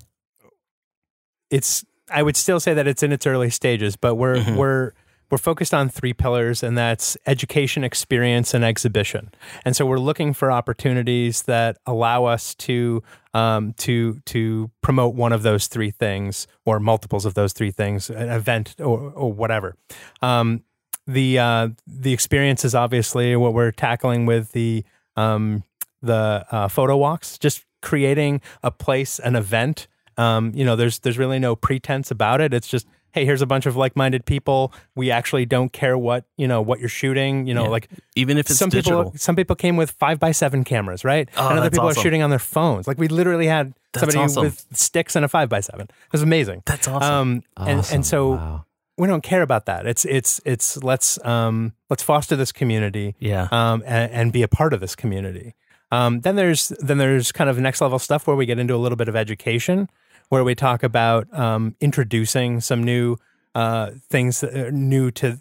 it's 1.49 1.83
i 2.11 2.21
would 2.23 2.35
still 2.35 2.59
say 2.59 2.73
that 2.73 2.87
it's 2.87 3.03
in 3.03 3.11
its 3.11 3.25
early 3.27 3.49
stages 3.49 3.95
but 3.95 4.15
we're 4.15 4.37
Mhm. 4.37 4.55
we're 4.57 4.91
we're 5.29 5.37
focused 5.37 5.73
on 5.73 5.89
three 5.89 6.13
pillars 6.13 6.63
and 6.63 6.77
that's 6.77 7.17
education 7.25 7.83
experience 7.83 8.53
and 8.53 8.63
exhibition 8.63 9.29
and 9.65 9.75
so 9.75 9.85
we're 9.85 9.99
looking 9.99 10.33
for 10.33 10.51
opportunities 10.51 11.43
that 11.43 11.77
allow 11.85 12.23
us 12.25 12.55
to 12.55 13.03
um, 13.33 13.73
to 13.73 14.19
to 14.25 14.71
promote 14.81 15.15
one 15.15 15.33
of 15.33 15.43
those 15.43 15.67
three 15.67 15.91
things 15.91 16.47
or 16.65 16.79
multiples 16.79 17.25
of 17.25 17.33
those 17.33 17.51
three 17.53 17.71
things 17.71 18.09
an 18.09 18.29
event 18.29 18.75
or, 18.79 19.11
or 19.11 19.31
whatever 19.33 19.75
um, 20.21 20.63
the 21.05 21.37
uh, 21.39 21.69
the 21.85 22.13
experience 22.13 22.63
is 22.65 22.73
obviously 22.73 23.35
what 23.35 23.53
we're 23.53 23.71
tackling 23.71 24.25
with 24.25 24.51
the 24.53 24.83
um, 25.17 25.63
the 26.01 26.45
uh, 26.51 26.67
photo 26.67 26.95
walks, 26.95 27.37
just 27.39 27.65
creating 27.81 28.39
a 28.61 28.69
place, 28.69 29.17
an 29.19 29.35
event. 29.35 29.87
Um, 30.17 30.51
you 30.55 30.65
know, 30.65 30.75
there's 30.75 30.99
there's 30.99 31.17
really 31.17 31.39
no 31.39 31.55
pretense 31.55 32.11
about 32.11 32.41
it. 32.41 32.53
It's 32.53 32.67
just 32.67 32.87
hey, 33.13 33.25
here's 33.25 33.41
a 33.41 33.47
bunch 33.47 33.65
of 33.65 33.75
like-minded 33.75 34.25
people. 34.25 34.71
We 34.93 35.09
actually 35.09 35.45
don't 35.47 35.73
care 35.73 35.97
what 35.97 36.25
you 36.37 36.47
know 36.47 36.61
what 36.61 36.79
you're 36.79 36.89
shooting. 36.89 37.47
You 37.47 37.53
know, 37.55 37.63
Yeah. 37.63 37.69
like 37.69 37.89
even 38.15 38.37
if 38.37 38.49
it's 38.49 38.59
some 38.59 38.69
digital, 38.69 39.05
people 39.05 39.17
some 39.19 39.35
people 39.35 39.55
came 39.55 39.75
with 39.77 39.91
five 39.91 40.19
by 40.19 40.31
seven 40.31 40.63
cameras, 40.63 41.03
right? 41.05 41.29
Oh, 41.37 41.49
and 41.49 41.59
other 41.59 41.69
people 41.69 41.87
awesome. 41.87 41.99
are 41.99 42.03
shooting 42.03 42.21
on 42.23 42.29
their 42.29 42.39
phones. 42.39 42.87
Like 42.87 42.97
we 42.97 43.07
literally 43.07 43.47
had 43.47 43.73
That's 43.93 44.01
somebody 44.01 44.19
awesome. 44.19 44.43
with 44.43 44.65
sticks 44.73 45.15
and 45.15 45.23
a 45.25 45.27
five 45.27 45.49
by 45.49 45.61
seven. 45.61 45.87
It 45.89 46.11
was 46.11 46.21
amazing. 46.21 46.63
that's 46.65 46.87
awesome. 46.87 47.11
Um, 47.13 47.43
and 47.57 47.79
Awesome. 47.79 47.95
and 47.95 48.05
so 48.05 48.29
Wow. 48.31 48.65
we 48.97 49.07
don't 49.07 49.23
care 49.23 49.41
about 49.41 49.65
that. 49.67 49.85
It's 49.87 50.05
it's 50.05 50.41
it's 50.45 50.77
let's 50.83 51.23
um 51.25 51.73
let's 51.89 52.03
foster 52.03 52.35
this 52.35 52.51
community 52.51 53.15
yeah, 53.19 53.47
um 53.51 53.83
and, 53.85 54.11
and 54.11 54.33
be 54.33 54.43
a 54.43 54.47
part 54.47 54.73
of 54.73 54.79
this 54.79 54.95
community. 54.95 55.55
Um, 55.89 56.19
then 56.19 56.35
there's 56.35 56.67
then 56.79 56.97
there's 56.97 57.31
kind 57.31 57.49
of 57.49 57.57
next 57.59 57.79
level 57.79 57.97
stuff 57.97 58.27
where 58.27 58.35
we 58.35 58.45
get 58.45 58.59
into 58.59 58.75
a 58.75 58.77
little 58.83 58.97
bit 58.97 59.07
of 59.07 59.15
education, 59.15 59.89
where 60.29 60.43
we 60.43 60.55
talk 60.55 60.83
about 60.83 61.31
um, 61.37 61.75
introducing 61.79 62.59
some 62.61 62.83
new 62.83 63.17
uh, 63.55 63.91
things 64.09 64.41
that 64.41 64.55
are 64.55 64.71
new 64.71 65.11
to 65.11 65.39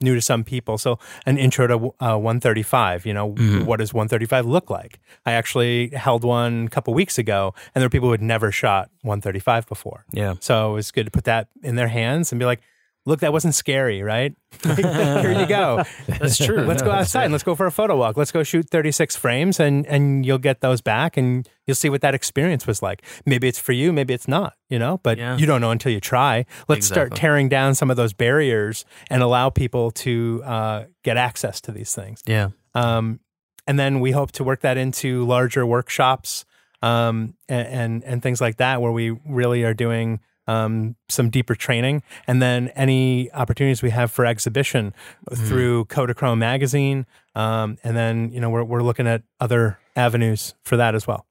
new 0.00 0.14
to 0.14 0.20
some 0.20 0.44
people. 0.44 0.78
So 0.78 0.98
an 1.26 1.38
intro 1.38 1.66
to 1.66 1.74
uh, 2.00 2.16
135. 2.16 3.04
You 3.04 3.14
know, 3.14 3.30
what 3.64 3.78
does 3.78 3.92
135 3.92 4.46
look 4.46 4.70
like? 4.70 5.00
I 5.26 5.32
actually 5.32 5.88
held 5.88 6.24
one 6.24 6.66
a 6.66 6.70
couple 6.70 6.94
weeks 6.94 7.18
ago, 7.18 7.54
and 7.74 7.82
there 7.82 7.86
were 7.86 7.90
people 7.90 8.08
who 8.08 8.12
had 8.12 8.22
never 8.22 8.52
shot 8.52 8.90
135 9.02 9.66
before. 9.66 10.04
Yeah. 10.12 10.34
So 10.40 10.70
it 10.70 10.74
was 10.74 10.90
good 10.92 11.06
to 11.06 11.10
put 11.10 11.24
that 11.24 11.48
in 11.62 11.76
their 11.76 11.88
hands 11.88 12.32
and 12.32 12.38
be 12.38 12.46
like, 12.46 12.60
look, 13.08 13.20
that 13.20 13.32
wasn't 13.32 13.54
scary, 13.54 14.02
right? 14.02 14.34
Here 14.62 15.32
you 15.32 15.46
go. 15.46 15.82
That's 16.06 16.36
true. 16.36 16.60
Let's 16.62 16.82
go 16.82 16.90
outside 16.90 17.24
and 17.24 17.32
let's 17.32 17.42
go 17.44 17.54
for 17.54 17.66
a 17.66 17.70
photo 17.72 17.96
walk. 17.96 18.16
Let's 18.16 18.30
go 18.30 18.42
shoot 18.42 18.68
36 18.70 19.16
frames 19.16 19.58
and, 19.58 19.86
and 19.86 20.24
you'll 20.24 20.38
get 20.38 20.60
those 20.60 20.80
back 20.80 21.16
and 21.16 21.48
you'll 21.66 21.74
see 21.74 21.88
what 21.88 22.00
that 22.02 22.14
experience 22.14 22.66
was 22.66 22.82
like. 22.82 23.02
Maybe 23.26 23.48
it's 23.48 23.58
for 23.58 23.72
you, 23.72 23.92
maybe 23.92 24.14
it's 24.14 24.28
not, 24.28 24.54
you 24.68 24.78
know, 24.78 24.98
but 25.02 25.18
Yeah. 25.18 25.36
you 25.36 25.46
don't 25.46 25.60
know 25.60 25.70
until 25.70 25.90
you 25.90 26.00
try. 26.00 26.44
Let's 26.68 26.86
start 26.86 27.14
tearing 27.14 27.48
down 27.48 27.74
some 27.74 27.90
of 27.90 27.96
those 27.96 28.12
barriers 28.12 28.84
and 29.10 29.22
allow 29.22 29.50
people 29.50 29.90
to 29.92 30.42
uh, 30.44 30.84
get 31.02 31.16
access 31.16 31.60
to 31.62 31.72
these 31.72 31.94
things. 31.94 32.22
Yeah. 32.26 32.50
Um, 32.74 33.20
and 33.66 33.78
then 33.78 34.00
we 34.00 34.12
hope 34.12 34.32
to 34.32 34.44
work 34.44 34.60
that 34.60 34.76
into 34.76 35.24
larger 35.26 35.64
workshops 35.66 36.44
um, 36.80 37.34
and, 37.48 37.66
and 37.68 38.04
and 38.04 38.22
things 38.22 38.40
like 38.40 38.58
that, 38.58 38.80
where 38.80 38.92
we 38.92 39.10
really 39.26 39.64
are 39.64 39.74
doing 39.74 40.20
um, 40.48 40.96
some 41.08 41.30
deeper 41.30 41.54
training, 41.54 42.02
and 42.26 42.42
then 42.42 42.68
any 42.68 43.30
opportunities 43.32 43.82
we 43.82 43.90
have 43.90 44.10
for 44.10 44.26
exhibition 44.26 44.94
through 45.32 45.84
Kodachrome 45.84 46.38
magazine, 46.38 47.06
um, 47.34 47.76
and 47.84 47.96
then 47.96 48.32
you 48.32 48.40
know 48.40 48.50
we're 48.50 48.64
we're 48.64 48.82
looking 48.82 49.06
at 49.06 49.22
other 49.38 49.78
avenues 49.94 50.54
for 50.64 50.76
that 50.78 50.94
as 50.94 51.06
well. 51.06 51.26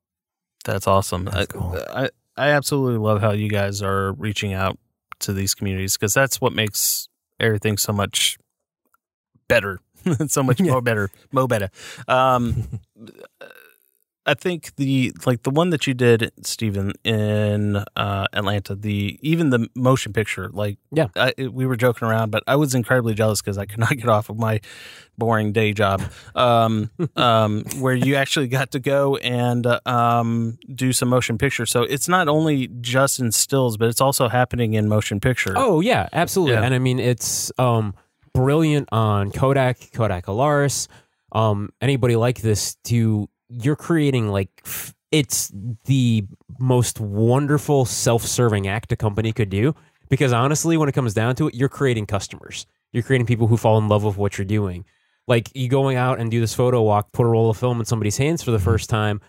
That's 0.64 0.88
awesome. 0.88 1.26
That's 1.26 1.38
I, 1.38 1.46
cool. 1.46 1.78
I 1.90 2.10
I 2.38 2.50
absolutely 2.50 3.00
love 3.00 3.20
how 3.20 3.32
you 3.32 3.50
guys 3.50 3.82
are 3.82 4.14
reaching 4.14 4.54
out 4.54 4.78
to 5.20 5.34
these 5.34 5.56
communities 5.56 5.98
because 5.98 6.14
that's 6.14 6.40
what 6.40 6.54
makes 6.54 7.10
everything 7.40 7.78
so 7.78 7.92
much 7.92 8.38
better, 9.48 9.80
so 10.28 10.44
much 10.44 10.60
more 10.62 10.82
better, 10.82 11.10
mo 11.32 11.48
better. 11.48 11.70
Um, 12.08 12.82
I 14.28 14.34
think 14.34 14.76
the 14.76 15.14
like 15.26 15.44
the 15.44 15.50
one 15.50 15.70
that 15.70 15.88
you 15.88 15.94
did, 15.94 16.32
Stephen, 16.44 16.92
in 17.06 17.78
uh, 17.96 18.26
Atlanta, 18.34 18.76
the 18.76 19.18
even 19.22 19.52
the 19.52 19.70
motion 19.74 20.12
picture, 20.12 20.50
like 20.52 20.78
Yeah. 20.92 21.08
I, 21.16 21.34
we 21.50 21.66
were 21.66 21.78
joking 21.78 22.08
around, 22.10 22.32
but 22.32 22.44
I 22.46 22.58
was 22.58 22.76
incredibly 22.76 23.14
jealous 23.14 23.42
because 23.42 23.58
I 23.58 23.66
could 23.66 23.80
not 23.86 23.96
get 23.96 24.10
off 24.10 24.30
of 24.30 24.38
my 24.38 24.60
boring 25.18 25.54
day 25.54 25.72
job, 25.72 26.04
um, 26.36 26.92
um, 27.16 27.64
where 27.80 27.96
you 27.96 28.16
actually 28.16 28.50
got 28.50 28.72
to 28.72 28.80
go 28.80 29.16
and 29.16 29.66
uh, 29.66 29.80
um, 29.86 30.60
do 30.76 30.92
some 30.92 31.08
motion 31.08 31.38
picture. 31.38 31.66
So 31.66 31.84
it's 31.84 32.10
not 32.10 32.28
only 32.28 32.68
just 32.82 33.20
in 33.22 33.32
stills, 33.32 33.78
but 33.78 33.88
it's 33.88 34.02
also 34.02 34.28
happening 34.28 34.74
in 34.74 34.90
motion 34.90 35.22
picture. 35.22 35.54
Oh 35.56 35.80
yeah, 35.80 36.10
absolutely. 36.12 36.56
Yeah. 36.56 36.64
And 36.64 36.74
I 36.74 36.80
mean, 36.80 37.00
it's 37.00 37.50
um, 37.58 37.96
brilliant 38.34 38.90
on 38.92 39.32
Kodak, 39.32 39.94
Kodak 39.94 40.26
Alaris, 40.26 40.90
um, 41.32 41.70
anybody 41.82 42.18
like 42.18 42.42
this. 42.42 42.76
To 42.86 43.30
you're 43.50 43.76
creating 43.76 44.30
like 44.30 44.50
it's 45.12 45.52
the 45.86 46.26
most 46.60 47.00
wonderful 47.00 47.86
self-serving 47.86 48.68
act 48.68 48.92
a 48.92 48.96
company 48.96 49.32
could 49.32 49.50
do. 49.50 49.74
Because 50.10 50.32
honestly, 50.32 50.78
when 50.78 50.88
it 50.88 50.94
comes 50.94 51.14
down 51.14 51.36
to 51.36 51.48
it, 51.50 51.56
you're 51.56 51.68
creating 51.70 52.06
customers. 52.06 52.66
You're 52.94 53.04
creating 53.04 53.28
people 53.28 53.48
who 53.48 53.58
fall 53.58 53.78
in 53.78 53.88
love 53.90 54.04
with 54.04 54.16
what 54.18 54.38
you're 54.38 54.46
doing. 54.46 54.86
Like 55.28 55.50
you 55.54 55.68
going 55.68 55.98
out 55.98 56.20
and 56.20 56.32
do 56.32 56.40
this 56.40 56.54
photo 56.54 56.82
walk, 56.82 57.12
put 57.12 57.24
a 57.26 57.30
roll 57.30 57.50
of 57.50 57.58
film 57.58 57.80
in 57.80 57.86
somebody's 57.86 58.16
hands 58.18 58.42
for 58.42 58.52
the 58.52 58.60
first 58.60 58.90
time. 58.90 59.20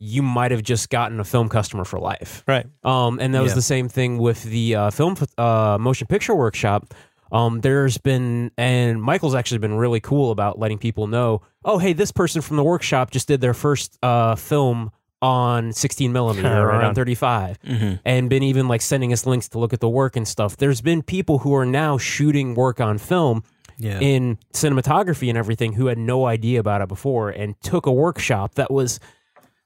You 0.00 0.22
might 0.22 0.50
have 0.50 0.64
just 0.64 0.90
gotten 0.90 1.20
a 1.20 1.24
film 1.24 1.48
customer 1.48 1.84
for 1.84 2.00
life. 2.00 2.42
Right. 2.48 2.66
Um, 2.82 3.20
and 3.20 3.32
that 3.34 3.42
was 3.42 3.52
Yeah. 3.52 3.56
the 3.56 3.62
same 3.62 3.88
thing 3.88 4.18
with 4.18 4.42
the 4.42 4.74
uh, 4.74 4.90
film 4.90 5.14
uh, 5.38 5.78
motion 5.80 6.08
picture 6.08 6.34
workshop. 6.34 6.92
Um, 7.34 7.60
there's 7.60 7.98
been, 7.98 8.52
and 8.56 9.02
Michael's 9.02 9.34
actually 9.34 9.58
been 9.58 9.74
really 9.74 10.00
cool 10.00 10.30
about 10.30 10.58
letting 10.58 10.78
people 10.78 11.08
know, 11.08 11.42
oh, 11.64 11.78
hey, 11.78 11.92
this 11.92 12.12
person 12.12 12.40
from 12.42 12.56
the 12.56 12.62
workshop 12.64 13.10
just 13.10 13.26
did 13.28 13.40
their 13.40 13.54
first 13.54 13.98
uh, 14.04 14.36
film 14.36 14.92
on 15.20 15.72
16 15.72 16.12
millimeter 16.12 16.46
or 16.62 16.68
Right 16.68 16.78
on 16.82 16.84
on. 16.90 16.94
35 16.94 17.58
Mhm. 17.62 18.00
and 18.04 18.30
been 18.30 18.42
even 18.42 18.68
like 18.68 18.82
sending 18.82 19.12
us 19.12 19.26
links 19.26 19.48
to 19.48 19.58
look 19.58 19.72
at 19.72 19.80
the 19.80 19.88
work 19.88 20.16
and 20.16 20.28
stuff. 20.28 20.56
There's 20.56 20.80
been 20.80 21.02
people 21.02 21.38
who 21.38 21.54
are 21.54 21.66
now 21.66 21.98
shooting 21.98 22.54
work 22.54 22.80
on 22.80 22.98
film 22.98 23.42
yeah. 23.78 23.98
in 24.00 24.38
cinematography 24.52 25.28
and 25.28 25.36
everything 25.36 25.72
who 25.72 25.86
had 25.86 25.98
no 25.98 26.26
idea 26.26 26.60
about 26.60 26.82
it 26.82 26.88
before 26.88 27.30
and 27.30 27.60
took 27.62 27.86
a 27.86 27.92
workshop 27.92 28.54
that 28.56 28.70
was 28.70 29.00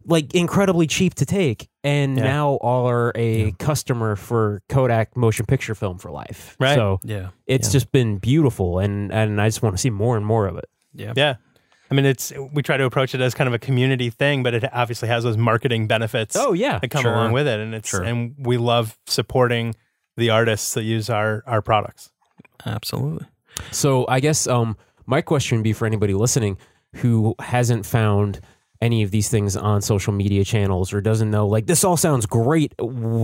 like 0.08 0.34
incredibly 0.34 0.86
cheap 0.86 1.14
to 1.16 1.26
take 1.26 1.68
and 1.84 2.16
Yeah. 2.16 2.24
now 2.24 2.58
are 2.62 3.12
a 3.14 3.52
customer 3.58 4.16
for 4.16 4.62
Kodak 4.68 5.16
motion 5.16 5.46
picture 5.46 5.74
film 5.74 5.98
for 5.98 6.10
life. 6.10 6.56
Right. 6.58 6.74
So 6.74 6.98
yeah. 7.04 7.28
it's 7.46 7.70
just 7.70 7.92
been 7.92 8.18
beautiful 8.18 8.78
and 8.80 9.12
and 9.12 9.40
I 9.40 9.46
just 9.48 9.62
want 9.62 9.74
to 9.76 9.78
see 9.80 9.90
more 9.90 10.16
and 10.16 10.24
more 10.26 10.46
of 10.46 10.56
it. 10.56 10.64
Yeah. 10.94 11.12
Yeah. 11.14 11.34
I 11.90 11.94
mean, 11.94 12.04
it's 12.04 12.32
we 12.52 12.62
try 12.62 12.76
to 12.76 12.84
approach 12.84 13.14
it 13.14 13.20
as 13.20 13.34
kind 13.34 13.48
of 13.48 13.54
a 13.54 13.58
community 13.58 14.10
thing, 14.10 14.42
but 14.42 14.54
it 14.54 14.64
obviously 14.74 15.08
has 15.08 15.24
those 15.24 15.36
marketing 15.36 15.86
benefits. 15.86 16.36
Oh 16.36 16.52
yeah. 16.52 16.78
that 16.80 16.88
come 16.90 17.02
Sure. 17.02 17.12
along 17.14 17.32
with 17.32 17.46
it, 17.46 17.60
and 17.60 17.74
it's 17.74 17.88
Sure. 17.88 18.02
and 18.02 18.34
we 18.38 18.56
love 18.58 18.98
supporting 19.06 19.74
the 20.16 20.30
artists 20.30 20.74
that 20.74 20.82
use 20.82 21.08
our 21.10 21.42
our 21.46 21.62
products. 21.62 22.10
Absolutely. 22.66 23.26
So 23.70 24.04
I 24.08 24.20
guess 24.20 24.46
um, 24.46 24.76
my 25.06 25.20
question 25.22 25.58
would 25.58 25.64
be 25.64 25.72
for 25.72 25.86
anybody 25.86 26.14
listening 26.14 26.58
who 26.96 27.34
hasn't 27.40 27.86
found 27.86 28.40
any 28.80 29.02
of 29.02 29.10
these 29.10 29.28
things 29.28 29.56
on 29.56 29.82
social 29.82 30.12
media 30.12 30.44
channels 30.44 30.92
or 30.92 31.00
doesn't 31.00 31.30
know 31.30 31.46
like 31.46 31.66
this 31.66 31.84
all 31.84 31.96
sounds 31.96 32.26
great 32.26 32.72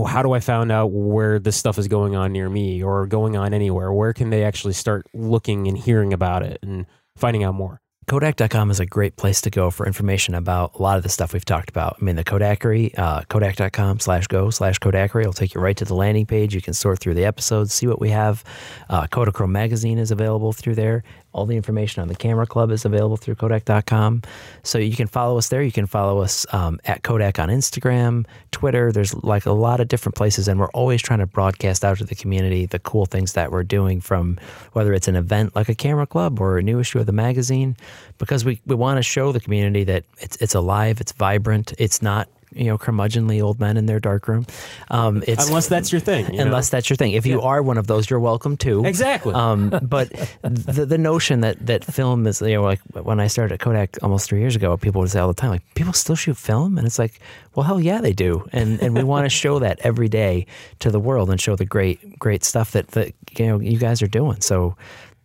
how 0.09 0.23
do 0.23 0.33
i 0.33 0.41
find 0.41 0.73
out 0.73 0.87
where 0.87 1.39
this 1.39 1.57
stuff 1.57 1.79
is 1.79 1.89
going 1.89 2.17
on 2.17 2.33
near 2.33 2.49
me 2.49 2.83
or 2.83 3.07
going 3.07 3.37
on 3.37 3.55
anywhere 3.55 3.93
where 3.93 4.13
can 4.13 4.31
they 4.31 4.45
actually 4.45 4.75
start 4.75 5.07
looking 5.15 5.69
and 5.69 5.79
hearing 5.79 6.13
about 6.13 6.43
it 6.43 6.59
and 6.63 6.87
finding 7.17 7.45
out 7.45 7.55
more 7.55 7.81
Kodak.com 8.07 8.71
is 8.71 8.81
a 8.81 8.87
great 8.87 9.17
place 9.17 9.41
to 9.43 9.51
go 9.51 9.71
for 9.71 9.87
information 9.87 10.35
about 10.35 10.75
a 10.75 10.83
lot 10.83 10.99
of 10.99 11.03
the 11.03 11.09
stuff 11.09 11.33
we've 11.33 11.45
talked 11.45 11.71
about. 11.71 11.97
I 12.01 12.05
mean, 12.05 12.17
the 12.17 12.25
Kodakery, 12.25 12.97
uh, 12.99 13.23
Kodak.com 13.29 13.99
slash 14.01 14.27
go 14.27 14.51
slash 14.51 14.79
Kodakery 14.79 15.25
will 15.25 15.33
take 15.33 15.55
you 15.55 15.61
right 15.61 15.77
to 15.77 15.87
the 15.87 15.95
landing 15.95 16.27
page. 16.27 16.55
You 16.55 16.61
can 16.61 16.75
sort 16.75 16.99
through 16.99 17.15
the 17.15 17.25
episodes, 17.25 17.73
see 17.73 17.87
what 17.87 18.01
we 18.01 18.11
have. 18.11 18.45
Uh, 18.91 19.07
Kodachrome 19.07 19.51
magazine 19.51 19.99
is 19.99 20.11
available 20.11 20.53
through 20.53 20.75
there. 20.75 21.03
All 21.35 21.47
the 21.47 21.57
information 21.57 22.01
on 22.01 22.09
the 22.09 22.15
Camera 22.15 22.47
Club 22.47 22.71
is 22.71 22.85
available 22.85 23.17
through 23.17 23.35
Kodak.com. 23.35 24.23
So 24.63 24.79
you 24.79 24.97
can 24.97 25.09
follow 25.09 25.37
us 25.37 25.49
there. 25.49 25.63
You 25.63 25.73
can 25.73 25.87
follow 25.87 26.21
us 26.21 26.47
um, 26.55 26.81
at 26.85 27.03
Kodak 27.03 27.39
on 27.39 27.49
Instagram, 27.49 28.25
Twitter. 28.53 28.93
There's 28.93 29.13
like 29.23 29.45
a 29.45 29.53
lot 29.53 29.81
of 29.81 29.89
different 29.89 30.15
places, 30.15 30.49
and 30.49 30.61
we're 30.61 30.69
always 30.69 31.03
trying 31.03 31.19
to 31.19 31.27
broadcast 31.27 31.85
out 31.85 31.99
to 31.99 32.05
the 32.05 32.15
community 32.15 32.67
the 32.67 32.79
cool 32.79 33.05
things 33.05 33.33
that 33.35 33.51
we're 33.51 33.65
doing 33.65 34.01
from 34.01 34.39
whether 34.73 34.95
it's 34.95 35.09
an 35.09 35.17
event 35.17 35.55
like 35.55 35.69
a 35.69 35.75
Camera 35.75 36.07
Club 36.07 36.41
or 36.41 36.59
a 36.59 36.63
new 36.63 36.79
issue 36.79 36.99
of 36.99 37.07
the 37.07 37.13
magazine, 37.13 37.77
because 38.19 38.45
we, 38.45 38.61
we 38.65 38.75
want 38.75 38.99
to 38.99 39.03
show 39.03 39.33
the 39.33 39.41
community 39.41 39.85
that 39.85 40.05
it's 40.21 40.37
it's 40.37 40.55
alive, 40.55 41.01
it's 41.01 41.13
vibrant, 41.13 41.75
it's 41.79 42.01
not 42.01 42.29
you 42.55 42.67
know 42.67 42.79
curmudgeonly 42.79 43.43
old 43.43 43.61
men 43.61 43.77
in 43.77 43.87
their 43.87 44.01
darkroom. 44.01 44.47
Um, 44.91 45.23
it's 45.27 45.47
unless 45.49 45.69
that's 45.69 45.93
your 45.93 46.01
thing 46.01 46.27
you 46.27 46.39
know? 46.39 46.45
unless 46.45 46.71
that's 46.71 46.89
your 46.89 46.97
thing. 46.97 47.13
If 47.13 47.27
you 47.27 47.41
are 47.41 47.63
one 47.63 47.79
of 47.79 47.87
those, 47.87 48.09
you're 48.09 48.21
welcome 48.21 48.57
too. 48.57 48.85
exactly 48.85 49.35
Um, 49.35 49.71
but 49.83 50.11
the 50.43 50.87
the 50.87 50.99
notion 50.99 51.41
that 51.41 51.65
that 51.67 51.85
film 51.85 52.27
is 52.27 52.41
you 52.41 52.55
know 52.55 52.63
like 52.63 52.81
when 52.93 53.21
I 53.21 53.27
started 53.27 53.55
at 53.55 53.61
Kodak 53.61 53.99
almost 54.03 54.29
three 54.29 54.41
years 54.41 54.57
ago, 54.57 54.77
people 54.77 55.01
would 55.01 55.11
say 55.11 55.21
all 55.21 55.29
the 55.29 55.35
time 55.35 55.51
like 55.51 55.75
people 55.75 55.93
still 55.93 56.17
shoot 56.17 56.37
film, 56.37 56.79
and 56.79 56.87
it's 56.87 56.99
like 56.99 57.21
well 57.55 57.65
hell 57.65 57.81
yeah 57.81 58.01
they 58.01 58.13
do, 58.13 58.49
and 58.53 58.81
and 58.81 58.97
we 58.97 59.05
want 59.05 59.25
to 59.25 59.31
show 59.43 59.59
that 59.59 59.79
every 59.81 60.09
day 60.09 60.47
to 60.81 60.91
the 60.91 61.01
world 61.01 61.31
and 61.31 61.41
show 61.41 61.57
the 61.57 61.65
great 61.65 62.19
great 62.19 62.45
stuff 62.45 62.73
that 62.73 62.89
that 62.89 63.13
you 63.37 63.47
know 63.47 63.61
you 63.61 63.79
guys 63.79 64.03
are 64.03 64.09
doing. 64.09 64.41
So. 64.41 64.77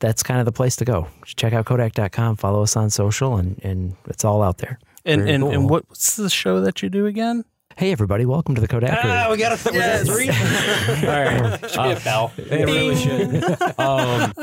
That's 0.02 0.24
kind 0.24 0.40
of 0.40 0.46
the 0.46 0.54
place 0.54 0.78
to 0.78 0.86
go. 0.86 1.08
Check 1.26 1.52
out 1.52 1.66
Kodak.com, 1.66 2.38
follow 2.38 2.64
us 2.64 2.78
on 2.78 2.90
social, 2.90 3.36
and, 3.36 3.60
and 3.66 3.98
it's 4.08 4.24
all 4.24 4.42
out 4.42 4.60
there. 4.60 4.80
And 5.06 5.22
Very 5.22 5.34
and, 5.36 5.44
cool. 5.44 5.52
and 5.54 5.70
what's 5.70 6.16
the 6.16 6.30
show 6.30 6.62
that 6.62 6.82
you 6.84 6.90
do 6.90 7.06
again? 7.06 7.46
Hey, 7.78 7.94
everybody, 7.94 8.26
welcome 8.26 8.56
to 8.56 8.62
the 8.62 8.68
Kodak. 8.68 9.00
Ah, 9.06 9.28
we 9.32 9.38
got 9.38 9.54
a 9.54 9.56
th- 9.64 9.74
was 9.74 9.82
that 9.82 10.06
three 10.06 10.28
all 11.08 11.52
right 11.62 11.70
Should 11.72 11.84
be 11.84 11.92
a 11.92 12.00
bell. 12.04 12.34
It 12.38 12.66
really 12.66 12.96
should. 12.98 13.80
um, 13.80 14.34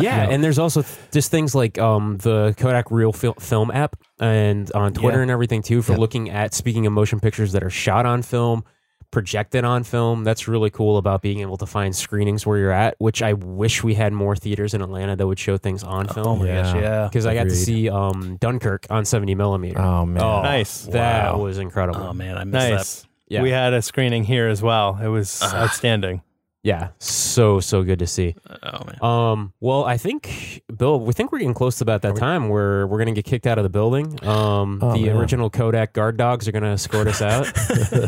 yeah, 0.00 0.28
and 0.28 0.44
there's 0.44 0.58
also 0.58 0.82
th- 0.82 0.94
just 1.10 1.30
things 1.30 1.54
like 1.54 1.78
um, 1.78 2.18
the 2.18 2.54
Kodak 2.58 2.90
Real 2.90 3.12
Fil- 3.12 3.32
Film 3.34 3.70
app 3.70 3.96
and 4.20 4.70
on 4.72 4.92
Twitter 4.92 5.16
Yeah. 5.18 5.22
and 5.22 5.30
everything 5.30 5.62
too 5.62 5.80
for 5.80 5.92
Yep. 5.92 6.00
looking 6.00 6.28
at 6.30 6.52
speaking 6.52 6.84
of 6.86 6.92
motion 6.92 7.20
pictures 7.20 7.52
that 7.52 7.62
are 7.64 7.70
shot 7.70 8.04
on 8.04 8.20
film, 8.20 8.64
projected 9.10 9.64
on 9.64 9.84
film. 9.84 10.24
That's 10.24 10.46
really 10.48 10.70
cool 10.70 10.96
about 10.98 11.22
being 11.22 11.40
able 11.40 11.56
to 11.58 11.66
find 11.66 11.94
screenings 11.96 12.46
where 12.46 12.58
you're 12.58 12.70
at, 12.72 12.94
which 12.98 13.22
I 13.22 13.32
wish 13.32 13.82
we 13.82 13.94
had 13.94 14.12
more 14.12 14.36
theaters 14.36 14.74
in 14.74 14.82
Atlanta 14.82 15.16
that 15.16 15.26
would 15.26 15.38
show 15.38 15.56
things 15.56 15.82
on 15.82 16.06
Oh 16.10 16.12
film. 16.12 16.38
my 16.40 16.46
gosh, 16.46 16.74
Yeah. 16.74 16.80
yeah. 16.80 17.08
Because 17.08 17.24
I 17.26 17.34
got 17.34 17.44
to 17.44 17.54
see 17.56 17.88
um, 17.88 18.36
Dunkirk 18.36 18.86
on 18.90 19.04
70 19.04 19.34
millimeter. 19.34 19.78
Oh 19.80 20.04
man. 20.04 20.22
Oh, 20.22 20.42
Nice. 20.42 20.82
That 20.86 21.32
Wow. 21.32 21.38
was 21.40 21.58
incredible. 21.58 22.00
Oh 22.02 22.12
man, 22.12 22.36
I 22.36 22.44
missed 22.44 22.68
Nice. 22.70 23.06
Yeah. 23.28 23.42
We 23.42 23.50
had 23.50 23.72
a 23.74 23.82
screening 23.82 24.24
here 24.24 24.48
as 24.48 24.62
well. 24.62 24.98
It 25.02 25.08
was 25.08 25.42
outstanding. 25.42 26.22
yeah, 26.62 26.88
so 26.98 27.60
so 27.60 27.82
good 27.82 27.98
to 28.00 28.06
see. 28.06 28.34
Oh 28.62 28.84
man. 28.84 28.98
Um, 29.02 29.52
well, 29.60 29.84
I 29.84 29.96
think 29.96 30.62
Bill, 30.78 31.00
we 31.00 31.12
think 31.12 31.32
we're 31.32 31.38
getting 31.40 31.54
close 31.54 31.76
to 31.78 31.84
about 31.84 32.02
that 32.02 32.14
time 32.16 32.48
where 32.48 32.86
we're 32.86 32.98
going 32.98 33.12
to 33.12 33.20
get 33.20 33.24
kicked 33.24 33.46
out 33.46 33.58
of 33.58 33.64
the 33.64 33.68
building. 33.68 34.18
Um, 34.26 34.78
Oh, 34.80 34.92
the 34.94 35.06
man. 35.06 35.16
original 35.16 35.50
Kodak 35.50 35.92
guard 35.92 36.16
dogs 36.16 36.46
are 36.46 36.52
going 36.52 36.62
to 36.62 36.68
escort 36.70 37.08
us 37.08 37.20
out, 37.20 37.46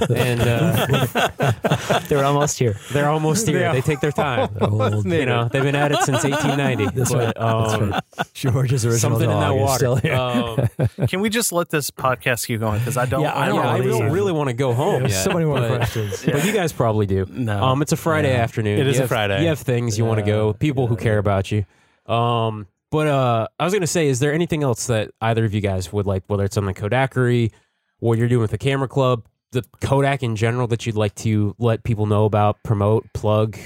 and 0.11 0.41
uh, 0.41 2.01
They're 2.09 2.25
almost 2.25 2.59
here. 2.59 2.77
they're 2.93 3.09
almost 3.09 3.47
here. 3.49 3.59
Yeah. 3.61 3.73
They 3.73 3.81
take 3.81 4.01
their 4.01 4.13
time. 4.13 4.49
Old, 4.61 5.05
You 5.05 5.27
know, 5.27 5.49
they've 5.49 5.63
been 5.63 5.75
at 5.75 5.91
it 5.93 5.99
since 6.03 6.23
1890. 6.25 6.97
That's 6.97 7.13
but, 7.13 7.19
right. 7.19 7.35
That's 7.37 7.73
um, 7.75 7.91
right. 7.91 8.03
George's 8.35 8.85
original 8.87 9.01
Something 9.19 9.31
in 9.31 9.37
that 9.37 9.49
dog 9.49 9.57
is 9.57 9.63
water. 9.63 9.77
still 9.79 9.97
here. 9.97 10.15
Um, 10.15 11.07
Can 11.09 11.21
we 11.21 11.29
just 11.29 11.53
let 11.53 11.71
this 11.71 11.91
podcast 11.91 12.47
keep 12.47 12.61
going? 12.61 12.79
Because 12.79 12.97
I 12.97 13.07
don't. 13.07 13.23
Yeah, 13.23 13.37
I 13.37 13.47
don't 13.49 13.57
yeah, 13.57 13.69
I 13.71 13.79
believe- 13.79 13.99
don't 14.01 14.13
really 14.13 14.33
want 14.33 14.49
to 14.49 14.55
go 14.55 14.73
home 14.75 15.01
There's 15.03 15.13
yet. 15.13 15.25
so 15.25 15.33
many 15.33 15.45
more 15.45 15.59
but- 15.59 15.77
questions. 15.77 16.25
But 16.25 16.45
you 16.45 16.53
guys 16.53 16.73
probably 16.73 17.07
do. 17.07 17.27
No. 17.31 17.63
Um, 17.65 17.83
it's 17.83 17.93
a 17.93 17.97
Friday 17.97 18.35
afternoon. 18.35 18.79
It 18.79 18.87
is 18.87 18.95
You 18.97 19.01
a 19.01 19.03
have- 19.03 19.09
Friday. 19.09 19.43
You 19.43 19.49
have 19.49 19.59
things 19.59 19.99
you 19.99 20.05
want 20.05 20.21
to 20.21 20.25
go. 20.27 20.53
People 20.53 20.87
who 20.87 20.97
care 20.97 21.19
about 21.19 21.51
you. 21.51 21.65
Um, 22.11 22.67
but 22.91 23.07
uh, 23.07 23.47
I 23.59 23.65
was 23.65 23.73
gonna 23.73 23.87
say, 23.87 24.09
is 24.09 24.19
there 24.19 24.33
anything 24.33 24.63
else 24.63 24.87
that 24.89 25.13
either 25.21 25.45
of 25.45 25.55
you 25.55 25.61
guys 25.61 25.93
would 25.93 26.07
like, 26.07 26.25
whether 26.27 26.45
it's 26.45 26.57
on 26.57 26.67
the 26.67 26.75
Kodakery, 26.75 27.53
what 28.01 28.19
you're 28.19 28.29
doing 28.29 28.43
with 28.43 28.51
the 28.51 28.59
Camera 28.59 28.89
Club, 28.89 29.27
the 29.53 29.65
Kodak 29.81 30.23
in 30.23 30.37
general, 30.37 30.67
that 30.69 30.87
you'd 30.87 30.97
like 30.97 31.15
to 31.17 31.55
let 31.59 31.85
people 31.85 32.07
know 32.07 32.25
about, 32.25 32.63
promote, 32.65 33.07
plug, 33.15 33.57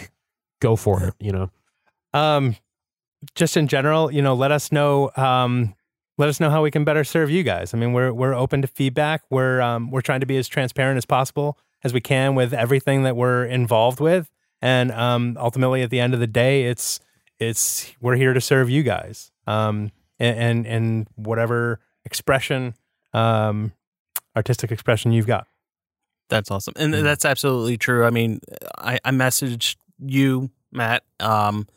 go 0.61 0.77
for 0.77 1.05
it. 1.05 1.15
You 1.19 1.33
know. 1.33 1.51
Um, 2.13 2.57
just 3.35 3.57
in 3.57 3.67
general, 3.69 4.13
you 4.13 4.23
know, 4.23 4.35
let 4.35 4.53
us 4.53 4.71
know. 4.71 5.11
Um, 5.17 5.75
let 6.17 6.29
us 6.29 6.39
know 6.39 6.51
how 6.51 6.63
we 6.63 6.71
can 6.71 6.85
better 6.85 7.03
serve 7.03 7.31
you 7.31 7.43
guys. 7.43 7.75
I 7.75 7.79
mean, 7.79 7.93
we're 7.93 8.13
we're 8.13 8.35
open 8.35 8.63
to 8.63 8.69
feedback. 8.69 9.23
We're 9.31 9.61
um, 9.61 9.91
we're 9.91 10.03
trying 10.03 10.21
to 10.21 10.27
be 10.27 10.37
as 10.37 10.49
transparent 10.49 10.99
as 10.99 11.05
possible 11.05 11.59
as 11.83 11.93
we 11.93 12.01
can 12.01 12.35
with 12.35 12.53
everything 12.53 13.03
that 13.03 13.17
we're 13.17 13.45
involved 13.45 14.01
with. 14.01 14.31
And 14.63 14.91
um, 14.93 15.37
ultimately, 15.39 15.83
at 15.83 15.91
the 15.91 16.01
end 16.01 16.15
of 16.15 16.21
the 16.21 16.27
day, 16.27 16.65
it's 16.65 17.01
it's 17.39 17.93
we're 18.01 18.17
here 18.17 18.33
to 18.33 18.41
serve 18.41 18.71
you 18.71 18.83
guys. 18.83 19.31
Um, 19.47 19.91
and 20.19 20.39
and, 20.39 20.67
and 20.67 21.09
whatever 21.17 21.81
expression, 22.05 22.75
um, 23.13 23.73
artistic 24.37 24.71
expression 24.73 25.13
you've 25.13 25.27
got. 25.27 25.47
That's 26.29 26.51
awesome, 26.51 26.75
and 26.77 26.95
that's 26.95 27.25
absolutely 27.25 27.77
true. 27.77 28.05
I 28.05 28.11
mean, 28.11 28.41
I, 28.79 28.99
I 29.05 29.11
messaged 29.11 29.77
you, 29.99 30.51
Matt, 30.73 31.05
um, 31.21 31.69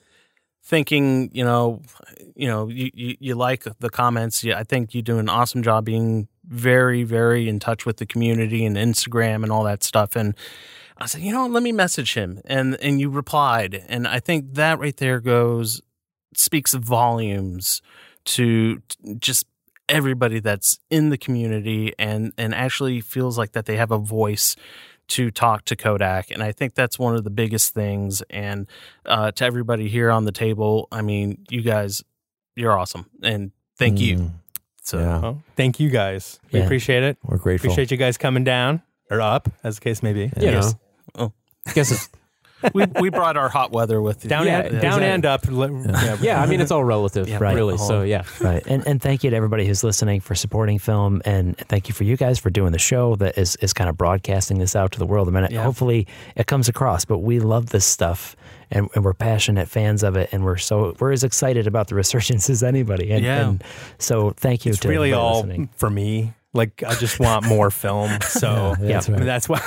thinking, 0.63 1.29
you 1.33 1.43
know, 1.43 1.81
you 2.35 2.47
know, 2.47 2.67
you, 2.67 2.89
you, 2.93 3.15
you 3.19 3.35
like 3.35 3.65
the 3.79 3.89
comments. 3.89 4.43
Yeah, 4.43 4.57
I 4.57 4.63
think 4.63 4.95
you 4.95 5.01
do 5.01 5.19
an 5.19 5.27
awesome 5.27 5.63
job 5.63 5.83
being 5.85 6.29
very, 6.45 7.03
very 7.03 7.49
in 7.49 7.59
touch 7.59 7.85
with 7.85 7.97
the 7.97 8.05
community 8.05 8.65
and 8.65 8.77
Instagram 8.77 9.43
and 9.43 9.51
all 9.51 9.65
that 9.65 9.83
stuff. 9.83 10.15
And 10.15 10.33
I 10.99 11.05
said, 11.05 11.21
you 11.21 11.31
know, 11.31 11.43
what, 11.43 11.51
let 11.51 11.63
me 11.63 11.71
message 11.71 12.13
him, 12.15 12.41
and 12.45 12.75
and 12.81 12.99
you 12.99 13.09
replied, 13.09 13.85
and 13.87 14.07
I 14.07 14.19
think 14.19 14.55
that 14.55 14.79
right 14.79 14.95
there 14.97 15.19
goes 15.19 15.81
speaks 16.35 16.73
volumes 16.73 17.81
to 18.25 18.81
just 19.19 19.45
everybody 19.89 20.39
that's 20.39 20.79
in 20.89 21.09
the 21.09 21.17
community 21.17 21.93
and 21.97 22.33
and 22.37 22.53
actually 22.53 22.99
feels 23.01 23.37
like 23.37 23.53
that 23.53 23.65
they 23.65 23.77
have 23.77 23.89
a 23.91 23.97
voice 23.97 24.55
to 25.07 25.31
talk 25.31 25.63
to 25.63 25.75
Kodak 25.75 26.29
and 26.29 26.43
I 26.43 26.51
think 26.51 26.75
that's 26.75 26.99
one 26.99 27.15
of 27.15 27.23
the 27.23 27.29
biggest 27.29 27.73
things 27.73 28.21
and 28.29 28.67
uh, 29.05 29.31
to 29.31 29.45
everybody 29.45 29.87
here 29.87 30.11
on 30.11 30.25
the 30.25 30.33
table 30.33 30.89
I 30.91 31.01
mean 31.01 31.45
you 31.49 31.61
guys 31.61 32.03
you're 32.57 32.77
awesome 32.77 33.05
and 33.23 33.51
thank 33.77 34.01
you 34.01 34.17
Mm, 34.17 34.31
so 34.83 34.99
yeah. 34.99 35.19
Well, 35.19 35.43
thank 35.55 35.79
you 35.79 35.89
guys. 35.89 36.39
We 36.51 36.59
Yeah. 36.59 36.65
appreciate 36.65 37.03
it. 37.03 37.17
We're 37.23 37.37
grateful. 37.37 37.69
Appreciate 37.69 37.89
you 37.91 37.97
guys 37.97 38.17
coming 38.17 38.43
down 38.43 38.81
or 39.09 39.21
up, 39.21 39.47
as 39.63 39.75
the 39.75 39.81
case 39.81 40.03
may 40.03 40.11
be. 40.11 40.23
You 40.23 40.31
Yes. 40.41 40.75
Know. 41.67 41.71
I 41.71 41.73
guess 41.73 41.91
it's 41.91 42.09
we 42.73 42.85
we 42.99 43.09
brought 43.11 43.37
our 43.37 43.49
hot 43.49 43.71
weather 43.71 44.01
with 44.01 44.23
you. 44.23 44.31
Down 44.31 44.47
Yeah, 44.47 44.61
and 44.61 44.81
down 44.81 45.03
exactly. 45.03 45.07
and 45.09 45.25
up. 45.27 45.45
Yeah. 45.45 46.17
yeah. 46.21 46.41
I 46.41 46.47
mean, 46.47 46.59
it's 46.59 46.71
all 46.71 46.83
relative, 46.95 47.29
Yeah, 47.29 47.37
right. 47.39 47.55
really. 47.55 47.77
So 47.77 47.97
uh-huh. 47.97 48.03
yeah. 48.05 48.23
Right. 48.41 48.65
And 48.65 48.85
and 48.87 48.99
thank 48.99 49.23
you 49.23 49.29
to 49.29 49.35
everybody 49.35 49.67
who's 49.67 49.83
listening 49.83 50.21
for 50.21 50.33
supporting 50.33 50.79
film 50.79 51.21
and 51.23 51.55
thank 51.55 51.87
you 51.87 51.93
for 51.93 52.03
you 52.03 52.17
guys 52.17 52.39
for 52.39 52.49
doing 52.49 52.71
the 52.71 52.79
show 52.79 53.15
that 53.17 53.37
is, 53.37 53.57
is 53.57 53.73
kind 53.73 53.91
of 53.91 53.95
broadcasting 53.95 54.57
this 54.57 54.75
out 54.75 54.91
to 54.93 54.99
the 54.99 55.05
world. 55.05 55.27
I 55.27 55.31
mean 55.31 55.47
Yeah. 55.51 55.63
hopefully 55.63 56.07
it 56.35 56.47
comes 56.47 56.67
across, 56.67 57.05
but 57.05 57.19
we 57.19 57.39
love 57.39 57.67
this 57.69 57.85
stuff 57.85 58.35
and, 58.71 58.89
and 58.95 59.05
we're 59.05 59.13
passionate 59.13 59.69
fans 59.69 60.01
of 60.01 60.17
it 60.17 60.29
and 60.31 60.43
we're 60.43 60.57
so 60.57 60.95
we're 60.99 61.11
as 61.11 61.23
excited 61.23 61.67
about 61.67 61.89
the 61.89 61.95
resurgence 62.03 62.49
as 62.49 62.63
anybody. 62.63 63.11
And, 63.11 63.23
Yeah. 63.23 63.49
and 63.49 63.63
so 63.99 64.31
thank 64.31 64.65
you 64.65 64.71
it's 64.71 64.79
to 64.81 64.87
really 64.89 65.11
everybody 65.11 65.13
all 65.13 65.35
listening. 65.41 65.69
for 65.75 65.91
me. 65.91 66.33
Like 66.53 66.81
I 66.85 66.95
just 66.95 67.19
want 67.19 67.45
more 67.45 67.69
film. 67.69 68.11
So 68.23 68.73
Yeah, 68.81 68.99
that's 68.99 69.09
right. 69.09 69.23
that's 69.23 69.49
why. 69.49 69.61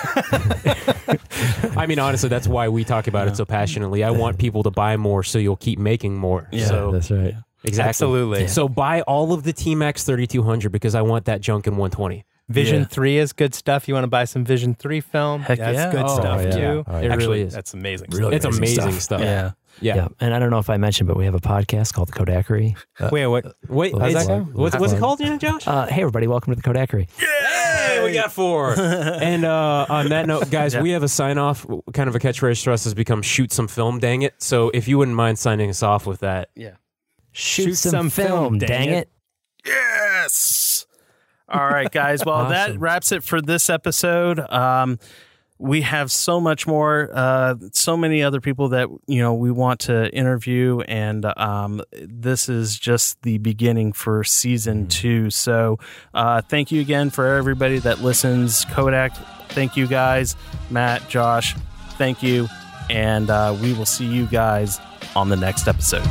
I 1.77 1.87
mean, 1.87 1.99
honestly, 1.99 2.29
that's 2.29 2.49
why 2.49 2.69
we 2.69 2.85
talk 2.85 3.07
about 3.07 3.29
it 3.29 3.37
so 3.37 3.45
passionately. 3.45 4.03
I 4.05 4.11
want 4.11 4.39
people 4.39 4.63
to 4.65 4.71
buy 4.71 4.97
more, 4.97 5.23
so 5.23 5.39
you'll 5.39 5.57
keep 5.57 5.79
making 5.79 6.17
more. 6.17 6.49
Yeah. 6.53 6.67
So 6.67 6.91
That's 6.93 7.11
right. 7.11 7.35
exactly. 7.65 7.89
Absolutely. 7.89 8.49
So 8.49 8.69
buy 8.69 9.03
all 9.03 9.33
of 9.33 9.43
the 9.45 9.53
T 9.53 9.75
Max 9.75 10.05
3200 10.05 10.71
because 10.73 10.95
I 10.95 11.03
want 11.03 11.27
that 11.27 11.41
junk 11.41 11.67
in 11.67 11.75
120. 11.77 12.25
Vision 12.49 12.81
Yeah. 12.81 12.87
three 12.87 13.19
is 13.19 13.33
good 13.33 13.55
stuff. 13.55 13.87
You 13.87 13.95
want 13.95 14.05
to 14.05 14.09
buy 14.09 14.25
some 14.25 14.45
Vision 14.45 14.75
three 14.75 15.01
film? 15.01 15.43
Heck 15.43 15.59
that's 15.59 15.77
yeah. 15.77 15.93
good 15.93 16.05
Oh, 16.05 16.17
stuff 16.17 16.43
yeah. 16.43 16.51
too. 16.51 16.85
Oh, 16.87 16.93
yeah. 16.93 16.99
It 16.99 17.03
really 17.03 17.13
Actually, 17.13 17.41
is. 17.43 17.53
that's 17.55 17.75
amazing. 17.75 18.09
Really 18.11 18.35
it's 18.37 18.45
amazing 18.45 18.79
amazing 18.81 19.01
stuff. 19.01 19.03
stuff. 19.03 19.21
yeah 19.21 19.51
Yeah. 19.81 19.97
Yeah. 19.97 20.09
And 20.21 20.35
I 20.35 20.39
don't 20.39 20.51
know 20.51 20.59
if 20.59 20.69
I 20.71 20.77
mentioned, 20.77 21.07
but 21.09 21.17
we 21.17 21.25
have 21.25 21.35
a 21.35 21.41
podcast 21.41 21.93
called 21.95 22.09
the 22.09 22.13
Kodakery. 22.13 22.77
Wait, 23.11 23.27
what? 23.27 23.55
Wait, 23.69 23.93
How's 23.99 24.11
it's- 24.11 24.27
that 24.27 24.45
go? 24.47 24.61
what's, 24.61 24.77
what's 24.79 24.93
it 24.93 24.99
called, 24.99 25.21
Josh? 25.41 25.67
Uh, 25.67 25.87
hey 25.87 26.01
everybody, 26.03 26.27
welcome 26.27 26.55
to 26.55 26.61
the 26.61 26.63
Kodakery. 26.69 27.09
Hey, 27.19 28.03
we 28.05 28.13
got 28.13 28.33
four. 28.33 28.75
and 28.79 29.45
uh, 29.45 29.87
on 29.89 30.09
that 30.11 30.27
note, 30.27 30.51
guys, 30.51 30.75
Yeah. 30.75 30.83
we 30.83 30.91
have 30.91 31.03
a 31.03 31.09
sign 31.09 31.39
off. 31.39 31.67
Kind 31.95 32.09
of 32.09 32.15
a 32.15 32.19
catchphrase 32.19 32.63
for 32.63 32.73
us 32.73 32.85
has 32.85 32.95
become 32.95 33.23
"shoot 33.23 33.53
some 33.53 33.69
film." 33.69 33.99
Dang 34.01 34.23
it! 34.23 34.35
So 34.39 34.71
if 34.71 34.87
you 34.89 34.99
wouldn't 34.99 35.17
mind 35.17 35.39
signing 35.39 35.71
us 35.71 35.83
off 35.83 36.07
with 36.07 36.21
that, 36.21 36.51
yeah 36.55 36.73
Shoot, 37.33 37.65
Shoot 37.67 37.75
some, 37.77 37.91
some 37.91 38.11
film, 38.11 38.29
film, 38.29 38.59
dang 38.59 38.69
dang 38.69 38.89
it. 38.91 39.09
it. 39.65 39.67
Yes. 39.67 40.87
All 41.49 41.67
right, 41.67 41.91
guys. 41.91 42.23
Well, 42.27 42.49
that 42.49 42.79
wraps 42.79 43.13
it 43.13 43.23
for 43.25 43.41
this 43.41 43.71
episode. 43.71 44.39
Um, 44.41 44.99
we 45.61 45.83
have 45.83 46.11
so 46.11 46.41
much 46.41 46.67
more, 46.67 47.11
uh, 47.13 47.55
so 47.73 47.95
many 47.95 48.23
other 48.23 48.41
people 48.41 48.71
that 48.71 48.89
you 49.07 49.21
know 49.21 49.35
we 49.35 49.51
want 49.51 49.81
to 49.81 50.11
interview, 50.15 50.81
and 50.81 51.27
um, 51.37 51.83
this 51.93 52.49
is 52.49 52.79
just 52.79 53.21
the 53.23 53.37
beginning 53.39 53.93
for 53.93 54.25
season 54.25 54.87
two. 54.87 55.29
So, 55.29 55.79
uh, 56.15 56.41
thank 56.41 56.73
you 56.73 56.81
again 56.81 57.11
for 57.11 57.27
everybody 57.37 57.79
that 57.81 58.01
listens. 58.01 58.65
Kodak, 58.71 59.15
thank 59.51 59.77
you 59.77 59.87
guys. 59.87 60.35
Matt, 60.71 61.07
Josh, 61.11 61.55
thank 61.99 62.23
you, 62.23 62.49
and 62.89 63.29
uh, 63.29 63.55
we 63.61 63.75
will 63.75 63.87
see 63.87 64.07
you 64.07 64.27
guys 64.27 64.81
on 65.15 65.29
the 65.29 65.37
next 65.37 65.69
episode. 65.69 66.09